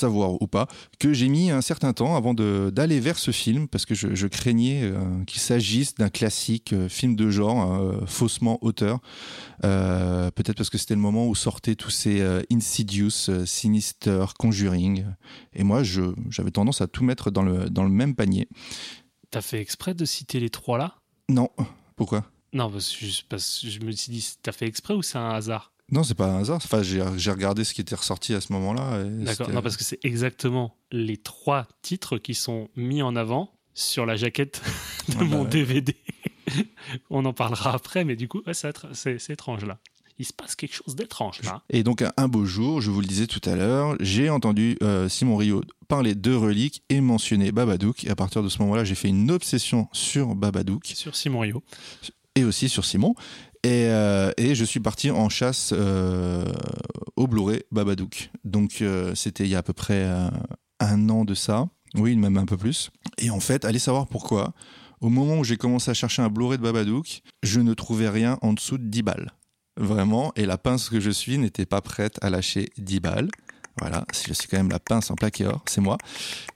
Savoir 0.04 0.42
ou 0.42 0.48
pas 0.48 0.68
que 1.00 1.14
j'ai 1.14 1.30
mis 1.30 1.50
un 1.50 1.62
certain 1.62 1.94
temps 1.94 2.16
avant 2.16 2.34
d'aller 2.34 3.00
vers 3.00 3.18
ce 3.18 3.32
film 3.32 3.68
parce 3.68 3.86
que 3.86 3.96
je, 3.96 4.14
je 4.16 4.28
craignais 4.28 4.84
euh, 4.84 5.24
qu'il 5.26 5.40
s'agisse 5.40 5.96
d'un 5.96 6.10
classique 6.10 6.74
euh, 6.74 6.90
film 6.90 7.16
de 7.16 7.30
genre 7.30 7.74
euh, 7.74 8.06
faussement 8.06 8.58
auteur. 8.62 9.00
Peut-être 9.62 10.58
parce 10.58 10.70
que 10.70 10.78
c'était 10.78 10.96
le 10.96 11.00
moment 11.00 11.28
où 11.28 11.36
sortaient 11.36 11.76
tous 11.76 11.90
ces 11.90 12.22
Insidious, 12.52 13.30
Sinister, 13.46 14.26
Conjuring. 14.38 15.06
Et 15.54 15.64
moi, 15.64 15.84
j'avais 15.84 16.52
tendance 16.52 16.82
à 16.82 16.88
tout 16.88 17.04
mettre 17.04 17.32
dans 17.32 17.44
le, 17.44 17.70
dans 17.70 17.84
le 17.84 17.90
même 17.90 18.14
panier. 18.14 18.48
T'as 19.32 19.42
fait 19.42 19.62
exprès 19.62 19.94
de 19.94 20.06
citer 20.06 20.40
les 20.40 20.50
trois 20.50 20.78
là? 20.78 20.96
Non, 21.30 21.50
pourquoi? 21.96 22.26
Non, 22.52 22.70
parce 22.70 22.92
que, 22.96 23.06
parce 23.30 23.62
que 23.62 23.70
je 23.70 23.80
me 23.80 23.92
suis 23.92 24.12
dit, 24.12 24.28
t'as 24.42 24.52
fait 24.52 24.68
exprès 24.68 24.94
ou 24.94 25.02
c'est 25.02 25.18
un 25.18 25.30
hasard? 25.30 25.73
Non, 25.92 26.04
c'est 26.04 26.16
pas 26.16 26.28
un 26.28 26.40
hasard. 26.40 26.58
Enfin, 26.64 26.82
j'ai 26.82 27.02
regardé 27.32 27.64
ce 27.64 27.74
qui 27.74 27.82
était 27.82 27.96
ressorti 27.96 28.34
à 28.34 28.42
ce 28.42 28.52
moment-là. 28.54 29.04
D'accord. 29.04 29.50
Non, 29.50 29.62
parce 29.62 29.78
que 29.78 29.84
c'est 29.84 30.04
exactement 30.04 30.76
les 30.92 31.18
trois 31.18 31.68
titres 31.82 32.18
qui 32.18 32.34
sont 32.36 32.70
mis 32.76 33.02
en 33.02 33.16
avant 33.16 33.52
sur 33.74 34.06
la 34.06 34.16
jaquette 34.16 34.62
de 35.10 35.14
Ah 35.16 35.20
bah 35.20 35.26
mon 35.26 35.44
ouais. 35.44 35.50
DVD. 35.50 35.96
On 37.10 37.26
en 37.26 37.34
parlera 37.34 37.74
après, 37.74 38.06
mais 38.06 38.16
du 38.16 38.28
coup, 38.28 38.42
ouais, 38.48 38.54
c'est 38.54 39.30
étrange 39.30 39.66
là. 39.66 39.80
Il 40.20 40.26
se 40.26 40.34
passe 40.34 40.56
quelque 40.56 40.76
chose 40.76 40.96
d'étrange 40.96 41.42
là. 41.44 41.64
Et 41.72 41.82
donc 41.84 42.04
un 42.18 42.28
beau 42.28 42.46
jour, 42.46 42.82
je 42.82 42.92
vous 42.92 43.02
le 43.02 43.08
disais 43.08 43.26
tout 43.26 43.42
à 43.50 43.56
l'heure, 43.56 43.96
j'ai 44.00 44.30
entendu 44.30 44.78
euh, 44.84 45.10
Simon 45.10 45.38
Rio 45.38 45.64
parler 45.88 46.14
de 46.14 46.34
reliques 46.36 46.84
et 46.90 47.02
mentionner 47.02 47.52
Babadook. 47.52 48.04
Et 48.04 48.10
à 48.12 48.16
partir 48.16 48.44
de 48.44 48.50
ce 48.50 48.60
moment-là, 48.60 48.84
j'ai 48.84 48.94
fait 48.94 49.08
une 49.10 49.32
obsession 49.32 49.88
sur 49.92 50.36
Babadook 50.36 50.86
Sur 50.86 51.16
Simon 51.16 51.40
Rio. 51.40 51.64
et 52.36 52.44
aussi 52.44 52.70
sur 52.70 52.86
Simon. 52.86 53.16
Et, 53.64 53.88
euh, 53.88 54.32
et 54.38 54.56
je 54.56 54.66
suis 54.66 54.82
parti 54.82 55.10
en 55.10 55.30
chasse 55.30 55.74
euh, 55.74 56.46
au 57.16 57.28
Blu-ray 57.28 57.64
Babadook. 57.72 58.30
Donc 58.44 58.82
euh, 58.82 59.16
c'était 59.16 59.46
il 59.46 59.50
y 59.50 59.56
a 59.56 59.60
à 59.60 59.64
peu 59.64 59.74
près 59.74 60.06
un 60.80 61.10
an 61.10 61.24
de 61.24 61.34
ça. 61.34 61.70
Oui, 61.96 62.16
même 62.18 62.38
un 62.38 62.46
peu 62.46 62.58
plus. 62.58 62.92
Et 63.18 63.30
en 63.30 63.40
fait, 63.40 63.66
allez 63.66 63.80
savoir 63.80 64.08
pourquoi. 64.08 64.54
Au 65.00 65.10
moment 65.10 65.38
où 65.38 65.44
j'ai 65.44 65.58
commencé 65.58 65.92
à 65.92 65.94
chercher 65.94 66.22
un 66.22 66.30
Blu-ray 66.30 66.58
de 66.58 66.64
Babadook, 66.64 67.22
je 67.44 67.60
ne 67.60 67.74
trouvais 67.74 68.10
rien 68.10 68.38
en 68.42 68.54
dessous 68.54 68.78
de 68.78 68.86
10 68.86 69.04
balles. 69.04 69.32
Vraiment. 69.78 70.32
Et 70.36 70.46
la 70.46 70.58
pince 70.58 70.90
que 70.90 71.00
je 71.00 71.10
suis 71.10 71.38
n'était 71.38 71.66
pas 71.66 71.82
prête 71.82 72.18
à 72.22 72.30
lâcher 72.30 72.70
10 72.78 73.00
balles. 73.00 73.30
Voilà, 73.80 74.06
je 74.28 74.34
suis 74.34 74.48
quand 74.48 74.58
même 74.58 74.70
la 74.70 74.80
pince 74.80 75.10
en 75.10 75.16
plaqué 75.16 75.48
or, 75.48 75.64
c'est 75.66 75.82
moi. 75.82 75.98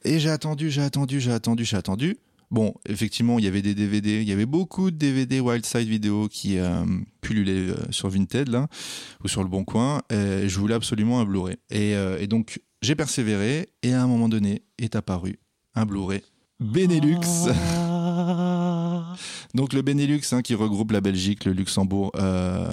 Et 0.03 0.19
j'ai 0.19 0.29
attendu, 0.29 0.69
j'ai 0.69 0.83
attendu, 0.83 1.19
j'ai 1.19 1.31
attendu, 1.31 1.65
j'ai 1.65 1.77
attendu. 1.77 2.17
Bon, 2.49 2.73
effectivement, 2.87 3.39
il 3.39 3.45
y 3.45 3.47
avait 3.47 3.61
des 3.61 3.75
DVD, 3.75 4.21
il 4.21 4.27
y 4.27 4.31
avait 4.31 4.45
beaucoup 4.45 4.89
de 4.89 4.95
DVD 4.95 5.41
Wildside 5.41 5.87
Vidéo 5.87 6.29
qui 6.29 6.57
euh, 6.59 6.85
pullulaient 7.19 7.71
euh, 7.71 7.91
sur 7.91 8.09
Vinted 8.09 8.47
là, 8.47 8.67
ou 9.23 9.27
sur 9.27 9.43
le 9.43 9.49
Bon 9.49 9.65
Coin. 9.65 10.01
Et 10.09 10.47
je 10.47 10.59
voulais 10.59 10.75
absolument 10.75 11.19
un 11.19 11.25
Blu-ray. 11.25 11.57
Et, 11.69 11.95
euh, 11.95 12.17
et 12.19 12.27
donc, 12.27 12.61
j'ai 12.81 12.95
persévéré, 12.95 13.67
et 13.83 13.93
à 13.93 14.01
un 14.01 14.07
moment 14.07 14.29
donné, 14.29 14.63
est 14.77 14.95
apparu 14.95 15.39
un 15.75 15.85
Blu-ray 15.85 16.21
Benelux. 16.59 17.19
Donc 19.53 19.73
le 19.73 19.81
Benelux 19.81 20.21
hein, 20.31 20.41
qui 20.41 20.55
regroupe 20.55 20.91
la 20.91 21.01
Belgique, 21.01 21.45
le 21.45 21.51
Luxembourg 21.51 22.11
euh, 22.15 22.71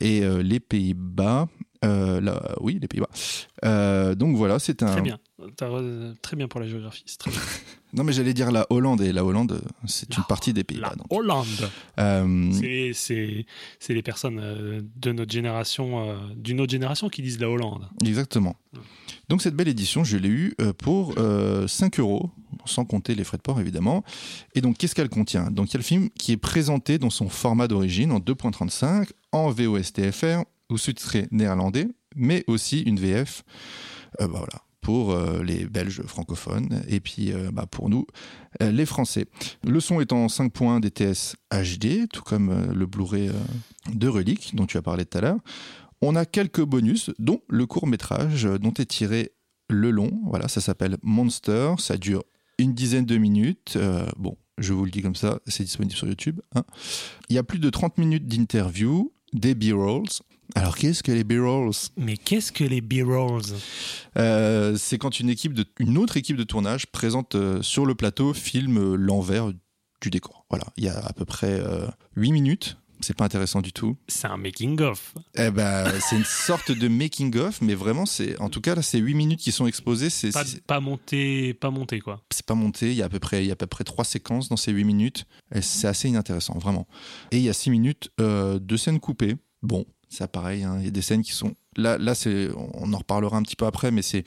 et 0.00 0.20
les 0.42 0.60
Pays-Bas. 0.60 1.48
Là, 1.82 2.54
oui, 2.60 2.78
les 2.80 2.88
Pays-Bas. 2.88 4.14
Donc 4.14 4.36
voilà, 4.36 4.58
c'est 4.58 4.82
un. 4.82 4.92
Très 4.92 5.02
bien. 5.02 5.18
Très 6.22 6.36
bien 6.36 6.48
pour 6.48 6.60
la 6.60 6.66
géographie. 6.66 7.04
c'est 7.06 7.18
très 7.18 7.30
bien. 7.30 7.40
Non, 7.94 8.04
mais 8.04 8.12
j'allais 8.12 8.32
dire 8.34 8.50
la 8.52 8.66
Hollande 8.70 9.02
et 9.02 9.12
la 9.12 9.24
Hollande, 9.24 9.62
c'est 9.86 10.16
une 10.16 10.24
partie 10.24 10.52
des 10.54 10.64
Pays-Bas. 10.64 10.94
La. 10.96 11.04
Hollande. 11.16 11.46
Euh, 11.98 12.50
C'est- 12.94 13.44
les 13.92 14.02
personnes 14.02 14.38
euh, 14.42 14.80
de 14.96 15.12
notre 15.12 15.30
génération, 15.32 16.08
euh, 16.08 16.16
d'une 16.36 16.60
autre 16.60 16.72
génération 16.72 17.08
qui 17.10 17.20
disent 17.22 17.38
la 17.40 17.50
Hollande. 17.50 17.86
Exactement. 18.04 18.56
Donc 19.28 19.42
cette 19.42 19.54
belle 19.54 19.68
édition, 19.68 20.04
je 20.04 20.16
l'ai 20.16 20.28
eue 20.28 20.54
pour 20.78 21.14
euh, 21.18 21.68
5 21.68 22.00
euros, 22.00 22.30
sans 22.64 22.84
compter 22.84 23.14
les 23.14 23.24
frais 23.24 23.36
de 23.36 23.42
port 23.42 23.60
évidemment. 23.60 24.04
Et 24.54 24.60
donc 24.62 24.78
qu'est-ce 24.78 24.94
qu'elle 24.94 25.08
contient? 25.10 25.50
Donc 25.50 25.70
il 25.70 25.74
y 25.74 25.76
a 25.76 25.78
le 25.78 25.84
film 25.84 26.08
qui 26.10 26.32
est 26.32 26.36
présenté 26.38 26.98
dans 26.98 27.10
son 27.10 27.28
format 27.28 27.68
d'origine 27.68 28.10
en 28.12 28.18
2.35 28.20 29.08
en 29.32 29.50
VOSTFR 29.50 30.44
ou 30.70 30.78
sous-titré 30.78 31.28
néerlandais, 31.30 31.88
mais 32.16 32.44
aussi 32.46 32.80
une 32.80 32.98
VF. 32.98 33.42
euh, 34.20 34.26
bah 34.28 34.38
voilà 34.38 34.62
pour 34.82 35.12
euh, 35.12 35.42
les 35.42 35.64
Belges 35.64 36.02
francophones 36.02 36.82
et 36.88 37.00
puis 37.00 37.32
euh, 37.32 37.50
bah, 37.50 37.66
pour 37.66 37.88
nous, 37.88 38.06
euh, 38.60 38.70
les 38.70 38.84
Français. 38.84 39.26
Le 39.64 39.80
son 39.80 40.00
est 40.00 40.12
en 40.12 40.28
5 40.28 40.52
points 40.52 40.80
DTS 40.80 41.36
HD, 41.50 42.08
tout 42.12 42.22
comme 42.22 42.72
le 42.74 42.86
Blu-ray 42.86 43.30
de 43.94 44.08
Relique 44.08 44.54
dont 44.54 44.66
tu 44.66 44.76
as 44.76 44.82
parlé 44.82 45.06
tout 45.06 45.16
à 45.16 45.20
l'heure. 45.22 45.38
On 46.02 46.16
a 46.16 46.26
quelques 46.26 46.64
bonus, 46.64 47.10
dont 47.18 47.40
le 47.48 47.64
court 47.64 47.86
métrage 47.86 48.42
dont 48.60 48.74
est 48.74 48.86
tiré 48.86 49.30
le 49.70 49.90
long. 49.90 50.20
Voilà, 50.26 50.48
ça 50.48 50.60
s'appelle 50.60 50.96
Monster. 51.02 51.74
Ça 51.78 51.96
dure 51.96 52.24
une 52.58 52.74
dizaine 52.74 53.06
de 53.06 53.16
minutes. 53.18 53.78
Bon, 54.16 54.36
je 54.58 54.72
vous 54.72 54.84
le 54.84 54.90
dis 54.90 55.00
comme 55.00 55.14
ça, 55.14 55.38
c'est 55.46 55.62
disponible 55.62 55.94
sur 55.94 56.08
YouTube. 56.08 56.40
hein. 56.56 56.64
Il 57.28 57.36
y 57.36 57.38
a 57.38 57.44
plus 57.44 57.60
de 57.60 57.70
30 57.70 57.98
minutes 57.98 58.26
d'interview, 58.26 59.12
des 59.32 59.54
B-rolls. 59.54 60.08
Alors, 60.54 60.76
qu'est-ce 60.76 61.02
que 61.02 61.12
les 61.12 61.24
B-rolls? 61.24 61.72
Mais 61.96 62.16
qu'est-ce 62.16 62.52
que 62.52 62.64
les 62.64 62.80
B-rolls? 62.80 63.42
Euh, 64.18 64.76
C'est 64.76 64.98
quand 64.98 65.18
une, 65.20 65.30
équipe 65.30 65.54
de, 65.54 65.64
une 65.78 65.96
autre 65.96 66.16
équipe 66.16 66.36
de 66.36 66.44
tournage 66.44 66.86
présente 66.86 67.34
euh, 67.34 67.62
sur 67.62 67.86
le 67.86 67.94
plateau, 67.94 68.34
filme 68.34 68.78
euh, 68.78 68.96
l'envers 68.96 69.50
du 70.02 70.10
décor. 70.10 70.44
Voilà, 70.50 70.64
il 70.76 70.84
y 70.84 70.88
a 70.88 70.98
à 70.98 71.12
peu 71.12 71.24
près 71.24 71.58
euh, 71.60 71.86
8 72.16 72.32
minutes. 72.32 72.76
C'est 73.00 73.16
pas 73.16 73.24
intéressant 73.24 73.62
du 73.62 73.72
tout. 73.72 73.96
C'est 74.06 74.28
un 74.28 74.36
making-of. 74.36 75.14
Eh 75.36 75.50
ben, 75.50 75.90
c'est 76.00 76.14
une 76.16 76.24
sorte 76.24 76.70
de 76.70 76.86
making 76.86 77.36
of, 77.36 77.60
mais 77.60 77.74
vraiment, 77.74 78.06
c'est 78.06 78.38
en 78.40 78.48
tout 78.48 78.60
cas 78.60 78.76
là, 78.76 78.82
c'est 78.82 78.98
8 78.98 79.14
minutes 79.14 79.40
qui 79.40 79.50
sont 79.50 79.66
exposées. 79.66 80.08
C'est 80.08 80.30
Pas, 80.66 80.78
monté, 80.78 81.52
pas 81.54 81.70
monté 81.70 81.98
quoi. 81.98 82.22
c'est 82.30 82.46
pas 82.46 82.54
monté. 82.54 82.90
Il 82.90 82.94
y 82.96 83.02
a 83.02 83.06
à 83.06 83.08
peu 83.08 83.18
près, 83.18 83.42
il 83.42 83.48
y 83.48 83.50
a 83.50 83.54
à 83.54 83.56
peu 83.56 83.66
près 83.66 83.82
trois 83.82 84.04
séquences 84.04 84.48
dans 84.50 84.56
ces 84.56 84.70
8 84.70 84.84
minutes. 84.84 85.24
C'est 85.62 85.88
assez 85.88 86.08
inintéressant, 86.08 86.58
vraiment. 86.58 86.86
Et 87.32 87.38
il 87.38 87.42
y 87.42 87.48
a 87.48 87.52
6 87.54 87.70
minutes 87.70 88.10
de 88.18 88.76
scènes 88.76 89.00
coupées. 89.00 89.34
Bon, 89.62 89.84
c'est 90.12 90.30
pareil. 90.30 90.62
hein, 90.62 90.76
Il 90.78 90.84
y 90.84 90.88
a 90.88 90.90
des 90.90 91.02
scènes 91.02 91.22
qui 91.22 91.32
sont 91.32 91.54
là, 91.76 91.98
on 92.54 92.92
en 92.92 92.98
reparlera 92.98 93.36
un 93.36 93.42
petit 93.42 93.56
peu 93.56 93.66
après, 93.66 93.90
mais 93.90 94.02
c'est, 94.02 94.24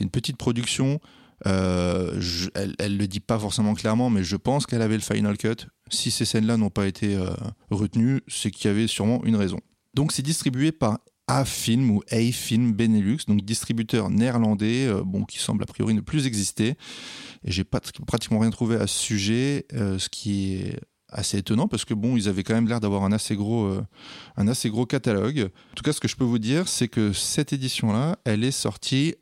une 0.00 0.10
petite 0.10 0.36
production. 0.36 1.00
Euh, 1.46 2.20
elle, 2.54 2.74
elle 2.78 2.96
le 2.96 3.06
dit 3.06 3.20
pas 3.20 3.38
forcément 3.38 3.74
clairement, 3.74 4.10
mais 4.10 4.24
je 4.24 4.36
pense 4.36 4.66
qu'elle 4.66 4.82
avait 4.82 4.96
le 4.96 5.02
final 5.02 5.36
cut. 5.36 5.66
Si 5.90 6.10
ces 6.10 6.24
scènes-là 6.24 6.56
n'ont 6.56 6.70
pas 6.70 6.86
été 6.86 7.16
euh, 7.16 7.30
retenues, 7.70 8.20
c'est 8.28 8.50
qu'il 8.50 8.68
y 8.68 8.70
avait 8.70 8.86
sûrement 8.86 9.24
une 9.24 9.36
raison. 9.36 9.58
Donc 9.94 10.12
c'est 10.12 10.22
distribué 10.22 10.70
par 10.72 11.00
A-Film 11.26 11.90
ou 11.90 12.02
A-Film 12.10 12.72
Benelux, 12.72 13.18
donc 13.26 13.42
distributeur 13.42 14.10
néerlandais, 14.10 14.86
euh, 14.86 15.02
bon, 15.04 15.24
qui 15.24 15.38
semble 15.38 15.62
a 15.62 15.66
priori 15.66 15.94
ne 15.94 16.00
plus 16.00 16.26
exister. 16.26 16.76
Et 17.44 17.50
j'ai 17.50 17.64
pratiquement 17.64 18.38
rien 18.38 18.50
trouvé 18.50 18.76
à 18.76 18.86
ce 18.86 18.98
sujet, 18.98 19.66
ce 19.72 20.08
qui 20.08 20.54
est 20.54 20.78
assez 21.12 21.38
étonnant 21.38 21.68
parce 21.68 21.84
que 21.84 21.94
bon, 21.94 22.16
ils 22.16 22.28
avaient 22.28 22.42
quand 22.44 22.54
même 22.54 22.68
l'air 22.68 22.80
d'avoir 22.80 23.04
un 23.04 23.12
assez 23.12 23.36
gros, 23.36 23.64
euh, 23.66 23.84
un 24.36 24.48
assez 24.48 24.70
gros 24.70 24.86
catalogue. 24.86 25.50
En 25.72 25.74
tout 25.74 25.82
cas, 25.82 25.92
ce 25.92 26.00
que 26.00 26.08
je 26.08 26.16
peux 26.16 26.24
vous 26.24 26.38
dire, 26.38 26.68
c'est 26.68 26.88
que 26.88 27.12
cette 27.12 27.52
édition-là, 27.52 28.18
elle 28.24 28.44
est 28.44 28.50
sortie 28.50 29.14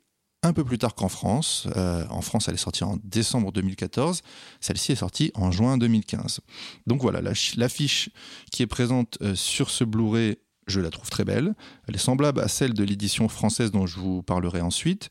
un 0.44 0.52
peu 0.52 0.64
plus 0.64 0.78
tard 0.78 0.94
qu'en 0.94 1.08
France. 1.08 1.66
Euh, 1.76 2.04
en 2.10 2.20
France, 2.20 2.46
elle 2.48 2.54
est 2.54 2.58
sortie 2.58 2.84
en 2.84 2.96
décembre 3.02 3.50
2014. 3.52 4.22
Celle-ci 4.60 4.92
est 4.92 4.96
sortie 4.96 5.32
en 5.34 5.50
juin 5.50 5.78
2015. 5.78 6.40
Donc 6.86 7.02
voilà, 7.02 7.20
la 7.20 7.30
ch- 7.34 7.56
l'affiche 7.56 8.10
qui 8.52 8.62
est 8.62 8.68
présente 8.68 9.18
euh, 9.22 9.34
sur 9.34 9.68
ce 9.70 9.82
Blu-ray, 9.82 10.36
je 10.68 10.80
la 10.80 10.90
trouve 10.90 11.10
très 11.10 11.24
belle. 11.24 11.54
Elle 11.88 11.96
est 11.96 11.98
semblable 11.98 12.40
à 12.40 12.46
celle 12.46 12.74
de 12.74 12.84
l'édition 12.84 13.28
française 13.28 13.72
dont 13.72 13.86
je 13.86 13.98
vous 13.98 14.22
parlerai 14.22 14.60
ensuite. 14.60 15.08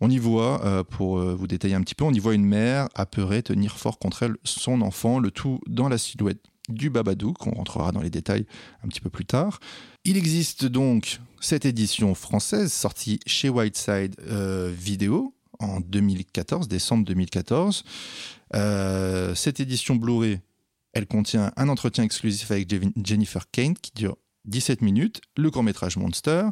On 0.00 0.10
y 0.10 0.18
voit, 0.18 0.64
euh, 0.64 0.84
pour 0.84 1.18
euh, 1.18 1.34
vous 1.34 1.46
détailler 1.46 1.74
un 1.74 1.80
petit 1.80 1.94
peu, 1.94 2.04
on 2.04 2.12
y 2.12 2.18
voit 2.18 2.34
une 2.34 2.44
mère 2.44 2.88
apeurée 2.94 3.42
tenir 3.42 3.78
fort 3.78 3.98
contre 3.98 4.24
elle 4.24 4.36
son 4.44 4.82
enfant, 4.82 5.18
le 5.18 5.30
tout 5.30 5.60
dans 5.66 5.88
la 5.88 5.98
silhouette 5.98 6.42
du 6.68 6.90
Babadook. 6.90 7.46
On 7.46 7.52
rentrera 7.52 7.92
dans 7.92 8.02
les 8.02 8.10
détails 8.10 8.46
un 8.84 8.88
petit 8.88 9.00
peu 9.00 9.10
plus 9.10 9.24
tard. 9.24 9.60
Il 10.04 10.16
existe 10.16 10.66
donc 10.66 11.20
cette 11.40 11.64
édition 11.64 12.14
française 12.14 12.72
sortie 12.72 13.20
chez 13.26 13.48
Whiteside 13.48 14.16
euh, 14.28 14.72
Vidéo 14.76 15.34
en 15.58 15.80
2014, 15.80 16.68
décembre 16.68 17.04
2014. 17.04 17.84
Euh, 18.54 19.34
cette 19.34 19.60
édition 19.60 19.96
Blu-ray, 19.96 20.40
elle 20.92 21.06
contient 21.06 21.52
un 21.56 21.68
entretien 21.68 22.04
exclusif 22.04 22.50
avec 22.50 22.72
Jennifer 23.04 23.50
Kane 23.50 23.74
qui 23.74 23.92
dure 23.94 24.16
17 24.46 24.80
minutes, 24.80 25.20
le 25.36 25.50
court-métrage 25.50 25.96
Monster, 25.96 26.44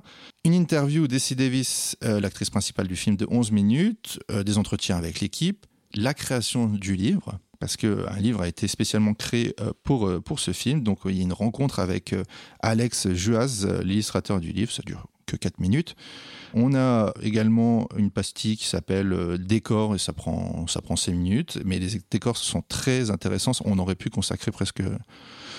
une 0.44 0.54
interview 0.54 1.08
d'Essie 1.08 1.36
Davis, 1.36 1.96
euh, 2.04 2.20
l'actrice 2.20 2.50
principale 2.50 2.88
du 2.88 2.96
film, 2.96 3.16
de 3.16 3.26
11 3.30 3.50
minutes, 3.52 4.18
euh, 4.30 4.42
des 4.42 4.58
entretiens 4.58 4.96
avec 4.96 5.20
l'équipe, 5.20 5.66
la 5.94 6.14
création 6.14 6.66
du 6.66 6.96
livre, 6.96 7.38
parce 7.60 7.76
qu'un 7.76 8.18
livre 8.18 8.42
a 8.42 8.48
été 8.48 8.68
spécialement 8.68 9.14
créé 9.14 9.54
euh, 9.60 9.72
pour, 9.84 10.06
euh, 10.06 10.20
pour 10.20 10.40
ce 10.40 10.52
film. 10.52 10.82
Donc 10.82 11.06
euh, 11.06 11.10
il 11.10 11.16
y 11.16 11.20
a 11.20 11.22
une 11.22 11.32
rencontre 11.32 11.78
avec 11.78 12.12
euh, 12.12 12.22
Alex 12.60 13.12
Juaz, 13.12 13.64
euh, 13.64 13.82
l'illustrateur 13.82 14.40
du 14.40 14.52
livre, 14.52 14.72
ça 14.72 14.82
dure 14.84 15.06
que 15.26 15.36
4 15.36 15.58
minutes. 15.58 15.96
On 16.52 16.74
a 16.74 17.12
également 17.22 17.88
une 17.96 18.10
pastille 18.10 18.56
qui 18.56 18.66
s'appelle 18.66 19.12
euh, 19.12 19.38
Décor 19.38 19.94
et 19.94 19.98
ça 19.98 20.12
prend, 20.12 20.66
ça 20.66 20.82
prend 20.82 20.96
5 20.96 21.12
minutes, 21.12 21.58
mais 21.64 21.78
les 21.78 22.00
décors 22.10 22.36
sont 22.36 22.62
très 22.62 23.10
intéressants. 23.10 23.52
On 23.64 23.78
aurait 23.78 23.94
pu 23.94 24.10
consacrer 24.10 24.50
presque, 24.50 24.82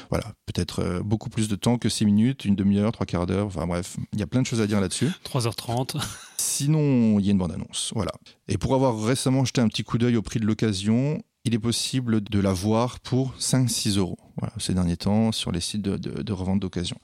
voilà, 0.09 0.25
peut-être 0.45 0.79
euh, 0.79 1.01
beaucoup 1.03 1.29
plus 1.29 1.47
de 1.47 1.55
temps 1.55 1.77
que 1.77 1.89
6 1.89 2.05
minutes, 2.05 2.45
une 2.45 2.55
demi-heure, 2.55 2.91
trois 2.91 3.05
quarts 3.05 3.25
d'heure. 3.25 3.47
Enfin 3.47 3.65
bref, 3.67 3.97
il 4.13 4.19
y 4.19 4.23
a 4.23 4.27
plein 4.27 4.41
de 4.41 4.47
choses 4.47 4.61
à 4.61 4.67
dire 4.67 4.81
là-dessus. 4.81 5.09
3h30. 5.25 6.01
Sinon, 6.37 7.19
il 7.19 7.25
y 7.25 7.29
a 7.29 7.31
une 7.31 7.37
bande-annonce. 7.37 7.91
Voilà. 7.95 8.11
Et 8.47 8.57
pour 8.57 8.75
avoir 8.75 9.01
récemment 9.03 9.45
jeté 9.45 9.61
un 9.61 9.67
petit 9.67 9.83
coup 9.83 9.97
d'œil 9.97 10.15
au 10.15 10.21
prix 10.21 10.39
de 10.39 10.45
l'occasion, 10.45 11.21
il 11.43 11.53
est 11.53 11.59
possible 11.59 12.21
de 12.21 12.39
la 12.39 12.53
voir 12.53 12.99
pour 12.99 13.35
5-6 13.39 13.97
euros 13.99 14.17
voilà, 14.37 14.53
ces 14.57 14.73
derniers 14.73 14.97
temps 14.97 15.31
sur 15.31 15.51
les 15.51 15.61
sites 15.61 15.81
de, 15.83 15.95
de- 15.95 16.23
de 16.23 16.33
revente 16.33 16.59
d'occasion. 16.59 16.97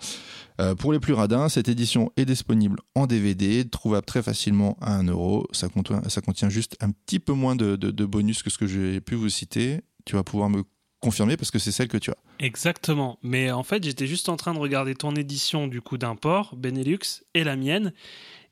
Euh, 0.60 0.74
pour 0.76 0.92
les 0.94 1.00
plus 1.00 1.14
radins, 1.14 1.48
cette 1.48 1.70
édition 1.70 2.12
est 2.18 2.26
disponible 2.26 2.78
en 2.96 3.08
DVD, 3.08 3.64
trouvable 3.70 4.06
très 4.06 4.22
facilement 4.24 4.78
à 4.82 4.96
1 4.96 5.04
euro. 5.06 5.48
Ça 5.54 5.70
contient, 5.70 6.02
ça 6.10 6.22
contient 6.22 6.50
juste 6.50 6.76
un 6.82 6.92
petit 6.92 7.20
peu 7.20 7.34
moins 7.34 7.56
de, 7.56 7.76
de- 7.76 7.92
de 7.92 8.06
bonus 8.06 8.42
que 8.44 8.50
ce 8.50 8.58
que 8.58 8.68
j'ai 8.68 9.00
pu 9.00 9.16
vous 9.16 9.30
citer. 9.30 9.82
Tu 10.06 10.16
vas 10.16 10.24
pouvoir 10.24 10.50
me 10.50 10.64
confirmer 11.02 11.36
parce 11.36 11.52
que 11.52 11.60
c'est 11.60 11.72
celle 11.72 11.88
que 11.88 11.97
tu 11.97 12.12
as. 12.12 12.18
Exactement. 12.39 13.18
Mais 13.24 13.52
en 13.52 13.64
fait, 13.64 13.84
j'étais 13.84 14.08
juste 14.08 14.30
en 14.30 14.38
train 14.38 14.54
de 14.54 14.60
regarder 14.60 14.95
ton 14.95 15.16
édition 15.16 15.68
du 15.68 15.82
coup 15.82 15.97
d'import, 15.97 16.56
Benelux, 16.56 17.24
et 17.34 17.43
la 17.43 17.56
mienne. 17.56 17.91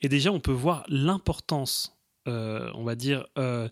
Et 0.01 0.09
déjà, 0.09 0.31
on 0.31 0.39
peut 0.39 0.51
voir 0.51 0.83
l'importance, 0.89 1.97
euh, 2.27 2.69
on 2.73 2.83
va 2.83 2.95
dire, 2.95 3.27
euh, 3.37 3.69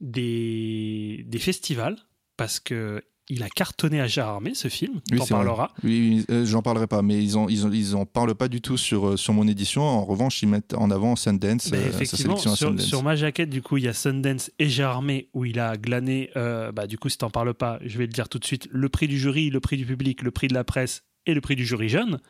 des, 0.00 1.24
des 1.26 1.38
festivals. 1.38 1.96
Parce 2.36 2.60
que 2.60 3.02
il 3.30 3.42
a 3.42 3.48
cartonné 3.48 4.00
à 4.00 4.06
Gérardmer, 4.06 4.54
ce 4.54 4.68
film. 4.68 5.00
Oui, 5.12 5.18
T'en 5.18 5.26
parleras. 5.26 5.70
Oui, 5.84 6.24
oui, 6.28 6.34
euh, 6.34 6.46
j'en 6.46 6.62
parlerai 6.62 6.86
pas, 6.86 7.02
mais 7.02 7.22
ils 7.22 7.36
en, 7.36 7.48
ils 7.48 7.64
ils 7.74 7.94
parlent 8.12 8.34
pas 8.34 8.48
du 8.48 8.60
tout 8.60 8.76
sur, 8.76 9.08
euh, 9.08 9.16
sur 9.16 9.34
mon 9.34 9.46
édition. 9.46 9.82
En 9.82 10.04
revanche, 10.04 10.42
ils 10.42 10.48
mettent 10.48 10.74
en 10.74 10.90
avant 10.90 11.14
Sundance, 11.16 11.70
Ben, 11.70 11.78
euh, 11.78 11.82
sa 11.82 11.88
effectivement, 12.02 12.36
sélection 12.36 12.52
à 12.52 12.56
sur, 12.56 12.68
Sundance. 12.68 12.86
sur 12.86 13.02
ma 13.02 13.16
jaquette, 13.16 13.50
du 13.50 13.60
coup, 13.62 13.76
il 13.76 13.84
y 13.84 13.88
a 13.88 13.92
Sundance 13.92 14.50
et 14.58 14.68
Gérardmer 14.68 15.28
où 15.34 15.44
il 15.44 15.58
a 15.60 15.76
glané, 15.76 16.30
euh, 16.36 16.72
bah, 16.72 16.86
du 16.86 16.96
coup, 16.98 17.08
si 17.08 17.18
t'en 17.18 17.30
parles 17.30 17.54
pas, 17.54 17.78
je 17.84 17.98
vais 17.98 18.06
le 18.06 18.12
dire 18.12 18.28
tout 18.28 18.38
de 18.38 18.44
suite, 18.44 18.68
le 18.70 18.88
prix 18.88 19.08
du 19.08 19.18
jury, 19.18 19.50
le 19.50 19.60
prix 19.60 19.76
du 19.76 19.84
public, 19.84 20.22
le 20.22 20.30
prix 20.30 20.48
de 20.48 20.54
la 20.54 20.64
presse 20.64 21.02
et 21.26 21.34
le 21.34 21.40
prix 21.40 21.56
du 21.56 21.66
jury 21.66 21.88
jeune. 21.88 22.20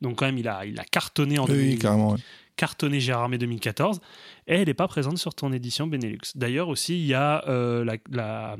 Donc, 0.00 0.16
quand 0.16 0.26
même, 0.26 0.38
il 0.38 0.48
a, 0.48 0.64
il 0.64 0.78
a 0.80 0.84
cartonné 0.84 1.38
en 1.38 1.44
Oui, 1.44 1.50
2000 1.52 1.68
oui, 1.70 1.78
carrément. 1.78 2.12
ouais. 2.12 2.18
Cartonné 2.58 3.00
Gérardmer 3.00 3.38
2014 3.38 4.00
et 4.48 4.56
elle 4.56 4.66
n'est 4.66 4.74
pas 4.74 4.88
présente 4.88 5.16
sur 5.16 5.34
ton 5.34 5.52
édition 5.52 5.86
Benelux. 5.86 6.18
D'ailleurs 6.34 6.68
aussi 6.68 6.98
il 7.00 7.06
y 7.06 7.14
a 7.14 7.42
euh, 7.48 7.84
la, 7.84 7.96
la, 8.10 8.56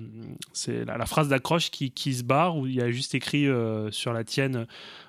c'est 0.55 0.87
la, 0.87 0.97
la 0.97 1.07
phrase 1.07 1.29
d'accroche 1.29 1.71
qui, 1.71 1.91
qui 1.91 2.15
se 2.15 2.23
barre 2.23 2.57
où 2.57 2.67
il 2.67 2.77
y 2.77 2.81
a 2.81 2.91
juste 2.91 3.15
écrit 3.15 3.47
euh, 3.47 3.91
sur 3.91 4.15
la 4.15 4.25
tienne 4.25 4.67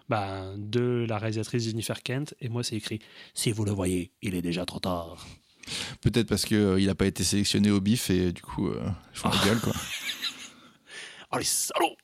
bah, 0.10 0.44
de 0.58 1.06
la 1.08 1.20
réalisatrice 1.20 1.64
Jennifer 1.66 2.04
Kent 2.04 2.34
et 2.42 2.50
moi 2.50 2.64
c'est 2.64 2.76
écrit 2.76 3.00
si 3.34 3.52
vous 3.52 3.64
le 3.64 3.72
voyez 3.72 4.12
il 4.22 4.36
est 4.36 4.42
déjà 4.42 4.66
trop 4.66 4.80
tard. 4.80 5.26
Peut-être 6.02 6.28
parce 6.28 6.46
qu'il 6.46 6.86
n'a 6.86 6.96
pas 6.96 7.06
été 7.06 7.24
sélectionné 7.24 7.70
au 7.70 7.80
bif 7.80 8.10
et 8.10 8.32
du 8.32 8.42
coup, 8.42 8.70
euh, 8.70 8.90
je 9.14 9.20
fous 9.20 9.30
la 9.30 9.46
gueule. 9.46 9.60
Quoi. 9.60 9.74
Oh 11.32 11.38
les 11.38 11.44
salauds 11.44 11.96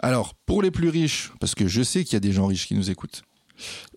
Alors, 0.00 0.34
pour 0.34 0.62
les 0.62 0.72
plus 0.72 0.88
riches, 0.88 1.30
parce 1.38 1.54
que 1.54 1.68
je 1.68 1.80
sais 1.80 2.02
qu'il 2.02 2.14
y 2.14 2.16
a 2.16 2.20
des 2.20 2.32
gens 2.32 2.46
riches 2.46 2.66
qui 2.66 2.74
nous 2.74 2.90
écoutent. 2.90 3.22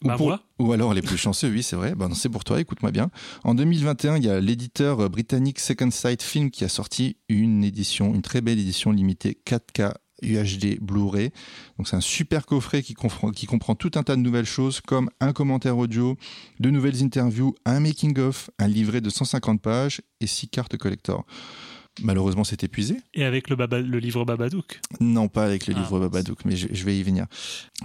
Ou, 0.04 0.08
Bah, 0.08 0.18
pour- 0.18 0.28
moi. 0.28 0.42
ou 0.60 0.72
alors 0.74 0.94
les 0.94 1.02
plus 1.02 1.18
chanceux, 1.18 1.50
oui, 1.50 1.64
c'est 1.64 1.76
vrai. 1.76 1.94
Ben, 1.96 2.14
c'est 2.14 2.30
pour 2.30 2.44
toi, 2.44 2.60
écoute-moi 2.60 2.92
bien. 2.92 3.10
En 3.44 3.54
2021, 3.56 4.18
il 4.18 4.26
y 4.26 4.30
a 4.30 4.40
l'éditeur 4.40 5.10
britannique 5.10 5.60
Second 5.60 5.92
Sight 5.92 6.22
Film 6.24 6.52
qui 6.52 6.64
a 6.64 6.70
sorti 6.70 7.18
une 7.30 7.64
édition, 7.64 8.14
une 8.14 8.22
très 8.22 8.42
belle 8.42 8.60
édition 8.60 8.92
limitée 8.92 9.38
4K 9.46 9.94
UHD 10.24 10.78
Blu-ray. 10.80 11.32
Donc 11.80 11.88
c'est 11.88 11.96
un 11.96 12.02
super 12.02 12.46
coffret 12.46 12.84
qui 12.84 12.94
comprend, 12.94 13.32
qui 13.32 13.48
comprend 13.48 13.74
tout 13.74 13.90
un 13.96 14.04
tas 14.04 14.16
de 14.16 14.22
nouvelles 14.22 14.46
choses 14.46 14.80
comme 14.80 15.10
un 15.20 15.34
commentaire 15.34 15.78
audio, 15.80 16.16
de 16.60 16.70
nouvelles 16.70 17.02
interviews, 17.04 17.56
un 17.66 17.80
making-of, 17.80 18.52
un 18.60 18.68
livret 18.68 19.02
de 19.02 19.10
150 19.10 19.60
pages 19.62 20.02
et 20.20 20.28
six 20.28 20.48
cartes 20.48 20.78
collector. 20.78 21.26
Malheureusement, 22.02 22.44
c'est 22.46 22.64
épuisé. 22.64 22.98
Et 23.14 23.26
avec 23.26 23.50
le, 23.50 23.56
baba- 23.58 23.82
le 23.82 24.00
livre 24.00 24.24
Babadook. 24.24 24.80
Non, 25.02 25.28
pas 25.28 25.44
avec 25.44 25.68
le 25.68 25.74
Ah, 25.76 25.80
livre. 25.80 26.00
Babadook, 26.00 26.46
mais 26.46 26.56
je, 26.56 26.68
je 26.72 26.86
vais 26.86 26.98
y 26.98 27.04
venir. 27.04 27.26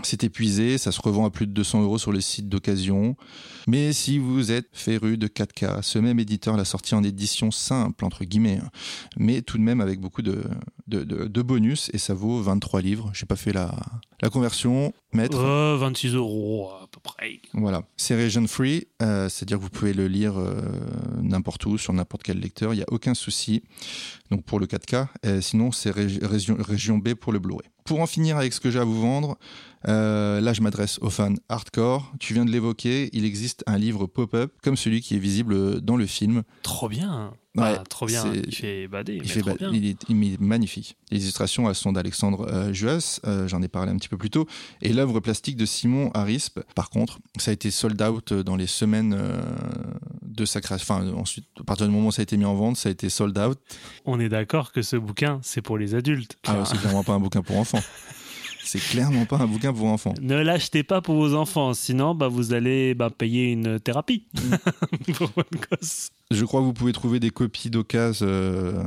C'est 0.05 0.23
épuisé, 0.23 0.79
ça 0.79 0.93
se 0.93 1.01
revend 1.03 1.27
à 1.27 1.31
plus 1.31 1.47
de 1.49 1.53
200 1.53 1.83
euros 1.83 1.99
sur 1.99 2.13
les 2.13 2.21
sites 2.21 2.49
d'occasion. 2.49 3.17
Mais 3.67 3.93
si 3.93 4.19
vous 4.19 4.53
êtes 4.53 4.69
féru 4.73 5.19
de 5.19 5.27
4K, 5.27 5.83
ce 5.83 5.99
même 5.99 6.21
éditeur 6.21 6.57
l'a 6.57 6.65
sorti 6.65 6.95
en 6.95 7.03
édition 7.03 7.51
simple, 7.51 8.05
entre 8.05 8.25
guillemets, 8.25 8.61
hein, 8.63 8.71
mais 9.17 9.43
tout 9.43 9.59
de 9.59 9.63
même 9.63 9.81
avec 9.81 9.99
beaucoup 10.01 10.23
de, 10.23 10.45
de, 10.87 11.03
de- 11.03 11.27
de 11.27 11.43
bonus, 11.43 11.91
et 11.93 11.99
ça 11.99 12.15
vaut 12.15 12.41
23 12.41 12.81
livres. 12.83 13.11
J'ai 13.13 13.27
pas 13.27 13.35
fait 13.37 13.53
la, 13.53 13.75
la 14.23 14.31
conversion, 14.31 14.93
maître. 15.13 15.37
Oh, 15.37 15.79
26 15.79 16.15
euros 16.15 16.71
Voilà, 17.55 17.83
c'est 17.97 18.17
region 18.17 18.47
free, 18.47 18.87
euh, 19.03 19.29
c'est-à-dire 19.29 19.59
que 19.59 19.63
vous 19.63 19.71
pouvez 19.71 19.93
le 19.95 20.09
lire 20.09 20.39
euh, 20.39 20.61
n'importe 21.23 21.65
où, 21.67 21.79
sur 21.79 21.93
n'importe 21.93 22.23
quel 22.23 22.39
lecteur, 22.41 22.73
il 22.75 22.79
n'y 22.79 22.83
a 22.83 22.87
aucun 22.93 23.15
souci. 23.15 23.63
Donc 24.31 24.45
pour 24.45 24.59
le 24.61 24.67
4K, 24.67 25.07
euh, 25.25 25.41
sinon 25.41 25.73
c'est 25.73 25.91
régi- 25.91 26.25
région, 26.25 26.57
région 26.59 26.99
B 26.99 27.15
pour 27.15 27.33
le 27.33 27.39
Blu-ray. 27.39 27.69
Pour 27.85 28.01
en 28.01 28.07
finir 28.07 28.37
avec 28.37 28.53
ce 28.53 28.61
que 28.61 28.71
j'ai 28.71 28.81
à 28.81 28.85
vous 28.85 29.01
vendre, 29.01 29.39
euh, 29.89 30.41
là 30.41 30.53
je 30.53 30.61
m'adresse 30.63 30.99
aux 31.01 31.11
fans 31.11 31.35
hardcore. 31.49 32.13
Tu 32.19 32.35
viens 32.35 32.45
de 32.45 32.51
l'évoquer, 32.51 33.11
il 33.13 33.25
existe 33.25 33.63
un 33.67 33.79
livre 33.79 34.07
pop-up 34.07 34.53
comme 34.63 34.77
celui 34.77 35.01
qui 35.01 35.15
est 35.15 35.19
visible 35.19 35.81
dans 35.81 35.97
le 35.97 36.07
film. 36.07 36.43
Trop 36.63 36.89
bien. 36.89 37.33
Ouais, 37.57 37.75
Ah, 37.79 37.85
trop 37.89 38.05
bien. 38.05 38.23
Il 38.35 38.55
fait 38.55 38.87
bader. 38.87 39.15
Il, 39.15 39.23
mais 39.23 39.27
fait 39.29 39.41
trop 39.41 39.51
ba- 39.53 39.57
bien. 39.57 39.71
il 39.73 39.87
est, 39.87 39.97
il 40.11 40.33
est 40.35 40.41
magnifique. 40.41 40.95
Les 41.11 41.23
illustrations 41.23 41.73
sont 41.73 41.93
d'Alexandre 41.93 42.47
euh, 42.51 42.71
Juas, 42.75 43.19
euh, 43.27 43.49
j'en 43.49 43.63
ai 43.63 43.69
parlé 43.69 43.91
un 43.93 43.97
petit 43.97 44.11
peu 44.11 44.19
plus 44.19 44.29
tôt, 44.29 44.47
et 44.83 44.93
l'œuvre 44.93 45.21
plastique 45.21 45.57
de 45.57 45.65
Simon 45.65 46.11
Harispe. 46.13 46.61
Par 46.75 46.91
contre, 46.91 47.19
ça 47.39 47.51
a 47.51 47.55
été 47.55 47.71
sold 47.71 48.01
out 48.03 48.35
dans 48.35 48.57
les 48.57 48.67
semaines 48.67 49.15
euh, 49.19 49.41
de 50.23 50.45
sa 50.45 50.61
création. 50.61 50.95
Enfin, 50.97 51.09
ensuite, 51.15 51.47
à 51.59 51.65
partir 51.65 51.87
du 51.87 51.93
moment 51.95 52.09
où 52.09 52.13
ça 52.13 52.21
a 52.21 52.25
été 52.25 52.37
mis 52.37 52.45
en 52.45 52.55
vente, 52.55 52.77
ça 52.77 52.91
a 52.91 52.93
été 52.93 53.09
sold 53.09 53.39
out. 53.39 53.59
On 54.05 54.21
est 54.21 54.29
d'accord 54.29 54.71
que 54.73 54.83
ce 54.83 54.97
bouquin, 54.97 55.41
c'est 55.43 55.63
pour 55.63 55.79
les 55.79 55.95
adultes. 55.95 56.37
Ah, 56.47 56.63
c'est 56.67 56.77
clairement 56.79 57.05
pas 57.05 57.15
un 57.15 57.21
bouquin 57.21 57.41
pour 57.41 57.57
enfants. 57.57 57.81
C'est 58.67 58.81
clairement 58.81 59.25
pas 59.27 59.37
un 59.39 59.47
bouquin 59.47 59.73
pour 59.73 59.87
enfants. 59.87 60.13
Ne 60.21 60.35
l'achetez 60.37 60.83
pas 60.83 61.01
pour 61.01 61.15
vos 61.15 61.35
enfants, 61.35 61.73
sinon 61.73 62.15
bah, 62.15 62.29
vous 62.29 62.53
allez 62.53 62.95
bah, 62.95 63.11
payer 63.11 63.53
une 63.53 63.79
thérapie 63.81 64.27
pour 65.15 65.31
votre 65.37 65.51
gosse. 65.71 66.11
Je 66.33 66.45
crois 66.45 66.61
que 66.61 66.65
vous 66.67 66.73
pouvez 66.73 66.93
trouver 66.93 67.21
des 67.21 67.31
copies 67.31 67.71
d'occasion 67.71 68.27
euh, 68.29 68.83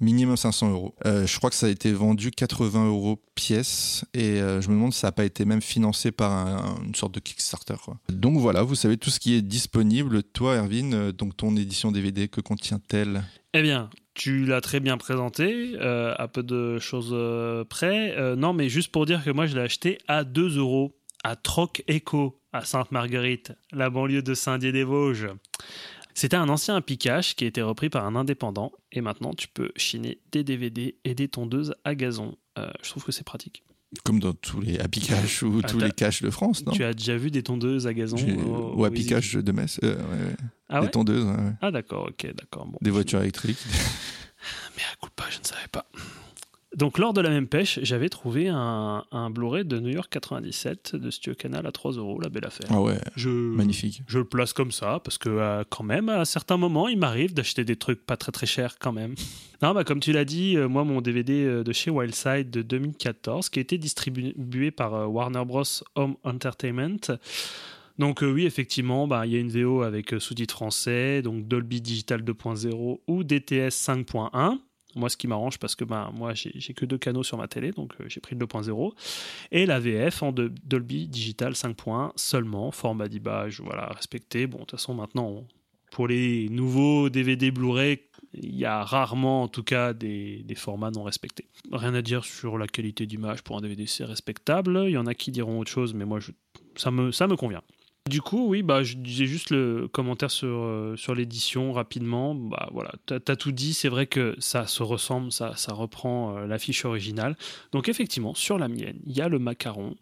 minimum 0.00 0.36
500 0.36 0.70
euros. 0.70 0.94
Euh, 1.06 1.26
je 1.26 1.36
crois 1.38 1.50
que 1.50 1.56
ça 1.56 1.66
a 1.66 1.68
été 1.70 1.92
vendu 1.92 2.30
80 2.30 2.86
euros 2.86 3.20
pièce 3.34 4.04
et 4.14 4.40
euh, 4.40 4.60
je 4.60 4.68
me 4.68 4.74
demande 4.74 4.92
si 4.92 5.00
ça 5.00 5.08
n'a 5.08 5.12
pas 5.12 5.24
été 5.24 5.44
même 5.44 5.62
financé 5.62 6.12
par 6.12 6.30
un- 6.32 6.78
une 6.86 6.94
sorte 6.94 7.14
de 7.14 7.20
Kickstarter. 7.20 7.74
quoi. 7.84 7.98
Donc 8.08 8.38
voilà, 8.38 8.62
vous 8.62 8.74
savez 8.76 8.96
tout 8.96 9.10
ce 9.10 9.18
qui 9.20 9.34
est 9.34 9.42
disponible. 9.42 10.22
Toi, 10.22 10.56
Erwin, 10.56 11.10
donc 11.12 11.36
ton 11.36 11.56
édition 11.56 11.90
DVD, 11.92 12.28
que 12.28 12.40
contient-elle? 12.40 13.24
Eh 13.54 13.62
bien, 13.62 13.90
tu 14.20 14.44
l'as 14.44 14.60
très 14.60 14.80
bien 14.80 14.98
présenté, 14.98 15.72
euh, 15.76 16.14
à 16.18 16.28
peu 16.28 16.42
de 16.42 16.78
choses 16.78 17.08
euh, 17.14 17.64
près. 17.64 18.14
Euh, 18.18 18.36
non, 18.36 18.52
mais 18.52 18.68
juste 18.68 18.92
pour 18.92 19.06
dire 19.06 19.24
que 19.24 19.30
moi, 19.30 19.46
je 19.46 19.54
l'ai 19.54 19.62
acheté 19.62 19.96
à 20.08 20.24
2 20.24 20.58
euros 20.58 20.94
à 21.24 21.36
Troc 21.36 21.82
Echo, 21.88 22.38
à 22.52 22.66
Sainte-Marguerite, 22.66 23.54
la 23.72 23.88
banlieue 23.88 24.20
de 24.20 24.34
Saint-Dié-des-Vosges. 24.34 25.28
C'était 26.12 26.36
un 26.36 26.50
ancien 26.50 26.78
piquage 26.82 27.34
qui 27.34 27.44
a 27.44 27.46
été 27.46 27.62
repris 27.62 27.88
par 27.88 28.04
un 28.04 28.14
indépendant 28.14 28.72
et 28.92 29.00
maintenant 29.00 29.32
tu 29.32 29.48
peux 29.48 29.72
chiner 29.76 30.18
des 30.32 30.44
DVD 30.44 30.98
et 31.04 31.14
des 31.14 31.28
tondeuses 31.28 31.74
à 31.84 31.94
gazon. 31.94 32.36
Je 32.56 32.90
trouve 32.90 33.04
que 33.04 33.12
c'est 33.12 33.24
pratique. 33.24 33.62
Comme 34.04 34.20
dans 34.20 34.32
tous 34.34 34.60
les 34.60 34.78
Happy 34.78 35.00
Cash 35.00 35.42
ou 35.42 35.60
Ah, 35.64 35.66
tous 35.68 35.78
les 35.78 35.90
caches 35.90 36.22
de 36.22 36.30
France, 36.30 36.64
non 36.64 36.72
Tu 36.72 36.84
as 36.84 36.94
déjà 36.94 37.16
vu 37.16 37.30
des 37.32 37.42
tondeuses 37.42 37.86
à 37.88 37.94
gazon 37.94 38.16
au- 38.18 38.74
Ou 38.78 38.84
Happy 38.84 39.04
Cash 39.04 39.34
de 39.34 39.52
Metz. 39.52 39.80
euh, 39.82 39.96
ouais, 39.96 40.02
ouais. 40.02 40.36
Ah 40.68 40.78
des 40.80 40.86
ouais 40.86 40.90
tondeuses. 40.92 41.26
Ah 41.60 41.70
d'accord, 41.72 42.06
ok, 42.08 42.32
d'accord. 42.36 42.66
Bon. 42.66 42.78
des 42.80 42.90
voitures 42.90 43.20
électriques. 43.20 43.58
Mais 44.76 44.82
à 44.82 44.96
coup 45.00 45.10
pas, 45.16 45.24
je 45.30 45.38
ne 45.40 45.44
savais 45.44 45.66
pas. 45.72 45.86
Donc, 46.76 46.98
lors 46.98 47.12
de 47.12 47.20
la 47.20 47.30
même 47.30 47.48
pêche, 47.48 47.80
j'avais 47.82 48.08
trouvé 48.08 48.48
un, 48.48 49.04
un 49.10 49.30
Blu-ray 49.30 49.64
de 49.64 49.80
New 49.80 49.90
York 49.90 50.08
97 50.10 50.94
de 50.94 51.10
Studio 51.10 51.34
Canal 51.34 51.66
à 51.66 51.72
3 51.72 51.92
euros, 51.92 52.20
la 52.20 52.28
belle 52.28 52.46
affaire. 52.46 52.68
Ah 52.70 52.80
ouais, 52.80 52.98
Je, 53.16 53.28
magnifique. 53.28 54.02
Je 54.06 54.18
le 54.18 54.24
place 54.24 54.52
comme 54.52 54.70
ça 54.70 55.00
parce 55.02 55.18
que, 55.18 55.28
euh, 55.28 55.64
quand 55.68 55.82
même, 55.82 56.08
à 56.08 56.24
certains 56.24 56.56
moments, 56.56 56.86
il 56.88 56.98
m'arrive 56.98 57.34
d'acheter 57.34 57.64
des 57.64 57.76
trucs 57.76 58.06
pas 58.06 58.16
très 58.16 58.30
très 58.30 58.46
chers 58.46 58.78
quand 58.78 58.92
même. 58.92 59.14
non, 59.62 59.74
bah, 59.74 59.82
comme 59.82 60.00
tu 60.00 60.12
l'as 60.12 60.24
dit, 60.24 60.56
euh, 60.56 60.68
moi, 60.68 60.84
mon 60.84 61.00
DVD 61.00 61.44
euh, 61.44 61.64
de 61.64 61.72
chez 61.72 61.90
Wildside 61.90 62.50
de 62.50 62.62
2014, 62.62 63.48
qui 63.48 63.58
a 63.58 63.62
été 63.62 63.76
distribué 63.76 64.70
par 64.70 64.94
euh, 64.94 65.06
Warner 65.06 65.44
Bros. 65.44 65.64
Home 65.96 66.16
Entertainment. 66.22 67.18
Donc 68.00 68.22
euh, 68.22 68.32
oui, 68.32 68.46
effectivement, 68.46 69.06
bah, 69.06 69.26
il 69.26 69.32
y 69.32 69.36
a 69.36 69.38
une 69.38 69.50
VO 69.50 69.82
avec 69.82 70.14
euh, 70.14 70.18
sous-titres 70.18 70.54
français, 70.54 71.20
donc 71.20 71.46
Dolby 71.46 71.82
Digital 71.82 72.22
2.0 72.22 73.00
ou 73.06 73.24
DTS 73.24 73.68
5.1. 73.68 74.58
Moi, 74.96 75.08
ce 75.08 75.16
qui 75.16 75.26
m'arrange 75.26 75.58
parce 75.58 75.74
que 75.74 75.84
bah, 75.84 76.10
moi, 76.14 76.32
j'ai 76.34 76.74
que 76.74 76.84
deux 76.84 76.98
canaux 76.98 77.22
sur 77.22 77.38
ma 77.38 77.48
télé, 77.48 77.70
donc 77.70 77.94
euh, 78.00 78.04
j'ai 78.08 78.20
pris 78.20 78.34
le 78.34 78.44
2.0. 78.44 78.92
Et 79.52 79.66
la 79.66 79.78
VF 79.78 80.22
en 80.22 80.32
Dolby 80.32 81.08
Digital 81.08 81.52
5.1 81.52 82.12
seulement, 82.16 82.70
format 82.70 83.08
d'image, 83.08 83.60
voilà, 83.60 83.86
respecté. 83.86 84.46
Bon, 84.46 84.58
de 84.58 84.62
toute 84.62 84.72
façon, 84.72 84.94
maintenant, 84.94 85.44
pour 85.90 86.08
les 86.08 86.48
nouveaux 86.48 87.10
DVD 87.10 87.50
Blu-ray, 87.50 88.00
il 88.32 88.54
y 88.54 88.64
a 88.64 88.82
rarement, 88.84 89.42
en 89.42 89.48
tout 89.48 89.64
cas, 89.64 89.92
des, 89.92 90.44
formats 90.56 90.90
non 90.90 91.02
respectés. 91.02 91.46
Rien 91.72 91.94
à 91.94 92.02
dire 92.02 92.24
sur 92.24 92.58
la 92.58 92.66
qualité 92.66 93.06
d'image 93.06 93.42
pour 93.42 93.56
un 93.56 93.60
DVD, 93.60 93.86
c'est 93.86 94.04
respectable. 94.04 94.84
Il 94.86 94.92
y 94.92 94.98
en 94.98 95.06
a 95.06 95.14
qui 95.14 95.30
diront 95.30 95.58
autre 95.58 95.70
chose, 95.70 95.94
mais 95.94 96.04
moi, 96.04 96.20
ça, 96.76 96.90
me, 96.90 97.10
ça 97.12 97.26
me 97.26 97.36
convient. 97.36 97.62
Du 98.10 98.20
coup, 98.20 98.48
oui, 98.48 98.64
bah, 98.64 98.82
je 98.82 98.96
disais 98.96 99.26
juste 99.26 99.50
le 99.50 99.86
commentaire 99.86 100.32
sur, 100.32 100.48
euh, 100.48 100.96
l'édition 101.14 101.72
rapidement. 101.72 102.34
Bah, 102.34 102.68
voilà, 102.72 102.90
as 103.08 103.36
tout 103.36 103.52
dit. 103.52 103.72
C'est 103.72 103.88
vrai 103.88 104.08
que 104.08 104.34
ça 104.40 104.66
se 104.66 104.82
ressemble, 104.82 105.30
ça, 105.30 105.54
reprend 105.68 106.36
euh, 106.36 106.46
l'affiche 106.48 106.84
originale. 106.84 107.36
Donc, 107.70 107.88
effectivement, 107.88 108.34
sur 108.34 108.58
la 108.58 108.66
mienne, 108.66 108.98
il 109.06 109.16
y 109.16 109.20
a 109.20 109.28
le 109.28 109.38
macaron 109.38 109.94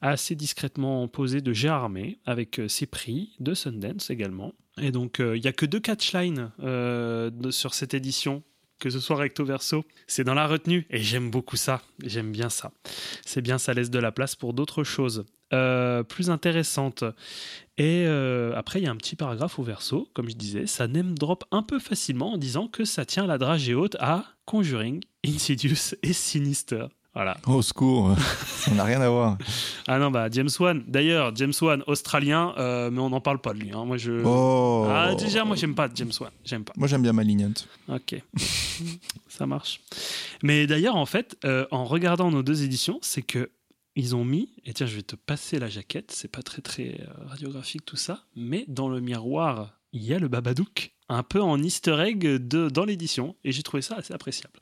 assez 0.00 0.36
discrètement 0.36 1.06
posé 1.06 1.42
de 1.42 1.52
Gérardmer 1.52 2.18
avec 2.24 2.60
euh, 2.60 2.66
ses 2.68 2.86
prix 2.86 3.34
de 3.40 3.52
Sundance 3.52 4.08
également. 4.08 4.54
Et 4.80 4.90
donc, 4.90 5.18
il 5.20 5.44
y 5.44 5.48
a 5.48 5.52
que 5.52 5.66
deux 5.66 5.80
catchlines 5.80 6.52
de- 6.58 7.50
sur 7.50 7.74
cette 7.74 7.92
édition, 7.92 8.42
que 8.78 8.88
ce 8.88 9.00
soit 9.00 9.16
recto 9.16 9.44
verso. 9.44 9.84
C'est 10.06 10.24
dans 10.24 10.32
la 10.32 10.46
retenue. 10.46 10.86
Et 10.88 11.02
j'aime 11.02 11.30
beaucoup 11.30 11.56
ça. 11.56 11.82
J'aime 12.02 12.32
bien 12.32 12.48
ça. 12.48 12.72
C'est 13.26 13.42
bien, 13.42 13.58
ça 13.58 13.74
laisse 13.74 13.90
de 13.90 13.98
la 13.98 14.12
place 14.12 14.34
pour 14.34 14.54
d'autres 14.54 14.82
choses 14.84 15.26
euh, 15.52 16.02
plus 16.02 16.30
intéressantes. 16.30 17.04
Et 17.78 18.04
euh, 18.06 18.52
après, 18.56 18.80
il 18.80 18.84
y 18.84 18.86
a 18.86 18.90
un 18.90 18.96
petit 18.96 19.16
paragraphe 19.16 19.58
au 19.58 19.62
verso. 19.62 20.08
Comme 20.14 20.28
je 20.28 20.34
disais, 20.36 20.66
ça 20.66 20.86
name 20.86 21.18
drop 21.18 21.44
un 21.50 21.62
peu 21.62 21.78
facilement 21.78 22.32
en 22.34 22.36
disant 22.38 22.68
que 22.68 22.84
ça 22.84 23.04
tient 23.04 23.26
la 23.26 23.38
dragée 23.38 23.74
haute 23.74 23.96
à 24.00 24.24
Conjuring, 24.44 25.00
Insidious 25.26 25.94
et 26.02 26.12
Sinister. 26.12 26.86
Voilà. 27.14 27.36
Au 27.46 27.60
secours, 27.60 28.14
ça 28.46 28.70
n'a 28.72 28.84
rien 28.84 29.00
à 29.00 29.08
voir. 29.08 29.36
Ah 29.88 29.98
non, 29.98 30.12
bah 30.12 30.28
James 30.30 30.48
Wan. 30.60 30.84
D'ailleurs, 30.86 31.34
James 31.34 31.52
Wan, 31.60 31.82
australien, 31.88 32.54
euh, 32.56 32.88
mais 32.92 33.00
on 33.00 33.10
n'en 33.10 33.20
parle 33.20 33.40
pas 33.40 33.52
de 33.52 33.58
lui. 33.58 33.72
hein. 33.74 33.84
Moi, 33.84 33.96
je. 33.96 34.22
Oh. 34.24 34.86
Ah, 34.88 35.14
déjà, 35.16 35.44
moi, 35.44 35.56
j'aime 35.56 35.74
pas 35.74 35.88
James 35.92 36.12
Wan. 36.20 36.30
J'aime 36.44 36.62
pas. 36.62 36.72
Moi, 36.76 36.86
j'aime 36.86 37.02
bien 37.02 37.12
Malignant. 37.12 37.52
Ok. 37.88 38.14
Ça 39.28 39.46
marche. 39.46 39.80
Mais 40.44 40.68
d'ailleurs, 40.68 40.94
en 40.96 41.06
fait, 41.06 41.36
euh, 41.44 41.66
en 41.72 41.84
regardant 41.84 42.30
nos 42.30 42.42
deux 42.44 42.62
éditions, 42.62 42.98
c'est 43.02 43.22
que 43.22 43.50
ils 43.96 44.14
ont 44.16 44.24
mis, 44.24 44.52
et 44.64 44.72
tiens, 44.72 44.86
je 44.86 44.96
vais 44.96 45.02
te 45.02 45.16
passer 45.16 45.58
la 45.58 45.68
jaquette, 45.68 46.10
c'est 46.12 46.30
pas 46.30 46.42
très 46.42 46.62
très 46.62 47.00
euh, 47.00 47.24
radiographique 47.26 47.84
tout 47.84 47.96
ça, 47.96 48.24
mais 48.36 48.64
dans 48.68 48.88
le 48.88 49.00
miroir, 49.00 49.78
il 49.92 50.02
y 50.04 50.14
a 50.14 50.18
le 50.18 50.28
Babadook, 50.28 50.92
un 51.08 51.22
peu 51.24 51.40
en 51.42 51.60
easter 51.62 51.96
egg 52.00 52.20
de, 52.24 52.68
dans 52.68 52.84
l'édition, 52.84 53.34
et 53.44 53.50
j'ai 53.52 53.62
trouvé 53.62 53.82
ça 53.82 53.96
assez 53.96 54.14
appréciable. 54.14 54.54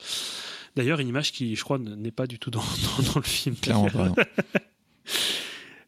D'ailleurs, 0.75 0.99
une 0.99 1.07
image 1.07 1.31
qui, 1.31 1.55
je 1.55 1.63
crois, 1.63 1.77
ne- 1.77 1.95
n'est 1.95 2.11
pas 2.11 2.25
du 2.27 2.39
tout 2.39 2.49
dans, 2.51 2.59
dans- 2.97 3.03
dans 3.13 3.19
le 3.19 3.21
film. 3.25 3.55
Clairement 3.55 3.89
pas. 3.89 4.13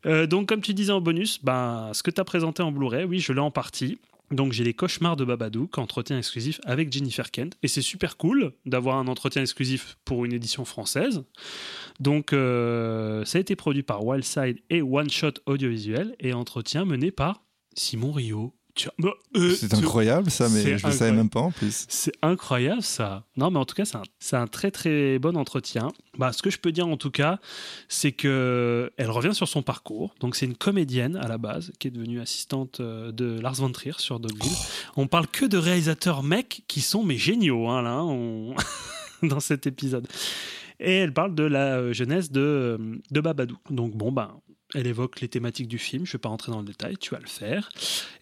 Euh, 0.08 0.26
donc, 0.26 0.50
comme 0.50 0.62
tu 0.62 0.74
disais 0.74 0.92
en 0.92 1.00
bonus, 1.00 1.40
ben, 1.44 1.92
ce 1.94 2.02
que 2.02 2.10
tu 2.10 2.20
as 2.20 2.24
présenté 2.24 2.64
en 2.64 2.72
Blu-ray, 2.72 3.06
oui, 3.06 3.20
je 3.20 3.34
l'ai 3.34 3.40
en 3.40 3.52
partie. 3.52 4.00
Donc, 4.32 4.54
j'ai 4.54 4.64
les 4.64 4.74
cauchemars 4.74 5.16
de 5.16 5.26
Babadook, 5.26 5.78
entretien 5.78 6.18
exclusif 6.18 6.60
avec 6.64 6.92
Jennifer 6.92 7.30
Kent. 7.32 7.58
Et 7.64 7.68
c'est 7.68 7.82
super 7.82 8.18
cool 8.18 8.54
d'avoir 8.66 8.98
un 8.98 9.08
entretien 9.08 9.42
exclusif 9.42 9.98
pour 10.06 10.26
une 10.26 10.34
édition 10.34 10.66
française. 10.66 11.24
Donc, 12.00 12.34
euh, 12.34 13.26
ça 13.26 13.38
a 13.38 13.42
été 13.42 13.56
produit 13.56 13.84
par 13.84 14.06
Wildside 14.06 14.60
et 14.70 14.82
One 14.82 15.10
Shot 15.10 15.34
Audiovisuel 15.46 16.16
et 16.20 16.34
entretien 16.34 16.86
mené 16.86 17.12
par 17.12 17.44
Simon 17.76 18.12
Rio. 18.12 18.54
Bah, 19.00 19.12
euh, 19.36 19.54
C'est 19.56 19.74
incroyable 19.74 20.30
ça, 20.32 20.48
mais 20.50 20.78
je 20.78 20.86
le 20.88 20.92
savais 20.94 21.12
même 21.12 21.30
pas 21.30 21.42
en 21.42 21.52
plus. 21.52 21.86
c'est 21.90 22.14
incroyable 22.22 22.82
ça. 22.82 23.26
Non, 23.38 23.52
mais 23.52 23.60
en 23.60 23.66
tout 23.66 23.76
cas, 23.76 23.84
c'est 24.20 24.36
un, 24.36 24.48
très 24.48 24.72
très 24.72 25.20
bon 25.20 25.36
entretien. 25.38 25.90
Bah, 26.18 26.32
ce 26.34 26.42
que 26.42 26.50
je 26.50 26.58
peux 26.58 26.72
dire 26.72 26.88
en 26.88 26.98
tout 26.98 27.12
cas, 27.12 27.40
c'est 27.88 28.12
que 28.12 28.92
elle 28.98 29.10
revient 29.10 29.34
sur 29.34 29.48
son 29.48 29.62
parcours. 29.62 30.14
Donc, 30.20 30.36
c'est 30.36 30.46
une 30.46 30.56
comédienne 30.56 31.16
à 31.18 31.28
la 31.28 31.38
base 31.38 31.72
qui 31.80 31.88
est 31.88 31.92
devenue 31.92 32.20
assistante 32.22 32.80
euh, 32.80 33.12
de 33.12 33.40
Lars 33.40 33.56
von 33.56 33.72
Trier 33.72 33.94
sur 33.98 34.20
Dogville. 34.20 34.52
On 34.96 35.08
parle 35.08 35.28
que 35.28 35.46
de 35.46 35.58
réalisateurs 35.58 36.24
mecs 36.24 36.64
qui 36.68 36.82
sont 36.82 37.04
mais 37.04 37.18
géniaux 37.18 37.68
hein, 37.70 37.82
là, 37.82 38.04
on- 38.04 38.56
dans 39.24 39.40
cet 39.40 39.68
épisode. 39.68 40.08
Et 40.80 40.96
elle 40.96 41.14
parle 41.14 41.36
de 41.36 41.44
la 41.44 41.78
euh, 41.78 41.94
jeunesse 41.94 42.32
de, 42.32 42.80
de 43.12 43.22
Babadook. 43.22 43.60
Donc, 43.70 43.96
bon, 43.96 44.12
ben. 44.12 44.32
Elle 44.76 44.88
évoque 44.88 45.22
les 45.22 45.28
thématiques 45.28 45.68
du 45.68 45.78
film, 45.78 46.06
je 46.06 46.12
ne 46.12 46.14
vais 46.14 46.22
pas 46.22 46.30
rentrer 46.30 46.52
dans 46.52 46.60
le 46.60 46.66
détail, 46.66 46.98
tu 46.98 47.12
vas 47.12 47.20
le 47.20 47.28
faire. 47.28 47.70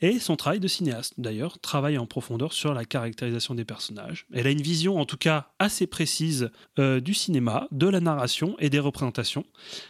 Et 0.01 0.19
son 0.19 0.35
travail 0.35 0.59
de 0.59 0.67
cinéaste, 0.67 1.13
d'ailleurs, 1.17 1.59
travaille 1.59 1.97
en 1.97 2.05
profondeur 2.05 2.53
sur 2.53 2.73
la 2.73 2.85
caractérisation 2.85 3.55
des 3.55 3.65
personnages. 3.65 4.25
Elle 4.33 4.47
a 4.47 4.51
une 4.51 4.61
vision, 4.61 4.99
en 4.99 5.05
tout 5.05 5.17
cas, 5.17 5.51
assez 5.59 5.87
précise 5.87 6.49
euh, 6.79 6.99
du 6.99 7.13
cinéma, 7.13 7.67
de 7.71 7.87
la 7.87 7.99
narration 7.99 8.55
et 8.59 8.69
des 8.69 8.79
représentations. 8.79 9.45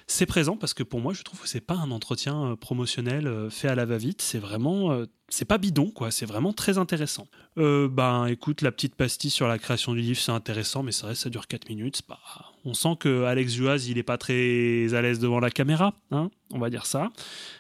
C'est 0.07 0.25
présent 0.25 0.57
parce 0.57 0.73
que 0.73 0.83
pour 0.83 0.99
moi, 0.99 1.13
je 1.13 1.23
trouve 1.23 1.41
que 1.41 1.47
c'est 1.47 1.61
pas 1.61 1.75
un 1.75 1.91
entretien 1.91 2.51
euh, 2.51 2.55
promotionnel 2.55 3.27
euh, 3.27 3.49
fait 3.49 3.67
à 3.67 3.75
la 3.75 3.85
va-vite. 3.85 4.21
C'est 4.21 4.39
vraiment, 4.39 5.05
c'est 5.29 5.45
pas 5.45 5.57
bidon, 5.57 5.91
quoi. 5.91 6.11
C'est 6.11 6.25
vraiment 6.25 6.53
très 6.53 6.77
intéressant. 6.77 7.27
Euh, 7.57 7.87
ben, 7.87 8.25
écoute, 8.25 8.61
la 8.61 8.71
petite 8.71 8.95
pastille 8.95 9.31
sur 9.31 9.47
la 9.47 9.59
création 9.59 9.93
du 9.93 10.01
livre, 10.01 10.19
c'est 10.19 10.31
intéressant, 10.31 10.83
mais 10.83 10.91
ça 10.91 11.07
reste, 11.07 11.23
ça 11.23 11.29
dure 11.29 11.47
4 11.47 11.69
minutes. 11.69 11.97
C'est 11.97 12.05
pas... 12.05 12.19
On 12.65 12.73
sent 12.73 12.95
que 12.99 13.23
Alex 13.23 13.53
Juaz, 13.53 13.87
il 13.87 13.97
est 13.97 14.03
pas 14.03 14.17
très 14.17 14.93
à 14.93 15.01
l'aise 15.01 15.19
devant 15.19 15.39
la 15.39 15.49
caméra, 15.49 15.93
hein, 16.11 16.29
on 16.51 16.59
va 16.59 16.69
dire 16.69 16.85
ça. 16.85 17.09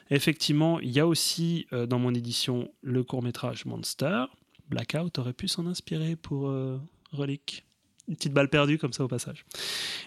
Effectivement, 0.09 0.79
il 0.79 0.91
y 0.91 0.99
a 0.99 1.07
aussi 1.07 1.67
euh, 1.73 1.85
dans 1.85 1.99
mon 1.99 2.13
édition 2.13 2.69
le 2.81 3.03
court 3.03 3.23
métrage 3.23 3.65
Monster. 3.65 4.25
Blackout 4.69 5.17
aurait 5.17 5.33
pu 5.33 5.47
s'en 5.47 5.65
inspirer 5.67 6.15
pour 6.15 6.49
euh, 6.49 6.77
Relic. 7.11 7.65
Une 8.07 8.15
petite 8.15 8.33
balle 8.33 8.49
perdue 8.49 8.79
comme 8.79 8.91
ça 8.91 9.03
au 9.03 9.07
passage. 9.07 9.45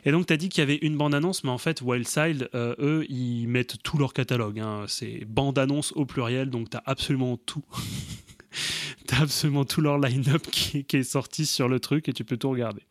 Et 0.05 0.11
donc, 0.11 0.26
tu 0.26 0.32
as 0.32 0.36
dit 0.36 0.49
qu'il 0.49 0.61
y 0.61 0.64
avait 0.64 0.76
une 0.82 0.97
bande-annonce, 0.97 1.45
mais 1.45 1.51
en 1.51 1.59
fait, 1.59 1.80
Wildside, 1.82 2.49
euh, 2.55 2.74
eux, 2.80 3.07
ils 3.09 3.47
mettent 3.47 3.80
tout 3.84 3.97
leur 3.97 4.12
catalogue. 4.12 4.59
hein. 4.59 4.84
C'est 4.88 5.24
bande-annonce 5.24 5.93
au 5.93 6.05
pluriel, 6.05 6.51
donc 6.51 6.70
tu 6.70 6.76
as 6.76 6.82
absolument 6.84 7.36
tout. 7.36 7.64
tu 9.09 9.14
as 9.14 9.20
absolument 9.20 9.64
tout 9.64 9.80
leur 9.80 9.99
line-up 9.99 10.43
qui 10.51 10.84
est 10.93 11.03
sorti 11.05 11.47
sur 11.47 11.68
le 11.68 11.78
truc 11.78 12.09
et 12.09 12.12
tu 12.12 12.24
peux 12.24 12.36
tout 12.36 12.51
regarder. 12.51 12.82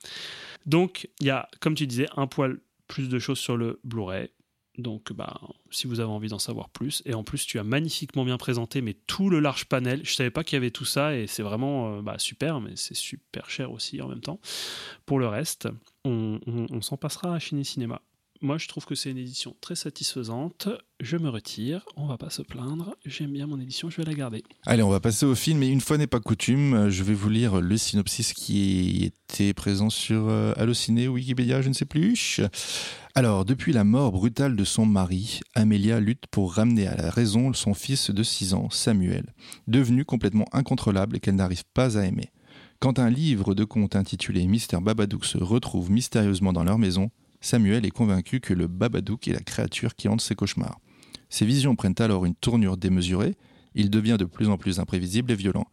Donc, 0.65 1.09
il 1.19 1.27
y 1.27 1.29
a, 1.29 1.47
comme 1.59 1.75
tu 1.75 1.87
disais, 1.87 2.07
un 2.15 2.27
poil 2.27 2.59
plus 2.87 3.09
de 3.09 3.19
choses 3.19 3.39
sur 3.39 3.57
le 3.57 3.79
Blu-ray. 3.83 4.29
Donc, 4.77 5.11
bah, 5.13 5.39
si 5.69 5.85
vous 5.87 5.99
avez 5.99 6.09
envie 6.09 6.29
d'en 6.29 6.39
savoir 6.39 6.69
plus, 6.69 7.01
et 7.05 7.13
en 7.13 7.23
plus, 7.23 7.45
tu 7.45 7.59
as 7.59 7.63
magnifiquement 7.63 8.23
bien 8.23 8.37
présenté, 8.37 8.81
mais 8.81 8.93
tout 8.93 9.29
le 9.29 9.39
large 9.39 9.65
panel. 9.65 10.01
Je 10.03 10.13
savais 10.13 10.31
pas 10.31 10.43
qu'il 10.43 10.55
y 10.55 10.57
avait 10.57 10.71
tout 10.71 10.85
ça, 10.85 11.15
et 11.15 11.27
c'est 11.27 11.43
vraiment 11.43 11.97
euh, 11.97 12.01
bah, 12.01 12.15
super, 12.17 12.61
mais 12.61 12.71
c'est 12.75 12.95
super 12.95 13.49
cher 13.49 13.71
aussi 13.71 14.01
en 14.01 14.07
même 14.07 14.21
temps. 14.21 14.39
Pour 15.05 15.19
le 15.19 15.27
reste, 15.27 15.67
on, 16.05 16.39
s'en 16.81 16.97
passera 16.97 17.35
à 17.35 17.39
Ciné 17.39 17.63
Cinéma. 17.63 18.01
Moi, 18.43 18.57
je 18.57 18.67
trouve 18.67 18.85
que 18.85 18.95
c'est 18.95 19.11
une 19.11 19.19
édition 19.19 19.55
très 19.61 19.75
satisfaisante. 19.75 20.67
Je 20.99 21.15
me 21.15 21.29
retire, 21.29 21.85
on 21.95 22.07
va 22.07 22.17
pas 22.17 22.31
se 22.31 22.41
plaindre. 22.41 22.95
J'aime 23.05 23.31
bien 23.31 23.45
mon 23.45 23.59
édition, 23.59 23.91
je 23.91 23.97
vais 23.97 24.03
la 24.03 24.15
garder. 24.15 24.43
Allez, 24.65 24.81
on 24.81 24.89
va 24.89 24.99
passer 24.99 25.27
au 25.27 25.35
film. 25.35 25.61
Et 25.61 25.67
une 25.67 25.79
fois 25.79 25.99
n'est 25.99 26.07
pas 26.07 26.19
coutume, 26.19 26.73
euh, 26.73 26.89
je 26.89 27.03
vais 27.03 27.13
vous 27.13 27.29
lire 27.29 27.61
le 27.61 27.77
synopsis 27.77 28.33
qui 28.33 29.03
était 29.03 29.53
présent 29.53 29.91
sur 29.91 30.27
euh, 30.27 30.53
Allociné, 30.57 31.07
Wikipédia, 31.07 31.61
je 31.61 31.69
ne 31.69 31.75
sais 31.75 31.85
plus. 31.85 32.41
Alors, 33.13 33.45
depuis 33.45 33.73
la 33.73 33.83
mort 33.83 34.11
brutale 34.11 34.55
de 34.55 34.63
son 34.63 34.87
mari, 34.87 35.41
Amélia 35.53 35.99
lutte 35.99 36.25
pour 36.31 36.55
ramener 36.55 36.87
à 36.87 36.95
la 36.95 37.11
raison 37.11 37.53
son 37.53 37.75
fils 37.75 38.09
de 38.09 38.23
6 38.23 38.55
ans, 38.55 38.71
Samuel, 38.71 39.35
devenu 39.67 40.03
complètement 40.03 40.47
incontrôlable 40.51 41.17
et 41.17 41.19
qu'elle 41.19 41.35
n'arrive 41.35 41.63
pas 41.75 41.99
à 41.99 42.05
aimer. 42.05 42.31
Quand 42.79 42.97
un 42.97 43.11
livre 43.11 43.53
de 43.53 43.65
contes 43.65 43.95
intitulé 43.95 44.47
Mystère 44.47 44.81
Babadook 44.81 45.25
se 45.25 45.37
retrouve 45.37 45.91
mystérieusement 45.91 46.53
dans 46.53 46.63
leur 46.63 46.79
maison, 46.79 47.11
Samuel 47.41 47.85
est 47.85 47.91
convaincu 47.91 48.39
que 48.39 48.53
le 48.53 48.67
Babadook 48.67 49.27
est 49.27 49.33
la 49.33 49.41
créature 49.41 49.95
qui 49.95 50.07
hante 50.07 50.21
ses 50.21 50.35
cauchemars. 50.35 50.79
Ses 51.29 51.45
visions 51.45 51.75
prennent 51.75 51.95
alors 51.99 52.25
une 52.25 52.35
tournure 52.35 52.77
démesurée, 52.77 53.35
il 53.73 53.89
devient 53.89 54.17
de 54.19 54.25
plus 54.25 54.49
en 54.49 54.57
plus 54.57 54.79
imprévisible 54.79 55.31
et 55.31 55.35
violent. 55.35 55.65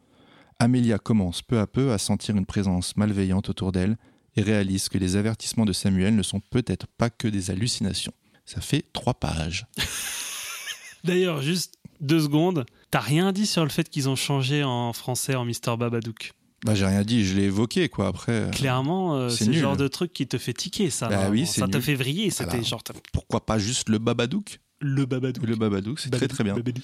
Amélia 0.58 0.98
commence 0.98 1.42
peu 1.42 1.58
à 1.58 1.66
peu 1.66 1.92
à 1.92 1.98
sentir 1.98 2.36
une 2.36 2.46
présence 2.46 2.96
malveillante 2.96 3.48
autour 3.48 3.70
d'elle 3.70 3.96
et 4.36 4.42
réalise 4.42 4.88
que 4.88 4.98
les 4.98 5.16
avertissements 5.16 5.66
de 5.66 5.72
Samuel 5.72 6.16
ne 6.16 6.22
sont 6.22 6.40
peut-être 6.40 6.86
pas 6.86 7.10
que 7.10 7.28
des 7.28 7.50
hallucinations. 7.50 8.12
Ça 8.44 8.60
fait 8.60 8.84
trois 8.92 9.14
pages. 9.14 9.66
D'ailleurs, 11.04 11.42
juste 11.42 11.74
deux 12.00 12.20
secondes, 12.20 12.64
t'as 12.90 13.00
rien 13.00 13.32
dit 13.32 13.46
sur 13.46 13.64
le 13.64 13.70
fait 13.70 13.88
qu'ils 13.88 14.08
ont 14.08 14.16
changé 14.16 14.64
en 14.64 14.92
français 14.92 15.34
en 15.34 15.44
Mister 15.44 15.76
Babadook? 15.76 16.32
Bah, 16.64 16.74
j'ai 16.74 16.86
rien 16.86 17.02
dit, 17.02 17.24
je 17.24 17.36
l'ai 17.36 17.44
évoqué, 17.44 17.88
quoi. 17.88 18.08
Après, 18.08 18.50
Clairement, 18.52 19.14
euh, 19.16 19.28
c'est 19.28 19.46
le 19.46 19.52
genre 19.52 19.76
de 19.76 19.86
truc 19.86 20.12
qui 20.12 20.26
te 20.26 20.38
fait 20.38 20.52
tiquer, 20.52 20.90
ça. 20.90 21.08
Bah 21.08 21.28
oui, 21.30 21.46
ça 21.46 21.66
te 21.68 21.76
nul. 21.76 21.82
fait 21.82 21.94
vriller. 21.94 22.30
C'était 22.30 22.62
genre 22.64 22.82
pourquoi 23.12 23.44
pas 23.46 23.58
juste 23.58 23.88
le 23.88 23.98
Babadook? 23.98 24.60
Le 24.80 25.06
Babadook. 25.06 25.44
Le 25.46 25.56
Babadook, 25.56 25.98
c'est 26.00 26.10
très 26.10 26.26
Babadook, 26.26 26.34
très 26.36 26.44
bien. 26.44 26.54
Babadook. 26.54 26.82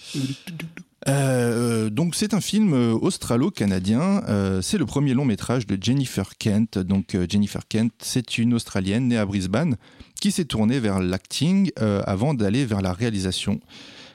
Euh, 1.06 1.90
donc 1.90 2.14
c'est 2.14 2.34
un 2.34 2.40
film 2.40 2.72
euh, 2.72 2.92
australo-canadien. 2.94 4.22
Euh, 4.28 4.62
c'est 4.62 4.78
le 4.78 4.86
premier 4.86 5.12
long 5.14 5.24
métrage 5.24 5.66
de 5.66 5.76
Jennifer 5.80 6.36
Kent. 6.38 6.78
Donc 6.78 7.14
euh, 7.14 7.26
Jennifer 7.28 7.66
Kent, 7.68 7.92
c'est 7.98 8.38
une 8.38 8.54
Australienne 8.54 9.08
née 9.08 9.18
à 9.18 9.26
Brisbane 9.26 9.76
qui 10.20 10.30
s'est 10.30 10.46
tournée 10.46 10.80
vers 10.80 11.00
l'acting 11.00 11.70
euh, 11.80 12.02
avant 12.06 12.32
d'aller 12.34 12.64
vers 12.64 12.80
la 12.80 12.92
réalisation. 12.92 13.60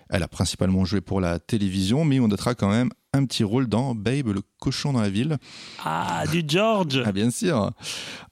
Elle 0.10 0.24
a 0.24 0.28
principalement 0.28 0.86
joué 0.86 1.02
pour 1.02 1.22
la 1.22 1.40
télévision, 1.40 2.04
mais 2.04 2.20
on 2.20 2.28
notera 2.28 2.56
quand 2.56 2.70
même 2.70 2.90
un 3.14 3.26
petit 3.26 3.44
rôle 3.44 3.68
dans 3.68 3.96
Babe, 3.96 4.28
le 4.28 4.42
cochon 4.60 4.94
dans 4.94 5.02
la 5.02 5.10
ville. 5.10 5.38
Ah, 5.84 6.26
du 6.32 6.44
George 6.48 7.02
Ah 7.06 7.12
bien 7.12 7.32
sûr. 7.32 7.72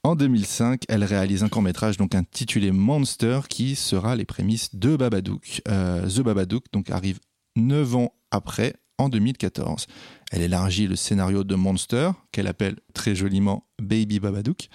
En 0.02 0.14
2005, 0.14 0.82
elle 0.88 1.04
réalise 1.04 1.42
un 1.42 1.48
court-métrage 1.48 1.96
donc 1.96 2.14
intitulé 2.14 2.70
Monster 2.70 3.40
qui 3.48 3.76
sera 3.76 4.16
les 4.16 4.24
prémices 4.24 4.74
de 4.74 4.96
Babadook. 4.96 5.62
Euh, 5.68 6.08
The 6.08 6.20
Babadook 6.20 6.64
donc 6.72 6.90
arrive 6.90 7.18
9 7.56 7.96
ans 7.96 8.12
après, 8.30 8.74
en 8.98 9.08
2014. 9.08 9.86
Elle 10.30 10.42
élargit 10.42 10.86
le 10.86 10.96
scénario 10.96 11.44
de 11.44 11.54
Monster, 11.54 12.10
qu'elle 12.32 12.46
appelle 12.46 12.76
très 12.94 13.14
joliment 13.14 13.66
Baby 13.80 14.20
Babadook. 14.20 14.68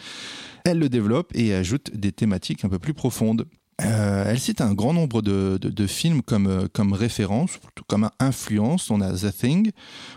Elle 0.66 0.80
le 0.80 0.90
développe 0.90 1.32
et 1.36 1.54
ajoute 1.54 1.92
des 1.96 2.12
thématiques 2.12 2.64
un 2.66 2.70
peu 2.70 2.80
plus 2.80 2.94
profondes. 2.94 3.46
Euh, 3.82 4.26
elle 4.28 4.40
cite 4.40 4.62
un 4.62 4.74
grand 4.74 4.94
nombre 4.94 5.22
de, 5.22 5.58
de- 5.60 5.88
films 5.88 6.22
comme, 6.22 6.48
euh, 6.48 6.68
comme 6.72 6.94
référence, 6.94 7.60
comme 7.88 8.10
influence. 8.20 8.90
On 8.92 9.02
a 9.02 9.12
The 9.12 9.36
Thing, 9.36 9.72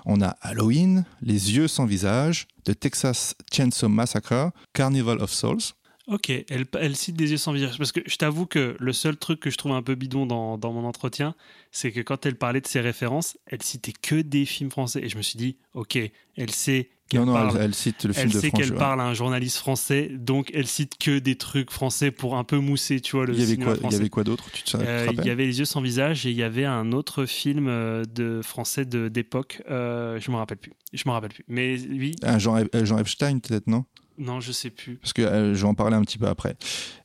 on 0.05 0.21
a 0.21 0.37
Halloween, 0.43 1.05
Les 1.23 1.57
yeux 1.57 1.69
sans 1.69 1.87
visage, 1.87 2.47
The 2.65 2.79
Texas 2.79 3.35
Chainsaw 3.53 3.89
Massacre, 3.89 4.51
Carnival 4.75 5.21
of 5.23 5.33
Souls. 5.33 5.73
Ok, 6.07 6.31
elle, 6.31 6.67
elle 6.79 6.95
cite 6.95 7.17
des 7.17 7.33
yeux 7.33 7.37
sans 7.37 7.53
visage. 7.53 7.79
Parce 7.79 7.91
que 7.91 8.01
je 8.07 8.17
t'avoue 8.17 8.47
que 8.47 8.77
le 8.79 8.93
seul 8.93 9.17
truc 9.17 9.41
que 9.41 9.51
je 9.51 9.57
trouve 9.57 9.73
un 9.73 9.83
peu 9.83 9.97
bidon 9.97 10.25
dans, 10.27 10.57
dans 10.57 10.73
mon 10.73 10.85
entretien, 10.85 11.35
c'est 11.73 11.91
que 11.91 12.01
quand 12.01 12.27
elle 12.27 12.37
parlait 12.37 12.61
de 12.61 12.67
ses 12.69 12.81
références, 12.81 13.37
elle 13.47 13.63
citait 13.63 13.93
que 14.01 14.21
des 14.23 14.45
films 14.45 14.71
français. 14.71 15.01
Et 15.03 15.09
je 15.09 15.17
me 15.17 15.23
suis 15.23 15.37
dit, 15.39 15.57
ok, 15.75 15.99
elle 16.37 16.51
sait 16.53 16.91
qu'elle 17.09 17.21
Non, 17.21 17.27
non, 17.27 17.33
parle. 17.35 17.57
elle, 17.59 17.65
elle 17.67 17.75
cite 17.75 18.05
le 18.05 18.13
film 18.13 18.27
elle 18.29 18.33
de 18.35 18.41
sait 18.41 18.49
Franck 18.49 18.61
qu'elle 18.61 18.75
parle 18.75 19.01
à 19.01 19.05
un 19.05 19.15
journaliste 19.15 19.59
français, 19.59 20.11
donc 20.13 20.51
elle 20.55 20.67
cite 20.67 20.99
que 20.99 21.19
des 21.19 21.37
trucs 21.37 21.71
français 21.71 22.11
pour 22.11 22.37
un 22.37 22.45
peu 22.45 22.59
mousser, 22.59 23.01
tu 23.01 23.17
vois, 23.17 23.27
le 23.27 23.35
Il 23.35 23.41
y 23.41 23.43
avait 23.43 23.53
cinéma 23.53 23.65
quoi, 23.67 23.75
il 23.75 23.77
y 23.77 23.81
français. 23.81 23.97
avait 23.97 24.09
quoi 24.09 24.25
d'autre 24.25 24.45
Tu 24.53 24.63
te, 24.63 24.77
Euh, 24.77 25.07
il 25.13 25.25
y 25.25 25.31
avait 25.31 25.47
Les 25.47 25.59
yeux 25.59 25.65
sans 25.65 25.81
visage 25.81 26.27
et 26.27 26.31
il 26.31 26.37
y 26.37 26.43
avait 26.43 26.65
un 26.65 26.93
autre 26.93 27.25
film 27.27 27.67
euh, 27.69 28.03
de 28.15 28.41
français 28.43 28.85
de 28.85 29.09
d'époque. 29.09 29.63
Euh, 29.71 30.19
je 30.21 30.31
me 30.31 30.37
rappelle 30.37 30.59
plus. 30.59 30.73
Je 30.93 31.03
me 31.07 31.13
rappelle 31.13 31.31
plus. 31.33 31.45
Mais 31.49 31.79
oui, 31.91 32.15
Un 32.23 32.39
Jean, 32.39 32.57
euh, 32.59 32.85
Jean 32.85 32.99
Epstein, 32.99 33.39
peut-être, 33.39 33.67
non? 33.67 33.85
Non, 34.19 34.41
je 34.41 34.53
sais 34.53 34.71
plus. 34.71 34.97
Parce 34.97 35.13
que 35.13 35.23
euh, 35.23 35.55
je 35.55 35.61
vais 35.61 35.69
en 35.69 35.75
parler 35.75 35.97
un 35.97 36.03
petit 36.03 36.19
peu 36.19 36.27
après. 36.27 36.57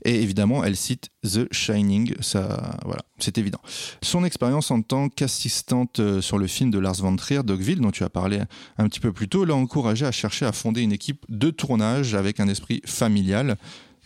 Et 0.05 0.21
évidemment, 0.21 0.63
elle 0.63 0.75
cite 0.75 1.09
The 1.23 1.51
Shining, 1.51 2.15
ça, 2.21 2.79
voilà, 2.85 3.01
c'est 3.19 3.37
évident. 3.37 3.59
Son 4.01 4.23
expérience 4.23 4.71
en 4.71 4.81
tant 4.81 5.09
qu'assistante 5.09 5.99
euh, 5.99 6.21
sur 6.21 6.37
le 6.37 6.47
film 6.47 6.71
de 6.71 6.79
Lars 6.79 6.95
von 6.95 7.15
Trier, 7.15 7.43
Dogville, 7.43 7.81
dont 7.81 7.91
tu 7.91 8.03
as 8.03 8.09
parlé 8.09 8.41
un 8.77 8.87
petit 8.87 8.99
peu 8.99 9.11
plus 9.11 9.27
tôt, 9.27 9.45
l'a 9.45 9.55
encouragée 9.55 10.05
à 10.05 10.11
chercher 10.11 10.45
à 10.45 10.51
fonder 10.51 10.81
une 10.81 10.93
équipe 10.93 11.25
de 11.29 11.49
tournage 11.49 12.15
avec 12.15 12.39
un 12.39 12.47
esprit 12.47 12.81
familial. 12.85 13.57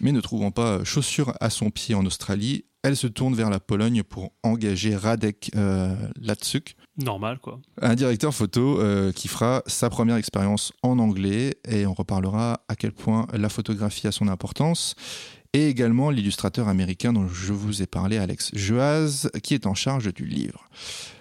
Mais 0.01 0.11
ne 0.11 0.19
trouvant 0.19 0.51
pas 0.51 0.83
chaussure 0.83 1.33
à 1.39 1.49
son 1.49 1.69
pied 1.69 1.95
en 1.95 2.05
Australie, 2.05 2.65
elle 2.85 2.95
se 2.95 3.07
tourne 3.07 3.33
vers 3.33 3.49
la 3.49 3.59
Pologne 3.59 4.03
pour 4.03 4.31
engager 4.43 4.95
Radek 4.95 5.49
euh, 5.55 5.95
Latsuk, 6.21 6.75
Normal, 6.97 7.39
quoi. 7.39 7.59
un 7.81 7.95
directeur 7.95 8.33
photo 8.33 8.79
euh, 8.79 9.11
qui 9.11 9.27
fera 9.27 9.63
sa 9.67 9.89
première 9.89 10.15
expérience 10.15 10.71
en 10.81 10.97
anglais 10.99 11.57
et 11.67 11.85
on 11.85 11.93
reparlera 11.93 12.61
à 12.69 12.75
quel 12.75 12.93
point 12.93 13.27
la 13.33 13.49
photographie 13.49 14.07
a 14.07 14.13
son 14.13 14.29
importance 14.29 14.95
et 15.55 15.69
également 15.69 16.09
l'illustrateur 16.09 16.67
américain 16.67 17.13
dont 17.13 17.27
je 17.27 17.53
vous 17.53 17.81
ai 17.81 17.85
parlé, 17.85 18.17
Alex 18.17 18.51
Joaz, 18.53 19.29
qui 19.41 19.53
est 19.53 19.67
en 19.67 19.73
charge 19.73 20.13
du 20.13 20.25
livre. 20.25 20.67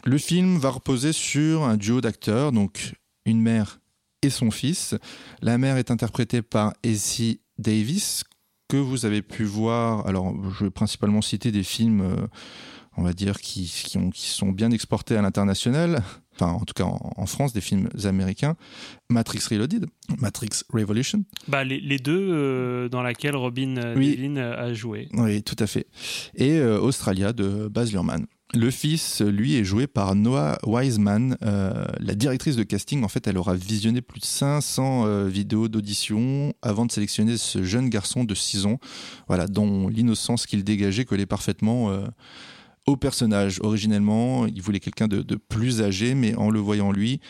Le 0.05 0.19
film 0.19 0.59
va 0.59 0.71
reposer 0.71 1.13
sur 1.13 1.63
un 1.63 1.77
duo 1.77 2.01
d'acteurs, 2.01 2.51
donc 2.51 2.95
une 3.27 3.41
mère 3.41 3.79
et 4.23 4.31
son 4.31 4.51
fils. 4.51 4.97
La 5.41 5.57
mère 5.57 5.77
est 5.77 5.93
interprétée 5.93 6.43
par 6.43 6.73
Essie 6.83 7.41
Davis, 7.59 8.25
que 8.69 8.77
vous 8.77 9.07
avez 9.07 9.23
pu 9.23 9.45
voir. 9.45 10.07
Alors, 10.07 10.35
je 10.59 10.65
vais 10.65 10.71
principalement 10.71 11.23
citer 11.23 11.53
des 11.53 11.63
films, 11.63 12.01
euh, 12.01 12.27
on 12.97 13.03
va 13.03 13.13
dire, 13.13 13.41
qui, 13.41 13.65
qui, 13.65 13.99
ont, 13.99 14.11
qui 14.11 14.29
sont 14.29 14.51
bien 14.53 14.71
exportés 14.71 15.17
à 15.17 15.23
l'international. 15.23 16.03
Enfin, 16.35 16.53
en 16.53 16.65
tout 16.65 16.75
cas 16.75 16.85
en, 16.85 17.13
en 17.17 17.27
France, 17.27 17.53
des 17.53 17.61
films 17.61 17.89
américains. 18.05 18.57
Matrix 19.09 19.41
Reloaded, 19.51 19.87
Matrix 20.19 20.63
Revolution. 20.73 21.25
Bah, 21.49 21.63
les, 21.65 21.81
les 21.81 21.99
deux 21.99 22.29
euh, 22.33 22.89
dans 22.89 23.03
laquelle 23.03 23.37
Robin 23.37 23.77
euh, 23.77 23.95
Oui. 23.97 24.17
Devlin 24.17 24.37
euh, 24.37 24.71
a 24.71 24.75
joué. 24.75 25.09
Oui, 25.15 25.43
tout 25.43 25.57
à 25.59 25.67
fait. 25.67 25.87
Et 26.35 26.53
euh, 26.59 26.81
Australia 26.81 27.33
de 27.33 27.69
Baz 27.69 27.93
Luhrmann. 27.93 28.27
Le 28.53 28.71
fils, 28.71 29.21
lui, 29.21 29.57
est 29.57 29.65
joué 29.65 29.89
par 29.89 30.15
Noah 30.15 30.59
Wiseman. 30.65 31.37
Euh, 31.43 31.87
la 31.99 32.15
directrice 32.15 32.55
de 32.55 32.63
casting, 32.63 33.03
en 33.03 33.09
fait, 33.09 33.27
elle 33.27 33.37
aura 33.37 33.55
visionné 33.55 34.01
plus 34.01 34.21
de 34.21 34.25
500 34.27 35.07
euh, 35.07 35.27
vidéos 35.27 35.67
d'audition 35.67 36.53
avant 36.63 36.87
de 36.87 36.93
sélectionner 36.93 37.37
ce 37.37 37.65
jeune 37.65 37.89
garçon 37.89 38.23
de 38.23 38.35
6 38.35 38.67
ans, 38.67 38.79
voilà, 39.27 39.49
dont 39.49 39.89
l'innocence 39.89 40.47
qu'il 40.47 40.63
dégageait 40.63 41.05
collait 41.05 41.27
parfaitement 41.27 41.91
euh, 41.91 42.07
au 42.87 42.97
personnage. 42.97 43.61
Originellement, 43.63 44.47
il 44.47 44.63
voulait 44.63 44.81
quelqu'un 44.81 45.09
de, 45.09 45.37
plus 45.37 45.83
âgé, 45.83 46.15
mais 46.15 46.35
en 46.35 46.51
le 46.51 46.61
voyant 46.61 46.93
lui, 46.93 47.21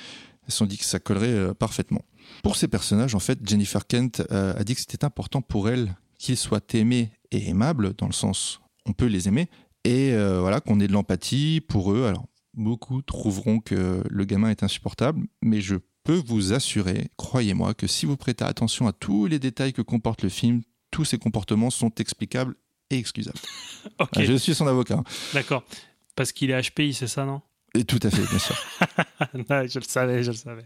ils 0.46 0.52
se 0.52 0.58
sont 0.58 0.66
dit 0.66 0.78
que 0.78 0.84
ça 0.84 0.98
collerait 0.98 1.28
euh, 1.28 1.54
parfaitement. 1.54 2.04
Pour 2.42 2.56
ces 2.56 2.68
personnages, 2.68 3.14
en 3.14 3.20
fait, 3.20 3.38
Jennifer 3.46 3.86
Kent 3.86 4.22
euh, 4.30 4.54
a 4.56 4.64
dit 4.64 4.74
que 4.74 4.80
c'était 4.80 5.04
important 5.04 5.42
pour 5.42 5.68
elle 5.68 5.94
qu'ils 6.18 6.36
soient 6.36 6.60
aimés 6.72 7.10
et 7.30 7.48
aimables, 7.48 7.94
dans 7.94 8.06
le 8.06 8.12
sens 8.12 8.60
on 8.86 8.92
peut 8.92 9.06
les 9.06 9.28
aimer, 9.28 9.48
et 9.84 10.12
euh, 10.12 10.40
voilà 10.40 10.60
qu'on 10.60 10.78
ait 10.80 10.86
de 10.86 10.92
l'empathie 10.92 11.62
pour 11.66 11.92
eux. 11.92 12.04
Alors, 12.04 12.26
beaucoup 12.52 13.00
trouveront 13.02 13.60
que 13.60 14.02
le 14.08 14.24
gamin 14.24 14.50
est 14.50 14.62
insupportable, 14.62 15.26
mais 15.42 15.60
je 15.60 15.76
peux 16.04 16.22
vous 16.26 16.52
assurer, 16.52 17.08
croyez-moi, 17.16 17.72
que 17.72 17.86
si 17.86 18.04
vous 18.04 18.16
prêtez 18.16 18.44
attention 18.44 18.86
à 18.86 18.92
tous 18.92 19.26
les 19.26 19.38
détails 19.38 19.72
que 19.72 19.82
comporte 19.82 20.22
le 20.22 20.28
film, 20.28 20.62
tous 20.90 21.04
ces 21.04 21.18
comportements 21.18 21.70
sont 21.70 21.90
explicables 21.98 22.54
et 22.96 22.98
excusables. 22.98 23.38
Ok, 23.98 24.10
Ah, 24.16 24.24
Je 24.24 24.32
suis 24.34 24.54
son 24.54 24.66
avocat. 24.66 25.02
d'accord. 25.34 25.62
Parce 26.16 26.32
qu'il 26.32 26.50
est 26.50 26.60
HPI, 26.70 26.94
c'est 26.94 27.06
ça, 27.06 27.24
non? 27.24 27.42
Et 27.74 27.84
tout 27.84 28.00
à 28.02 28.10
fait, 28.10 28.22
bien 28.22 28.38
sûr. 28.38 28.56
Je 29.34 29.78
le 29.78 29.84
savais, 29.84 30.22
je 30.22 30.30
le 30.30 30.36
savais. 30.36 30.64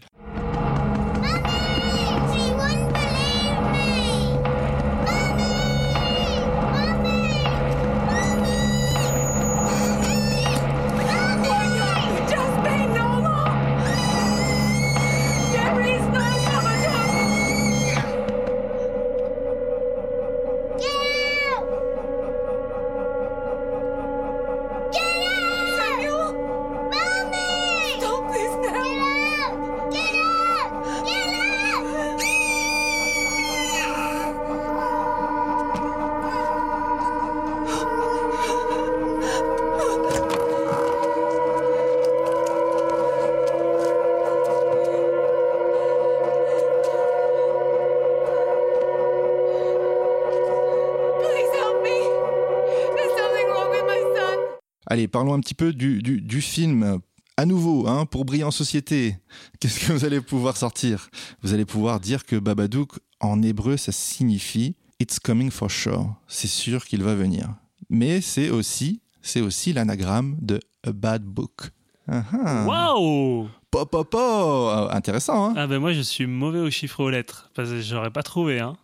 Parlons 55.19 55.33
un 55.33 55.41
petit 55.41 55.53
peu 55.53 55.73
du, 55.73 56.01
du, 56.01 56.41
film. 56.41 57.01
À 57.35 57.45
nouveau, 57.45 57.89
hein, 57.89 58.05
pour 58.05 58.23
briller 58.23 58.45
en 58.45 58.51
société, 58.51 59.17
qu'est-ce 59.59 59.85
que 59.85 59.91
vous 59.91 60.05
allez 60.05 60.21
pouvoir 60.21 60.55
sortir? 60.55 61.09
Vous 61.41 61.53
allez 61.53 61.65
pouvoir 61.65 61.99
dire 61.99 62.25
que 62.25 62.37
Babadook, 62.37 62.99
en 63.19 63.41
hébreu, 63.41 63.75
ça 63.75 63.91
signifie 63.91 64.77
It's 65.01 65.19
coming 65.19 65.51
for 65.51 65.69
sure. 65.69 66.15
C'est 66.29 66.47
sûr 66.47 66.85
qu'il 66.85 67.03
va 67.03 67.15
venir. 67.15 67.53
Mais 67.89 68.21
c'est 68.21 68.49
aussi, 68.49 69.01
c'est 69.21 69.41
aussi 69.41 69.73
l'anagramme 69.73 70.37
de 70.39 70.61
A 70.87 70.93
Bad 70.93 71.25
Book. 71.25 71.71
Ah, 72.07 72.23
ah. 72.31 72.65
Waouh 72.65 73.49
Po, 73.71 73.85
po, 73.85 74.03
po. 74.03 74.17
Ah, 74.17 74.89
Intéressant, 74.95 75.49
hein 75.49 75.53
Ah 75.55 75.67
ben 75.67 75.79
moi 75.79 75.93
je 75.93 76.01
suis 76.01 76.25
mauvais 76.25 76.59
aux 76.59 76.71
chiffres 76.71 77.03
aux 77.03 77.09
lettres 77.09 77.51
parce 77.53 77.69
que 77.69 77.81
j'aurais 77.81 78.09
pas 78.11 78.23
trouvé 78.23 78.59
hein. 78.59 78.75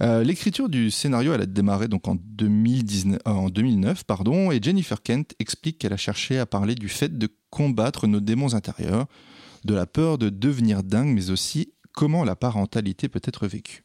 Euh, 0.00 0.22
L'écriture 0.22 0.68
du 0.68 0.90
scénario, 0.90 1.32
elle 1.32 1.40
a 1.40 1.46
démarré 1.46 1.88
donc 1.88 2.06
en, 2.06 2.16
2019, 2.16 3.18
euh, 3.26 3.30
en 3.30 3.48
2009, 3.48 4.04
pardon, 4.04 4.50
et 4.50 4.60
Jennifer 4.62 5.02
Kent 5.02 5.34
explique 5.38 5.78
qu'elle 5.78 5.94
a 5.94 5.96
cherché 5.96 6.38
à 6.38 6.46
parler 6.46 6.74
du 6.74 6.88
fait 6.88 7.16
de 7.16 7.28
combattre 7.50 8.06
nos 8.06 8.20
démons 8.20 8.54
intérieurs, 8.54 9.06
de 9.64 9.74
la 9.74 9.86
peur 9.86 10.18
de 10.18 10.28
devenir 10.28 10.82
dingue, 10.82 11.08
mais 11.08 11.30
aussi 11.30 11.72
comment 11.92 12.24
la 12.24 12.36
parentalité 12.36 13.08
peut 13.08 13.22
être 13.24 13.46
vécue. 13.46 13.84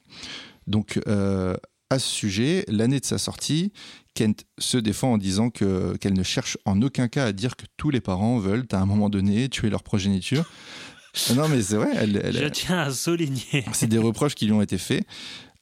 Donc, 0.68 1.00
euh, 1.08 1.56
à 1.92 2.00
ce 2.00 2.08
sujet, 2.10 2.64
l'année 2.68 3.00
de 3.00 3.06
sa 3.06 3.18
sortie, 3.18 3.72
Kent 4.16 4.46
se 4.58 4.78
défend 4.78 5.14
en 5.14 5.18
disant 5.18 5.50
que- 5.50 5.96
qu'elle 5.98 6.14
ne 6.14 6.24
cherche 6.24 6.58
en 6.66 6.82
aucun 6.82 7.08
cas 7.08 7.26
à 7.26 7.32
dire 7.34 7.56
que 7.56 7.66
tous 7.78 7.90
les 7.90 8.02
parents 8.02 8.38
veulent, 8.40 8.66
à 8.72 8.78
un 8.80 8.86
moment 8.86 9.10
donné, 9.10 9.50
tuer 9.50 9.70
leur 9.70 9.84
progéniture. 9.84 10.50
non, 11.36 11.48
mais 11.50 11.62
c'est 11.62 11.76
vrai, 11.76 11.90
elle, 11.96 12.22
elle- 12.24 12.38
Je 12.38 12.48
tiens 12.48 12.80
à 12.80 12.92
souligner. 12.92 13.66
c'est 13.74 13.88
des 13.88 13.98
reproches 13.98 14.36
qui 14.36 14.46
lui 14.46 14.54
ont 14.54 14.62
été 14.62 14.78
faits. 14.78 15.06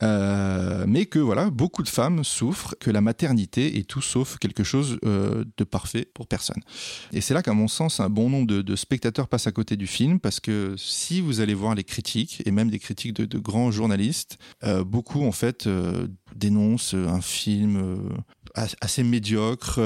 Euh, 0.02 0.86
mais 0.88 1.06
que 1.06 1.20
voilà, 1.20 1.50
beaucoup 1.50 1.84
de 1.84 1.90
femmes 1.90 2.24
souffrent, 2.24 2.76
que 2.80 2.90
la 2.90 3.02
maternité 3.02 3.78
est 3.78 3.84
tout 3.88 4.02
sauf 4.02 4.38
quelque 4.38 4.64
chose 4.64 4.98
euh, 5.06 5.44
de 5.58 5.64
parfait 5.64 6.08
pour 6.14 6.28
personne. 6.28 6.62
Et 7.12 7.22
c'est 7.22 7.34
là 7.34 7.44
qu'à 7.44 7.54
mon 7.54 7.68
sens, 7.68 8.00
un 8.00 8.10
bon 8.10 8.30
nombre 8.30 8.48
de, 8.48 8.76
spectateurs 8.76 9.28
passent 9.28 9.48
à 9.48 9.52
côté 9.52 9.76
du 9.76 9.88
film, 9.88 10.20
parce 10.20 10.40
que 10.40 10.76
si 10.78 11.20
vous 11.20 11.42
allez 11.42 11.54
voir 11.54 11.76
les 11.76 11.84
critiques, 11.84 12.42
et 12.46 12.52
même 12.52 12.70
des 12.70 12.80
critiques 12.80 13.14
de, 13.14 13.40
grands 13.40 13.72
journalistes, 13.72 14.38
euh, 14.64 14.84
beaucoup 14.84 15.26
en 15.26 15.32
fait 15.32 15.68
euh, 15.68 16.08
dénoncent 16.36 16.94
un 16.94 17.22
film 17.22 18.00
as- 18.56 18.76
assez 18.80 19.04
médiocre, 19.04 19.80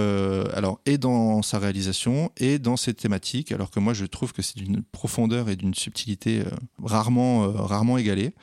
alors 0.54 0.80
et 0.86 0.98
dans 0.98 1.42
sa 1.42 1.58
réalisation 1.58 2.32
et 2.38 2.60
dans 2.60 2.78
ses 2.78 2.94
thématiques, 2.94 3.52
alors 3.52 3.72
que 3.72 3.80
moi 3.80 3.94
je 3.94 4.06
trouve 4.06 4.34
que 4.34 4.42
c'est 4.42 4.58
d'une 4.58 4.84
profondeur 4.84 5.50
et 5.50 5.56
d'une 5.56 5.74
subtilité 5.74 6.44
rarement, 6.84 7.52
rarement 7.52 7.98
égalée. 7.98 8.34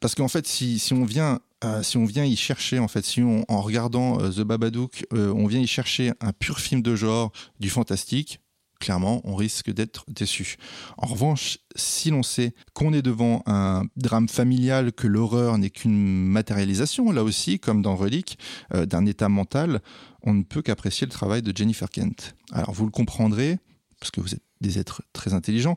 Parce 0.00 0.14
qu'en 0.14 0.28
fait, 0.28 0.46
si, 0.46 0.80
on 0.92 1.04
vient 1.04 1.40
euh, 1.64 1.82
si 1.82 1.96
on 1.96 2.04
vient 2.04 2.24
y 2.24 2.36
chercher, 2.36 2.78
en 2.78 2.86
fait, 2.86 3.04
si 3.04 3.20
en 3.22 3.60
regardant 3.60 4.20
euh, 4.20 4.30
The 4.30 4.42
Babadook, 4.42 5.06
euh, 5.12 5.32
on 5.34 5.46
vient 5.46 5.60
y 5.60 5.66
chercher 5.66 6.12
un 6.20 6.32
pur 6.32 6.60
film 6.60 6.82
de 6.82 6.94
genre, 6.94 7.32
du 7.58 7.68
fantastique, 7.68 8.40
clairement, 8.78 9.20
on 9.24 9.34
risque 9.34 9.72
d'être 9.72 10.04
déçu. 10.06 10.56
En 10.98 11.08
revanche, 11.08 11.58
si 11.74 12.10
l'on 12.10 12.22
sait 12.22 12.54
qu'on 12.74 12.92
est 12.92 13.02
devant 13.02 13.42
un 13.46 13.82
drame 13.96 14.28
familial, 14.28 14.92
que 14.92 15.08
l'horreur 15.08 15.58
n'est 15.58 15.70
qu'une 15.70 16.26
matérialisation, 16.26 17.10
là 17.10 17.24
aussi, 17.24 17.58
comme 17.58 17.82
dans 17.82 17.96
Relique, 17.96 18.38
d'un 18.72 19.04
état 19.04 19.28
mental, 19.28 19.82
on 20.22 20.32
ne 20.32 20.44
peut 20.44 20.62
qu'apprécier 20.62 21.08
le 21.08 21.12
travail 21.12 21.42
de 21.42 21.56
Jennifer 21.56 21.90
Kent. 21.90 22.36
Alors 22.52 22.70
vous 22.70 22.84
le 22.84 22.92
comprendrez, 22.92 23.58
parce 23.98 24.12
que 24.12 24.20
vous 24.20 24.32
êtes 24.32 24.44
des 24.60 24.78
êtres 24.78 25.02
très 25.12 25.34
intelligents, 25.34 25.76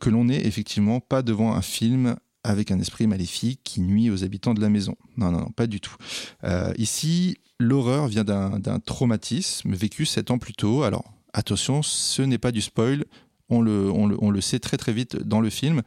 que 0.00 0.10
l'on 0.10 0.24
n'est 0.24 0.44
effectivement 0.44 0.98
pas 0.98 1.22
devant 1.22 1.54
un 1.54 1.62
film 1.62 2.16
avec 2.44 2.70
un 2.70 2.78
esprit 2.80 3.06
maléfique 3.06 3.60
qui 3.64 3.80
nuit 3.80 4.10
aux 4.10 4.24
habitants 4.24 4.54
de 4.54 4.60
la 4.60 4.68
maison. 4.68 4.96
Non, 5.16 5.30
non, 5.30 5.40
non, 5.40 5.50
pas 5.50 5.66
du 5.66 5.80
tout. 5.80 5.96
Euh, 6.44 6.72
ici, 6.78 7.36
l'horreur 7.58 8.08
vient 8.08 8.24
d'un 8.24 8.80
traumatisme 8.80 9.74
vécu 9.74 10.06
sept 10.06 10.30
ans 10.30 10.38
plus 10.38 10.54
tôt. 10.54 10.82
Alors, 10.82 11.12
attention, 11.32 11.82
ce 11.82 12.22
n'est 12.22 12.38
pas 12.38 12.52
du 12.52 12.60
spoil. 12.60 13.04
On 13.50 13.60
le, 13.62 14.40
sait 14.40 14.58
très 14.58 14.76
très 14.76 14.92
vite 14.92 15.16
dans 15.16 15.40
le 15.40 15.50
film. 15.50 15.82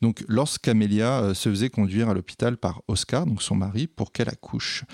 Donc, 0.00 0.24
lorsqu'Amelia 0.28 1.20
euh, 1.20 1.34
se 1.34 1.48
faisait 1.48 1.70
conduire 1.70 2.08
à 2.08 2.14
l'hôpital 2.14 2.56
par 2.56 2.82
Oscar, 2.86 3.26
donc 3.26 3.42
son 3.42 3.56
mari, 3.56 3.88
pour 3.88 4.12
qu'elle 4.12 4.28
accouche, 4.28 4.84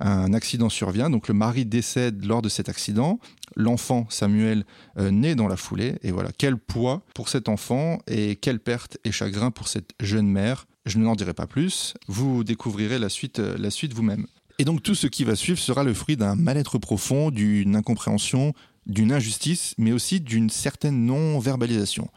un 0.00 0.32
accident 0.32 0.70
survient. 0.70 1.10
Donc, 1.10 1.28
le 1.28 1.34
mari 1.34 1.66
décède 1.66 2.24
lors 2.24 2.40
de 2.40 2.48
cet 2.48 2.68
accident. 2.68 3.18
L'enfant, 3.56 4.06
Samuel, 4.08 4.64
euh, 4.98 5.10
naît 5.10 5.34
dans 5.34 5.48
la 5.48 5.56
foulée. 5.56 5.96
Et 6.02 6.12
voilà, 6.12 6.30
quel 6.36 6.56
poids 6.56 7.02
pour 7.14 7.28
cet 7.28 7.48
enfant 7.48 7.98
et 8.06 8.36
quelle 8.36 8.60
perte 8.60 8.96
et 9.04 9.12
chagrin 9.12 9.50
pour 9.50 9.68
cette 9.68 9.90
jeune 10.00 10.28
mère? 10.28 10.66
Je 10.86 10.98
n'en 10.98 11.14
dirai 11.14 11.34
pas 11.34 11.46
plus. 11.46 11.94
Vous 12.08 12.44
découvrirez 12.44 12.98
la 12.98 13.08
suite, 13.08 13.38
euh, 13.38 13.56
la 13.58 13.70
suite 13.70 13.92
vous-même. 13.92 14.26
Et 14.58 14.64
donc, 14.64 14.82
tout 14.82 14.94
ce 14.94 15.08
qui 15.08 15.24
va 15.24 15.34
suivre 15.34 15.58
sera 15.58 15.82
le 15.82 15.94
fruit 15.94 16.16
d'un 16.16 16.36
mal-être 16.36 16.78
profond, 16.78 17.30
d'une 17.30 17.74
incompréhension, 17.74 18.52
d'une 18.86 19.12
injustice, 19.12 19.74
mais 19.78 19.92
aussi 19.92 20.20
d'une 20.20 20.50
certaine 20.50 21.06
non-verbalisation. 21.06 22.08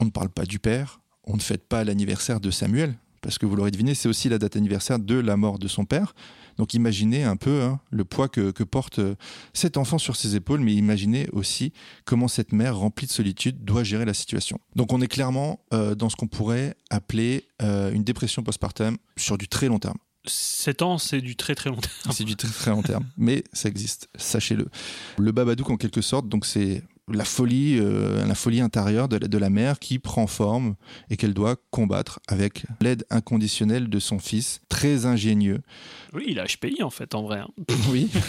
On 0.00 0.04
ne 0.04 0.10
parle 0.10 0.28
pas 0.28 0.44
du 0.44 0.58
père, 0.58 1.00
on 1.24 1.36
ne 1.36 1.40
fête 1.40 1.66
pas 1.68 1.84
l'anniversaire 1.84 2.40
de 2.40 2.50
Samuel, 2.50 2.94
parce 3.20 3.38
que 3.38 3.46
vous 3.46 3.56
l'aurez 3.56 3.70
deviné, 3.70 3.94
c'est 3.94 4.08
aussi 4.08 4.28
la 4.28 4.38
date 4.38 4.56
anniversaire 4.56 4.98
de 4.98 5.16
la 5.16 5.36
mort 5.36 5.58
de 5.58 5.68
son 5.68 5.84
père. 5.84 6.14
Donc 6.56 6.74
imaginez 6.74 7.24
un 7.24 7.36
peu 7.36 7.62
hein, 7.62 7.80
le 7.90 8.04
poids 8.04 8.28
que, 8.28 8.50
porte 8.64 8.98
euh, 8.98 9.14
cet 9.52 9.76
enfant 9.76 9.98
sur 9.98 10.16
ses 10.16 10.34
épaules, 10.34 10.60
mais 10.60 10.74
imaginez 10.74 11.28
aussi 11.32 11.72
comment 12.04 12.28
cette 12.28 12.52
mère 12.52 12.76
remplie 12.76 13.06
de 13.06 13.12
solitude 13.12 13.64
doit 13.64 13.84
gérer 13.84 14.04
la 14.04 14.14
situation. 14.14 14.58
Donc 14.74 14.92
on 14.92 15.00
est 15.00 15.08
clairement 15.08 15.60
euh, 15.72 15.94
dans 15.94 16.08
ce 16.08 16.16
qu'on 16.16 16.26
pourrait 16.26 16.74
appeler 16.90 17.46
euh, 17.62 17.92
une 17.92 18.02
dépression 18.02 18.42
postpartum 18.42 18.96
sur 19.16 19.38
du 19.38 19.48
très 19.48 19.68
long 19.68 19.78
terme. 19.78 19.98
7 20.26 20.82
ans, 20.82 20.98
c'est 20.98 21.20
du 21.20 21.36
très 21.36 21.54
très 21.54 21.70
long 21.70 21.76
terme. 21.76 22.12
C'est 22.12 22.24
du 22.24 22.36
très 22.36 22.48
très 22.48 22.70
long 22.70 22.82
terme, 22.82 23.04
mais 23.16 23.44
ça 23.52 23.68
existe, 23.68 24.08
sachez-le. 24.16 24.68
Le 25.18 25.32
Babadook, 25.32 25.70
en 25.70 25.76
quelque 25.76 26.00
sorte, 26.00 26.28
donc 26.28 26.44
c'est 26.46 26.82
la 27.10 27.24
folie, 27.24 27.78
euh, 27.78 28.26
la 28.26 28.34
folie 28.34 28.60
intérieure 28.60 29.08
de 29.08 29.16
la, 29.16 29.28
de 29.28 29.38
la 29.38 29.48
mère 29.48 29.78
qui 29.78 29.98
prend 29.98 30.26
forme 30.26 30.74
et 31.08 31.16
qu'elle 31.16 31.32
doit 31.32 31.56
combattre 31.70 32.20
avec 32.28 32.66
l'aide 32.82 33.06
inconditionnelle 33.08 33.88
de 33.88 33.98
son 33.98 34.18
fils, 34.18 34.60
très 34.68 35.06
ingénieux. 35.06 35.60
Oui, 36.12 36.24
il 36.28 36.38
a 36.38 36.44
HPI 36.44 36.82
en 36.82 36.90
fait, 36.90 37.14
en 37.14 37.22
vrai. 37.22 37.38
hein. 37.38 37.48
Oui. 37.90 38.10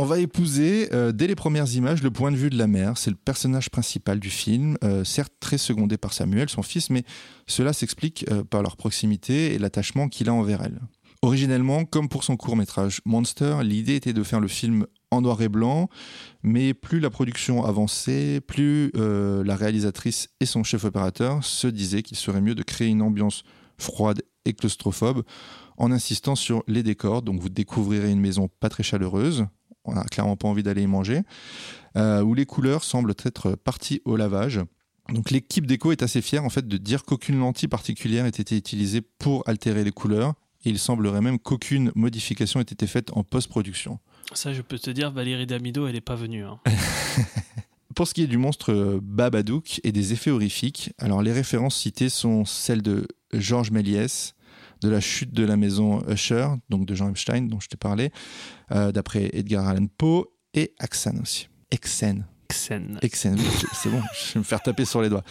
On 0.00 0.04
va 0.04 0.20
épouser, 0.20 0.88
euh, 0.92 1.10
dès 1.10 1.26
les 1.26 1.34
premières 1.34 1.74
images, 1.74 2.04
le 2.04 2.12
point 2.12 2.30
de 2.30 2.36
vue 2.36 2.50
de 2.50 2.56
la 2.56 2.68
mère. 2.68 2.96
C'est 2.96 3.10
le 3.10 3.16
personnage 3.16 3.68
principal 3.68 4.20
du 4.20 4.30
film, 4.30 4.78
euh, 4.84 5.02
certes 5.02 5.32
très 5.40 5.58
secondé 5.58 5.96
par 5.96 6.12
Samuel, 6.12 6.48
son 6.48 6.62
fils, 6.62 6.88
mais 6.88 7.02
cela 7.48 7.72
s'explique 7.72 8.24
euh, 8.30 8.44
par 8.44 8.62
leur 8.62 8.76
proximité 8.76 9.54
et 9.54 9.58
l'attachement 9.58 10.08
qu'il 10.08 10.28
a 10.28 10.34
envers 10.34 10.62
elle. 10.62 10.78
Originellement, 11.20 11.84
comme 11.84 12.08
pour 12.08 12.22
son 12.22 12.36
court 12.36 12.54
métrage 12.54 13.00
Monster, 13.06 13.56
l'idée 13.64 13.96
était 13.96 14.12
de 14.12 14.22
faire 14.22 14.38
le 14.38 14.46
film 14.46 14.86
en 15.10 15.20
noir 15.20 15.42
et 15.42 15.48
blanc, 15.48 15.88
mais 16.44 16.74
plus 16.74 17.00
la 17.00 17.10
production 17.10 17.64
avançait, 17.64 18.40
plus 18.40 18.92
la 18.94 19.56
réalisatrice 19.56 20.28
et 20.38 20.46
son 20.46 20.62
chef 20.62 20.84
opérateur 20.84 21.42
se 21.42 21.66
disaient 21.66 22.04
qu'il 22.04 22.16
serait 22.16 22.40
mieux 22.40 22.54
de 22.54 22.62
créer 22.62 22.86
une 22.86 23.02
ambiance 23.02 23.42
froide 23.78 24.22
et 24.44 24.52
claustrophobe 24.52 25.24
en 25.76 25.90
insistant 25.90 26.36
sur 26.36 26.62
les 26.68 26.84
décors. 26.84 27.22
Donc 27.22 27.40
vous 27.40 27.48
découvrirez 27.48 28.12
une 28.12 28.20
maison 28.20 28.48
pas 28.60 28.68
très 28.68 28.84
chaleureuse, 28.84 29.46
on 29.88 29.94
n'a 29.94 30.04
clairement 30.04 30.36
pas 30.36 30.48
envie 30.48 30.62
d'aller 30.62 30.82
y 30.82 30.86
manger, 30.86 31.22
euh, 31.96 32.22
où 32.22 32.34
les 32.34 32.46
couleurs 32.46 32.84
semblent 32.84 33.14
être 33.24 33.56
parties 33.56 34.00
au 34.04 34.16
lavage. 34.16 34.60
Donc 35.12 35.30
l'équipe 35.30 35.66
déco 35.66 35.90
est 35.92 36.02
assez 36.02 36.20
fière 36.20 36.44
en 36.44 36.50
fait 36.50 36.68
de 36.68 36.76
dire 36.76 37.04
qu'aucune 37.04 37.38
lentille 37.38 37.68
particulière 37.68 38.26
ait 38.26 38.28
été 38.28 38.56
utilisée 38.56 39.00
pour 39.00 39.42
altérer 39.48 39.84
les 39.84 39.92
couleurs. 39.92 40.34
Et 40.64 40.70
il 40.70 40.78
semblerait 40.78 41.20
même 41.20 41.38
qu'aucune 41.38 41.92
modification 41.94 42.58
ait 42.60 42.64
été 42.64 42.86
faite 42.86 43.10
en 43.14 43.22
post-production. 43.22 44.00
Ça, 44.34 44.52
je 44.52 44.60
peux 44.60 44.78
te 44.78 44.90
dire, 44.90 45.10
Valérie 45.12 45.46
Damido, 45.46 45.86
elle 45.86 45.96
est 45.96 46.00
pas 46.00 46.16
venue. 46.16 46.44
hein. 46.44 46.58
Pour 47.94 48.06
ce 48.06 48.14
qui 48.14 48.22
est 48.22 48.26
du 48.26 48.38
monstre 48.38 48.72
euh, 48.72 49.00
Babadook 49.02 49.80
et 49.82 49.92
des 49.92 50.12
effets 50.12 50.30
horrifiques, 50.30 50.90
alors 50.98 51.22
les 51.22 51.32
références 51.32 51.76
citées 51.76 52.08
sont 52.08 52.44
celles 52.44 52.82
de 52.82 53.06
Georges 53.32 53.70
Méliès, 53.70 54.34
de 54.80 54.88
la 54.88 55.00
chute 55.00 55.32
de 55.32 55.44
la 55.44 55.56
maison 55.56 56.02
Usher, 56.08 56.48
donc 56.68 56.86
de 56.86 56.94
Jean 56.94 57.10
Epstein 57.10 57.42
dont 57.42 57.60
je 57.60 57.68
t'ai 57.68 57.76
parlé, 57.76 58.10
euh, 58.72 58.92
d'après 58.92 59.30
Edgar 59.32 59.66
Allan 59.66 59.86
Poe 59.86 60.26
et 60.54 60.74
Axan 60.78 61.20
aussi. 61.22 61.48
Exen. 61.70 62.24
Xen. 62.48 62.98
Exen, 63.02 63.36
c'est 63.74 63.90
bon, 63.90 64.00
je 64.14 64.34
vais 64.34 64.40
me 64.40 64.44
faire 64.44 64.62
taper 64.62 64.84
sur 64.84 65.02
les 65.02 65.10
doigts. 65.10 65.24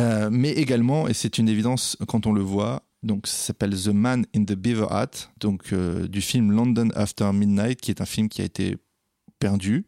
Euh, 0.00 0.28
mais 0.30 0.50
également, 0.50 1.08
et 1.08 1.14
c'est 1.14 1.38
une 1.38 1.48
évidence 1.48 1.96
quand 2.06 2.26
on 2.26 2.32
le 2.32 2.40
voit, 2.40 2.84
donc 3.02 3.26
ça 3.26 3.46
s'appelle 3.46 3.74
The 3.76 3.88
Man 3.88 4.26
in 4.34 4.44
the 4.44 4.54
Beaver 4.54 4.86
Hat, 4.90 5.10
donc 5.40 5.72
euh, 5.72 6.06
du 6.06 6.20
film 6.20 6.52
London 6.52 6.88
After 6.94 7.30
Midnight, 7.32 7.80
qui 7.80 7.90
est 7.90 8.00
un 8.00 8.06
film 8.06 8.28
qui 8.28 8.42
a 8.42 8.44
été 8.44 8.76
perdu. 9.38 9.86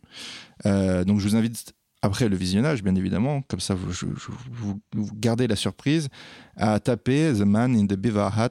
Euh, 0.67 1.05
donc 1.05 1.21
je 1.21 1.29
vous 1.29 1.37
invite 1.37 1.75
après 2.05 2.29
le 2.29 2.37
visionnage, 2.37 2.83
bien 2.83 2.95
évidemment, 2.95 3.43
comme 3.49 3.61
ça 3.61 3.75
vous, 3.75 3.91
je- 3.93 4.07
je- 4.17 4.31
vous- 4.53 4.81
vous 4.95 5.09
gardez 5.15 5.47
la 5.47 5.57
surprise, 5.57 6.09
à 6.57 6.79
taper 6.81 7.33
The 7.33 7.41
Man 7.47 7.75
in 7.77 7.87
the 7.87 7.95
Beaver 7.95 8.29
Hat 8.37 8.51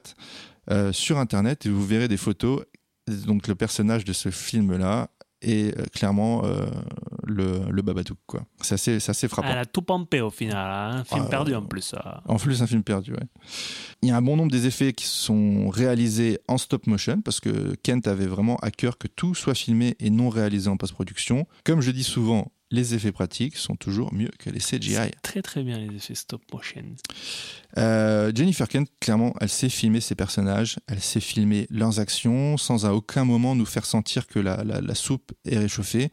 euh, 0.71 0.91
sur 0.91 1.17
internet 1.19 1.65
et 1.65 1.69
vous 1.69 1.85
verrez 1.85 2.07
des 2.07 2.17
photos. 2.17 2.63
Donc 3.27 3.47
le 3.47 3.55
personnage 3.55 4.05
de 4.05 4.13
ce 4.13 4.29
film-là 4.31 5.09
est 5.41 5.77
euh, 5.77 5.83
clairement 5.93 6.45
euh, 6.45 6.65
le, 7.27 7.59
le 7.69 7.81
Babadook. 7.81 8.17
quoi. 8.25 8.45
C'est 8.61 8.75
assez, 8.75 9.01
c'est 9.01 9.09
assez 9.09 9.27
frappant. 9.27 9.49
Elle 9.51 9.57
a 9.57 9.65
tout 9.65 9.81
pompé 9.81 10.21
au 10.21 10.29
final. 10.29 10.55
hein. 10.71 10.99
Un 10.99 11.03
film 11.03 11.23
Ah, 11.25 11.29
perdu 11.29 11.53
en 11.53 11.61
plus. 11.65 11.93
En 12.25 12.37
plus, 12.37 12.61
un 12.61 12.67
film 12.67 12.81
perdu, 12.81 13.11
ouais. 13.11 13.27
Il 14.01 14.07
y 14.07 14.11
a 14.13 14.15
un 14.15 14.21
bon 14.21 14.37
nombre 14.37 14.51
des 14.53 14.67
effets 14.67 14.93
qui 14.93 15.05
sont 15.05 15.67
réalisés 15.67 16.39
en 16.47 16.57
stop 16.57 16.87
motion 16.87 17.19
parce 17.21 17.41
que 17.41 17.75
Kent 17.83 18.07
avait 18.07 18.25
vraiment 18.25 18.55
à 18.61 18.71
cœur 18.71 18.97
que 18.97 19.07
tout 19.09 19.35
soit 19.35 19.53
filmé 19.53 19.97
et 19.99 20.09
non 20.09 20.29
réalisé 20.29 20.69
en 20.69 20.77
post-production. 20.77 21.45
Comme 21.65 21.81
je 21.81 21.91
dis 21.91 22.05
souvent, 22.05 22.52
les 22.73 22.95
effets 22.95 23.11
pratiques 23.11 23.55
sont 23.55 23.75
toujours 23.75 24.11
mieux 24.13 24.31
que 24.39 24.49
les 24.49 24.59
CGI. 24.59 25.11
Très 25.21 25.41
très 25.43 25.63
bien 25.63 25.77
les 25.77 25.95
effets 25.95 26.15
stop 26.15 26.41
motion. 26.51 26.83
Euh, 27.77 28.31
Jennifer 28.35 28.67
Kent, 28.67 28.89
clairement, 28.99 29.33
elle 29.39 29.49
sait 29.49 29.69
filmer 29.69 30.01
ses 30.01 30.15
personnages, 30.15 30.79
elle 30.87 30.99
sait 30.99 31.19
filmer 31.19 31.67
leurs 31.69 31.99
actions 31.99 32.57
sans 32.57 32.85
à 32.85 32.91
aucun 32.93 33.25
moment 33.25 33.55
nous 33.55 33.65
faire 33.67 33.85
sentir 33.85 34.25
que 34.27 34.39
la, 34.39 34.63
la- 34.63 34.81
la 34.81 34.95
soupe 34.95 35.31
est 35.45 35.57
réchauffée 35.59 36.09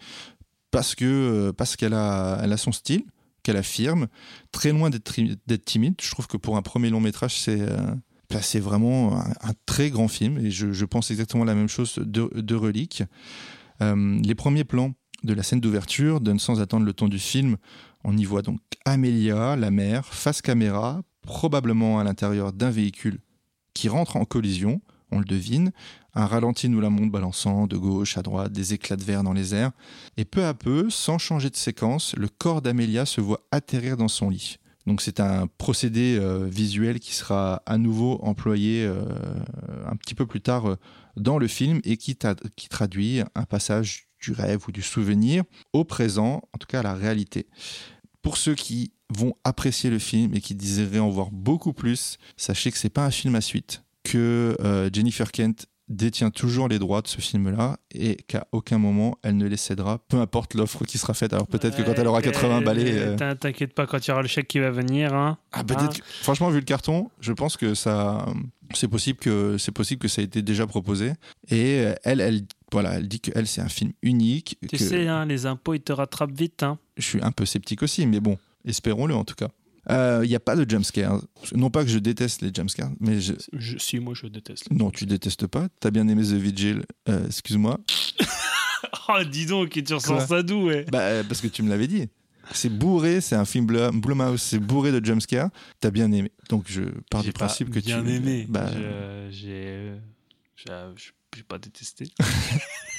parce 0.70 0.94
que 0.94 1.04
euh, 1.06 1.52
parce 1.52 1.76
qu'elle 1.76 1.94
a, 1.94 2.38
elle 2.42 2.52
a 2.52 2.56
son 2.58 2.72
style 2.72 3.04
qu'elle 3.42 3.56
affirme, 3.56 4.06
très 4.52 4.70
loin 4.70 4.90
d'être 4.90 5.64
timide. 5.64 5.94
Je 6.02 6.10
trouve 6.10 6.26
que 6.26 6.36
pour 6.36 6.58
un 6.58 6.62
premier 6.62 6.90
long 6.90 7.00
métrage, 7.00 7.40
c'est 7.40 7.62
euh, 7.62 7.78
bah, 8.28 8.40
vraiment 8.60 9.18
un, 9.18 9.30
un 9.40 9.52
très 9.64 9.88
grand 9.88 10.08
film 10.08 10.36
et 10.44 10.50
je, 10.50 10.72
je 10.72 10.84
pense 10.84 11.10
exactement 11.10 11.44
la 11.44 11.54
même 11.54 11.68
chose 11.68 11.94
de, 11.96 12.30
de 12.34 12.54
Relique. 12.54 13.02
Euh, 13.80 14.20
les 14.22 14.34
premiers 14.34 14.64
plans 14.64 14.92
de 15.22 15.34
la 15.34 15.42
scène 15.42 15.60
d'ouverture 15.60 16.20
donnent 16.20 16.38
sans 16.38 16.60
attendre 16.60 16.86
le 16.86 16.92
ton 16.92 17.08
du 17.08 17.18
film. 17.18 17.56
On 18.04 18.16
y 18.16 18.24
voit 18.24 18.42
donc 18.42 18.60
Amelia, 18.84 19.56
la 19.56 19.70
mère, 19.70 20.06
face 20.06 20.42
caméra, 20.42 21.02
probablement 21.22 21.98
à 21.98 22.04
l'intérieur 22.04 22.52
d'un 22.52 22.70
véhicule 22.70 23.20
qui 23.74 23.88
rentre 23.88 24.16
en 24.16 24.24
collision, 24.24 24.80
on 25.10 25.18
le 25.18 25.24
devine. 25.24 25.72
Un 26.14 26.26
ralenti 26.26 26.68
nous 26.68 26.80
la 26.80 26.90
montre 26.90 27.12
balançant 27.12 27.66
de 27.66 27.76
gauche 27.76 28.18
à 28.18 28.22
droite, 28.22 28.52
des 28.52 28.74
éclats 28.74 28.96
de 28.96 29.04
verre 29.04 29.22
dans 29.22 29.32
les 29.32 29.54
airs. 29.54 29.70
Et 30.16 30.24
peu 30.24 30.44
à 30.44 30.54
peu, 30.54 30.90
sans 30.90 31.18
changer 31.18 31.50
de 31.50 31.56
séquence, 31.56 32.14
le 32.16 32.28
corps 32.28 32.62
d'Amelia 32.62 33.06
se 33.06 33.20
voit 33.20 33.40
atterrir 33.52 33.96
dans 33.96 34.08
son 34.08 34.30
lit. 34.30 34.58
Donc 34.86 35.02
c'est 35.02 35.20
un 35.20 35.46
procédé 35.46 36.16
euh, 36.18 36.46
visuel 36.50 37.00
qui 37.00 37.14
sera 37.14 37.62
à 37.66 37.78
nouveau 37.78 38.18
employé 38.22 38.84
euh, 38.84 39.04
un 39.86 39.94
petit 39.96 40.14
peu 40.14 40.26
plus 40.26 40.40
tard 40.40 40.70
euh, 40.70 40.76
dans 41.16 41.38
le 41.38 41.46
film 41.46 41.80
et 41.84 41.96
qui 41.96 42.16
traduit 42.16 43.20
un 43.34 43.44
passage 43.44 44.09
du 44.20 44.32
rêve 44.32 44.64
ou 44.68 44.72
du 44.72 44.82
souvenir 44.82 45.44
au 45.72 45.84
présent, 45.84 46.42
en 46.52 46.58
tout 46.58 46.66
cas 46.66 46.80
à 46.80 46.82
la 46.82 46.94
réalité. 46.94 47.46
Pour 48.22 48.36
ceux 48.36 48.54
qui 48.54 48.92
vont 49.08 49.34
apprécier 49.44 49.90
le 49.90 49.98
film 49.98 50.34
et 50.34 50.40
qui 50.40 50.54
désireraient 50.54 50.98
en 50.98 51.10
voir 51.10 51.30
beaucoup 51.30 51.72
plus, 51.72 52.18
sachez 52.36 52.70
que 52.70 52.78
c'est 52.78 52.90
pas 52.90 53.06
un 53.06 53.10
film 53.10 53.34
à 53.34 53.40
suite, 53.40 53.82
que 54.04 54.56
euh, 54.60 54.90
Jennifer 54.92 55.32
Kent 55.32 55.66
détient 55.90 56.30
toujours 56.30 56.68
les 56.68 56.78
droits 56.78 57.02
de 57.02 57.08
ce 57.08 57.20
film-là 57.20 57.76
et 57.92 58.14
qu'à 58.28 58.46
aucun 58.52 58.78
moment 58.78 59.18
elle 59.22 59.36
ne 59.36 59.46
les 59.46 59.56
cédera, 59.58 59.98
peu 59.98 60.18
importe 60.18 60.54
l'offre 60.54 60.84
qui 60.84 60.96
sera 60.96 61.12
faite. 61.12 61.32
Alors 61.34 61.46
peut-être 61.46 61.76
que 61.76 61.82
quand 61.82 61.94
elle 61.98 62.06
aura 62.06 62.22
80 62.22 62.62
balais. 62.62 62.92
euh, 62.92 63.16
T'in- 63.16 63.34
T'inquiète 63.36 63.74
pas 63.74 63.86
quand 63.86 63.98
il 64.06 64.08
y 64.08 64.12
aura 64.12 64.22
le 64.22 64.28
chèque 64.28 64.48
qui 64.48 64.58
va 64.60 64.70
venir. 64.70 65.12
Hein. 65.12 65.36
Ah, 65.52 65.64
peut-être. 65.64 65.98
que- 65.98 66.04
Franchement, 66.22 66.48
vu 66.50 66.60
le 66.60 66.64
carton, 66.64 67.10
je 67.20 67.32
pense 67.32 67.56
que 67.56 67.74
ça, 67.74 68.24
c'est 68.72 68.88
possible 68.88 69.18
que 69.18 69.58
c'est 69.58 69.72
possible 69.72 70.00
que 70.00 70.08
ça 70.08 70.22
ait 70.22 70.26
été 70.26 70.42
déjà 70.42 70.66
proposé. 70.66 71.12
Et 71.50 71.80
euh, 71.80 71.94
elle, 72.04 72.20
elle, 72.20 72.42
voilà, 72.72 72.94
elle 72.94 73.08
dit 73.08 73.20
que 73.20 73.32
elle, 73.34 73.46
c'est 73.48 73.60
un 73.60 73.68
film 73.68 73.92
unique. 74.02 74.56
Tu 74.62 74.68
que 74.68 74.78
sais, 74.78 75.08
hein, 75.08 75.26
les 75.26 75.46
impôts, 75.46 75.74
ils 75.74 75.80
te 75.80 75.92
rattrapent 75.92 76.30
vite. 76.38 76.62
Hein. 76.62 76.78
Je 76.96 77.02
suis 77.04 77.20
un 77.22 77.32
peu 77.32 77.44
sceptique 77.44 77.82
aussi, 77.82 78.06
mais 78.06 78.20
bon, 78.20 78.38
espérons-le 78.64 79.14
en 79.14 79.24
tout 79.24 79.34
cas. 79.34 79.48
Il 80.22 80.28
n'y 80.28 80.34
a 80.34 80.40
pas 80.40 80.56
de 80.56 80.68
jumpscare. 80.68 81.20
Non 81.54 81.70
pas 81.70 81.84
que 81.84 81.90
je 81.90 81.98
déteste 81.98 82.42
les 82.42 82.50
jumpscares, 82.54 82.90
mais 83.00 83.20
je... 83.20 83.32
Je, 83.52 83.78
si, 83.78 83.98
moi, 83.98 84.14
je 84.14 84.26
déteste. 84.26 84.70
non, 84.70 84.90
tu 84.90 85.06
détestes 85.06 85.46
pas. 85.46 85.68
T'as 85.80 85.90
bien 85.90 86.06
aimé 86.08 86.22
The 86.22 86.32
Vigil. 86.34 86.82
Euh, 87.08 87.26
Excuse-moi. 87.26 87.78
Oh, 89.12 89.24
dis 89.24 89.44
donc, 89.46 89.70
tu 89.70 89.92
ressens 89.94 90.20
ça 90.28 90.42
d'où, 90.42 90.66
ouais. 90.66 90.86
Bah, 90.92 91.00
euh, 91.00 91.24
parce 91.24 91.40
que 91.40 91.48
tu 91.48 91.62
me 91.64 91.68
l'avais 91.68 91.88
dit. 91.88 92.06
C'est 92.52 92.68
bourré, 92.68 93.20
c'est 93.20 93.34
un 93.34 93.44
film 93.44 93.66
Blum- 93.66 94.00
Blumhouse, 94.00 94.40
c'est 94.40 94.58
bourré 94.60 94.92
de 94.92 95.04
jumpscares. 95.04 95.50
T'as 95.80 95.90
bien 95.90 96.10
aimé. 96.12 96.30
Donc 96.48 96.64
je 96.68 96.82
pars 97.10 97.22
J'ai 97.22 97.28
du 97.28 97.32
principe 97.32 97.70
que 97.70 97.80
bien 97.80 98.02
tu. 98.04 98.10
aimé. 98.10 98.46
Bah, 98.48 98.66
Je- 98.72 99.28
J'ai. 99.32 99.48
euh, 99.66 99.98
j'ai 100.56 101.12
j'ai 101.36 101.42
pas 101.42 101.58
détesté. 101.58 102.04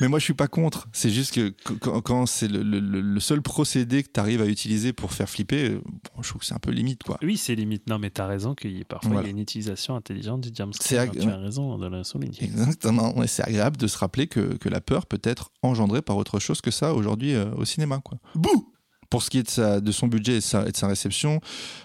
Mais 0.00 0.08
moi, 0.08 0.18
je 0.18 0.24
suis 0.24 0.34
pas 0.34 0.48
contre. 0.48 0.88
C'est 0.92 1.10
juste 1.10 1.34
que 1.34 1.48
qu- 1.48 1.76
quand, 1.78 2.00
quand 2.00 2.26
c'est 2.26 2.48
le, 2.48 2.62
le- 2.62 2.80
le- 2.80 3.00
le 3.00 3.20
seul 3.20 3.42
procédé 3.42 4.02
que 4.02 4.08
tu 4.12 4.20
arrives 4.20 4.40
à 4.42 4.46
utiliser 4.46 4.92
pour 4.92 5.12
faire 5.12 5.28
flipper, 5.28 5.70
euh, 5.70 5.80
bon, 5.84 6.22
je 6.22 6.28
trouve 6.28 6.40
que 6.40 6.46
c'est 6.46 6.54
un 6.54 6.58
peu 6.60 6.70
limite, 6.70 7.02
quoi. 7.02 7.18
Oui, 7.22 7.36
c'est 7.36 7.54
limite. 7.54 7.86
Non, 7.88 7.98
mais 7.98 8.10
t'as 8.10 8.26
raison 8.26 8.54
qu'il 8.54 8.72
y 8.72 8.80
ait 8.80 8.84
parfois 8.84 9.10
Voilà. 9.10 9.26
y 9.26 9.30
a 9.30 9.32
une 9.32 9.38
utilisation 9.38 9.96
intelligente 9.96 10.40
du 10.42 10.50
jumpscare. 10.54 11.00
ag- 11.04 11.18
Tu 11.18 11.28
as 11.28 11.36
raison 11.36 11.78
de 11.78 11.86
le 11.88 12.04
souligner. 12.04 12.38
Exactement. 12.42 13.14
C'est 13.26 13.42
agréable 13.44 13.76
de 13.76 13.86
se 13.86 13.98
rappeler 13.98 14.26
que, 14.26 14.56
que 14.56 14.68
la 14.68 14.80
peur 14.80 15.06
peut 15.06 15.20
être 15.24 15.50
engendrée 15.62 16.02
par 16.02 16.16
autre 16.16 16.38
chose 16.38 16.60
que 16.60 16.70
ça 16.70 16.94
aujourd'hui 16.94 17.34
euh, 17.34 17.50
au 17.56 17.64
cinéma, 17.64 18.00
quoi. 18.04 18.18
Bouh 18.34 18.72
Pour 19.10 19.22
ce 19.22 19.30
qui 19.30 19.38
est 19.38 19.42
de, 19.44 19.50
sa, 19.50 19.80
de 19.80 19.92
son 19.92 20.06
budget 20.06 20.32
et 20.32 20.36
de 20.36 20.40
sa, 20.40 20.66
et 20.68 20.72
de 20.72 20.76
sa 20.76 20.86
réception, 20.86 21.40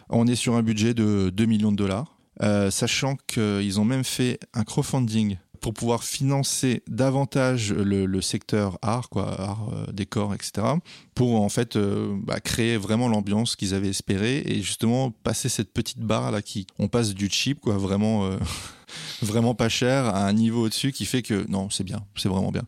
on 0.10 0.27
est 0.27 0.35
sur 0.35 0.56
un 0.56 0.61
budget 0.64 0.94
de 0.94 1.30
2 1.34 1.45
millions 1.45 1.72
de 1.72 1.77
dollars, 1.77 2.18
euh, 2.41 2.69
sachant 2.72 3.15
qu'ils 3.27 3.80
ont 3.80 3.85
même 3.85 4.03
fait 4.03 4.40
un 4.53 4.64
crowdfunding 4.64 5.38
pour 5.64 5.73
pouvoir 5.73 6.03
financer 6.03 6.84
davantage 6.90 7.72
le, 7.72 8.22
secteur 8.22 8.77
art, 8.81 9.07
quoi, 9.07 9.40
art, 9.40 9.69
euh, 9.72 9.91
décor, 9.94 10.34
etc., 10.34 10.68
pour 11.15 11.41
en 11.41 11.48
fait 11.48 11.77
euh, 11.77 12.18
bah, 12.22 12.41
créer 12.41 12.76
vraiment 12.76 13.07
l'ambiance 13.07 13.56
qu'ils 13.56 13.73
avaient 13.73 13.88
espéré 13.88 14.44
et 14.45 14.61
justement 14.61 15.11
passer 15.11 15.48
cette 15.48 15.72
petite 15.72 15.99
barre 15.99 16.31
là 16.31 16.41
qui, 16.41 16.68
on 16.80 16.90
passe 16.90 17.14
du 17.14 17.30
cheap, 17.30 17.61
quoi, 17.61 17.77
vraiment, 17.77 18.26
euh, 18.26 18.38
vraiment 19.22 19.56
pas 19.56 19.70
cher 19.70 20.06
à 20.06 20.26
un 20.28 20.34
niveau 20.34 20.65
au-dessus 20.65 20.91
qui 20.91 21.06
fait 21.06 21.22
que 21.22 21.45
non, 21.49 21.70
c'est 21.70 21.84
bien, 21.84 22.03
c'est 22.15 22.30
vraiment 22.30 22.52
bien. 22.52 22.64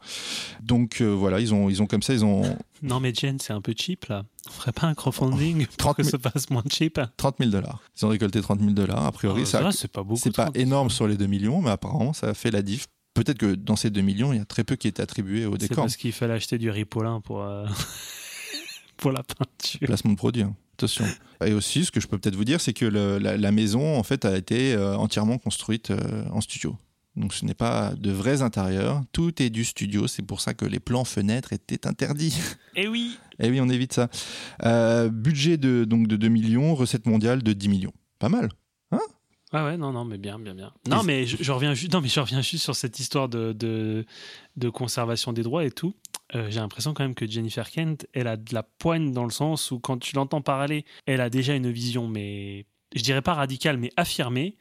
Donc 0.62 1.02
euh, 1.02 1.06
voilà, 1.14 1.40
ils 1.40 1.54
ont, 1.54 1.70
ils 1.70 1.82
ont 1.82 1.88
comme 1.88 2.02
ça, 2.04 2.14
ils 2.14 2.24
ont 2.26 2.44
Non, 2.84 3.00
mais 3.00 3.14
Jen, 3.14 3.40
c'est 3.40 3.54
un 3.54 3.62
peu 3.62 3.74
cheap 3.78 4.06
là. 4.06 4.24
On 4.48 4.52
ferait 4.52 4.72
pas 4.72 4.88
un 4.88 4.94
crowdfunding 4.94 5.66
pour 5.78 5.78
30 5.78 5.98
que 5.98 6.04
000. 6.04 6.12
ça 6.22 6.30
fasse 6.32 6.50
moins 6.50 6.64
cheap 6.72 7.00
30 7.18 7.36
000 7.40 7.50
dollars. 7.52 7.82
Ils 8.00 8.06
ont 8.06 8.10
récolté 8.10 8.42
30 8.42 8.60
000 8.60 8.72
dollars. 8.72 9.06
A 9.06 9.12
priori, 9.12 9.42
Ah, 9.44 9.46
ça, 9.46 9.72
c'est 9.72 9.92
pas 9.92 10.04
beaucoup. 10.04 10.20
c'est 10.22 10.36
pas 10.36 10.46
30. 10.46 10.58
énorme 10.58 10.90
sur 10.90 11.08
les 11.08 11.18
2 11.18 11.26
millions, 11.26 11.62
mais 11.62 11.72
apparemment, 11.72 12.14
ça 12.14 12.28
a 12.30 12.34
fait 12.34 12.52
la 12.52 12.62
diff. 12.62 12.86
Peut-être 13.14 13.38
que 13.38 13.56
dans 13.56 13.76
ces 13.78 13.90
2 13.90 14.02
millions, 14.02 14.34
il 14.34 14.40
y 14.40 14.42
a 14.42 14.46
très 14.46 14.64
peu 14.66 14.76
qui 14.76 14.88
est 14.88 15.00
attribué 15.00 15.46
au 15.46 15.54
C'est 15.54 15.70
décor. 15.70 15.86
parce 15.86 15.96
qu'il 15.96 16.12
fallait 16.12 16.34
acheter 16.34 16.58
du 16.58 16.70
ripolin 16.70 17.22
pour, 17.22 17.42
euh, 17.44 17.66
pour 18.98 19.12
la 19.12 19.24
peinture. 19.24 19.80
Placement 19.82 20.12
de 20.12 20.18
produit, 20.18 20.44
hein. 20.44 20.56
Attention. 20.76 21.06
Et 21.46 21.54
aussi, 21.54 21.86
ce 21.86 21.92
que 21.92 22.00
je 22.00 22.08
peux 22.08 22.18
peut-être 22.18 22.36
vous 22.36 22.46
dire, 22.46 22.62
c'est 22.62 22.74
que 22.74 22.86
le- 22.86 23.18
la, 23.18 23.38
la 23.38 23.52
maison, 23.52 23.98
en 23.98 24.04
fait, 24.04 24.26
a 24.26 24.38
été 24.38 24.74
euh, 24.74 24.96
entièrement 24.98 25.38
construite 25.38 25.92
euh, 25.92 26.26
en 26.32 26.42
studio. 26.42 26.78
Donc 27.16 27.34
ce 27.34 27.46
n'est 27.46 27.54
pas 27.54 27.94
de 27.96 28.12
vrais 28.12 28.42
intérieurs, 28.42 29.02
tout 29.14 29.42
est 29.42 29.50
du 29.50 29.64
studio, 29.64 30.06
c'est 30.06 30.22
pour 30.22 30.42
ça 30.42 30.54
que 30.54 30.66
les 30.66 30.82
plans 30.82 31.06
fenêtres 31.06 31.54
étaient 31.54 31.88
interdits. 31.88 32.38
Eh 32.76 32.88
oui 32.90 33.18
Eh 33.40 33.50
oui, 33.50 33.60
on 33.62 33.70
évite 33.70 33.94
ça. 33.94 34.10
Euh, 34.64 35.10
budget 35.10 35.56
de, 35.58 35.86
donc 35.86 36.08
de 36.08 36.16
2 36.18 36.28
millions, 36.28 36.76
recette 36.76 37.06
mondiale 37.06 37.42
de 37.42 37.54
10 37.54 37.70
millions. 37.70 37.94
Pas 38.20 38.28
mal. 38.30 38.50
Ah 39.52 39.64
ouais, 39.64 39.78
non, 39.78 39.94
non, 39.94 40.04
mais 40.04 40.18
bien, 40.18 40.38
bien, 40.38 40.54
bien. 40.54 40.74
Non, 40.90 41.04
mais 41.04 41.26
je, 41.26 41.38
je 41.40 41.52
reviens 41.54 41.74
juste, 41.74 41.94
non, 41.94 42.02
mais 42.02 42.10
je 42.10 42.20
reviens 42.20 42.42
juste 42.42 42.64
sur 42.64 42.76
cette 42.76 43.00
histoire 43.00 43.30
de, 43.30 43.54
de, 43.54 44.06
de 44.58 44.70
conservation 44.70 45.32
des 45.32 45.44
droits 45.44 45.64
et 45.64 45.72
tout. 45.72 45.94
Euh, 46.34 46.50
J'ai 46.50 46.60
l'impression 46.60 46.94
quand 46.94 47.04
même 47.04 47.14
que 47.16 47.28
Jennifer 47.28 47.70
Kent, 47.70 48.08
elle 48.14 48.28
a 48.28 48.36
de 48.38 48.54
la 48.54 48.64
poigne 48.64 49.12
dans 49.12 49.26
le 49.26 49.30
sens 49.32 49.70
où 49.72 49.80
quand 49.80 49.98
tu 50.00 50.16
l'entends 50.16 50.42
parler, 50.42 50.86
elle 51.06 51.22
a 51.22 51.30
déjà 51.30 51.54
une 51.56 51.70
vision, 51.70 52.08
mais 52.08 52.66
je 52.96 53.04
dirais 53.04 53.22
pas 53.22 53.34
radicale, 53.36 53.78
mais 53.78 53.92
affirmée. 53.96 54.58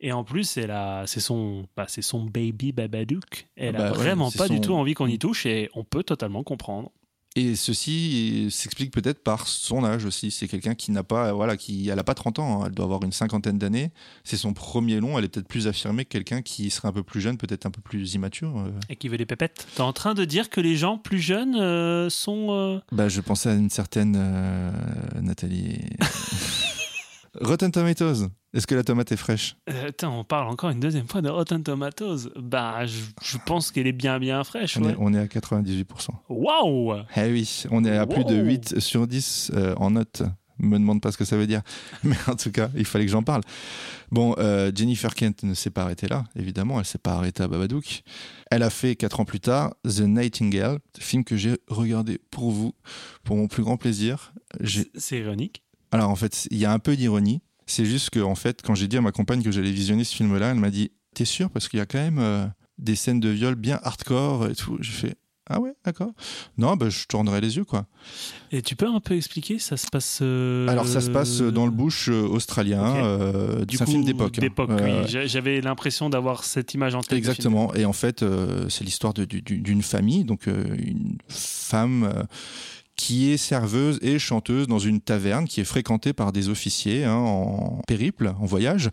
Et 0.00 0.10
en 0.12 0.24
plus, 0.24 0.56
elle 0.56 0.72
a, 0.72 1.06
c'est 1.06 1.20
son, 1.20 1.66
bah, 1.76 1.86
c'est 1.88 2.02
son 2.02 2.24
baby 2.24 2.72
Babadook. 2.72 3.46
Elle 3.56 3.76
Ah 3.76 3.78
bah 3.78 3.86
a 3.88 3.92
ouais, 3.92 3.96
vraiment 3.98 4.30
pas 4.32 4.48
du 4.48 4.60
tout 4.60 4.74
envie 4.74 4.94
qu'on 4.94 5.06
y 5.06 5.18
touche 5.18 5.46
et 5.46 5.70
on 5.74 5.84
peut 5.84 6.02
totalement 6.02 6.42
comprendre. 6.42 6.90
Et 7.36 7.56
ceci 7.56 8.46
s'explique 8.52 8.92
peut-être 8.92 9.24
par 9.24 9.48
son 9.48 9.84
âge 9.84 10.04
aussi. 10.04 10.30
C'est 10.30 10.46
quelqu'un 10.46 10.76
qui 10.76 10.92
n'a 10.92 11.02
pas, 11.02 11.32
voilà, 11.32 11.56
qui, 11.56 11.88
elle 11.88 11.98
a 11.98 12.04
pas 12.04 12.14
30 12.14 12.38
ans. 12.38 12.62
hein. 12.62 12.66
Elle 12.68 12.74
doit 12.74 12.84
avoir 12.84 13.02
une 13.02 13.10
cinquantaine 13.10 13.58
d'années. 13.58 13.90
C'est 14.22 14.36
son 14.36 14.52
premier 14.52 15.00
long. 15.00 15.18
Elle 15.18 15.24
est 15.24 15.28
peut-être 15.28 15.48
plus 15.48 15.66
affirmée 15.66 16.04
que 16.04 16.10
quelqu'un 16.10 16.42
qui 16.42 16.70
serait 16.70 16.86
un 16.86 16.92
peu 16.92 17.02
plus 17.02 17.20
jeune, 17.20 17.36
peut-être 17.36 17.66
un 17.66 17.72
peu 17.72 17.80
plus 17.80 18.14
immature. 18.14 18.56
euh. 18.60 18.70
Et 18.88 18.94
qui 18.94 19.08
veut 19.08 19.16
des 19.18 19.26
pépettes. 19.26 19.66
T'es 19.74 19.80
en 19.80 19.92
train 19.92 20.14
de 20.14 20.24
dire 20.24 20.48
que 20.48 20.60
les 20.60 20.76
gens 20.76 20.96
plus 20.96 21.18
jeunes 21.18 21.56
euh, 21.56 22.08
sont. 22.08 22.46
euh, 22.52 22.78
Bah, 22.92 23.08
je 23.08 23.20
pensais 23.20 23.48
à 23.48 23.54
une 23.54 23.70
certaine 23.70 24.14
euh, 24.16 24.70
Nathalie. 25.20 25.80
Rotten 27.40 27.72
Tomatoes. 27.72 28.28
Est-ce 28.54 28.66
que 28.68 28.74
la 28.76 28.84
tomate 28.84 29.10
est 29.12 29.16
fraîche? 29.16 29.56
Euh, 29.68 29.88
Attends, 29.88 30.20
on 30.20 30.24
parle 30.24 30.48
encore 30.48 30.70
une 30.70 30.78
deuxième 30.80 31.08
fois 31.08 31.20
de 31.20 31.28
Rotten 31.28 31.62
Tomatoes. 31.64 32.30
Bah, 32.36 32.86
je, 32.86 33.00
je 33.22 33.36
pense 33.44 33.70
qu'elle 33.72 33.86
est 33.88 33.92
bien, 33.92 34.18
bien 34.20 34.42
fraîche. 34.44 34.76
on, 34.78 34.84
ouais. 34.84 34.92
est, 34.92 34.96
on 34.98 35.12
est 35.12 35.18
à 35.18 35.26
98%. 35.26 35.84
Waouh 36.28 36.94
Eh 37.16 37.32
oui, 37.32 37.64
on 37.70 37.84
est 37.84 37.96
à 37.96 38.06
plus 38.06 38.24
de 38.24 38.36
Wow. 38.36 38.44
8 38.44 38.80
sur 38.80 39.06
10 39.08 39.50
euh, 39.54 39.74
en 39.76 39.90
notes. 39.90 40.22
Me 40.60 40.78
demande 40.78 41.00
pas 41.00 41.10
ce 41.10 41.18
que 41.18 41.24
ça 41.24 41.36
veut 41.36 41.48
dire. 41.48 41.62
Mais 42.04 42.14
en 42.28 42.36
tout 42.36 42.52
cas, 42.52 42.70
il 42.76 42.84
fallait 42.84 43.04
que 43.06 43.10
j'en 43.10 43.24
parle. 43.24 43.42
Bon, 44.12 44.36
euh, 44.38 44.70
Jennifer 44.72 45.12
Kent 45.14 45.42
ne 45.42 45.54
s'est 45.54 45.70
pas 45.70 45.82
arrêtée 45.82 46.06
là, 46.06 46.22
évidemment. 46.36 46.78
Elle 46.78 46.84
s'est 46.86 46.98
pas 46.98 47.14
arrêtée 47.14 47.42
à 47.42 47.48
Babadook. 47.48 48.02
Elle 48.52 48.62
a 48.62 48.70
fait, 48.70 48.94
quatre 48.94 49.18
ans 49.18 49.24
plus 49.24 49.40
tard, 49.40 49.74
The 49.84 50.02
Nightingale, 50.02 50.78
film 50.96 51.24
que 51.24 51.36
j'ai 51.36 51.56
regardé 51.66 52.20
pour 52.30 52.52
vous, 52.52 52.72
pour 53.24 53.36
mon 53.36 53.48
plus 53.48 53.64
grand 53.64 53.76
plaisir. 53.76 54.32
C'est 54.96 55.18
ironique. 55.18 55.64
Alors 55.90 56.10
en 56.10 56.16
fait, 56.16 56.46
il 56.52 56.58
y 56.58 56.64
a 56.64 56.72
un 56.72 56.78
peu 56.78 56.94
d'ironie. 56.94 57.40
C'est 57.66 57.84
juste 57.84 58.10
que, 58.10 58.20
en 58.20 58.34
fait, 58.34 58.60
quand 58.62 58.74
j'ai 58.74 58.88
dit 58.88 58.96
à 58.96 59.00
ma 59.00 59.12
compagne 59.12 59.42
que 59.42 59.50
j'allais 59.50 59.72
visionner 59.72 60.04
ce 60.04 60.14
film-là, 60.16 60.50
elle 60.50 60.58
m'a 60.58 60.70
dit 60.70 60.90
T'es 61.14 61.24
sûr? 61.24 61.50
Parce 61.50 61.68
qu'il 61.68 61.78
y 61.78 61.82
a 61.82 61.86
quand 61.86 61.98
même 61.98 62.18
euh, 62.18 62.46
des 62.78 62.96
scènes 62.96 63.20
de 63.20 63.28
viol 63.28 63.54
bien 63.54 63.78
hardcore 63.82 64.48
et 64.48 64.54
tout. 64.54 64.76
J'ai 64.80 64.90
fait 64.92 65.14
Ah 65.48 65.60
ouais, 65.60 65.72
d'accord. 65.84 66.10
Non, 66.58 66.74
bah, 66.76 66.88
je 66.90 67.06
tournerai 67.06 67.40
les 67.40 67.56
yeux, 67.56 67.64
quoi. 67.64 67.86
Et 68.50 68.62
tu 68.62 68.74
peux 68.76 68.86
un 68.88 68.98
peu 69.00 69.14
expliquer? 69.14 69.58
Ça 69.58 69.76
se 69.76 69.86
passe. 69.86 70.18
euh, 70.22 70.66
Alors 70.68 70.86
ça 70.88 71.00
se 71.00 71.10
passe 71.10 71.40
dans 71.40 71.66
le 71.66 71.70
bush 71.72 72.08
euh, 72.08 72.22
australien. 72.26 72.82
Ok. 72.90 72.96
euh, 72.96 73.64
Du 73.64 73.76
c'est 73.76 73.84
un 73.84 73.86
film 73.86 74.04
d'époque. 74.04 74.38
hein. 74.38 74.40
D'époque, 74.40 74.70
Euh, 74.70 75.02
oui. 75.04 75.08
J'a- 75.08 75.26
J'avais 75.26 75.60
l'impression 75.60 76.10
d'avoir 76.10 76.42
cette 76.44 76.74
image 76.74 76.94
en 76.96 77.00
tête. 77.02 77.16
Exactement. 77.18 77.72
Et 77.74 77.84
en 77.84 77.92
fait, 77.92 78.22
euh, 78.22 78.68
c'est 78.68 78.84
l'histoire 78.84 79.14
d'une 79.14 79.82
famille, 79.82 80.24
donc 80.24 80.48
euh, 80.48 80.64
une 80.78 81.16
femme 81.28 82.04
euh, 82.04 82.22
qui 82.96 83.30
est 83.30 83.36
serveuse 83.36 83.98
et 84.02 84.18
chanteuse 84.18 84.66
dans 84.66 84.78
une 84.78 85.00
taverne 85.00 85.46
qui 85.46 85.60
est 85.60 85.64
fréquentée 85.64 86.12
par 86.12 86.32
des 86.32 86.48
officiers 86.48 87.04
hein, 87.04 87.16
en 87.16 87.82
périple, 87.86 88.34
en 88.38 88.46
voyage. 88.46 88.90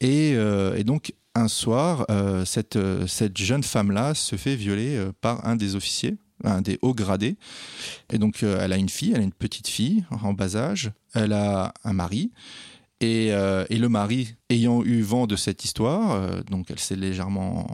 Et, 0.00 0.34
euh, 0.34 0.82
donc, 0.82 1.14
un 1.34 1.48
soir, 1.48 2.04
euh, 2.10 2.44
cette, 2.44 2.76
euh, 2.76 3.06
cette 3.06 3.38
jeune 3.38 3.62
femme-là 3.62 4.14
se 4.14 4.36
fait 4.36 4.56
violer 4.56 5.00
par 5.20 5.46
un 5.46 5.56
des 5.56 5.76
officiers, 5.76 6.16
un 6.44 6.60
des 6.60 6.78
hauts 6.82 6.94
gradés. 6.94 7.36
Et 8.12 8.18
donc, 8.18 8.42
elle 8.42 8.72
a 8.72 8.76
une 8.76 8.88
fille, 8.88 9.12
elle 9.14 9.20
a 9.20 9.24
une 9.24 9.32
petite 9.32 9.68
fille 9.68 10.04
en 10.10 10.32
bas 10.34 10.56
âge, 10.56 10.92
elle 11.14 11.32
a 11.32 11.72
un 11.84 11.92
mari. 11.92 12.32
Et, 13.02 13.32
euh, 13.32 13.64
et 13.68 13.78
le 13.78 13.88
mari, 13.88 14.34
ayant 14.48 14.84
eu 14.84 15.02
vent 15.02 15.26
de 15.26 15.34
cette 15.34 15.64
histoire, 15.64 16.12
euh, 16.12 16.40
donc 16.50 16.70
elle 16.70 16.78
s'est 16.78 16.94
légèrement, 16.94 17.66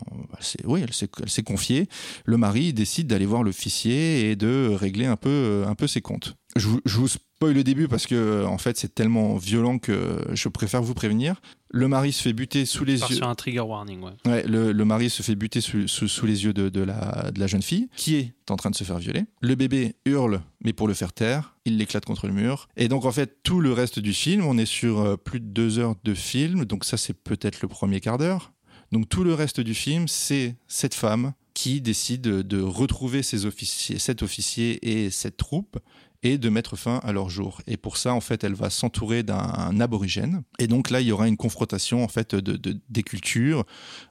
oui, 0.65 0.83
elle 0.83 0.95
s'est, 0.95 1.43
confiée. 1.43 1.87
Le 2.25 2.39
mari 2.39 2.73
décide 2.73 3.09
d'aller 3.09 3.27
voir 3.27 3.43
l'officier 3.43 4.31
et 4.31 4.37
de 4.37 4.69
régler 4.69 5.05
un 5.05 5.17
peu, 5.17 5.65
un 5.67 5.75
peu 5.75 5.87
ses 5.87 6.01
comptes. 6.01 6.37
Je 6.57 6.69
vous 6.69 7.09
spoil 7.39 7.55
le 7.55 7.62
début 7.62 7.86
parce 7.86 8.06
que 8.09 8.44
en 8.47 8.59
fait 8.59 8.77
c'est 8.77 8.93
tellement 8.97 9.36
violent 9.36 9.78
que 9.78 10.24
je 10.32 10.48
préfère 10.48 10.82
vous 10.82 10.94
prévenir. 10.94 11.40
Le 11.70 11.86
mari 11.86 12.12
se 12.12 12.23
fait 12.23 12.32
buter 12.32 12.66
sous 12.66 12.85
les 12.85 12.98
yeux. 13.01 13.15
sur 13.16 13.28
un 13.28 13.35
trigger 13.36 13.60
warning, 13.60 14.01
ouais. 14.02 14.10
Ouais, 14.27 14.43
le, 14.44 14.73
le 14.73 14.85
mari 14.85 15.09
se 15.09 15.23
fait 15.23 15.36
buter 15.36 15.60
sous, 15.60 15.86
sous- 15.86 16.09
sous 16.09 16.27
les 16.27 16.44
yeux 16.44 16.52
de, 16.52 16.69
de 16.69 16.81
la, 16.81 17.31
de 17.31 17.39
la 17.39 17.47
jeune 17.47 17.62
fille, 17.62 17.89
qui 17.94 18.16
est 18.16 18.32
en 18.51 18.56
train 18.56 18.70
de 18.70 18.74
se 18.74 18.82
faire 18.85 18.98
violer. 18.98 19.24
Le 19.43 19.55
bébé 19.55 19.94
hurle, 20.06 20.40
mais 20.65 20.73
pour 20.73 20.89
le 20.89 20.94
faire 20.94 21.12
taire, 21.12 21.55
il 21.66 21.77
l'éclate 21.77 22.06
contre 22.06 22.27
le 22.27 22.32
mur. 22.32 22.69
Et 22.78 22.89
donc, 22.89 23.05
en 23.05 23.12
fait, 23.12 23.43
tout 23.43 23.60
le 23.60 23.73
reste 23.74 23.98
du 23.98 24.15
film, 24.15 24.47
on 24.47 24.56
est 24.56 24.65
sur 24.66 24.98
euh, 25.01 25.16
plus 25.19 25.40
de 25.40 25.44
deux 25.47 25.78
heures 25.78 25.94
de 26.02 26.15
film, 26.15 26.65
donc 26.65 26.86
ça, 26.86 26.97
c'est 26.97 27.12
peut-être 27.12 27.60
le 27.60 27.69
premier 27.69 28.01
quart 28.01 28.16
d'heure. 28.16 28.52
Donc, 28.90 29.10
tout 29.10 29.23
le 29.23 29.35
reste 29.35 29.60
du 29.60 29.74
film, 29.74 30.09
c'est 30.09 30.56
cette 30.69 30.94
femme 30.94 31.35
qui 31.52 31.82
décide 31.82 32.23
de 32.23 32.62
retrouver 32.62 33.23
ses 33.23 33.44
officiers, 33.44 33.98
cet 33.98 34.23
officier 34.23 34.78
et 35.05 35.10
cette 35.10 35.36
troupe, 35.36 35.78
et 36.23 36.36
de 36.39 36.49
mettre 36.49 36.74
fin 36.77 36.99
à 37.05 37.12
leur 37.12 37.31
jour. 37.31 37.61
Et 37.66 37.77
pour 37.77 37.97
ça, 37.97 38.12
en 38.12 38.20
fait, 38.20 38.43
elle 38.45 38.55
va 38.55 38.70
s'entourer 38.70 39.23
d'un 39.23 39.81
aborigène. 39.81 40.43
Et 40.59 40.66
donc 40.66 40.90
là, 40.90 41.01
il 41.01 41.07
y 41.07 41.12
aura 41.12 41.28
une 41.28 41.36
confrontation 41.36 42.03
en 42.03 42.09
fait 42.09 42.35
de, 42.35 42.57
de- 42.57 42.81
des 42.89 43.03
cultures 43.05 43.65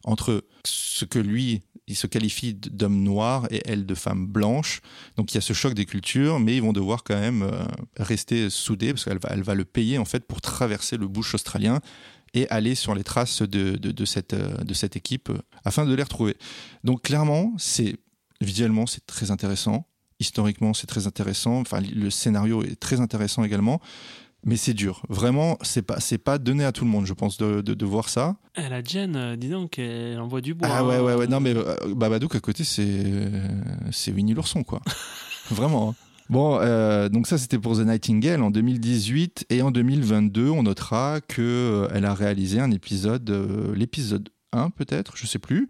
entre 0.05 0.45
ce 0.65 1.05
que 1.05 1.19
lui 1.19 1.61
il 1.89 1.95
se 1.95 2.05
qualifie 2.07 2.53
d'homme 2.53 3.01
noir 3.01 3.47
et 3.49 3.61
elle 3.65 3.85
de 3.85 3.95
femme 3.95 4.27
blanche. 4.27 4.81
Donc 5.15 5.31
il 5.31 5.35
y 5.35 5.38
a 5.38 5.41
ce 5.41 5.53
choc 5.53 5.73
des 5.73 5.85
cultures, 5.85 6.38
mais 6.38 6.57
ils 6.57 6.61
vont 6.61 6.73
devoir 6.73 7.05
quand 7.05 7.17
même 7.17 7.43
euh, 7.43 7.63
rester 7.97 8.49
soudés 8.49 8.91
parce 8.93 9.05
qu'elle 9.05 9.19
va, 9.19 9.29
elle 9.31 9.43
va 9.43 9.55
le 9.55 9.63
payer 9.63 9.97
en 9.97 10.03
fait 10.03 10.27
pour 10.27 10.41
traverser 10.41 10.97
le 10.97 11.07
bush 11.07 11.34
australien 11.34 11.79
et 12.34 12.45
aller 12.49 12.75
sur 12.75 12.93
les 12.93 13.05
traces 13.05 13.41
de, 13.41 13.77
de, 13.77 13.91
de 13.91 14.05
cette, 14.05 14.34
euh, 14.34 14.57
de 14.65 14.73
cette 14.73 14.97
équipe 14.97 15.29
euh, 15.29 15.38
afin 15.63 15.85
de 15.85 15.93
les 15.95 16.03
retrouver. 16.03 16.35
Donc 16.84 17.03
clairement, 17.03 17.53
c'est 17.57 17.95
visuellement 18.41 18.85
c'est 18.85 19.05
très 19.05 19.31
intéressant, 19.31 19.88
historiquement 20.19 20.73
c'est 20.73 20.88
très 20.88 21.07
intéressant, 21.07 21.60
enfin 21.60 21.80
le 21.81 22.10
scénario 22.10 22.64
est 22.64 22.80
très 22.80 22.99
intéressant 22.99 23.44
également. 23.44 23.80
Mais 24.45 24.56
c'est 24.56 24.76
dur. 24.76 25.02
Vraiment, 25.10 25.57
c'est 25.61 25.81
pas, 25.81 25.99
c'est 25.99 26.19
pas 26.19 26.38
donné 26.38 26.64
à 26.64 26.72
tout 26.72 26.85
le 26.85 26.91
monde, 26.91 27.06
je 27.07 27.14
pense, 27.14 27.38
de, 27.38 27.61
de, 27.61 27.73
de 27.73 27.85
voir 27.85 28.07
ça. 28.07 28.38
Eh, 28.56 28.69
la 28.69 28.81
Jen, 28.84 29.15
euh, 29.15 29.35
dis 29.35 29.49
donc, 29.49 29.80
elle 29.80 30.19
envoie 30.19 30.41
du 30.41 30.53
bois. 30.53 30.69
Ah 30.72 30.85
ouais, 30.85 30.99
ouais, 30.99 31.15
ouais. 31.15 31.27
Non, 31.27 31.39
mais 31.39 31.53
euh, 31.56 31.76
Babadook 31.95 32.35
à 32.35 32.39
côté, 32.39 32.64
c'est 32.64 32.85
euh, 32.88 33.48
c'est 33.91 34.11
Winnie 34.11 34.35
l'ourson, 34.35 34.64
quoi. 34.64 34.80
Vraiment. 35.49 35.89
hein. 35.89 35.95
Bon, 36.30 36.60
euh, 36.61 37.10
donc 37.10 37.26
ça, 37.27 37.38
c'était 37.39 37.57
pour 37.57 37.76
The 37.77 37.81
Nightingale 37.81 38.41
en 38.44 38.52
2018. 38.52 39.48
Et 39.49 39.64
en 39.64 39.72
2022, 39.72 40.49
on 40.49 40.64
notera 40.64 41.19
qu'elle 41.19 42.06
a 42.06 42.14
réalisé 42.14 42.60
un 42.61 42.72
épisode, 42.72 43.30
euh, 43.31 43.73
l'épisode 43.76 44.30
1 44.53 44.69
peut-être, 44.69 45.18
je 45.18 45.26
sais 45.26 45.39
plus, 45.39 45.68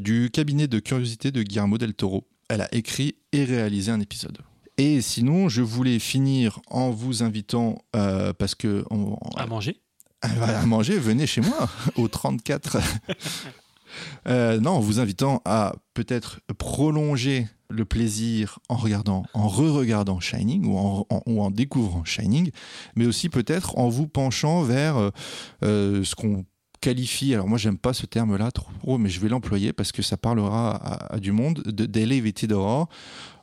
du 0.00 0.30
cabinet 0.32 0.66
de 0.66 0.78
curiosité 0.80 1.30
de 1.30 1.42
Guillermo 1.42 1.78
del 1.78 1.94
Toro. 1.94 2.26
Elle 2.48 2.60
a 2.62 2.74
écrit 2.74 3.16
et 3.32 3.44
réalisé 3.44 3.90
un 3.90 4.00
épisode. 4.00 4.38
Et 4.78 5.00
sinon, 5.00 5.48
je 5.48 5.62
voulais 5.62 5.98
finir 5.98 6.60
en 6.70 6.90
vous 6.90 7.22
invitant, 7.22 7.78
euh, 7.96 8.32
parce 8.32 8.54
que 8.54 8.84
on- 8.90 9.16
À 9.36 9.46
manger 9.46 9.80
voilà, 10.36 10.60
à 10.60 10.66
manger, 10.66 10.98
venez 10.98 11.26
chez 11.26 11.40
moi, 11.40 11.68
au 11.96 12.08
34. 12.08 12.78
Euh, 14.28 14.60
non, 14.60 14.72
en 14.72 14.80
vous 14.80 14.98
invitant 15.00 15.40
à 15.44 15.72
peut-être 15.94 16.40
prolonger 16.58 17.46
le 17.70 17.84
plaisir 17.86 18.58
en 18.68 18.76
regardant, 18.76 19.24
en 19.32 19.48
re-regardant 19.48 20.20
Shining 20.20 20.66
ou 20.66 20.76
en, 20.76 21.06
en- 21.08 21.22
ou 21.26 21.40
en 21.40 21.50
découvrant 21.50 22.04
Shining, 22.04 22.50
mais 22.94 23.06
aussi 23.06 23.28
peut-être 23.30 23.78
en 23.78 23.88
vous 23.88 24.06
penchant 24.06 24.62
vers 24.62 25.10
euh, 25.62 26.04
ce 26.04 26.14
qu'on 26.14 26.44
qualifie, 26.80 27.34
alors 27.34 27.48
moi 27.48 27.58
j'aime 27.58 27.78
pas 27.78 27.92
ce 27.92 28.06
terme-là 28.06 28.50
trop, 28.50 28.98
mais 28.98 29.08
je 29.08 29.20
vais 29.20 29.28
l'employer 29.28 29.72
parce 29.72 29.92
que 29.92 30.02
ça 30.02 30.16
parlera 30.16 30.76
à, 30.76 31.14
à 31.14 31.18
du 31.18 31.32
monde, 31.32 31.62
de 31.64 31.86
d'elevated 31.86 32.52
horror, 32.52 32.88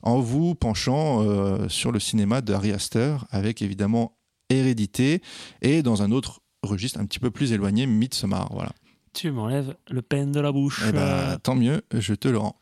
en 0.02 0.20
vous 0.20 0.56
penchant 0.56 1.24
euh, 1.24 1.68
sur 1.70 1.92
le 1.92 2.00
cinéma 2.00 2.42
d'Ari 2.42 2.72
Aster, 2.72 3.18
avec 3.32 3.62
évidemment 3.62 4.18
Hérédité, 4.50 5.22
et 5.62 5.82
dans 5.82 6.04
un 6.04 6.12
autre 6.12 6.42
registre 6.62 7.00
un 7.00 7.06
petit 7.06 7.20
peu 7.20 7.32
plus 7.32 7.52
éloigné, 7.52 7.86
Midsommar, 7.86 8.50
voilà. 8.52 8.72
Tu 9.14 9.32
m'enlèves 9.32 9.76
le 9.90 10.02
pen 10.02 10.32
de 10.32 10.40
la 10.40 10.52
bouche. 10.52 10.82
Eh 10.88 10.92
ben, 10.92 11.38
tant 11.44 11.56
mieux, 11.56 11.84
je 11.94 12.14
te 12.16 12.28
le 12.28 12.40
rends. 12.40 12.60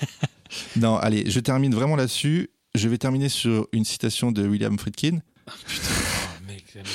non, 0.76 0.96
allez, 0.96 1.30
je 1.30 1.38
termine 1.38 1.74
vraiment 1.74 1.94
là-dessus. 1.94 2.50
Je 2.74 2.88
vais 2.88 2.98
terminer 2.98 3.28
sur 3.28 3.68
une 3.72 3.84
citation 3.84 4.32
de 4.32 4.46
William 4.46 4.76
Friedkin. 4.78 5.20
Oh, 5.46 5.52
mais 5.68 6.07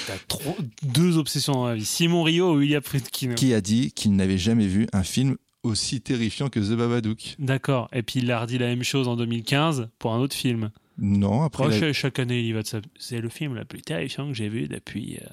t'as 0.08 0.18
trop 0.28 0.56
deux 0.84 1.18
obsessions 1.18 1.54
dans 1.54 1.68
la 1.68 1.76
vie. 1.76 1.86
Simon 1.86 2.24
Rio 2.24 2.54
ou 2.54 2.58
William 2.60 2.82
Friedkin. 2.82 3.34
qui 3.36 3.54
a 3.54 3.62
dit 3.62 3.92
qu'il 3.92 4.16
n'avait 4.16 4.38
jamais 4.38 4.68
vu 4.68 4.88
un 4.94 5.04
film 5.04 5.38
aussi 5.64 6.02
terrifiant 6.02 6.50
que 6.50 6.60
The 6.60 6.76
Babadook. 6.78 7.36
D'accord. 7.40 7.90
Et 7.94 8.04
puis 8.04 8.20
il 8.20 8.32
a 8.32 8.42
redit 8.42 8.58
la 8.58 8.68
même 8.68 8.84
chose 8.84 9.08
en 9.08 9.16
2015 9.16 9.90
pour 10.00 10.14
un 10.14 10.20
autre 10.20 10.36
film. 10.36 10.72
Non, 10.98 11.42
après, 11.44 11.64
Oh, 11.66 11.70
la- 11.70 11.94
Chaque 11.94 12.20
année, 12.20 12.42
il 12.42 12.46
y 12.48 12.52
va 12.52 12.62
de 12.62 12.68
ça. 12.68 12.80
C'est 13.00 13.20
le 13.20 13.30
film 13.30 13.56
le 13.56 13.66
plus 13.66 13.82
terrifiant 13.82 14.28
que 14.28 14.34
j'ai 14.34 14.50
vu 14.50 14.68
depuis. 14.68 15.18
euh, 15.22 15.26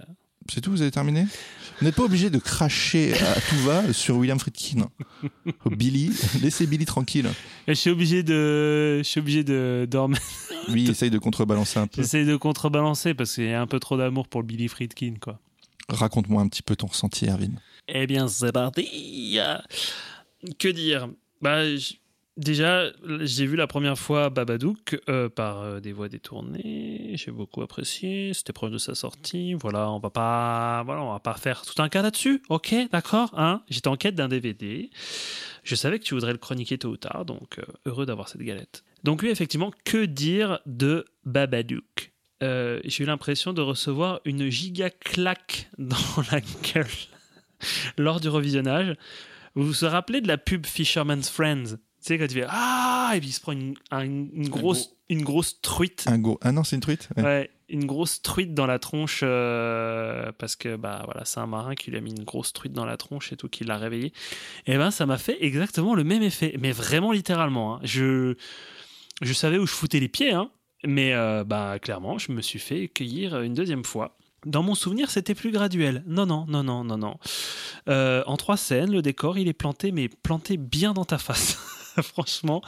c'est 0.50 0.60
tout, 0.60 0.70
vous 0.70 0.82
avez 0.82 0.90
terminé? 0.90 1.26
Vous 1.78 1.86
n'êtes 1.86 1.94
pas 1.94 2.02
obligé 2.04 2.28
de 2.28 2.38
cracher 2.38 3.14
à 3.14 3.40
tout 3.40 3.56
va 3.64 3.92
sur 3.92 4.16
William 4.16 4.38
Friedkin. 4.38 4.90
Billy, 5.64 6.12
laissez 6.42 6.66
Billy 6.66 6.84
tranquille. 6.84 7.28
Je 7.66 7.72
suis 7.72 7.88
obligé 7.90 8.22
de. 8.22 8.98
Je 8.98 9.02
suis 9.02 9.20
obligé 9.20 9.44
de 9.44 9.86
dormir. 9.90 10.18
Il 10.68 10.90
essaye 10.90 11.10
de 11.10 11.18
contrebalancer 11.18 11.78
un 11.78 11.86
peu. 11.86 12.02
J'essaie 12.02 12.26
de 12.26 12.36
contrebalancer 12.36 13.14
parce 13.14 13.34
qu'il 13.34 13.44
y 13.44 13.54
a 13.54 13.62
un 13.62 13.66
peu 13.66 13.80
trop 13.80 13.96
d'amour 13.96 14.28
pour 14.28 14.42
le 14.42 14.46
Billy 14.46 14.68
Friedkin, 14.68 15.14
quoi. 15.20 15.40
Raconte-moi 15.88 16.42
un 16.42 16.48
petit 16.48 16.62
peu 16.62 16.76
ton 16.76 16.86
ressenti, 16.86 17.26
Erwin. 17.26 17.58
Eh 17.88 18.06
bien, 18.06 18.28
c'est 18.28 18.52
parti. 18.52 19.38
Que 20.58 20.68
dire? 20.68 21.08
Bah, 21.40 21.62
déjà, 22.36 22.90
j'ai 23.20 23.46
vu 23.46 23.56
la 23.56 23.66
première 23.66 23.98
fois 23.98 24.30
Babadook 24.30 25.00
euh, 25.08 25.28
par 25.28 25.60
euh, 25.60 25.80
des 25.80 25.92
voix 25.92 26.08
détournées. 26.08 27.12
J'ai 27.14 27.30
beaucoup 27.30 27.62
apprécié. 27.62 28.32
C'était 28.34 28.52
proche 28.52 28.70
de 28.70 28.78
sa 28.78 28.94
sortie. 28.94 29.54
Voilà, 29.54 29.90
on 29.90 29.98
va 29.98 30.10
pas, 30.10 30.82
voilà, 30.84 31.02
on 31.02 31.12
va 31.12 31.20
pas 31.20 31.34
faire 31.34 31.62
tout 31.62 31.80
un 31.80 31.88
cas 31.88 32.02
là-dessus. 32.02 32.42
Ok, 32.48 32.74
d'accord. 32.90 33.32
Hein 33.36 33.62
J'étais 33.68 33.88
en 33.88 33.96
quête 33.96 34.14
d'un 34.14 34.28
DVD. 34.28 34.90
Je 35.62 35.74
savais 35.74 35.98
que 35.98 36.04
tu 36.04 36.14
voudrais 36.14 36.32
le 36.32 36.38
chroniquer 36.38 36.78
tôt 36.78 36.90
ou 36.90 36.96
tard, 36.96 37.24
donc 37.24 37.58
euh, 37.58 37.64
heureux 37.86 38.06
d'avoir 38.06 38.28
cette 38.28 38.42
galette. 38.42 38.84
Donc 39.04 39.22
oui, 39.22 39.28
effectivement, 39.28 39.72
que 39.84 40.04
dire 40.04 40.60
de 40.66 41.04
Babadook? 41.24 42.12
J'ai 42.42 43.04
eu 43.04 43.06
l'impression 43.06 43.52
de 43.52 43.60
recevoir 43.60 44.20
une 44.24 44.48
giga 44.48 44.88
claque 44.88 45.68
dans 45.78 45.96
la 46.32 46.40
gueule 46.40 46.86
lors 47.98 48.18
du 48.18 48.30
revisionnage. 48.30 48.96
Vous 49.54 49.66
vous 49.66 49.74
rappelez 49.82 50.22
de 50.22 50.28
la 50.28 50.38
pub 50.38 50.64
Fisherman's 50.64 51.28
Friends? 51.28 51.76
Sais, 52.06 52.18
quand 52.18 52.26
tu 52.26 52.34
fais 52.34 52.46
Ah 52.48 53.12
Et 53.14 53.20
puis 53.20 53.28
il 53.30 53.32
se 53.32 53.40
prend 53.40 53.52
une, 53.52 53.74
un- 53.90 54.04
une 54.04 54.48
grosse, 54.48 54.90
une 55.08 55.22
grosse 55.22 55.60
truite. 55.60 56.04
Un 56.06 56.18
go. 56.18 56.38
Ah 56.42 56.52
non, 56.52 56.64
c'est 56.64 56.76
une 56.76 56.82
truite 56.82 57.08
Ouais. 57.16 57.22
Ouais, 57.22 57.50
une 57.68 57.84
grosse 57.86 58.20
truite 58.22 58.54
dans 58.54 58.66
la 58.66 58.78
tronche 58.78 59.20
euh, 59.22 60.32
parce 60.38 60.56
que 60.56 60.76
bah 60.76 61.02
voilà, 61.04 61.24
c'est 61.24 61.40
un 61.40 61.46
marin 61.46 61.74
qui 61.74 61.90
lui 61.90 61.98
a 61.98 62.00
mis 62.00 62.10
une 62.10 62.24
grosse 62.24 62.52
truite 62.52 62.72
dans 62.72 62.84
la 62.84 62.96
tronche 62.96 63.32
et 63.32 63.36
tout 63.36 63.48
qui 63.48 63.64
l'a 63.64 63.76
réveillé. 63.76 64.12
Et 64.66 64.76
ben 64.76 64.90
ça 64.90 65.06
m'a 65.06 65.18
fait 65.18 65.36
exactement 65.44 65.94
le 65.94 66.04
même 66.04 66.22
effet, 66.22 66.56
mais 66.58 66.72
vraiment 66.72 67.12
littéralement. 67.12 67.76
hein. 67.76 67.80
Je 67.84 68.34
je 69.22 69.32
savais 69.32 69.58
où 69.58 69.66
je 69.66 69.72
foutais 69.72 70.00
les 70.00 70.08
pieds, 70.08 70.32
hein, 70.32 70.50
mais 70.84 71.12
euh, 71.14 71.44
bah 71.44 71.78
clairement, 71.78 72.18
je 72.18 72.32
me 72.32 72.40
suis 72.40 72.58
fait 72.58 72.88
cueillir 72.88 73.40
une 73.42 73.54
deuxième 73.54 73.84
fois. 73.84 74.16
Dans 74.46 74.62
mon 74.62 74.74
souvenir, 74.74 75.10
c'était 75.10 75.34
plus 75.34 75.50
graduel. 75.52 76.02
Non, 76.06 76.24
non, 76.24 76.46
non, 76.48 76.62
non, 76.62 76.82
non, 76.82 76.96
non. 76.96 77.16
Euh, 77.90 78.22
en 78.26 78.38
trois 78.38 78.56
scènes, 78.56 78.90
le 78.90 79.02
décor, 79.02 79.36
il 79.36 79.48
est 79.48 79.52
planté, 79.52 79.92
mais 79.92 80.08
planté 80.08 80.56
bien 80.56 80.94
dans 80.94 81.04
ta 81.04 81.18
face. 81.18 81.58
Franchement, 82.14 82.62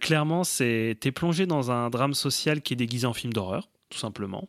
clairement, 0.00 0.42
t'es 0.42 1.12
plongé 1.14 1.46
dans 1.46 1.70
un 1.70 1.90
drame 1.90 2.14
social 2.14 2.62
qui 2.62 2.74
est 2.74 2.76
déguisé 2.76 3.06
en 3.06 3.12
film 3.12 3.32
d'horreur, 3.32 3.68
tout 3.88 3.98
simplement. 3.98 4.48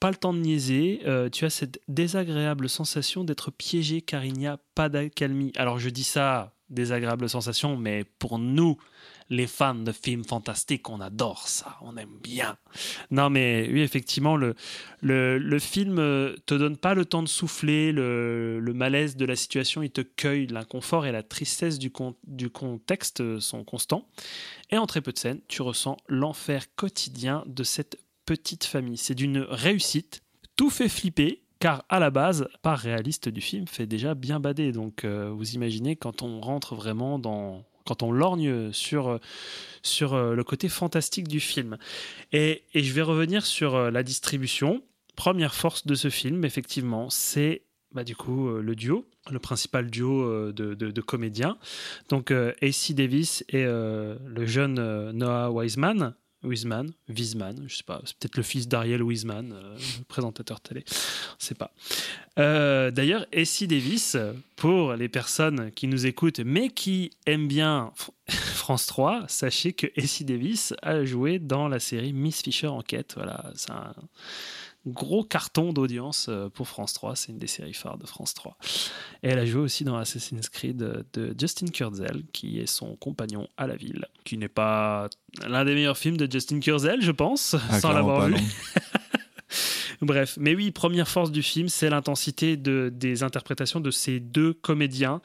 Pas 0.00 0.10
le 0.10 0.16
temps 0.16 0.32
de 0.32 0.38
niaiser. 0.38 1.00
euh, 1.06 1.28
tu 1.28 1.44
as 1.44 1.50
cette 1.50 1.80
désagréable 1.88 2.68
sensation 2.68 3.24
d'être 3.24 3.50
piégé 3.50 4.02
car 4.02 4.24
il 4.24 4.34
n'y 4.34 4.46
a 4.46 4.58
pas 4.74 4.88
d'accalmie. 4.88 5.52
Alors 5.56 5.78
je 5.78 5.90
dis 5.90 6.04
ça, 6.04 6.54
désagréable 6.70 7.28
sensation, 7.28 7.76
mais 7.76 8.04
pour 8.18 8.38
nous, 8.38 8.76
les 9.30 9.46
fans 9.46 9.74
de 9.74 9.92
films 9.92 10.24
fantastiques, 10.24 10.90
on 10.90 11.00
adore 11.00 11.48
ça, 11.48 11.78
on 11.80 11.96
aime 11.96 12.18
bien. 12.22 12.58
Non, 13.10 13.30
mais 13.30 13.68
oui, 13.72 13.80
effectivement, 13.80 14.36
le, 14.36 14.54
le, 15.00 15.38
le 15.38 15.58
film 15.58 15.98
euh, 15.98 16.36
te 16.46 16.54
donne 16.54 16.76
pas 16.76 16.94
le 16.94 17.04
temps 17.04 17.22
de 17.22 17.28
souffler, 17.28 17.92
le, 17.92 18.60
le 18.60 18.74
malaise 18.74 19.16
de 19.16 19.24
la 19.24 19.36
situation, 19.36 19.82
il 19.82 19.90
te 19.90 20.02
cueille, 20.02 20.46
l'inconfort 20.48 21.06
et 21.06 21.12
la 21.12 21.22
tristesse 21.22 21.78
du, 21.78 21.90
con- 21.90 22.16
du 22.26 22.50
contexte 22.50 23.20
euh, 23.20 23.40
sont 23.40 23.64
constants. 23.64 24.08
Et 24.70 24.76
en 24.76 24.86
très 24.86 25.00
peu 25.00 25.12
de 25.12 25.18
scènes, 25.18 25.40
tu 25.48 25.62
ressens 25.62 25.96
l'enfer 26.08 26.66
quotidien 26.74 27.44
de 27.46 27.64
cette 27.64 27.98
petite 28.26 28.64
famille. 28.64 28.96
C'est 28.96 29.14
d'une 29.14 29.38
réussite, 29.38 30.22
tout 30.56 30.70
fait 30.70 30.88
flipper. 30.88 31.42
Car 31.62 31.84
à 31.90 31.98
la 31.98 32.08
base, 32.08 32.48
part 32.62 32.78
réaliste 32.78 33.28
du 33.28 33.42
film 33.42 33.66
fait 33.68 33.86
déjà 33.86 34.14
bien 34.14 34.40
bader. 34.40 34.72
Donc 34.72 35.04
euh, 35.04 35.30
vous 35.30 35.52
imaginez 35.56 35.94
quand 35.94 36.22
on 36.22 36.40
rentre 36.40 36.74
vraiment 36.74 37.18
dans, 37.18 37.66
quand 37.90 38.04
on 38.04 38.12
lorgne 38.12 38.70
sur, 38.72 39.08
euh, 39.08 39.18
sur 39.82 40.14
euh, 40.14 40.36
le 40.36 40.44
côté 40.44 40.68
fantastique 40.68 41.26
du 41.26 41.40
film. 41.40 41.76
Et, 42.30 42.62
et 42.72 42.84
je 42.84 42.92
vais 42.92 43.02
revenir 43.02 43.44
sur 43.44 43.74
euh, 43.74 43.90
la 43.90 44.04
distribution. 44.04 44.84
Première 45.16 45.54
force 45.56 45.88
de 45.88 45.96
ce 45.96 46.08
film, 46.08 46.44
effectivement, 46.44 47.10
c'est 47.10 47.62
bah, 47.92 48.04
du 48.04 48.14
coup 48.14 48.48
le 48.48 48.76
duo, 48.76 49.08
le 49.28 49.40
principal 49.40 49.90
duo 49.90 50.52
de, 50.52 50.74
de- 50.74 51.00
comédiens. 51.02 51.58
Donc 52.08 52.30
AC 52.30 52.92
Davis 52.92 53.44
et 53.48 53.64
le 53.64 54.46
jeune 54.46 55.10
Noah 55.10 55.50
Wiseman. 55.50 56.14
Wiseman, 56.42 56.92
Wiseman, 57.08 57.64
je 57.66 57.76
sais 57.76 57.82
pas, 57.82 58.00
c'est 58.04 58.16
peut-être 58.16 58.36
le 58.36 58.42
fils 58.42 58.66
d'Ariel 58.66 59.02
Wiseman, 59.02 59.52
euh, 59.52 59.76
présentateur 60.08 60.60
télé, 60.60 60.84
je 60.88 61.44
sais 61.44 61.54
pas. 61.54 61.72
Euh, 62.38 62.90
D'ailleurs, 62.90 63.26
AC 63.34 63.64
Davis, 63.64 64.16
pour 64.56 64.94
les 64.94 65.08
personnes 65.08 65.70
qui 65.72 65.86
nous 65.86 66.06
écoutent 66.06 66.40
mais 66.40 66.68
qui 66.70 67.10
aiment 67.26 67.48
bien 67.48 67.92
France 68.28 68.86
3, 68.86 69.24
sachez 69.28 69.72
que 69.72 69.86
AC 69.98 70.24
Davis 70.24 70.74
a 70.82 71.04
joué 71.04 71.38
dans 71.38 71.68
la 71.68 71.78
série 71.78 72.12
Miss 72.12 72.42
Fisher 72.42 72.68
Enquête. 72.68 73.14
Voilà, 73.16 73.52
c'est 73.54 73.70
un, 73.70 73.94
Gros 74.86 75.24
carton 75.24 75.72
d'audience 75.74 76.26
euh, 76.30 76.48
pour 76.48 76.66
France 76.66 76.94
3. 76.94 77.14
C'est 77.14 77.32
une 77.32 77.38
des 77.38 77.46
séries 77.46 77.74
phares 77.74 77.98
de 77.98 78.06
France 78.06 78.32
3. 78.32 78.56
Et 79.22 79.28
elle 79.28 79.38
a 79.38 79.44
joué 79.44 79.60
aussi 79.60 79.84
dans 79.84 79.96
Assassin's 79.96 80.48
Creed 80.48 80.82
euh, 80.82 81.02
de 81.12 81.34
Justin 81.38 81.66
Kurzel, 81.66 82.22
qui 82.32 82.58
est 82.60 82.66
son 82.66 82.96
compagnon 82.96 83.46
à 83.58 83.66
la 83.66 83.76
ville, 83.76 84.06
qui 84.24 84.38
n'est 84.38 84.48
pas 84.48 85.08
l'un 85.46 85.64
des 85.64 85.74
meilleurs 85.74 85.98
films 85.98 86.16
de 86.16 86.30
Justin 86.30 86.60
Kurzel, 86.60 87.02
je 87.02 87.12
pense, 87.12 87.56
Ah, 87.68 87.80
sans 87.80 87.92
l'avoir 87.92 88.26
vu. 88.28 88.36
Bref, 90.02 90.38
mais 90.40 90.54
oui, 90.54 90.70
première 90.70 91.08
force 91.08 91.30
du 91.30 91.42
film, 91.42 91.68
c'est 91.68 91.90
l'intensité 91.90 92.56
de, 92.56 92.90
des 92.94 93.22
interprétations 93.22 93.80
de 93.80 93.90
ces 93.90 94.18
deux 94.18 94.54
comédiens. 94.54 95.20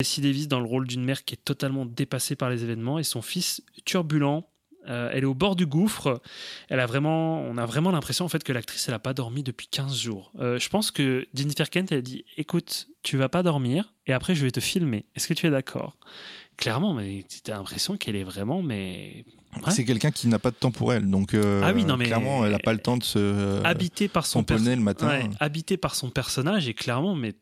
Jessie 0.00 0.20
Davis 0.20 0.48
dans 0.48 0.58
le 0.58 0.66
rôle 0.66 0.88
d'une 0.88 1.04
mère 1.04 1.24
qui 1.24 1.34
est 1.34 1.44
totalement 1.44 1.86
dépassée 1.86 2.34
par 2.34 2.50
les 2.50 2.64
événements 2.64 2.98
et 2.98 3.04
son 3.04 3.22
fils 3.22 3.62
turbulent. 3.84 4.44
Euh, 4.88 5.10
elle 5.12 5.24
est 5.24 5.26
au 5.26 5.34
bord 5.34 5.56
du 5.56 5.66
gouffre. 5.66 6.20
Elle 6.68 6.80
a 6.80 6.86
vraiment, 6.86 7.42
on 7.42 7.56
a 7.58 7.66
vraiment 7.66 7.90
l'impression 7.90 8.24
en 8.24 8.28
fait 8.28 8.42
que 8.42 8.52
l'actrice 8.52 8.88
elle 8.88 8.94
a 8.94 8.98
pas 8.98 9.14
dormi 9.14 9.42
depuis 9.42 9.66
15 9.68 9.96
jours. 9.96 10.32
Euh, 10.38 10.58
je 10.58 10.68
pense 10.68 10.90
que 10.90 11.26
Jennifer 11.34 11.68
Kent 11.68 11.92
elle 11.92 11.98
a 11.98 12.02
dit 12.02 12.24
écoute, 12.36 12.88
tu 13.02 13.16
vas 13.16 13.28
pas 13.28 13.42
dormir 13.42 13.92
et 14.06 14.12
après 14.12 14.34
je 14.34 14.44
vais 14.44 14.50
te 14.50 14.60
filmer. 14.60 15.04
Est-ce 15.14 15.28
que 15.28 15.34
tu 15.34 15.46
es 15.46 15.50
d'accord? 15.50 15.96
Clairement, 16.56 16.94
mais 16.94 17.24
as 17.48 17.50
l'impression 17.50 17.96
qu'elle 17.96 18.16
est 18.16 18.24
vraiment 18.24 18.62
mais 18.62 19.24
Ouais. 19.56 19.72
C'est 19.72 19.84
quelqu'un 19.84 20.12
qui 20.12 20.28
n'a 20.28 20.38
pas 20.38 20.52
de 20.52 20.56
temps 20.56 20.70
pour 20.70 20.92
elle, 20.92 21.10
donc 21.10 21.34
euh, 21.34 21.60
Ah 21.64 21.72
oui, 21.74 21.84
non, 21.84 21.96
mais- 21.96 22.06
clairement, 22.06 22.44
elle 22.46 22.52
n'a 22.52 22.60
pas 22.60 22.72
le 22.72 22.78
temps 22.78 22.96
de 22.96 23.02
se 23.02 23.18
euh, 23.18 24.08
par 24.12 24.24
son 24.24 24.44
le 24.48 24.76
matin. 24.76 25.08
Ouais, 25.08 25.76
par 25.76 25.96
son 25.96 26.08
personnage 26.08 26.68
et 26.68 26.74
clairement, 26.74 27.16
mais 27.16 27.34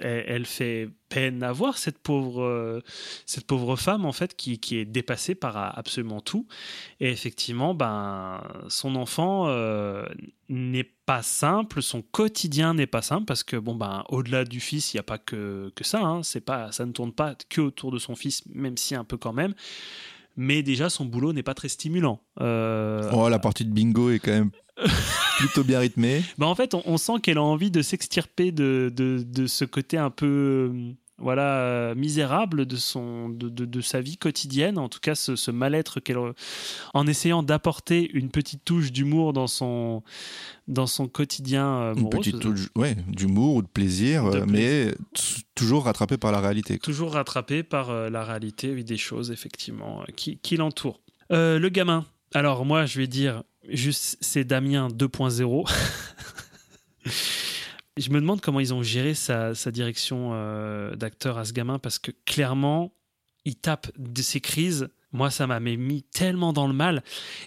elle 0.00 0.46
fait 0.46 0.88
peine 1.08 1.42
à 1.42 1.52
voir 1.52 1.78
cette 1.78 1.98
pauvre, 1.98 2.42
euh, 2.42 2.80
cette 3.26 3.46
pauvre 3.46 3.76
femme 3.76 4.06
en 4.06 4.12
fait 4.12 4.36
qui, 4.36 4.58
qui 4.58 4.76
est 4.76 4.84
dépassée 4.84 5.34
par 5.34 5.56
absolument 5.76 6.20
tout. 6.20 6.46
Et 7.00 7.10
effectivement, 7.10 7.74
ben 7.74 8.40
son 8.68 8.94
enfant 8.94 9.48
euh, 9.48 10.06
n'est 10.48 10.90
pas 11.06 11.22
simple, 11.22 11.82
son 11.82 12.02
quotidien 12.02 12.72
n'est 12.74 12.86
pas 12.86 13.02
simple 13.02 13.24
parce 13.26 13.42
que 13.42 13.56
bon 13.56 13.74
ben 13.74 14.04
au-delà 14.08 14.44
du 14.44 14.60
fils, 14.60 14.94
il 14.94 14.96
n'y 14.96 15.00
a 15.00 15.04
pas 15.04 15.18
que, 15.18 15.70
que 15.74 15.84
ça. 15.84 16.00
Hein, 16.00 16.22
c'est 16.22 16.40
pas, 16.40 16.72
ça 16.72 16.86
ne 16.86 16.92
tourne 16.92 17.12
pas 17.12 17.34
que 17.50 17.60
autour 17.60 17.90
de 17.90 17.98
son 17.98 18.14
fils, 18.14 18.42
même 18.46 18.76
si 18.76 18.94
un 18.94 19.04
peu 19.04 19.16
quand 19.16 19.32
même. 19.32 19.54
Mais 20.36 20.62
déjà, 20.62 20.88
son 20.90 21.04
boulot 21.04 21.32
n'est 21.32 21.42
pas 21.42 21.54
très 21.54 21.68
stimulant. 21.68 22.20
Euh, 22.40 23.10
Oh, 23.12 23.28
la 23.28 23.38
partie 23.38 23.64
de 23.64 23.70
bingo 23.70 24.10
est 24.10 24.18
quand 24.18 24.30
même 24.32 24.50
plutôt 25.38 25.62
bien 25.64 25.78
rythmée. 25.80 26.22
bah 26.38 26.46
en 26.46 26.54
fait, 26.54 26.74
on, 26.74 26.82
on 26.86 26.96
sent 26.96 27.14
qu'elle 27.22 27.38
a 27.38 27.42
envie 27.42 27.70
de 27.70 27.82
s'extirper 27.82 28.52
de, 28.52 28.90
de, 28.94 29.22
de 29.26 29.46
ce 29.46 29.64
côté 29.64 29.98
un 29.98 30.10
peu 30.10 30.26
euh, 30.74 30.92
voilà 31.22 31.60
euh, 31.60 31.94
misérable 31.94 32.66
de 32.66 32.76
son 32.76 33.28
de, 33.28 33.48
de, 33.48 33.64
de 33.64 33.80
sa 33.80 34.00
vie 34.00 34.16
quotidienne. 34.16 34.76
En 34.78 34.88
tout 34.88 35.00
cas, 35.00 35.14
ce, 35.14 35.36
ce 35.36 35.50
mal-être 35.50 36.00
qu'elle 36.00 36.18
en 36.94 37.06
essayant 37.06 37.42
d'apporter 37.42 38.10
une 38.12 38.28
petite 38.30 38.64
touche 38.64 38.92
d'humour 38.92 39.32
dans 39.32 39.46
son 39.46 40.02
dans 40.68 40.86
son 40.86 41.08
quotidien 41.08 41.66
euh, 41.66 41.94
Une 41.94 42.10
petite 42.10 42.40
touche 42.40 42.68
ouais, 42.76 42.96
d'humour 43.08 43.56
ou 43.56 43.62
de 43.62 43.68
plaisir, 43.68 44.30
De 44.30 44.38
euh, 44.38 44.46
mais 44.46 44.94
toujours 45.54 45.84
rattrapé 45.84 46.18
par 46.18 46.32
la 46.32 46.40
réalité. 46.40 46.78
quoi. 46.78 46.84
toujours 46.84 47.12
rattrapé 47.12 47.62
par 47.62 47.90
euh, 47.90 48.10
la 48.10 48.24
réalité 48.24 48.72
oui, 48.72 48.84
des 48.84 48.96
choses 48.96 49.30
effectivement 49.30 50.04
qui, 50.16 50.38
qui 50.38 50.56
l'entourent. 50.56 51.00
Le 51.30 51.68
gamin. 51.68 52.04
Alors 52.34 52.64
moi, 52.66 52.84
je 52.84 52.98
vais 52.98 53.06
dire 53.06 53.42
juste 53.68 54.18
c'est 54.20 54.44
Damien 54.44 54.88
2.0. 54.88 55.70
je 57.96 58.10
me 58.10 58.20
demande 58.20 58.40
comment 58.40 58.60
ils 58.60 58.72
ont 58.72 58.82
géré 58.82 59.14
sa, 59.14 59.52
direction 59.70 60.30
euh, 60.32 60.94
d'acteur 60.96 61.38
à 61.38 61.44
ce 61.44 61.52
gamin 61.52 61.78
parce 61.78 61.98
que 61.98 62.10
clairement, 62.24 62.92
il 63.44 63.56
tape 63.56 63.90
de 63.98 64.22
ses 64.22 64.40
crises. 64.40 64.88
Moi, 65.12 65.30
ça 65.30 65.46
m'a 65.46 65.60
mis 65.60 66.02
tellement 66.02 66.52
dans 66.52 66.66
le 66.66 66.72
mal. 66.72 67.02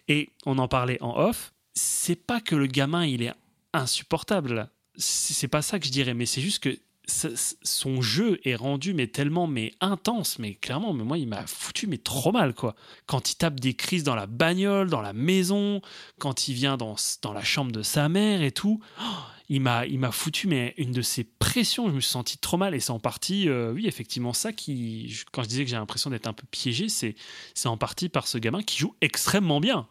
Et 0.07 0.29
on 0.45 0.57
en 0.57 0.67
parlait 0.67 1.01
en 1.01 1.17
off. 1.17 1.53
C'est 1.73 2.15
pas 2.15 2.41
que 2.41 2.55
le 2.55 2.67
gamin, 2.67 3.05
il 3.05 3.23
est 3.23 3.33
insupportable. 3.73 4.69
C'est 4.97 5.47
pas 5.47 5.61
ça 5.61 5.79
que 5.79 5.85
je 5.85 5.91
dirais, 5.91 6.13
mais 6.13 6.25
c'est 6.25 6.41
juste 6.41 6.63
que 6.63 6.77
son 7.07 8.01
jeu 8.01 8.39
est 8.43 8.55
rendu 8.55 8.93
mais 8.93 9.07
tellement 9.07 9.47
mais 9.47 9.73
intense 9.79 10.39
mais 10.39 10.55
clairement 10.55 10.93
mais 10.93 11.03
moi 11.03 11.17
il 11.17 11.27
m'a 11.27 11.45
foutu 11.45 11.87
mais 11.87 11.97
trop 11.97 12.31
mal 12.31 12.53
quoi. 12.53 12.75
Quand 13.05 13.31
il 13.31 13.35
tape 13.35 13.59
des 13.59 13.73
crises 13.73 14.03
dans 14.03 14.15
la 14.15 14.27
bagnole 14.27 14.89
dans 14.89 15.01
la 15.01 15.13
maison 15.13 15.81
quand 16.19 16.47
il 16.47 16.53
vient 16.53 16.77
dans, 16.77 16.95
dans 17.21 17.33
la 17.33 17.43
chambre 17.43 17.71
de 17.71 17.81
sa 17.81 18.09
mère 18.09 18.41
et 18.41 18.51
tout 18.51 18.79
oh, 18.99 19.03
il 19.49 19.61
m'a 19.61 19.85
il 19.85 19.99
m'a 19.99 20.11
foutu 20.11 20.47
mais 20.47 20.73
une 20.77 20.91
de 20.91 21.01
ces 21.01 21.23
pressions 21.23 21.89
je 21.89 21.93
me 21.93 21.99
suis 21.99 22.11
senti 22.11 22.37
trop 22.37 22.57
mal. 22.57 22.73
Et 22.73 22.79
c'est 22.79 22.91
en 22.91 22.99
partie 22.99 23.49
euh, 23.49 23.71
oui 23.71 23.87
effectivement 23.87 24.33
ça 24.33 24.51
qui 24.51 25.15
quand 25.31 25.43
je 25.43 25.49
disais 25.49 25.63
que 25.63 25.69
j'ai 25.69 25.77
l'impression 25.77 26.09
d'être 26.09 26.27
un 26.27 26.33
peu 26.33 26.45
piégé 26.49 26.89
c'est 26.89 27.15
c'est 27.53 27.67
en 27.67 27.77
partie 27.77 28.09
par 28.09 28.27
ce 28.27 28.37
gamin 28.37 28.63
qui 28.63 28.77
joue 28.79 28.95
extrêmement 29.01 29.59
bien. 29.59 29.87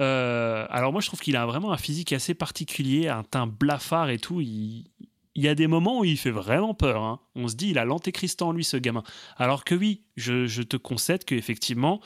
Euh, 0.00 0.66
alors 0.70 0.92
moi 0.92 1.00
je 1.00 1.06
trouve 1.06 1.20
qu'il 1.20 1.36
a 1.36 1.46
vraiment 1.46 1.72
un 1.72 1.76
physique 1.76 2.12
assez 2.12 2.34
particulier 2.34 3.08
un 3.08 3.22
teint 3.22 3.46
blafard 3.46 4.10
et 4.10 4.18
tout. 4.18 4.40
Il 4.40 4.86
il 5.34 5.42
y 5.42 5.48
a 5.48 5.54
des 5.54 5.66
moments 5.66 6.00
où 6.00 6.04
il 6.04 6.16
fait 6.16 6.30
vraiment 6.30 6.74
peur. 6.74 7.02
hein. 7.02 7.20
On 7.34 7.48
se 7.48 7.56
dit, 7.56 7.70
il 7.70 7.78
a 7.78 7.84
l'antéchrist 7.84 8.40
en 8.42 8.52
lui, 8.52 8.64
ce 8.64 8.76
gamin. 8.76 9.02
Alors 9.36 9.64
que 9.64 9.74
oui, 9.74 10.02
je, 10.16 10.62
te 10.62 10.76
concède 10.76 11.24
qu'effectivement, 11.24 12.00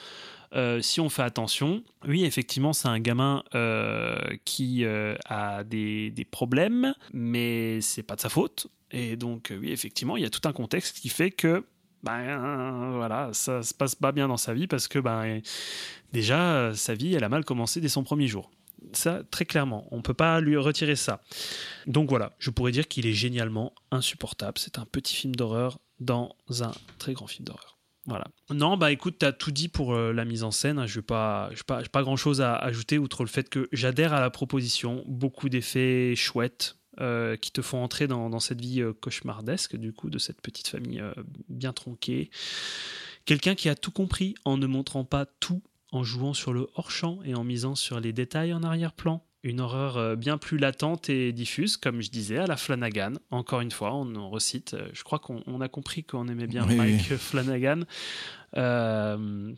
euh, 0.55 0.81
si 0.81 1.01
on 1.01 1.11
fait 1.11 1.23
attention, 1.23 1.83
oui, 2.07 2.25
effectivement, 2.25 2.73
c'est 2.73 2.89
un 2.89 3.01
gamin 3.01 3.45
euh, 3.55 4.19
qui 4.45 4.85
euh, 4.85 5.15
a 5.27 5.63
des, 5.65 6.11
des 6.11 6.25
problèmes, 6.25 6.95
mais 7.13 7.81
c'est 7.83 8.03
pas 8.03 8.17
de 8.17 8.21
sa 8.21 8.31
faute. 8.31 8.69
Et 8.91 9.17
donc, 9.17 9.51
euh, 9.51 9.59
oui, 9.59 9.73
effectivement, 9.73 10.17
il 10.17 10.23
y 10.23 10.27
a 10.27 10.31
tout 10.31 10.49
un 10.49 10.53
contexte 10.53 10.99
qui 10.99 11.11
fait 11.11 11.31
que 11.31 11.65
ben 12.05 12.93
voilà, 12.95 13.31
ça 13.33 13.65
se 13.65 13.75
passe 13.75 13.97
pas 13.97 14.13
bien 14.13 14.29
dans 14.29 14.37
sa 14.37 14.55
vie 14.55 14.69
parce 14.69 14.87
que 14.87 15.01
ben 15.01 15.41
déjà 16.13 16.71
sa 16.73 16.95
vie 16.95 17.15
elle 17.15 17.25
a 17.25 17.29
mal 17.29 17.45
commencé 17.45 17.81
dès 17.81 17.89
son 17.89 18.05
premier 18.05 18.29
jour. 18.29 18.53
Ça 18.93 19.23
très 19.31 19.45
clairement, 19.45 19.87
on 19.91 20.03
peut 20.03 20.15
pas 20.15 20.41
lui 20.41 20.57
retirer 20.57 20.97
ça. 20.97 21.21
Donc 21.87 22.09
voilà, 22.09 22.35
je 22.39 22.51
pourrais 22.51 22.73
dire 22.73 22.89
qu'il 22.89 23.07
est 23.07 23.13
génialement 23.13 23.73
insupportable. 23.91 24.59
C'est 24.59 24.79
un 24.79 24.85
petit 24.85 25.15
film 25.15 25.35
d'horreur 25.35 25.79
dans 26.01 26.35
un 26.61 26.73
très 26.99 27.13
grand 27.13 27.27
film 27.27 27.45
d'horreur. 27.47 27.79
Voilà. 28.09 28.25
Non, 28.51 28.79
bah 28.79 28.91
écoute, 28.91 29.17
t'as 29.19 29.33
tout 29.33 29.51
dit 29.51 29.69
pour 29.69 29.95
euh, 29.95 30.13
la 30.15 30.25
mise 30.25 30.43
en 30.43 30.51
scène. 30.51 30.87
Je 30.87 30.99
n'ai 30.99 31.03
pas, 31.03 31.51
pas, 31.67 31.83
pas 31.83 32.03
grand 32.03 32.17
chose 32.17 32.41
à 32.41 32.57
ajouter 32.57 32.97
outre 32.97 33.23
le 33.23 33.29
fait 33.29 33.51
que 33.51 33.69
j'adhère 33.71 34.15
à 34.15 34.21
la 34.21 34.31
proposition. 34.31 35.05
Beaucoup 35.07 35.51
d'effets 35.51 36.15
chouettes 36.17 36.77
euh, 37.01 37.37
qui 37.37 37.53
te 37.53 37.61
font 37.61 37.83
entrer 37.83 38.07
dans, 38.07 38.41
cette 38.41 38.63
vie 38.63 38.81
euh, 38.81 38.95
cauchemardesque, 38.95 39.77
du 39.77 39.93
coup, 39.93 40.09
de 40.09 40.19
cette 40.19 40.41
petite 40.41 40.69
famille 40.69 41.03
bien 41.51 41.75
tronquée. 41.75 42.31
Quelqu'un 43.27 43.55
qui 43.55 43.69
a 43.69 43.75
tout 43.75 43.91
compris 43.91 44.35
en 44.47 44.57
ne 44.57 44.67
montrant 44.67 45.05
pas 45.05 45.27
tout, 45.27 45.63
en 45.93 46.03
jouant 46.05 46.35
sur 46.35 46.53
le 46.53 46.69
hors-champ 46.75 47.21
et 47.25 47.35
en 47.35 47.45
misant 47.45 47.75
sur 47.75 48.01
les 48.01 48.13
détails 48.13 48.53
en 48.53 48.63
arrière-plan. 48.63 49.25
Une 49.45 49.61
horreur 49.61 49.97
euh, 49.97 50.17
bien 50.17 50.37
plus 50.37 50.59
latente 50.59 51.09
et 51.09 51.33
diffuse, 51.33 51.77
comme 51.77 52.01
je 52.03 52.11
disais, 52.11 52.39
à 52.39 52.47
la 52.47 52.57
Flanagan. 52.57 53.13
Encore 53.31 53.61
une 53.61 53.71
fois, 53.71 53.95
on 53.95 54.15
en 54.17 54.29
recite. 54.31 54.75
euh, 54.75 54.89
Je 54.93 55.05
crois 55.05 55.21
qu'on 55.21 55.43
on 55.47 55.61
a 55.61 55.69
compris 55.69 56.03
qu'on 56.05 56.27
aimait 56.29 56.49
bien 56.49 56.67
Oui, 56.67 56.75
Mike 56.77 57.17
Flanagan. 57.17 57.83
Euh, 58.57 59.53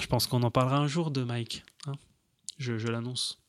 je 0.00 0.06
pense 0.06 0.26
qu'on 0.26 0.42
en 0.42 0.50
parlera 0.50 0.78
un 0.78 0.86
jour 0.86 1.10
de 1.10 1.22
Mike. 1.22 1.64
hein. 1.86 1.94
je 2.58 2.78
je 2.78 2.86
l'annonce. 2.88 3.42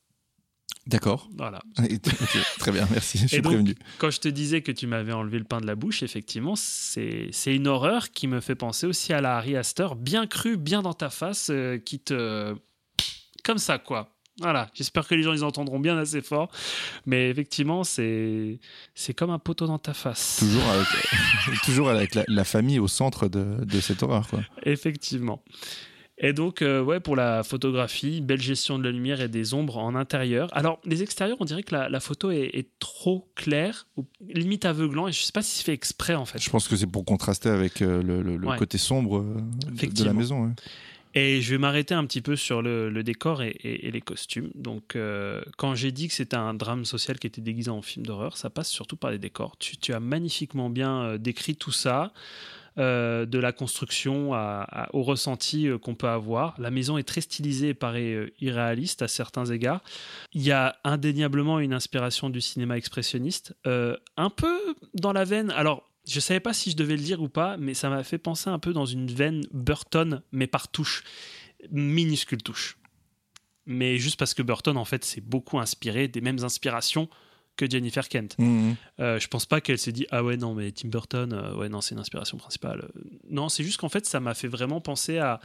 D'accord. 0.88 1.30
Voilà. 1.38 1.62
Très 2.60 2.72
bien, 2.72 2.88
merci, 2.90 3.18
je 3.18 3.28
suis 3.28 3.42
donc, 3.42 3.52
prévenu. 3.52 3.76
Quand 3.98 4.10
je 4.10 4.20
te 4.20 4.30
disais 4.30 4.62
que 4.62 4.72
tu 4.72 4.88
m'avais 4.88 5.12
enlevé 5.12 5.38
le 5.38 5.44
pain 5.44 5.60
de 5.60 5.68
la 5.68 5.76
bouche, 5.76 6.02
effectivement, 6.02 6.56
c'est 6.56 7.30
une 7.48 7.68
horreur 7.68 8.12
qui 8.12 8.28
me 8.28 8.40
fait 8.40 8.56
penser 8.56 8.88
aussi 8.88 9.12
à 9.12 9.20
la 9.20 9.38
Harry 9.38 9.58
Astor, 9.58 9.96
bien 9.96 10.28
crue, 10.28 10.56
bien 10.56 10.82
dans 10.82 10.94
ta 10.94 11.10
face, 11.10 11.50
euh, 11.52 11.78
qui 11.78 12.00
te. 12.00 12.56
Comme 13.44 13.58
ça, 13.58 13.80
quoi. 13.80 14.14
Voilà, 14.40 14.70
j'espère 14.76 15.08
que 15.08 15.16
les 15.16 15.24
gens 15.24 15.34
ils 15.34 15.44
entendront 15.44 15.80
bien 15.80 15.98
assez 15.98 16.22
fort. 16.22 16.50
Mais 17.06 17.30
effectivement, 17.30 17.84
c'est 17.84 18.60
c'est 18.94 19.14
comme 19.14 19.32
un 19.32 19.40
poteau 19.40 19.66
dans 19.66 19.80
ta 19.80 19.94
face. 19.96 20.38
Toujours 20.40 20.68
avec, 20.70 21.62
toujours 21.66 21.90
avec 21.90 22.16
la, 22.16 22.24
la 22.28 22.44
famille 22.44 22.78
au 22.80 22.88
centre 22.88 23.28
de, 23.28 23.66
de 23.66 23.80
cette 23.80 24.04
horreur. 24.04 24.28
Quoi. 24.28 24.42
Effectivement. 24.64 25.44
Et 26.20 26.34
donc, 26.34 26.64
euh, 26.64 26.82
ouais, 26.82 27.00
pour 27.00 27.16
la 27.16 27.44
photographie, 27.44 28.22
belle 28.22 28.42
gestion 28.42 28.80
de 28.80 28.84
la 28.84 28.92
lumière 28.92 29.22
et 29.22 29.28
des 29.28 29.54
ombres 29.54 29.78
en 29.78 29.94
intérieur. 29.94 30.50
Alors, 30.52 30.80
les 30.84 31.04
extérieurs, 31.04 31.38
on 31.40 31.46
dirait 31.46 31.62
que 31.62 31.76
la, 31.76 31.90
la 31.90 32.00
photo 32.00 32.32
est, 32.32 32.50
est 32.54 32.70
trop 32.80 33.30
claire, 33.36 33.86
ou 33.98 34.06
limite 34.28 34.66
aveuglant, 34.66 35.08
et 35.08 35.12
je 35.12 35.22
sais 35.22 35.32
pas 35.32 35.44
si 35.44 35.58
c'est 35.60 35.64
fait 35.66 35.74
exprès 35.74 36.16
en 36.16 36.26
fait. 36.26 36.40
Je 36.42 36.50
pense 36.50 36.68
que 36.68 36.76
c'est 36.76 36.88
pour 36.88 37.06
contraster 37.06 37.50
avec 37.50 37.84
euh, 37.84 38.02
le, 38.02 38.24
le- 38.24 38.38
le 38.38 38.48
Ouais. 38.48 38.58
côté 38.58 38.80
sombre 38.80 39.20
euh, 39.20 39.38
de- 39.70 40.04
la 40.04 40.14
maison. 40.14 40.46
ouais. 40.46 40.52
Et 41.14 41.42
je 41.42 41.52
vais 41.52 41.58
m'arrêter 41.58 41.94
un 41.96 42.06
petit 42.06 42.22
peu 42.22 42.36
sur 42.36 42.62
le, 42.62 42.90
le 42.90 43.04
décor 43.04 43.42
et, 43.42 43.50
et- 43.50 43.88
et 43.88 43.92
les 43.92 44.02
costumes. 44.02 44.50
Donc, 44.56 44.96
euh, 44.96 45.42
quand 45.58 45.74
j'ai 45.76 45.92
dit 45.92 46.08
que 46.08 46.14
c'était 46.16 46.36
un 46.36 46.54
drame 46.56 46.84
social 46.86 47.18
qui 47.20 47.28
était 47.28 47.42
déguisé 47.42 47.70
en 47.72 47.82
film 47.82 48.06
d'horreur, 48.06 48.38
ça 48.38 48.50
passe 48.50 48.70
surtout 48.70 48.98
par 48.98 49.10
les 49.12 49.18
décors. 49.20 49.56
Tu, 49.58 49.78
tu 49.78 49.94
as 49.94 50.00
magnifiquement 50.00 50.70
bien 50.70 51.18
décrit 51.18 51.56
tout 51.56 51.72
ça, 51.72 52.12
euh, 52.80 53.26
de 53.26 53.40
la 53.40 53.52
construction 53.54 54.34
au 54.94 55.02
ressenti 55.02 55.68
euh, 55.68 55.80
qu'on 55.80 55.96
peut 55.96 56.10
avoir. 56.10 56.54
La 56.60 56.70
maison 56.70 57.00
est 57.00 57.04
très 57.04 57.22
stylisée 57.22 57.70
et 57.70 57.74
paraît 57.74 58.14
euh, 58.14 58.32
irréaliste 58.40 59.02
à 59.02 59.08
certains 59.08 59.46
égards. 59.46 59.82
Il 60.34 60.44
y 60.44 60.52
a 60.52 60.78
indéniablement 60.84 61.60
une 61.60 61.74
inspiration 61.74 62.30
du 62.30 62.40
cinéma 62.40 62.78
expressionniste, 62.78 63.56
un 63.66 64.30
peu 64.30 64.76
dans 64.94 65.12
la 65.12 65.24
veine. 65.24 65.50
Alors, 65.52 65.90
je 66.08 66.20
savais 66.20 66.40
pas 66.40 66.54
si 66.54 66.70
je 66.70 66.76
devais 66.76 66.98
le 66.98 67.02
dire 67.02 67.20
ou 67.20 67.30
pas, 67.30 67.58
mais 67.58 67.74
ça 67.74 67.90
m'a 67.90 68.04
fait 68.04 68.20
penser 68.20 68.52
un 68.52 68.60
peu 68.60 68.74
dans 68.74 68.86
une 68.86 69.08
veine 69.08 69.42
Burton, 69.52 70.22
mais 70.32 70.46
par 70.46 70.68
touche, 70.68 71.04
minuscule 71.72 72.44
touche. 72.44 72.78
mais 73.66 73.98
juste 73.98 74.20
parce 74.20 74.36
que 74.36 74.44
Burton, 74.44 74.78
en 74.78 74.86
fait, 74.86 75.04
s'est 75.04 75.22
beaucoup 75.22 75.58
inspiré 75.58 76.08
des 76.08 76.22
mêmes 76.22 76.44
inspirations 76.44 77.10
que 77.58 77.70
Jennifer 77.70 78.08
Kent. 78.08 78.36
Mhm. 78.40 78.76
Euh, 79.00 79.20
je 79.20 79.28
pense 79.28 79.46
pas 79.46 79.60
qu'elle 79.60 79.78
s'est 79.78 79.92
dit 79.92 80.06
ah 80.12 80.24
ouais 80.24 80.38
non 80.38 80.54
mais 80.54 80.72
Tim 80.72 80.88
Burton 80.90 81.34
euh, 81.34 81.56
ouais 81.56 81.68
non 81.70 81.82
c'est 81.82 81.94
une 81.96 82.00
inspiration 82.02 82.38
principale. 82.38 82.80
Euh, 82.96 83.02
Non 83.30 83.50
c'est 83.50 83.64
juste 83.64 83.78
qu'en 83.80 83.90
fait 83.90 84.06
ça 84.06 84.20
m'a 84.22 84.34
fait 84.34 84.48
vraiment 84.48 84.80
penser 84.80 85.18
à 85.18 85.40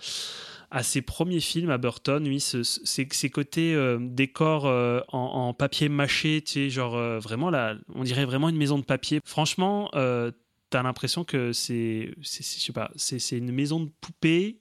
à 0.70 0.82
ses 0.82 1.02
premiers 1.02 1.40
films 1.40 1.68
à 1.68 1.76
Burton, 1.76 2.26
oui, 2.26 2.40
ce- 2.40 2.62
ce- 2.62 2.80
ces, 2.84 3.06
ces 3.10 3.28
côtés 3.28 3.74
euh, 3.74 3.98
décors 4.00 4.64
en, 4.64 5.02
en 5.48 5.52
papier 5.52 5.90
mâché, 5.90 6.40
tu 6.40 6.52
sais, 6.52 6.70
genre 6.70 6.96
vraiment 7.20 7.50
là, 7.50 7.76
on 7.94 8.04
dirait 8.04 8.24
vraiment 8.24 8.48
une 8.48 8.56
maison 8.56 8.78
de 8.78 8.84
papier. 8.84 9.20
Franchement, 9.24 9.90
t'as 9.92 10.82
l'impression 10.82 11.24
que 11.24 11.52
c'est, 11.52 12.14
c'est- 12.22 12.42
c'est- 12.42 12.58
je 12.60 12.64
sais 12.64 12.72
pas, 12.72 12.90
c'est 12.96 13.36
une 13.36 13.52
maison 13.52 13.80
de 13.80 13.90
poupée 14.00 14.60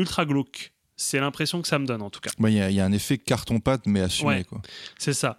ultra 0.00 0.24
glauque. 0.24 0.72
C'est 1.00 1.20
l'impression 1.20 1.62
que 1.62 1.68
ça 1.68 1.78
me 1.78 1.86
donne 1.86 2.02
en 2.02 2.10
tout 2.10 2.18
cas. 2.20 2.30
Bah, 2.38 2.50
Il 2.50 2.56
y, 2.56 2.60
a- 2.60 2.70
il 2.70 2.76
y 2.76 2.80
a 2.80 2.84
un 2.84 2.90
effet 2.92 3.16
carton-pâte, 3.18 3.86
mais 3.86 4.00
assumé. 4.00 4.28
Ouais. 4.28 4.44
Quoi. 4.44 4.60
C'est 4.98 5.12
ça. 5.12 5.38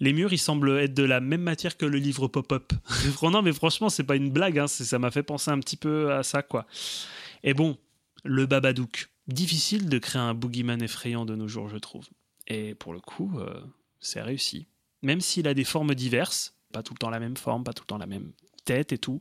Les 0.00 0.12
murs, 0.12 0.32
ils 0.32 0.38
semblent 0.38 0.78
être 0.78 0.94
de 0.94 1.04
la 1.04 1.20
même 1.20 1.42
matière 1.42 1.76
que 1.76 1.86
le 1.86 1.96
livre 1.98 2.26
pop-up. 2.26 2.72
non, 3.22 3.40
mais 3.40 3.52
franchement, 3.52 3.88
c'est 3.88 4.02
pas 4.04 4.16
une 4.16 4.30
blague. 4.30 4.58
hein, 4.58 4.66
c'est- 4.66 4.84
Ça 4.84 4.98
m'a 4.98 5.10
fait 5.12 5.22
penser 5.22 5.50
un 5.52 5.60
petit 5.60 5.76
peu 5.76 6.12
à 6.12 6.22
ça, 6.24 6.42
quoi. 6.42 6.66
Et 7.44 7.54
bon, 7.54 7.78
le 8.24 8.46
Babadook. 8.46 9.08
Difficile 9.28 9.88
de 9.88 9.98
créer 9.98 10.20
un 10.22 10.34
boogeyman 10.34 10.82
effrayant 10.82 11.24
de 11.24 11.34
nos 11.36 11.48
jours, 11.48 11.68
je 11.68 11.76
trouve. 11.78 12.06
Et 12.48 12.74
pour 12.74 12.92
le 12.92 13.00
coup, 13.00 13.38
euh, 13.38 13.60
c'est 14.00 14.20
réussi. 14.22 14.66
Même 15.02 15.20
s'il 15.20 15.46
a 15.48 15.54
des 15.54 15.64
formes 15.64 15.94
diverses, 15.94 16.54
pas 16.72 16.82
tout 16.82 16.94
le 16.94 16.98
temps 16.98 17.10
la 17.10 17.20
même 17.20 17.36
forme, 17.36 17.62
pas 17.64 17.72
tout 17.72 17.82
le 17.84 17.86
temps 17.88 17.98
la 17.98 18.06
même 18.06 18.32
tête 18.64 18.92
et 18.92 18.98
tout. 18.98 19.20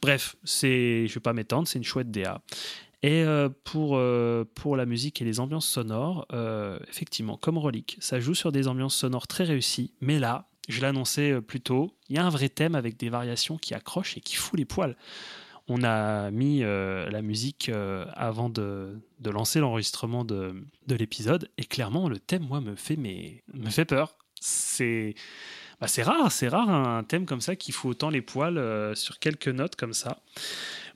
Bref, 0.00 0.34
c'est, 0.44 1.06
je 1.06 1.14
vais 1.14 1.20
pas 1.20 1.32
m'étendre, 1.32 1.66
c'est 1.68 1.78
une 1.78 1.84
chouette 1.84 2.10
DA. 2.10 2.40
Et 3.02 3.24
euh, 3.24 3.48
pour, 3.64 3.96
euh, 3.96 4.44
pour 4.54 4.76
la 4.76 4.86
musique 4.86 5.20
et 5.20 5.24
les 5.24 5.40
ambiances 5.40 5.66
sonores, 5.66 6.26
euh, 6.32 6.78
effectivement, 6.88 7.36
comme 7.36 7.58
Relic, 7.58 7.96
ça 8.00 8.20
joue 8.20 8.34
sur 8.34 8.52
des 8.52 8.68
ambiances 8.68 8.94
sonores 8.94 9.26
très 9.26 9.44
réussies, 9.44 9.92
mais 10.00 10.20
là, 10.20 10.48
je 10.68 10.80
l'annonçais 10.80 11.40
plus 11.40 11.60
tôt, 11.60 11.96
il 12.08 12.16
y 12.16 12.18
a 12.20 12.24
un 12.24 12.30
vrai 12.30 12.48
thème 12.48 12.76
avec 12.76 12.96
des 12.96 13.08
variations 13.08 13.58
qui 13.58 13.74
accrochent 13.74 14.16
et 14.16 14.20
qui 14.20 14.36
fout 14.36 14.56
les 14.56 14.64
poils. 14.64 14.96
On 15.66 15.82
a 15.82 16.30
mis 16.30 16.60
la 16.60 17.22
musique 17.22 17.70
avant 18.14 18.48
de, 18.48 19.00
de 19.18 19.30
lancer 19.30 19.58
l'enregistrement 19.58 20.24
de, 20.24 20.54
de 20.86 20.94
l'épisode, 20.94 21.50
et 21.58 21.64
clairement, 21.64 22.08
le 22.08 22.20
thème, 22.20 22.46
moi, 22.46 22.60
me 22.60 22.76
fait, 22.76 22.96
me 22.96 23.70
fait 23.70 23.84
peur. 23.84 24.16
C'est 24.40 25.14
bah, 25.80 25.88
rare, 26.04 26.30
c'est 26.30 26.48
rare 26.48 26.70
un 26.70 27.02
thème 27.02 27.26
comme 27.26 27.40
ça 27.40 27.56
qui 27.56 27.72
fout 27.72 27.90
autant 27.90 28.10
les 28.10 28.22
poils 28.22 28.96
sur 28.96 29.18
quelques 29.18 29.48
notes 29.48 29.74
comme 29.74 29.94
ça. 29.94 30.18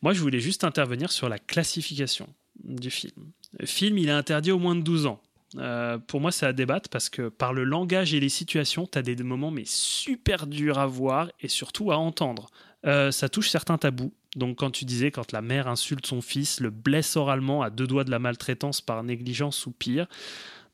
Moi, 0.02 0.12
je 0.12 0.20
voulais 0.20 0.40
juste 0.40 0.64
intervenir 0.64 1.10
sur 1.10 1.28
la 1.28 1.38
classification 1.38 2.28
du 2.64 2.90
film. 2.90 3.32
Le 3.58 3.66
film, 3.66 3.98
il 3.98 4.08
est 4.08 4.12
interdit 4.12 4.52
au 4.52 4.58
moins 4.58 4.74
de 4.74 4.82
12 4.82 5.06
ans. 5.06 5.20
Euh, 5.56 5.98
pour 5.98 6.20
moi, 6.20 6.32
c'est 6.32 6.46
à 6.46 6.52
débattre 6.52 6.88
parce 6.90 7.08
que 7.08 7.28
par 7.28 7.52
le 7.52 7.64
langage 7.64 8.12
et 8.14 8.20
les 8.20 8.28
situations, 8.28 8.86
tu 8.86 8.98
as 8.98 9.02
des 9.02 9.16
moments 9.16 9.50
mais 9.50 9.64
super 9.64 10.46
durs 10.46 10.78
à 10.78 10.86
voir 10.86 11.30
et 11.40 11.48
surtout 11.48 11.92
à 11.92 11.96
entendre. 11.96 12.50
Euh, 12.86 13.10
ça 13.10 13.28
touche 13.28 13.48
certains 13.48 13.78
tabous. 13.78 14.12
Donc, 14.34 14.58
quand 14.58 14.70
tu 14.70 14.84
disais 14.84 15.10
quand 15.10 15.32
la 15.32 15.40
mère 15.40 15.66
insulte 15.66 16.06
son 16.06 16.20
fils, 16.20 16.60
le 16.60 16.70
blesse 16.70 17.16
oralement 17.16 17.62
à 17.62 17.70
deux 17.70 17.86
doigts 17.86 18.04
de 18.04 18.10
la 18.10 18.18
maltraitance 18.18 18.82
par 18.82 19.02
négligence 19.02 19.64
ou 19.66 19.70
pire, 19.70 20.06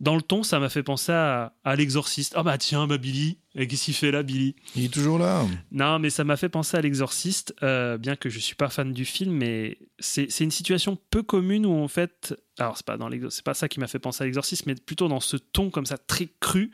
dans 0.03 0.17
le 0.17 0.21
ton, 0.23 0.43
ça 0.43 0.59
m'a 0.59 0.69
fait 0.69 0.83
penser 0.83 1.13
à, 1.13 1.55
à 1.65 1.77
l'exorciste. 1.77 2.35
Ah 2.37 2.43
bah 2.43 2.59
tiens, 2.59 2.87
bah 2.89 2.99
Billy, 2.99 3.39
qu'est-ce 3.55 3.85
qu'il 3.85 3.95
fait 3.95 4.11
là, 4.11 4.23
Billy? 4.25 4.57
Il 4.77 4.85
est 4.85 4.93
toujours 4.93 5.17
là. 5.19 5.47
non, 5.71 5.99
mais 6.01 6.11
ça 6.11 6.25
m'a 6.25 6.37
fait 6.37 6.49
penser 6.49 6.77
à 6.77 6.81
l'exorciste, 6.81 7.55
euh, 7.63 7.99
bien 7.99 8.17
que 8.17 8.29
je 8.29 8.41
suis 8.41 8.57
pas 8.57 8.69
fan 8.69 8.93
du 8.93 9.05
film, 9.05 9.33
mais 9.33 9.79
c'est 10.01 10.27
une 10.41 10.51
situation 10.51 10.99
peu 11.11 11.23
commune 11.23 11.65
où 11.65 11.73
en 11.73 11.87
fait, 11.87 12.35
alors 12.59 12.77
c'est 12.77 12.85
pas 12.85 12.97
dans 12.97 13.09
l'exo- 13.09 13.31
c'est 13.31 13.45
pas 13.45 13.55
ça 13.55 13.69
qui 13.69 13.79
m'a 13.79 13.87
fait 13.87 14.01
penser 14.01 14.23
à 14.23 14.27
l'exorciste, 14.27 14.67
mais 14.67 14.75
plutôt 14.75 15.07
dans 15.07 15.21
ce 15.21 15.37
ton 15.37 15.71
comme 15.71 15.87
ça 15.87 15.97
très 15.99 16.29
cru. 16.41 16.73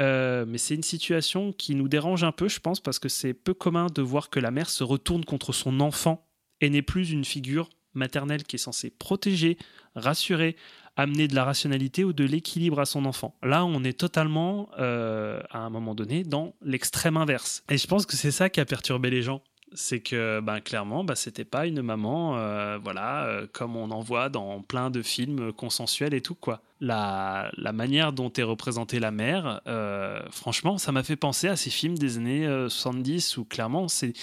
Euh, 0.00 0.44
mais 0.46 0.58
c'est 0.58 0.74
une 0.74 0.82
situation 0.82 1.52
qui 1.52 1.74
nous 1.76 1.88
dérange 1.88 2.24
un 2.24 2.32
peu, 2.32 2.48
je 2.48 2.58
pense, 2.60 2.80
parce 2.80 2.98
que 2.98 3.08
c'est 3.08 3.32
peu 3.32 3.54
commun 3.54 3.86
de 3.94 4.02
voir 4.02 4.28
que 4.28 4.40
la 4.40 4.50
mère 4.50 4.68
se 4.70 4.82
retourne 4.84 5.24
contre 5.24 5.52
son 5.52 5.80
enfant 5.80 6.28
et 6.60 6.68
n'est 6.68 6.82
plus 6.82 7.12
une 7.12 7.24
figure 7.24 7.68
maternelle 7.94 8.42
qui 8.42 8.56
est 8.56 8.58
censée 8.58 8.90
protéger, 8.90 9.56
rassurer, 9.94 10.56
amener 10.96 11.28
de 11.28 11.34
la 11.34 11.44
rationalité 11.44 12.04
ou 12.04 12.12
de 12.12 12.24
l'équilibre 12.24 12.80
à 12.80 12.86
son 12.86 13.04
enfant. 13.04 13.34
Là, 13.42 13.64
on 13.64 13.84
est 13.84 13.98
totalement, 13.98 14.68
euh, 14.78 15.40
à 15.50 15.58
un 15.58 15.70
moment 15.70 15.94
donné, 15.94 16.24
dans 16.24 16.54
l'extrême 16.62 17.16
inverse. 17.16 17.62
Et 17.68 17.78
je 17.78 17.86
pense 17.86 18.06
que 18.06 18.16
c'est 18.16 18.30
ça 18.30 18.48
qui 18.48 18.60
a 18.60 18.64
perturbé 18.64 19.10
les 19.10 19.22
gens. 19.22 19.42
C'est 19.78 20.00
que, 20.00 20.40
ben, 20.40 20.60
clairement, 20.60 21.04
ben, 21.04 21.14
c'était 21.14 21.44
pas 21.44 21.66
une 21.66 21.82
maman, 21.82 22.38
euh, 22.38 22.78
voilà, 22.82 23.26
euh, 23.26 23.46
comme 23.52 23.76
on 23.76 23.90
en 23.90 24.00
voit 24.00 24.30
dans 24.30 24.62
plein 24.62 24.88
de 24.88 25.02
films 25.02 25.52
consensuels 25.52 26.14
et 26.14 26.22
tout, 26.22 26.34
quoi. 26.34 26.62
La, 26.80 27.50
la 27.58 27.72
manière 27.72 28.14
dont 28.14 28.32
est 28.32 28.42
représentée 28.42 29.00
la 29.00 29.10
mère, 29.10 29.60
euh, 29.66 30.22
franchement, 30.30 30.78
ça 30.78 30.92
m'a 30.92 31.02
fait 31.02 31.16
penser 31.16 31.48
à 31.48 31.56
ces 31.56 31.68
films 31.68 31.98
des 31.98 32.16
années 32.16 32.46
euh, 32.46 32.70
70 32.70 33.36
où, 33.36 33.44
clairement, 33.44 33.86
c'est 33.88 34.14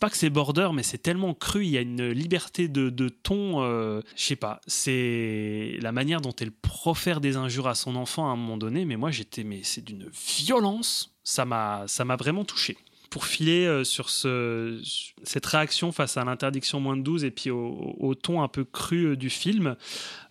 pas 0.00 0.10
que 0.10 0.16
c'est 0.16 0.30
border, 0.30 0.70
mais 0.72 0.84
c'est 0.84 0.98
tellement 0.98 1.34
cru, 1.34 1.64
il 1.64 1.70
y 1.70 1.78
a 1.78 1.80
une 1.80 2.10
liberté 2.10 2.68
de, 2.68 2.88
de 2.88 3.08
ton, 3.08 3.62
je 3.62 4.02
sais 4.16 4.36
pas, 4.36 4.60
c'est 4.68 5.76
la 5.80 5.90
manière 5.90 6.20
dont 6.20 6.34
elle 6.40 6.52
profère 6.52 7.20
des 7.20 7.36
injures 7.36 7.66
à 7.66 7.74
son 7.74 7.96
enfant 7.96 8.28
à 8.28 8.32
un 8.32 8.36
moment 8.36 8.56
donné, 8.56 8.84
mais 8.84 8.96
moi 8.96 9.10
j'étais, 9.10 9.42
mais 9.42 9.60
c'est 9.64 9.84
d'une 9.84 10.08
violence, 10.38 11.16
ça 11.24 11.44
m'a 11.44 11.84
ça 11.86 12.04
m'a 12.04 12.16
vraiment 12.16 12.44
touché. 12.44 12.76
Pour 13.10 13.26
filer 13.26 13.66
euh, 13.66 13.82
sur 13.82 14.08
ce, 14.08 14.80
cette 15.24 15.44
réaction 15.44 15.90
face 15.90 16.16
à 16.16 16.24
l'interdiction 16.24 16.78
moins 16.78 16.96
de 16.96 17.02
12 17.02 17.24
et 17.24 17.32
puis 17.32 17.50
au, 17.50 18.14
ton 18.14 18.40
un 18.40 18.46
peu 18.46 18.64
cru 18.64 19.04
euh, 19.04 19.16
du 19.16 19.30
film, 19.30 19.74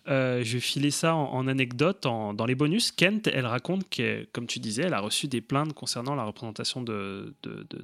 euh, 0.08 0.42
je 0.42 0.54
vais 0.54 0.60
filer 0.60 0.90
ça 0.90 1.14
en, 1.14 1.46
anecdote. 1.46 2.02
Dans 2.02 2.46
les 2.46 2.54
bonus, 2.54 2.90
Kent, 2.90 3.26
elle 3.26 3.44
raconte 3.44 3.86
que, 3.90 4.26
comme 4.32 4.46
tu 4.46 4.60
disais, 4.60 4.84
elle 4.84 4.94
a 4.94 5.00
reçu 5.00 5.28
des 5.28 5.42
plaintes 5.42 5.74
concernant 5.74 6.14
la 6.14 6.24
représentation 6.24 6.82
de, 6.82 7.34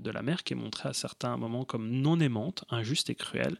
la 0.02 0.23
mère 0.23 0.43
qui 0.44 0.55
est 0.55 0.56
montrée 0.56 0.89
à 0.89 0.94
certains 0.94 1.36
moments 1.36 1.66
comme 1.66 1.90
non 1.90 2.18
aimante, 2.18 2.64
injuste 2.70 3.10
et 3.10 3.14
cruelle. 3.14 3.59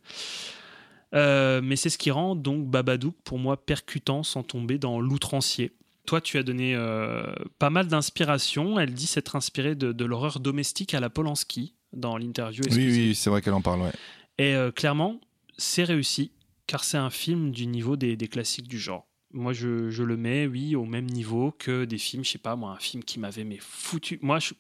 Mais 1.13 1.77
c'est 1.77 1.91
ce 1.91 1.99
qui 1.99 2.11
rend 2.11 2.35
donc 2.35 2.67
Babadook 2.67 3.15
pour 3.25 3.39
moi 3.39 3.59
percutant 3.59 4.23
sans 4.23 4.43
tomber 4.43 4.79
dans 4.79 5.01
l'outrancier. 5.01 5.73
Toi, 6.07 6.21
tu 6.21 6.39
as 6.39 6.43
donné 6.43 6.75
euh, 6.75 7.25
pas 7.59 7.71
mal 7.71 7.89
d'inspiration. 7.89 8.79
Elle 8.81 8.95
dit 8.95 9.07
s'être 9.07 9.37
inspirée 9.37 9.75
de, 9.75 9.93
de 9.93 10.05
l'horreur 10.05 10.41
domestique 10.41 10.95
à 10.95 11.01
la 11.01 11.11
Polanski 11.11 11.75
dans 11.93 12.17
l'interview. 12.17 12.63
Oui, 12.71 12.89
oui, 12.91 13.15
c'est 13.15 13.29
vrai 13.31 13.43
qu'elle 13.43 13.55
en 13.55 13.61
parle. 13.63 13.83
Ouais. 13.83 13.93
Et 14.39 14.55
euh, 14.55 14.71
clairement, 14.71 15.21
c'est 15.59 15.85
réussi, 15.85 16.33
car 16.67 16.85
c'est 16.85 16.97
un 16.99 17.11
film 17.11 17.51
du 17.51 17.67
niveau 17.67 17.97
des, 17.97 18.17
des 18.17 18.29
classiques 18.29 18.69
du 18.69 18.79
genre. 18.79 19.07
Moi, 19.33 19.53
je, 19.53 19.91
je 19.91 20.03
le 20.03 20.17
mets, 20.17 20.47
oui, 20.47 20.77
au 20.77 20.85
même 20.85 21.07
niveau 21.07 21.51
que 21.59 21.85
des 21.85 21.99
films, 21.99 22.25
je 22.25 22.31
sais 22.31 22.39
pas, 22.39 22.57
moi, 22.57 22.71
un 22.73 22.79
film 22.79 23.03
qui 23.03 23.19
m'avait 23.19 23.45
mais 23.45 23.59
foutu. 23.61 24.19
Moi, 24.23 24.39
je- 24.39 24.55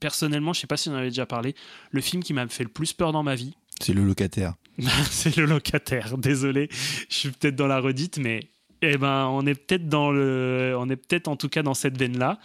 personnellement, 0.00 0.52
je 0.52 0.60
sais 0.60 0.66
pas 0.66 0.76
si 0.76 0.88
on 0.88 0.92
en 0.92 0.96
avait 0.96 1.08
déjà 1.10 1.26
parlé, 1.26 1.54
le 1.90 2.00
film 2.00 2.22
qui 2.22 2.32
m'a 2.32 2.46
fait 2.48 2.64
le 2.64 2.70
plus 2.70 2.92
peur 2.92 3.12
dans 3.12 3.22
ma 3.22 3.34
vie, 3.34 3.54
C'est 3.80 3.92
le 3.92 4.04
locataire. 4.04 4.54
c'est 5.10 5.36
le 5.36 5.44
locataire. 5.46 6.16
Désolé, 6.18 6.68
je 7.08 7.14
suis 7.14 7.30
peut-être 7.30 7.56
dans 7.56 7.66
la 7.66 7.78
redite, 7.80 8.18
mais 8.18 8.50
eh 8.82 8.96
ben, 8.98 9.26
on 9.26 9.46
est 9.46 9.54
peut-être 9.54 9.88
dans 9.88 10.10
le, 10.10 10.74
on 10.78 10.88
est 10.90 10.96
peut-être 10.96 11.28
en 11.28 11.36
tout 11.36 11.48
cas 11.48 11.62
dans 11.62 11.74
cette 11.74 11.98
veine-là. 11.98 12.38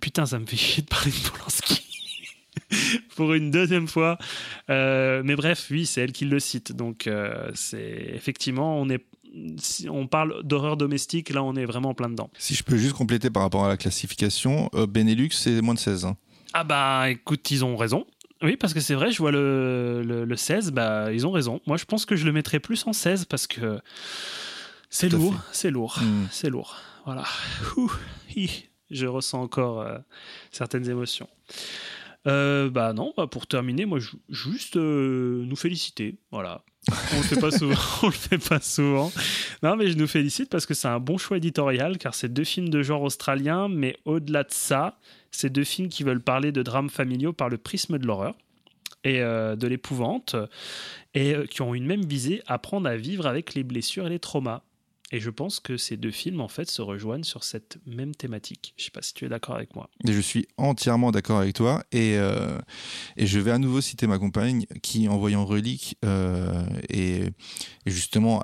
Putain, 0.00 0.26
ça 0.26 0.38
me 0.38 0.46
fait 0.46 0.56
chier 0.56 0.82
de 0.82 0.88
parler 0.88 1.10
de 1.12 1.28
Polanski 1.28 1.82
pour 3.16 3.34
une 3.34 3.50
deuxième 3.50 3.86
fois. 3.88 4.18
Euh, 4.70 5.22
mais 5.24 5.36
bref, 5.36 5.68
oui, 5.70 5.86
c'est 5.86 6.00
elle 6.00 6.12
qui 6.12 6.24
le 6.24 6.40
cite. 6.40 6.72
Donc, 6.72 7.06
euh, 7.06 7.50
c'est 7.54 8.10
effectivement, 8.14 8.80
on 8.80 8.88
est, 8.90 9.04
si 9.58 9.88
on 9.88 10.06
parle 10.06 10.42
d'horreur 10.42 10.76
domestique, 10.76 11.30
là, 11.30 11.42
on 11.42 11.54
est 11.54 11.64
vraiment 11.64 11.90
en 11.90 11.94
plein 11.94 12.08
dedans. 12.08 12.30
Si 12.38 12.54
je 12.54 12.62
peux 12.64 12.76
juste 12.76 12.94
compléter 12.94 13.30
par 13.30 13.42
rapport 13.44 13.64
à 13.64 13.68
la 13.68 13.76
classification, 13.76 14.68
euh, 14.74 14.86
Benelux, 14.86 15.30
c'est 15.32 15.60
moins 15.62 15.74
de 15.74 15.78
16. 15.78 16.04
hein. 16.04 16.16
Ah 16.52 16.64
bah, 16.64 17.08
écoute, 17.08 17.50
ils 17.50 17.64
ont 17.64 17.76
raison. 17.76 18.06
Oui, 18.42 18.56
parce 18.56 18.74
que 18.74 18.80
c'est 18.80 18.94
vrai, 18.94 19.12
je 19.12 19.18
vois 19.18 19.30
le, 19.30 20.02
le, 20.04 20.24
le 20.24 20.36
16, 20.36 20.72
bah, 20.72 21.12
ils 21.12 21.26
ont 21.28 21.30
raison. 21.30 21.60
Moi, 21.66 21.76
je 21.76 21.84
pense 21.84 22.04
que 22.04 22.16
je 22.16 22.26
le 22.26 22.32
mettrais 22.32 22.58
plus 22.58 22.84
en 22.88 22.92
16 22.92 23.26
parce 23.26 23.46
que 23.46 23.78
c'est 24.94 25.08
lourd, 25.08 25.34
c'est 25.52 25.70
lourd, 25.70 25.98
Mm. 26.00 26.26
c'est 26.30 26.50
lourd. 26.50 26.76
Voilà. 27.06 27.24
Ouh, 27.76 27.90
hi. 28.36 28.66
je 28.90 29.06
ressens 29.06 29.40
encore 29.42 29.80
euh, 29.80 29.98
certaines 30.50 30.88
émotions. 30.88 31.28
Euh, 32.28 32.70
bah 32.70 32.92
non, 32.92 33.12
bah 33.16 33.26
pour 33.26 33.48
terminer, 33.48 33.84
moi, 33.84 33.98
juste 34.28 34.76
euh, 34.76 35.44
nous 35.44 35.56
féliciter. 35.56 36.18
Voilà. 36.30 36.62
On 37.12 37.16
le 37.16 37.22
fait 37.22 37.40
pas 37.40 37.50
souvent. 37.50 37.74
on 38.02 38.06
le 38.06 38.12
fait 38.12 38.38
pas 38.38 38.60
souvent. 38.60 39.10
Non, 39.62 39.74
mais 39.76 39.88
je 39.88 39.96
nous 39.96 40.06
félicite 40.06 40.48
parce 40.50 40.66
que 40.66 40.74
c'est 40.74 40.86
un 40.88 41.00
bon 41.00 41.18
choix 41.18 41.36
éditorial, 41.38 41.98
car 41.98 42.14
c'est 42.14 42.28
deux 42.32 42.44
films 42.44 42.68
de 42.68 42.82
genre 42.82 43.02
australien, 43.02 43.68
mais 43.68 43.96
au-delà 44.04 44.44
de 44.44 44.52
ça, 44.52 44.98
c'est 45.32 45.50
deux 45.50 45.64
films 45.64 45.88
qui 45.88 46.04
veulent 46.04 46.22
parler 46.22 46.52
de 46.52 46.62
drames 46.62 46.90
familiaux 46.90 47.32
par 47.32 47.48
le 47.48 47.58
prisme 47.58 47.98
de 47.98 48.06
l'horreur 48.06 48.34
et 49.04 49.20
euh, 49.20 49.56
de 49.56 49.66
l'épouvante, 49.66 50.36
et 51.14 51.34
qui 51.50 51.62
ont 51.62 51.74
une 51.74 51.86
même 51.86 52.04
visée, 52.04 52.40
apprendre 52.46 52.88
à 52.88 52.96
vivre 52.96 53.26
avec 53.26 53.54
les 53.54 53.64
blessures 53.64 54.06
et 54.06 54.10
les 54.10 54.20
traumas. 54.20 54.62
Et 55.12 55.20
je 55.20 55.28
pense 55.28 55.60
que 55.60 55.76
ces 55.76 55.98
deux 55.98 56.10
films, 56.10 56.40
en 56.40 56.48
fait, 56.48 56.70
se 56.70 56.80
rejoignent 56.80 57.22
sur 57.22 57.44
cette 57.44 57.78
même 57.84 58.14
thématique. 58.14 58.72
Je 58.78 58.84
sais 58.84 58.90
pas 58.90 59.02
si 59.02 59.12
tu 59.12 59.26
es 59.26 59.28
d'accord 59.28 59.54
avec 59.54 59.76
moi. 59.76 59.90
Je 60.04 60.18
suis 60.18 60.48
entièrement 60.56 61.12
d'accord 61.12 61.38
avec 61.38 61.54
toi. 61.54 61.84
Et, 61.92 62.16
euh, 62.16 62.58
et 63.18 63.26
je 63.26 63.38
vais 63.38 63.50
à 63.50 63.58
nouveau 63.58 63.82
citer 63.82 64.06
ma 64.06 64.18
compagne 64.18 64.64
qui, 64.82 65.08
en 65.08 65.18
voyant 65.18 65.44
Relique, 65.44 65.98
euh, 66.06 66.64
et, 66.88 67.24
et 67.84 67.90
justement 67.90 68.42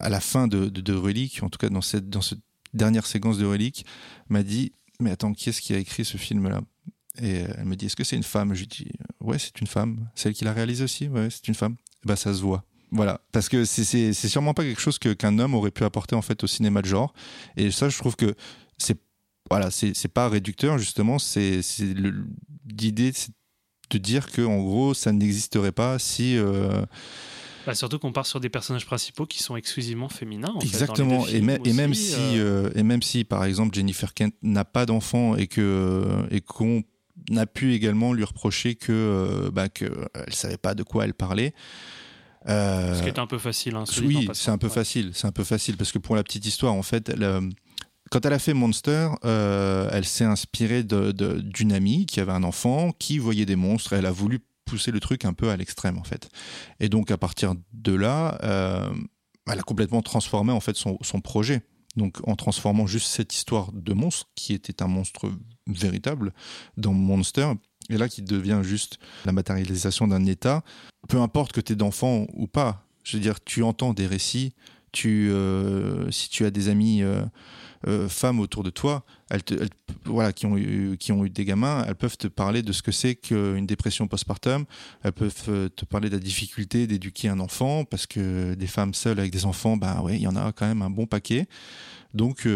à, 0.00 0.08
la 0.08 0.20
fin 0.20 0.48
de, 0.48 0.70
de, 0.70 0.94
Relique, 0.94 1.42
en 1.42 1.50
tout 1.50 1.58
cas 1.58 1.68
dans, 1.68 1.82
cette, 1.82 2.08
dans 2.08 2.22
ce 2.22 2.34
dernière 2.72 3.04
séquence 3.04 3.36
de 3.36 3.44
Relique, 3.44 3.84
m'a 4.30 4.42
dit 4.42 4.72
Mais 5.00 5.10
attends, 5.10 5.34
qui 5.34 5.50
est-ce 5.50 5.60
qui 5.60 5.74
a 5.74 5.78
écrit 5.78 6.06
ce 6.06 6.16
film-là? 6.16 6.62
Et 7.20 7.42
euh, 7.42 7.48
elle 7.58 7.66
me 7.66 7.76
dit 7.76 7.86
Est-ce 7.86 7.96
que 7.96 8.04
c'est 8.04 8.16
une 8.16 8.22
femme? 8.22 8.54
Je 8.54 8.60
lui 8.60 8.68
dis 8.68 8.88
Ouais, 9.20 9.38
c'est 9.38 9.60
une 9.60 9.66
femme. 9.66 10.08
Celle 10.14 10.32
qui 10.32 10.44
l'a 10.44 10.54
réalisé 10.54 10.82
aussi 10.82 11.08
Ouais, 11.08 11.28
c'est 11.30 11.46
une 11.46 11.54
femme. 11.54 11.76
Bah, 12.06 12.16
ça 12.16 12.32
se 12.32 12.40
voit. 12.40 12.64
Voilà, 12.92 13.20
parce 13.32 13.48
que 13.48 13.64
c'est- 13.64 14.12
sûrement 14.12 14.54
pas 14.54 14.62
quelque 14.62 14.80
chose 14.80 14.98
que- 14.98 15.12
qu'un 15.12 15.38
homme 15.38 15.54
aurait 15.54 15.70
pu 15.72 15.84
apporter 15.84 16.14
en 16.14 16.22
fait 16.22 16.44
au 16.44 16.46
cinéma 16.46 16.82
de 16.82 16.86
genre. 16.86 17.12
Et 17.56 17.70
ça, 17.70 17.88
je 17.88 17.98
trouve 17.98 18.16
que 18.16 18.34
c'est 18.78 18.98
voilà, 19.50 19.70
c'est 19.70 20.08
pas 20.08 20.28
réducteur 20.28 20.76
justement. 20.78 21.18
C'est 21.18 21.60
l'idée 22.68 23.12
c'est 23.14 23.30
de 23.90 23.98
dire 23.98 24.30
que 24.32 24.42
en 24.42 24.58
gros, 24.58 24.94
ça 24.94 25.12
n'existerait 25.12 25.70
pas 25.72 25.98
si 26.00 26.36
euh, 26.36 26.84
Bah, 27.66 27.74
surtout 27.74 27.98
qu'on 28.00 28.12
part 28.12 28.26
sur 28.26 28.40
des 28.40 28.48
personnages 28.48 28.86
principaux 28.86 29.26
qui 29.26 29.40
sont 29.42 29.54
exclusivement 29.56 30.08
féminins. 30.08 30.52
en 30.54 30.60
Exactement. 30.60 31.26
et, 31.28 31.36
et 31.36 31.40
même 31.72 31.90
aussi, 31.92 32.02
si 32.12 32.14
euh, 32.38 32.66
euh, 32.66 32.70
et 32.74 32.82
même 32.82 33.02
si 33.02 33.22
par 33.24 33.44
exemple 33.44 33.74
Jennifer 33.76 34.12
Kent 34.14 34.34
n'a 34.42 34.64
pas 34.64 34.86
d'enfant 34.86 35.36
et 35.36 35.46
que 35.46 36.04
et 36.30 36.40
qu'on 36.40 36.82
a 37.36 37.46
pu 37.46 37.74
également 37.74 38.12
lui 38.12 38.24
reprocher 38.24 38.74
que 38.74 39.48
bah, 39.52 39.68
que 39.68 39.86
elle 40.14 40.34
savait 40.34 40.58
pas 40.58 40.74
de 40.74 40.82
quoi 40.82 41.04
elle 41.04 41.14
parlait. 41.14 41.54
Euh, 42.48 42.94
Ce 42.94 43.02
qui 43.02 43.08
est 43.08 43.18
un 43.18 43.26
peu 43.26 43.38
facile. 43.38 43.76
Hein, 43.76 43.84
oui, 44.02 44.28
c'est 44.34 44.50
un 44.50 44.58
peu 44.58 44.66
Ouais. 44.68 44.72
facile. 44.72 45.10
C'est 45.14 45.26
un 45.26 45.32
peu 45.32 45.44
facile 45.44 45.76
parce 45.76 45.92
que 45.92 45.98
pour 45.98 46.16
la 46.16 46.22
petite 46.22 46.46
histoire, 46.46 46.72
en 46.74 46.82
fait, 46.82 47.08
elle, 47.08 47.22
euh, 47.22 47.40
quand 48.10 48.24
elle 48.24 48.32
a 48.32 48.38
fait 48.38 48.54
Monster, 48.54 49.08
euh, 49.24 49.88
elle 49.92 50.04
s'est 50.04 50.24
inspirée 50.24 50.84
d'une 50.84 51.72
amie 51.72 52.06
qui 52.06 52.20
avait 52.20 52.32
un 52.32 52.44
enfant 52.44 52.92
qui 52.98 53.18
voyait 53.18 53.46
des 53.46 53.56
monstres. 53.56 53.92
Et 53.92 53.96
elle 53.96 54.06
a 54.06 54.12
voulu 54.12 54.40
pousser 54.64 54.90
le 54.90 55.00
truc 55.00 55.24
un 55.24 55.32
peu 55.32 55.50
à 55.50 55.56
l'extrême, 55.56 55.98
en 55.98 56.04
fait. 56.04 56.28
Et 56.80 56.88
donc 56.88 57.10
à 57.10 57.16
partir 57.18 57.54
de 57.72 57.92
là, 57.94 58.38
euh, 58.42 58.90
elle 59.50 59.58
a 59.58 59.62
complètement 59.62 60.02
transformé 60.02 60.52
en 60.52 60.60
fait 60.60 60.76
son, 60.76 60.98
son 61.02 61.20
projet. 61.20 61.62
Donc 61.96 62.18
en 62.28 62.36
transformant 62.36 62.86
juste 62.86 63.06
cette 63.08 63.32
histoire 63.34 63.72
de 63.72 63.92
monstre 63.94 64.26
qui 64.34 64.52
était 64.52 64.82
un 64.82 64.88
monstre 64.88 65.30
véritable 65.66 66.32
dans 66.76 66.92
Monster. 66.92 67.52
Et 67.90 67.98
là, 67.98 68.08
qui 68.08 68.22
devient 68.22 68.60
juste 68.62 68.98
la 69.24 69.32
matérialisation 69.32 70.08
d'un 70.08 70.24
état, 70.26 70.62
peu 71.08 71.20
importe 71.20 71.52
que 71.52 71.60
tu 71.60 71.72
aies 71.72 71.76
d'enfants 71.76 72.26
ou 72.32 72.46
pas, 72.46 72.86
je 73.04 73.16
veux 73.16 73.22
dire, 73.22 73.42
tu 73.44 73.62
entends 73.62 73.92
des 73.92 74.06
récits, 74.06 74.52
tu, 74.92 75.30
euh, 75.30 76.10
si 76.10 76.28
tu 76.28 76.44
as 76.44 76.50
des 76.50 76.68
amis 76.68 77.02
euh, 77.02 77.22
euh, 77.86 78.08
femmes 78.08 78.40
autour 78.40 78.62
de 78.62 78.70
toi, 78.70 79.04
voilà, 80.04 80.32
qui, 80.32 80.46
ont 80.46 80.56
eu, 80.56 80.96
qui 80.98 81.12
ont 81.12 81.24
eu 81.24 81.30
des 81.30 81.44
gamins, 81.44 81.84
elles 81.86 81.94
peuvent 81.94 82.16
te 82.16 82.26
parler 82.28 82.62
de 82.62 82.72
ce 82.72 82.82
que 82.82 82.92
c'est 82.92 83.14
qu'une 83.14 83.66
dépression 83.66 84.08
postpartum, 84.08 84.64
elles 85.02 85.12
peuvent 85.12 85.70
te 85.70 85.84
parler 85.84 86.08
de 86.08 86.14
la 86.14 86.20
difficulté 86.20 86.86
d'éduquer 86.86 87.28
un 87.28 87.40
enfant, 87.40 87.84
parce 87.84 88.06
que 88.06 88.54
des 88.54 88.66
femmes 88.66 88.94
seules 88.94 89.20
avec 89.20 89.32
des 89.32 89.44
enfants, 89.44 89.76
bah 89.76 90.00
ouais, 90.02 90.16
il 90.16 90.22
y 90.22 90.28
en 90.28 90.36
a 90.36 90.52
quand 90.52 90.66
même 90.66 90.82
un 90.82 90.90
bon 90.90 91.06
paquet. 91.06 91.46
Donc, 92.14 92.48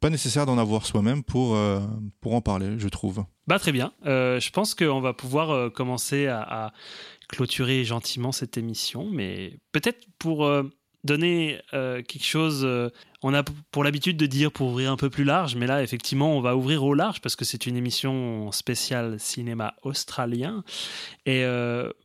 pas 0.00 0.10
nécessaire 0.10 0.46
d'en 0.46 0.58
avoir 0.58 0.84
soi-même 0.84 1.22
pour, 1.22 1.56
pour 2.20 2.34
en 2.34 2.40
parler, 2.40 2.78
je 2.78 2.88
trouve. 2.88 3.24
Bah, 3.46 3.58
très 3.58 3.72
bien. 3.72 3.92
Euh, 4.06 4.38
je 4.40 4.50
pense 4.50 4.74
qu'on 4.74 5.00
va 5.00 5.12
pouvoir 5.12 5.50
euh, 5.50 5.70
commencer 5.70 6.26
à, 6.26 6.72
clôturer 7.28 7.82
gentiment 7.82 8.30
cette 8.30 8.58
émission, 8.58 9.08
mais 9.10 9.58
peut-être 9.72 10.06
pour 10.18 10.44
euh, 10.44 10.64
donner 11.02 11.58
quelque 11.70 12.24
chose. 12.24 12.68
on 13.22 13.32
a 13.32 13.42
pour 13.70 13.84
l'habitude 13.84 14.18
de 14.18 14.26
dire 14.26 14.52
pour 14.52 14.68
ouvrir 14.68 14.92
un 14.92 14.98
peu 14.98 15.08
plus 15.08 15.24
large, 15.24 15.56
mais 15.56 15.66
là, 15.66 15.82
effectivement, 15.82 16.36
on 16.36 16.42
va 16.42 16.56
ouvrir 16.56 16.84
au 16.84 16.92
large 16.92 17.22
parce 17.22 17.34
que 17.34 17.46
c'est 17.46 17.66
une 17.66 17.76
émission 17.76 18.52
spéciale 18.52 19.18
cinéma 19.18 19.74
australien. 19.82 20.62
Et 21.24 21.42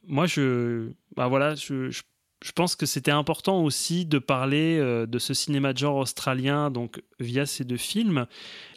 moi, 0.08 0.28
je, 0.28 0.92
bah 1.18 1.28
voilà, 1.28 1.56
je, 1.56 1.92
je 2.44 2.52
pense 2.52 2.76
que 2.76 2.86
c'était 2.86 3.12
important 3.12 3.64
aussi 3.64 4.06
de 4.06 4.20
parler 4.20 4.78
euh, 4.78 5.06
de 5.06 5.20
ce 5.20 5.34
cinéma 5.34 5.74
de 5.74 5.80
genre 5.80 5.96
australien, 5.96 6.70
donc 6.70 7.02
via 7.20 7.46
ces 7.46 7.64
deux 7.64 7.78
films, 7.78 8.28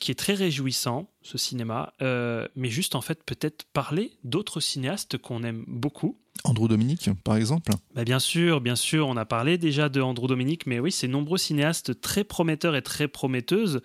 qui 0.01 0.11
est 0.11 0.15
très 0.15 0.35
réjouissant, 0.35 1.11
ce 1.23 1.37
cinéma, 1.37 1.93
euh, 2.01 2.49
mais 2.57 2.71
juste 2.71 2.95
en 2.95 3.03
fait 3.03 3.23
peut-être 3.23 3.65
parler 3.73 4.13
d'autres 4.25 4.61
cinéastes 4.61 5.19
qu'on 5.19 5.43
aime 5.43 5.65
beaucoup. 5.67 6.17
Andrew 6.45 6.69
Dominique, 6.69 7.11
par 7.23 7.37
exemple? 7.37 7.73
Bah, 7.95 8.05
bien 8.05 8.19
sûr, 8.19 8.63
bien 8.63 8.77
sûr, 8.77 9.07
on 9.09 9.17
a 9.19 9.27
parlé 9.27 9.59
déjà 9.59 9.91
de 9.91 10.01
Andrew 10.01 10.27
Dominique, 10.27 10.67
mais 10.67 10.79
oui, 10.79 10.91
c'est 10.91 11.09
nombreux 11.09 11.37
cinéastes 11.37 12.01
très 12.01 12.25
prometteurs 12.25 12.77
et 12.77 12.83
très 12.83 13.09
prometteuses. 13.09 13.83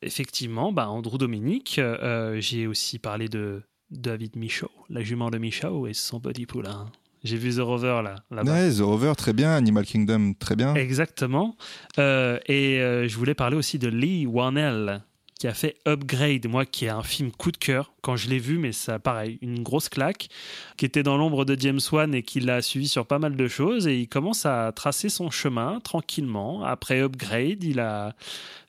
Effectivement, 0.00 0.72
bah, 0.72 0.88
Andrew 0.88 1.18
Dominique, 1.18 1.78
euh, 1.78 2.40
j'ai 2.40 2.66
aussi 2.66 2.98
parlé 2.98 3.28
de 3.28 3.62
David 3.90 4.36
Michaud, 4.36 4.70
la 4.88 5.02
jument 5.02 5.30
de 5.30 5.36
Michaud 5.36 5.86
et 5.86 5.92
son 5.92 6.18
petit 6.20 6.46
poulain. 6.46 6.90
J'ai 7.24 7.36
vu 7.36 7.54
The 7.54 7.60
Rover 7.60 8.00
là, 8.04 8.16
là-bas. 8.30 8.52
Ouais, 8.52 8.70
The 8.70 8.80
Rover, 8.80 9.12
très 9.16 9.32
bien. 9.32 9.52
Animal 9.52 9.84
Kingdom, 9.84 10.34
très 10.38 10.56
bien. 10.56 10.74
Exactement. 10.74 11.56
Euh, 11.98 12.38
et 12.46 12.80
euh, 12.80 13.08
je 13.08 13.16
voulais 13.16 13.34
parler 13.34 13.56
aussi 13.56 13.78
de 13.78 13.88
Lee 13.88 14.26
Warnell, 14.26 15.02
qui 15.38 15.48
a 15.48 15.54
fait 15.54 15.76
Upgrade, 15.86 16.46
moi, 16.48 16.64
qui 16.64 16.84
est 16.84 16.90
un 16.90 17.02
film 17.02 17.32
coup 17.32 17.50
de 17.50 17.56
cœur. 17.56 17.92
Quand 18.02 18.16
je 18.16 18.28
l'ai 18.28 18.38
vu, 18.38 18.58
mais 18.58 18.72
ça, 18.72 18.98
pareil, 18.98 19.38
une 19.42 19.62
grosse 19.62 19.88
claque, 19.88 20.28
qui 20.76 20.84
était 20.84 21.02
dans 21.02 21.16
l'ombre 21.16 21.44
de 21.44 21.56
James 21.60 21.80
Wan 21.90 22.14
et 22.14 22.22
qui 22.22 22.40
l'a 22.40 22.62
suivi 22.62 22.88
sur 22.88 23.06
pas 23.06 23.18
mal 23.18 23.36
de 23.36 23.48
choses. 23.48 23.86
Et 23.88 23.98
il 23.98 24.08
commence 24.08 24.46
à 24.46 24.72
tracer 24.72 25.08
son 25.08 25.30
chemin 25.30 25.80
tranquillement. 25.80 26.62
Après 26.62 27.00
Upgrade, 27.00 27.64
il 27.64 27.80
a 27.80 28.14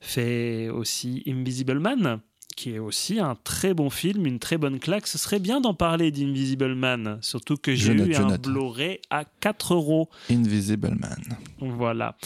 fait 0.01 0.69
aussi 0.69 1.23
Invisible 1.27 1.79
Man 1.79 2.19
qui 2.59 2.75
est 2.75 2.79
aussi 2.79 3.21
un 3.21 3.37
très 3.41 3.73
bon 3.73 3.89
film, 3.89 4.25
une 4.25 4.37
très 4.37 4.57
bonne 4.57 4.79
claque. 4.79 5.07
Ce 5.07 5.17
serait 5.17 5.39
bien 5.39 5.61
d'en 5.61 5.73
parler 5.73 6.11
d'Invisible 6.11 6.75
Man, 6.75 7.17
surtout 7.21 7.55
que 7.55 7.73
j'ai 7.73 7.93
eu 7.93 8.15
un. 8.15 8.37
Blu-ray 8.37 8.99
à 9.09 9.23
4 9.23 9.75
euros. 9.75 10.09
Invisible 10.29 10.89
Man. 10.89 11.23
Voilà. 11.59 12.17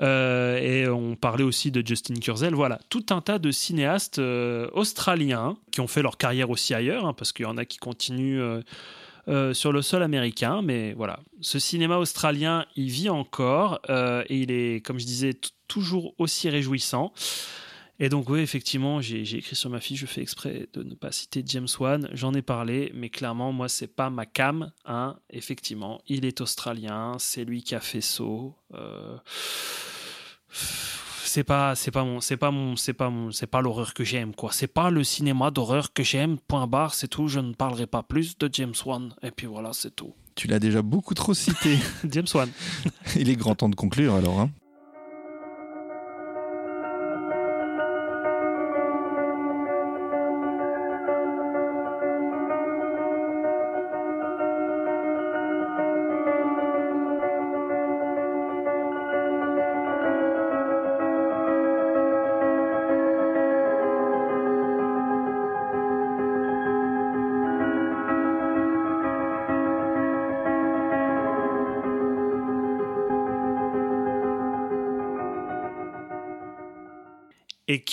Euh, 0.00 0.58
et 0.58 0.88
on 0.88 1.14
parlait 1.14 1.44
aussi 1.44 1.70
de 1.70 1.86
Justin 1.86 2.14
Kurzel. 2.14 2.54
Voilà, 2.54 2.80
tout 2.88 3.06
un 3.10 3.20
tas 3.20 3.38
de 3.38 3.52
cinéastes 3.52 4.18
euh, 4.18 4.68
australiens 4.72 5.56
qui 5.70 5.80
ont 5.80 5.86
fait 5.86 6.02
leur 6.02 6.18
carrière 6.18 6.50
aussi 6.50 6.74
ailleurs, 6.74 7.06
hein, 7.06 7.12
parce 7.12 7.32
qu'il 7.32 7.44
y 7.44 7.48
en 7.48 7.56
a 7.56 7.64
qui 7.64 7.78
continuent 7.78 8.40
euh, 8.40 8.62
euh, 9.28 9.54
sur 9.54 9.70
le 9.70 9.82
sol 9.82 10.02
américain. 10.02 10.62
Mais 10.62 10.94
voilà, 10.94 11.20
ce 11.40 11.60
cinéma 11.60 11.98
australien, 11.98 12.66
il 12.74 12.90
vit 12.90 13.08
encore 13.08 13.80
euh, 13.88 14.24
et 14.28 14.38
il 14.38 14.50
est, 14.50 14.84
comme 14.84 14.98
je 14.98 15.06
disais, 15.06 15.34
toujours 15.68 16.12
aussi 16.18 16.48
réjouissant. 16.48 17.12
Et 17.98 18.08
donc 18.10 18.28
oui, 18.28 18.40
effectivement, 18.40 19.00
j'ai 19.00 19.22
écrit 19.38 19.56
sur 19.56 19.70
ma 19.70 19.80
fiche, 19.80 20.00
je 20.00 20.06
fais 20.06 20.20
exprès 20.20 20.68
de 20.74 20.82
ne 20.82 20.94
pas 20.94 21.12
citer 21.12 21.42
James 21.46 21.68
Wan, 21.80 22.08
j'en 22.12 22.34
ai 22.34 22.42
parlé, 22.42 22.92
mais 22.94 23.08
clairement, 23.08 23.52
moi, 23.52 23.68
c'est 23.68 23.86
pas 23.86 24.10
ma 24.10 24.26
cam. 24.26 24.70
Hein. 24.84 25.16
Effectivement, 25.30 26.00
il 26.06 26.26
est 26.26 26.40
australien, 26.42 27.16
c'est 27.18 27.44
lui 27.44 27.62
qui 27.62 27.74
a 27.74 27.80
fait 27.80 28.02
Saw. 28.02 28.54
Euh, 28.74 29.16
C'est 31.24 31.44
pas, 31.44 31.74
c'est 31.74 31.90
pas 31.90 32.04
mon, 32.04 32.20
c'est 32.20 32.36
pas 32.36 32.50
mon, 32.50 32.76
c'est 32.76 32.92
pas 32.92 33.10
mon, 33.10 33.30
c'est 33.32 33.48
pas 33.48 33.60
l'horreur 33.60 33.94
que 33.94 34.04
j'aime 34.04 34.32
quoi. 34.34 34.52
C'est 34.52 34.68
pas 34.68 34.90
le 34.90 35.02
cinéma 35.04 35.50
d'horreur 35.50 35.92
que 35.92 36.02
j'aime. 36.02 36.38
Point 36.38 36.66
barre, 36.66 36.94
c'est 36.94 37.08
tout. 37.08 37.28
Je 37.28 37.40
ne 37.40 37.52
parlerai 37.52 37.86
pas 37.86 38.02
plus 38.02 38.38
de 38.38 38.48
James 38.52 38.74
Wan. 38.86 39.14
Et 39.22 39.30
puis 39.32 39.46
voilà, 39.46 39.72
c'est 39.72 39.94
tout. 39.94 40.14
Tu 40.34 40.46
l'as 40.46 40.60
déjà 40.60 40.82
beaucoup 40.82 41.14
trop 41.14 41.34
cité. 41.34 41.78
James 42.08 42.26
Wan. 42.32 42.48
Il 43.16 43.28
est 43.28 43.36
grand 43.36 43.54
temps 43.56 43.68
de 43.68 43.74
conclure 43.74 44.14
alors. 44.14 44.38
Hein. 44.40 44.50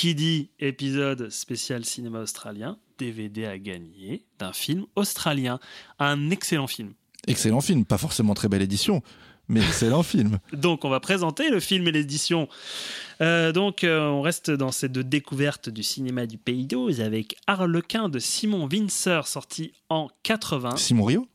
Qui 0.04 0.16
dit 0.16 0.50
épisode 0.60 1.30
spécial 1.30 1.86
cinéma 1.86 2.20
australien, 2.20 2.78
DVD 2.98 3.46
à 3.46 3.58
gagner 3.58 4.26
d'un 4.38 4.52
film 4.52 4.86
australien. 4.98 5.62
Un 5.98 6.30
excellent 6.30 6.68
film. 6.68 6.92
Excellent 7.26 7.62
film, 7.62 7.86
pas 7.86 7.98
forcément 7.98 8.34
très 8.34 8.50
belle 8.50 8.62
édition, 8.62 9.02
mais 9.48 9.62
excellent 9.66 10.04
film. 10.04 10.40
Donc, 10.52 10.84
on 10.84 10.90
va 10.90 11.00
présenter 11.00 11.50
le 11.50 11.62
film 11.62 11.88
et 11.88 11.94
l'édition. 11.94 12.50
Euh, 13.22 13.54
donc, 13.54 13.86
euh, 13.86 14.10
on 14.10 14.22
reste 14.22 14.52
dans 14.52 14.74
cette 14.74 14.92
découverte 14.92 15.70
du 15.70 15.84
cinéma 15.84 16.26
du 16.26 16.38
Pays 16.38 16.68
d'Oz 16.68 17.00
avec 17.00 17.38
Harlequin 17.48 18.10
de 18.10 18.20
Simon 18.20 18.68
Windsor, 18.70 19.26
sorti 19.26 19.72
en 19.88 20.10
80. 20.24 20.76
Simon 20.76 21.06
Rio? 21.06 21.30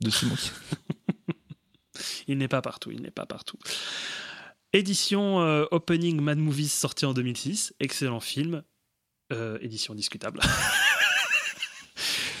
De 0.00 0.08
Simon. 0.08 0.36
Il 2.26 2.38
n'est 2.38 2.48
pas 2.48 2.62
partout, 2.62 2.90
il 2.90 3.02
n'est 3.02 3.10
pas 3.10 3.26
partout. 3.26 3.58
Édition 4.74 5.40
euh, 5.40 5.66
Opening 5.70 6.20
Mad 6.20 6.36
Movies, 6.36 6.68
sorti 6.68 7.06
en 7.06 7.14
2006. 7.14 7.74
Excellent 7.78 8.18
film. 8.18 8.64
Euh, 9.32 9.56
édition 9.60 9.94
discutable. 9.94 10.40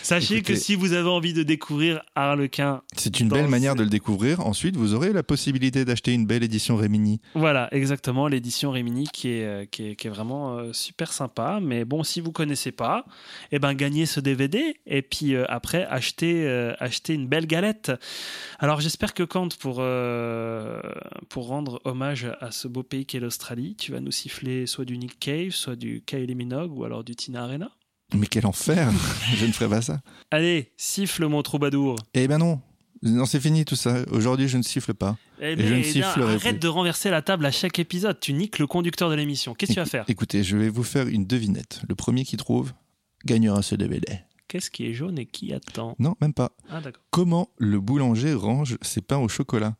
Sachez 0.04 0.34
Écoutez- 0.36 0.52
que 0.52 0.58
si 0.58 0.74
vous 0.74 0.92
avez 0.92 1.08
envie 1.08 1.32
de 1.32 1.42
découvrir 1.42 2.02
Harlequin, 2.14 2.82
C'est 2.94 3.20
une 3.20 3.30
belle 3.30 3.44
le- 3.44 3.48
manière 3.48 3.74
de 3.74 3.82
le 3.82 3.88
découvrir. 3.88 4.40
Ensuite, 4.46 4.76
vous 4.76 4.92
aurez 4.92 5.14
la 5.14 5.22
possibilité 5.22 5.86
d'acheter 5.86 6.12
une 6.12 6.26
belle 6.26 6.42
édition 6.44 6.76
Rémini. 6.76 7.22
voilà, 7.34 7.68
exactement, 7.72 8.28
l'édition 8.28 8.70
Rémini 8.70 9.08
qui 9.10 9.28
est, 9.30 9.44
euh, 9.46 9.64
qui 9.64 9.88
est, 9.88 9.96
qui 9.96 10.06
est 10.06 10.10
vraiment 10.10 10.58
euh, 10.58 10.74
super 10.74 11.10
sympa. 11.10 11.58
Mais 11.62 11.86
bon, 11.86 12.02
si 12.04 12.20
vous 12.20 12.32
connaissez 12.32 12.70
pas, 12.70 13.06
eh 13.50 13.58
ben, 13.58 13.72
gagnez 13.72 14.04
ce 14.04 14.20
DVD 14.20 14.76
et 14.86 15.00
puis 15.00 15.34
euh, 15.34 15.46
après, 15.48 15.86
achetez, 15.86 16.44
euh, 16.44 16.74
achetez 16.80 17.14
une 17.14 17.26
belle 17.26 17.46
galette. 17.46 17.90
Alors, 18.58 18.82
j'espère 18.82 19.14
que 19.14 19.22
Kant, 19.22 19.48
pour, 19.58 19.76
pour 21.30 21.46
rendre 21.46 21.80
hommage 21.84 22.26
à 22.40 22.50
ce 22.50 22.68
beau 22.68 22.82
pays 22.82 23.06
qu'est 23.06 23.20
l'Australie, 23.20 23.74
tu 23.76 23.92
vas 23.92 24.00
nous 24.00 24.10
siffler 24.12 24.66
soit 24.66 24.84
du 24.84 24.98
Nick 24.98 25.18
Cave, 25.18 25.50
soit 25.52 25.76
du 25.76 26.02
Kylie 26.04 26.34
Minogue 26.34 26.76
ou 26.76 26.84
alors 26.84 27.04
du 27.04 27.16
Tina 27.16 27.44
Arena. 27.44 27.70
Mais 28.12 28.26
quel 28.26 28.46
enfer 28.46 28.90
Je 29.36 29.46
ne 29.46 29.52
ferai 29.52 29.68
pas 29.68 29.82
ça. 29.82 30.00
Allez, 30.30 30.72
siffle 30.76 31.26
mon 31.26 31.42
troubadour. 31.42 31.96
Eh 32.14 32.28
ben 32.28 32.38
non. 32.38 32.60
Non, 33.02 33.26
c'est 33.26 33.40
fini 33.40 33.64
tout 33.64 33.76
ça. 33.76 34.02
Aujourd'hui, 34.10 34.48
je 34.48 34.56
ne 34.56 34.62
siffle 34.62 34.94
pas. 34.94 35.16
Eh 35.40 35.56
je 35.58 35.62
ne 35.74 35.80
ben, 35.80 35.84
sifflerai 35.84 36.34
arrête 36.36 36.52
plus. 36.54 36.58
de 36.60 36.68
renverser 36.68 37.10
la 37.10 37.20
table 37.22 37.44
à 37.44 37.50
chaque 37.50 37.78
épisode. 37.78 38.18
Tu 38.20 38.32
niques 38.32 38.58
le 38.58 38.66
conducteur 38.66 39.10
de 39.10 39.14
l'émission. 39.14 39.54
Qu'est-ce 39.54 39.72
que 39.72 39.74
tu 39.74 39.80
vas 39.80 39.86
faire? 39.86 40.04
Écoutez, 40.08 40.42
je 40.42 40.56
vais 40.56 40.68
vous 40.70 40.84
faire 40.84 41.06
une 41.08 41.26
devinette. 41.26 41.82
Le 41.88 41.94
premier 41.94 42.24
qui 42.24 42.36
trouve 42.36 42.72
gagnera 43.26 43.60
ce 43.62 43.74
DVD. 43.74 44.20
Qu'est-ce 44.48 44.70
qui 44.70 44.86
est 44.86 44.94
jaune 44.94 45.18
et 45.18 45.26
qui 45.26 45.52
attend? 45.52 45.96
Non, 45.98 46.14
même 46.20 46.32
pas. 46.32 46.52
Ah 46.70 46.80
d'accord. 46.80 47.02
Comment 47.10 47.48
le 47.58 47.80
boulanger 47.80 48.32
range 48.34 48.78
ses 48.82 49.00
pains 49.00 49.18
au 49.18 49.28
chocolat? 49.28 49.76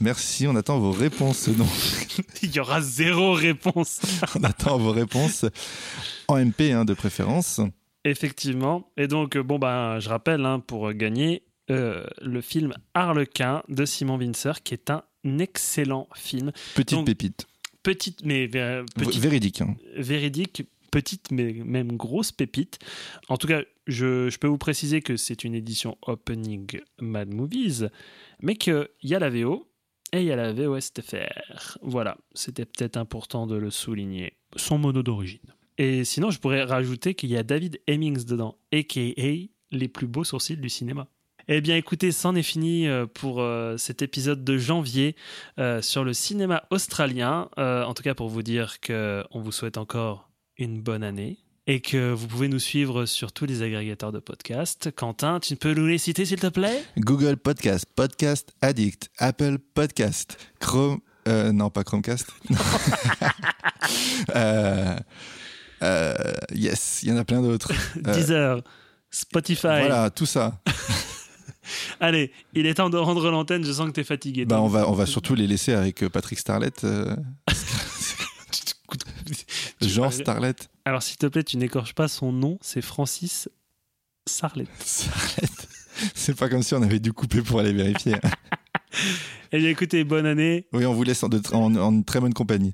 Merci, 0.00 0.46
on 0.46 0.54
attend 0.56 0.78
vos 0.78 0.92
réponses. 0.92 1.48
Non, 1.48 1.66
Il 2.42 2.54
y 2.54 2.60
aura 2.60 2.80
zéro 2.80 3.32
réponse. 3.32 4.00
on 4.38 4.44
attend 4.44 4.78
vos 4.78 4.92
réponses 4.92 5.44
en 6.28 6.36
MP 6.44 6.72
hein, 6.72 6.84
de 6.84 6.94
préférence. 6.94 7.60
Effectivement. 8.04 8.90
Et 8.96 9.08
donc, 9.08 9.36
euh, 9.36 9.42
bon, 9.42 9.58
ben, 9.58 9.98
je 10.00 10.08
rappelle, 10.08 10.44
hein, 10.44 10.60
pour 10.60 10.92
gagner, 10.92 11.42
euh, 11.70 12.04
le 12.20 12.40
film 12.40 12.74
Harlequin 12.94 13.62
de 13.68 13.84
Simon 13.84 14.16
Windsor, 14.18 14.62
qui 14.62 14.74
est 14.74 14.90
un 14.90 15.02
excellent 15.38 16.08
film. 16.14 16.52
Petite 16.74 16.98
Donc, 16.98 17.06
pépite. 17.06 17.46
Petite, 17.82 18.24
mais 18.24 18.46
V- 18.46 18.82
petite, 18.94 19.20
Véridique. 19.22 19.60
hein. 19.62 19.76
véridique, 19.96 20.64
petite, 20.90 21.30
mais 21.32 21.52
même 21.64 21.96
grosse 21.96 22.32
pépite. 22.32 22.78
En 23.28 23.36
tout 23.36 23.46
cas, 23.46 23.62
je, 23.86 24.28
je 24.28 24.38
peux 24.38 24.46
vous 24.48 24.58
préciser 24.58 25.00
que 25.00 25.16
c'est 25.16 25.42
une 25.44 25.54
édition 25.54 25.96
Opening 26.06 26.80
Mad 27.00 27.32
Movies, 27.32 27.86
mais 28.42 28.56
qu'il 28.56 28.88
y 29.02 29.14
a 29.14 29.18
la 29.18 29.30
VO 29.30 29.68
et 30.12 30.20
il 30.20 30.26
y 30.26 30.32
a 30.32 30.36
la 30.36 30.52
VOSTFR. 30.52 31.78
Voilà, 31.82 32.16
c'était 32.34 32.64
peut-être 32.64 32.96
important 32.96 33.46
de 33.46 33.56
le 33.56 33.70
souligner. 33.70 34.34
Son 34.56 34.78
mono 34.78 35.02
d'origine. 35.02 35.54
Et 35.78 36.04
sinon, 36.04 36.30
je 36.30 36.38
pourrais 36.38 36.62
rajouter 36.62 37.14
qu'il 37.14 37.30
y 37.30 37.36
a 37.36 37.42
David 37.42 37.80
Hemmings 37.86 38.24
dedans, 38.24 38.58
a.k.a. 38.72 39.48
les 39.72 39.88
plus 39.88 40.06
beaux 40.06 40.24
sourcils 40.24 40.56
du 40.56 40.68
cinéma. 40.68 41.08
Eh 41.48 41.60
bien, 41.60 41.76
écoutez, 41.76 42.10
c'en 42.10 42.34
est 42.34 42.42
fini 42.42 42.88
euh, 42.88 43.06
pour 43.06 43.40
euh, 43.40 43.76
cet 43.76 44.02
épisode 44.02 44.42
de 44.42 44.58
janvier 44.58 45.14
euh, 45.60 45.80
sur 45.80 46.02
le 46.02 46.12
cinéma 46.12 46.64
australien. 46.70 47.48
En 47.56 47.94
tout 47.94 48.02
cas, 48.02 48.14
pour 48.14 48.28
vous 48.28 48.42
dire 48.42 48.80
que 48.80 49.22
on 49.30 49.40
vous 49.40 49.52
souhaite 49.52 49.78
encore 49.78 50.30
une 50.58 50.80
bonne 50.80 51.04
année 51.04 51.38
et 51.66 51.80
que 51.80 52.12
vous 52.12 52.26
pouvez 52.26 52.48
nous 52.48 52.58
suivre 52.58 53.06
sur 53.06 53.32
tous 53.32 53.44
les 53.46 53.62
agrégateurs 53.62 54.12
de 54.12 54.20
podcasts. 54.20 54.90
Quentin, 54.92 55.40
tu 55.40 55.56
peux 55.56 55.74
nous 55.74 55.86
les 55.86 55.98
citer, 55.98 56.24
s'il 56.24 56.38
te 56.38 56.46
plaît? 56.46 56.84
Google 56.98 57.36
Podcast, 57.36 57.86
Podcast 57.94 58.54
Addict, 58.60 59.10
Apple 59.18 59.58
Podcast, 59.74 60.38
Chrome. 60.60 61.00
euh, 61.26 61.50
non, 61.52 61.70
pas 61.70 61.84
Chromecast. 61.84 62.32
Euh, 64.34 64.96
euh, 65.82 66.14
yes, 66.52 67.00
il 67.02 67.10
y 67.10 67.12
en 67.12 67.16
a 67.16 67.24
plein 67.24 67.40
d'autres. 67.40 67.72
Euh, 68.06 68.12
Deezer, 68.14 68.60
Spotify. 69.10 69.60
Voilà, 69.62 70.10
tout 70.10 70.26
ça. 70.26 70.60
Allez, 72.00 72.32
il 72.54 72.66
est 72.66 72.74
temps 72.74 72.90
de 72.90 72.96
rendre 72.96 73.30
l'antenne. 73.30 73.64
Je 73.64 73.72
sens 73.72 73.86
que 73.86 73.92
tu 73.92 74.00
es 74.00 74.04
fatigué. 74.04 74.44
Bah, 74.44 74.60
on, 74.60 74.66
va, 74.66 74.88
on 74.88 74.92
va 74.92 75.06
surtout 75.06 75.34
les 75.34 75.46
laisser 75.46 75.72
avec 75.72 76.06
Patrick 76.08 76.38
Starlet. 76.38 76.72
vas- 79.80 80.10
Starlet. 80.10 80.54
Alors, 80.84 81.02
s'il 81.02 81.16
te 81.16 81.26
plaît, 81.26 81.44
tu 81.44 81.56
n'écorches 81.56 81.94
pas 81.94 82.08
son 82.08 82.32
nom. 82.32 82.58
C'est 82.62 82.82
Francis 82.82 83.48
Sarlet. 84.26 84.66
Starlet. 84.84 85.48
C'est 86.14 86.36
pas 86.36 86.48
comme 86.48 86.62
si 86.62 86.74
on 86.74 86.82
avait 86.82 87.00
dû 87.00 87.12
couper 87.12 87.42
pour 87.42 87.60
aller 87.60 87.72
vérifier. 87.72 88.16
Eh 89.52 89.58
bien, 89.58 89.68
écoutez, 89.68 90.02
bonne 90.04 90.26
année. 90.26 90.66
Oui, 90.72 90.86
on 90.86 90.94
vous 90.94 91.02
laisse 91.04 91.22
en, 91.22 91.28
de- 91.28 91.40
en- 91.52 91.74
en 91.76 92.02
très 92.02 92.18
bonne 92.18 92.32
compagnie. 92.34 92.72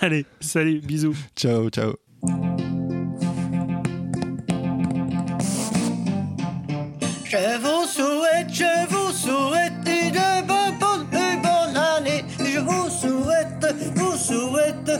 Allez, 0.00 0.24
salut, 0.40 0.80
bisous. 0.80 1.16
Ciao, 1.36 1.68
ciao. 1.70 1.94
Je 7.24 7.58
vous 7.60 7.86
souhaite, 7.86 8.52
je 8.52 8.88
vous 8.88 9.12
souhaite 9.12 9.72
une 9.86 10.46
bonne, 10.46 10.78
bonne, 10.78 11.06
une 11.12 11.40
bonne 11.42 11.76
année. 11.76 12.24
Je 12.38 12.58
vous 12.58 12.88
souhaite, 12.90 13.74
vous 13.94 14.16
souhaite 14.16 14.90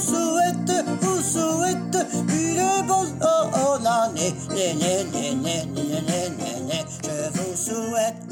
souhaite, 0.00 0.84
vous 1.00 1.22
souhaite 1.22 1.96
une 2.32 2.86
bonne, 2.86 3.86
année. 3.86 4.34
Né, 4.50 4.74
né, 4.74 5.04
né, 5.04 5.34
né, 5.34 5.64
né, 5.66 6.00
né, 6.00 6.28
né, 6.38 6.60
né. 6.68 6.84
Je 7.02 7.38
vous 7.38 7.56
souhaite 7.56 8.30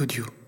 audio. 0.00 0.39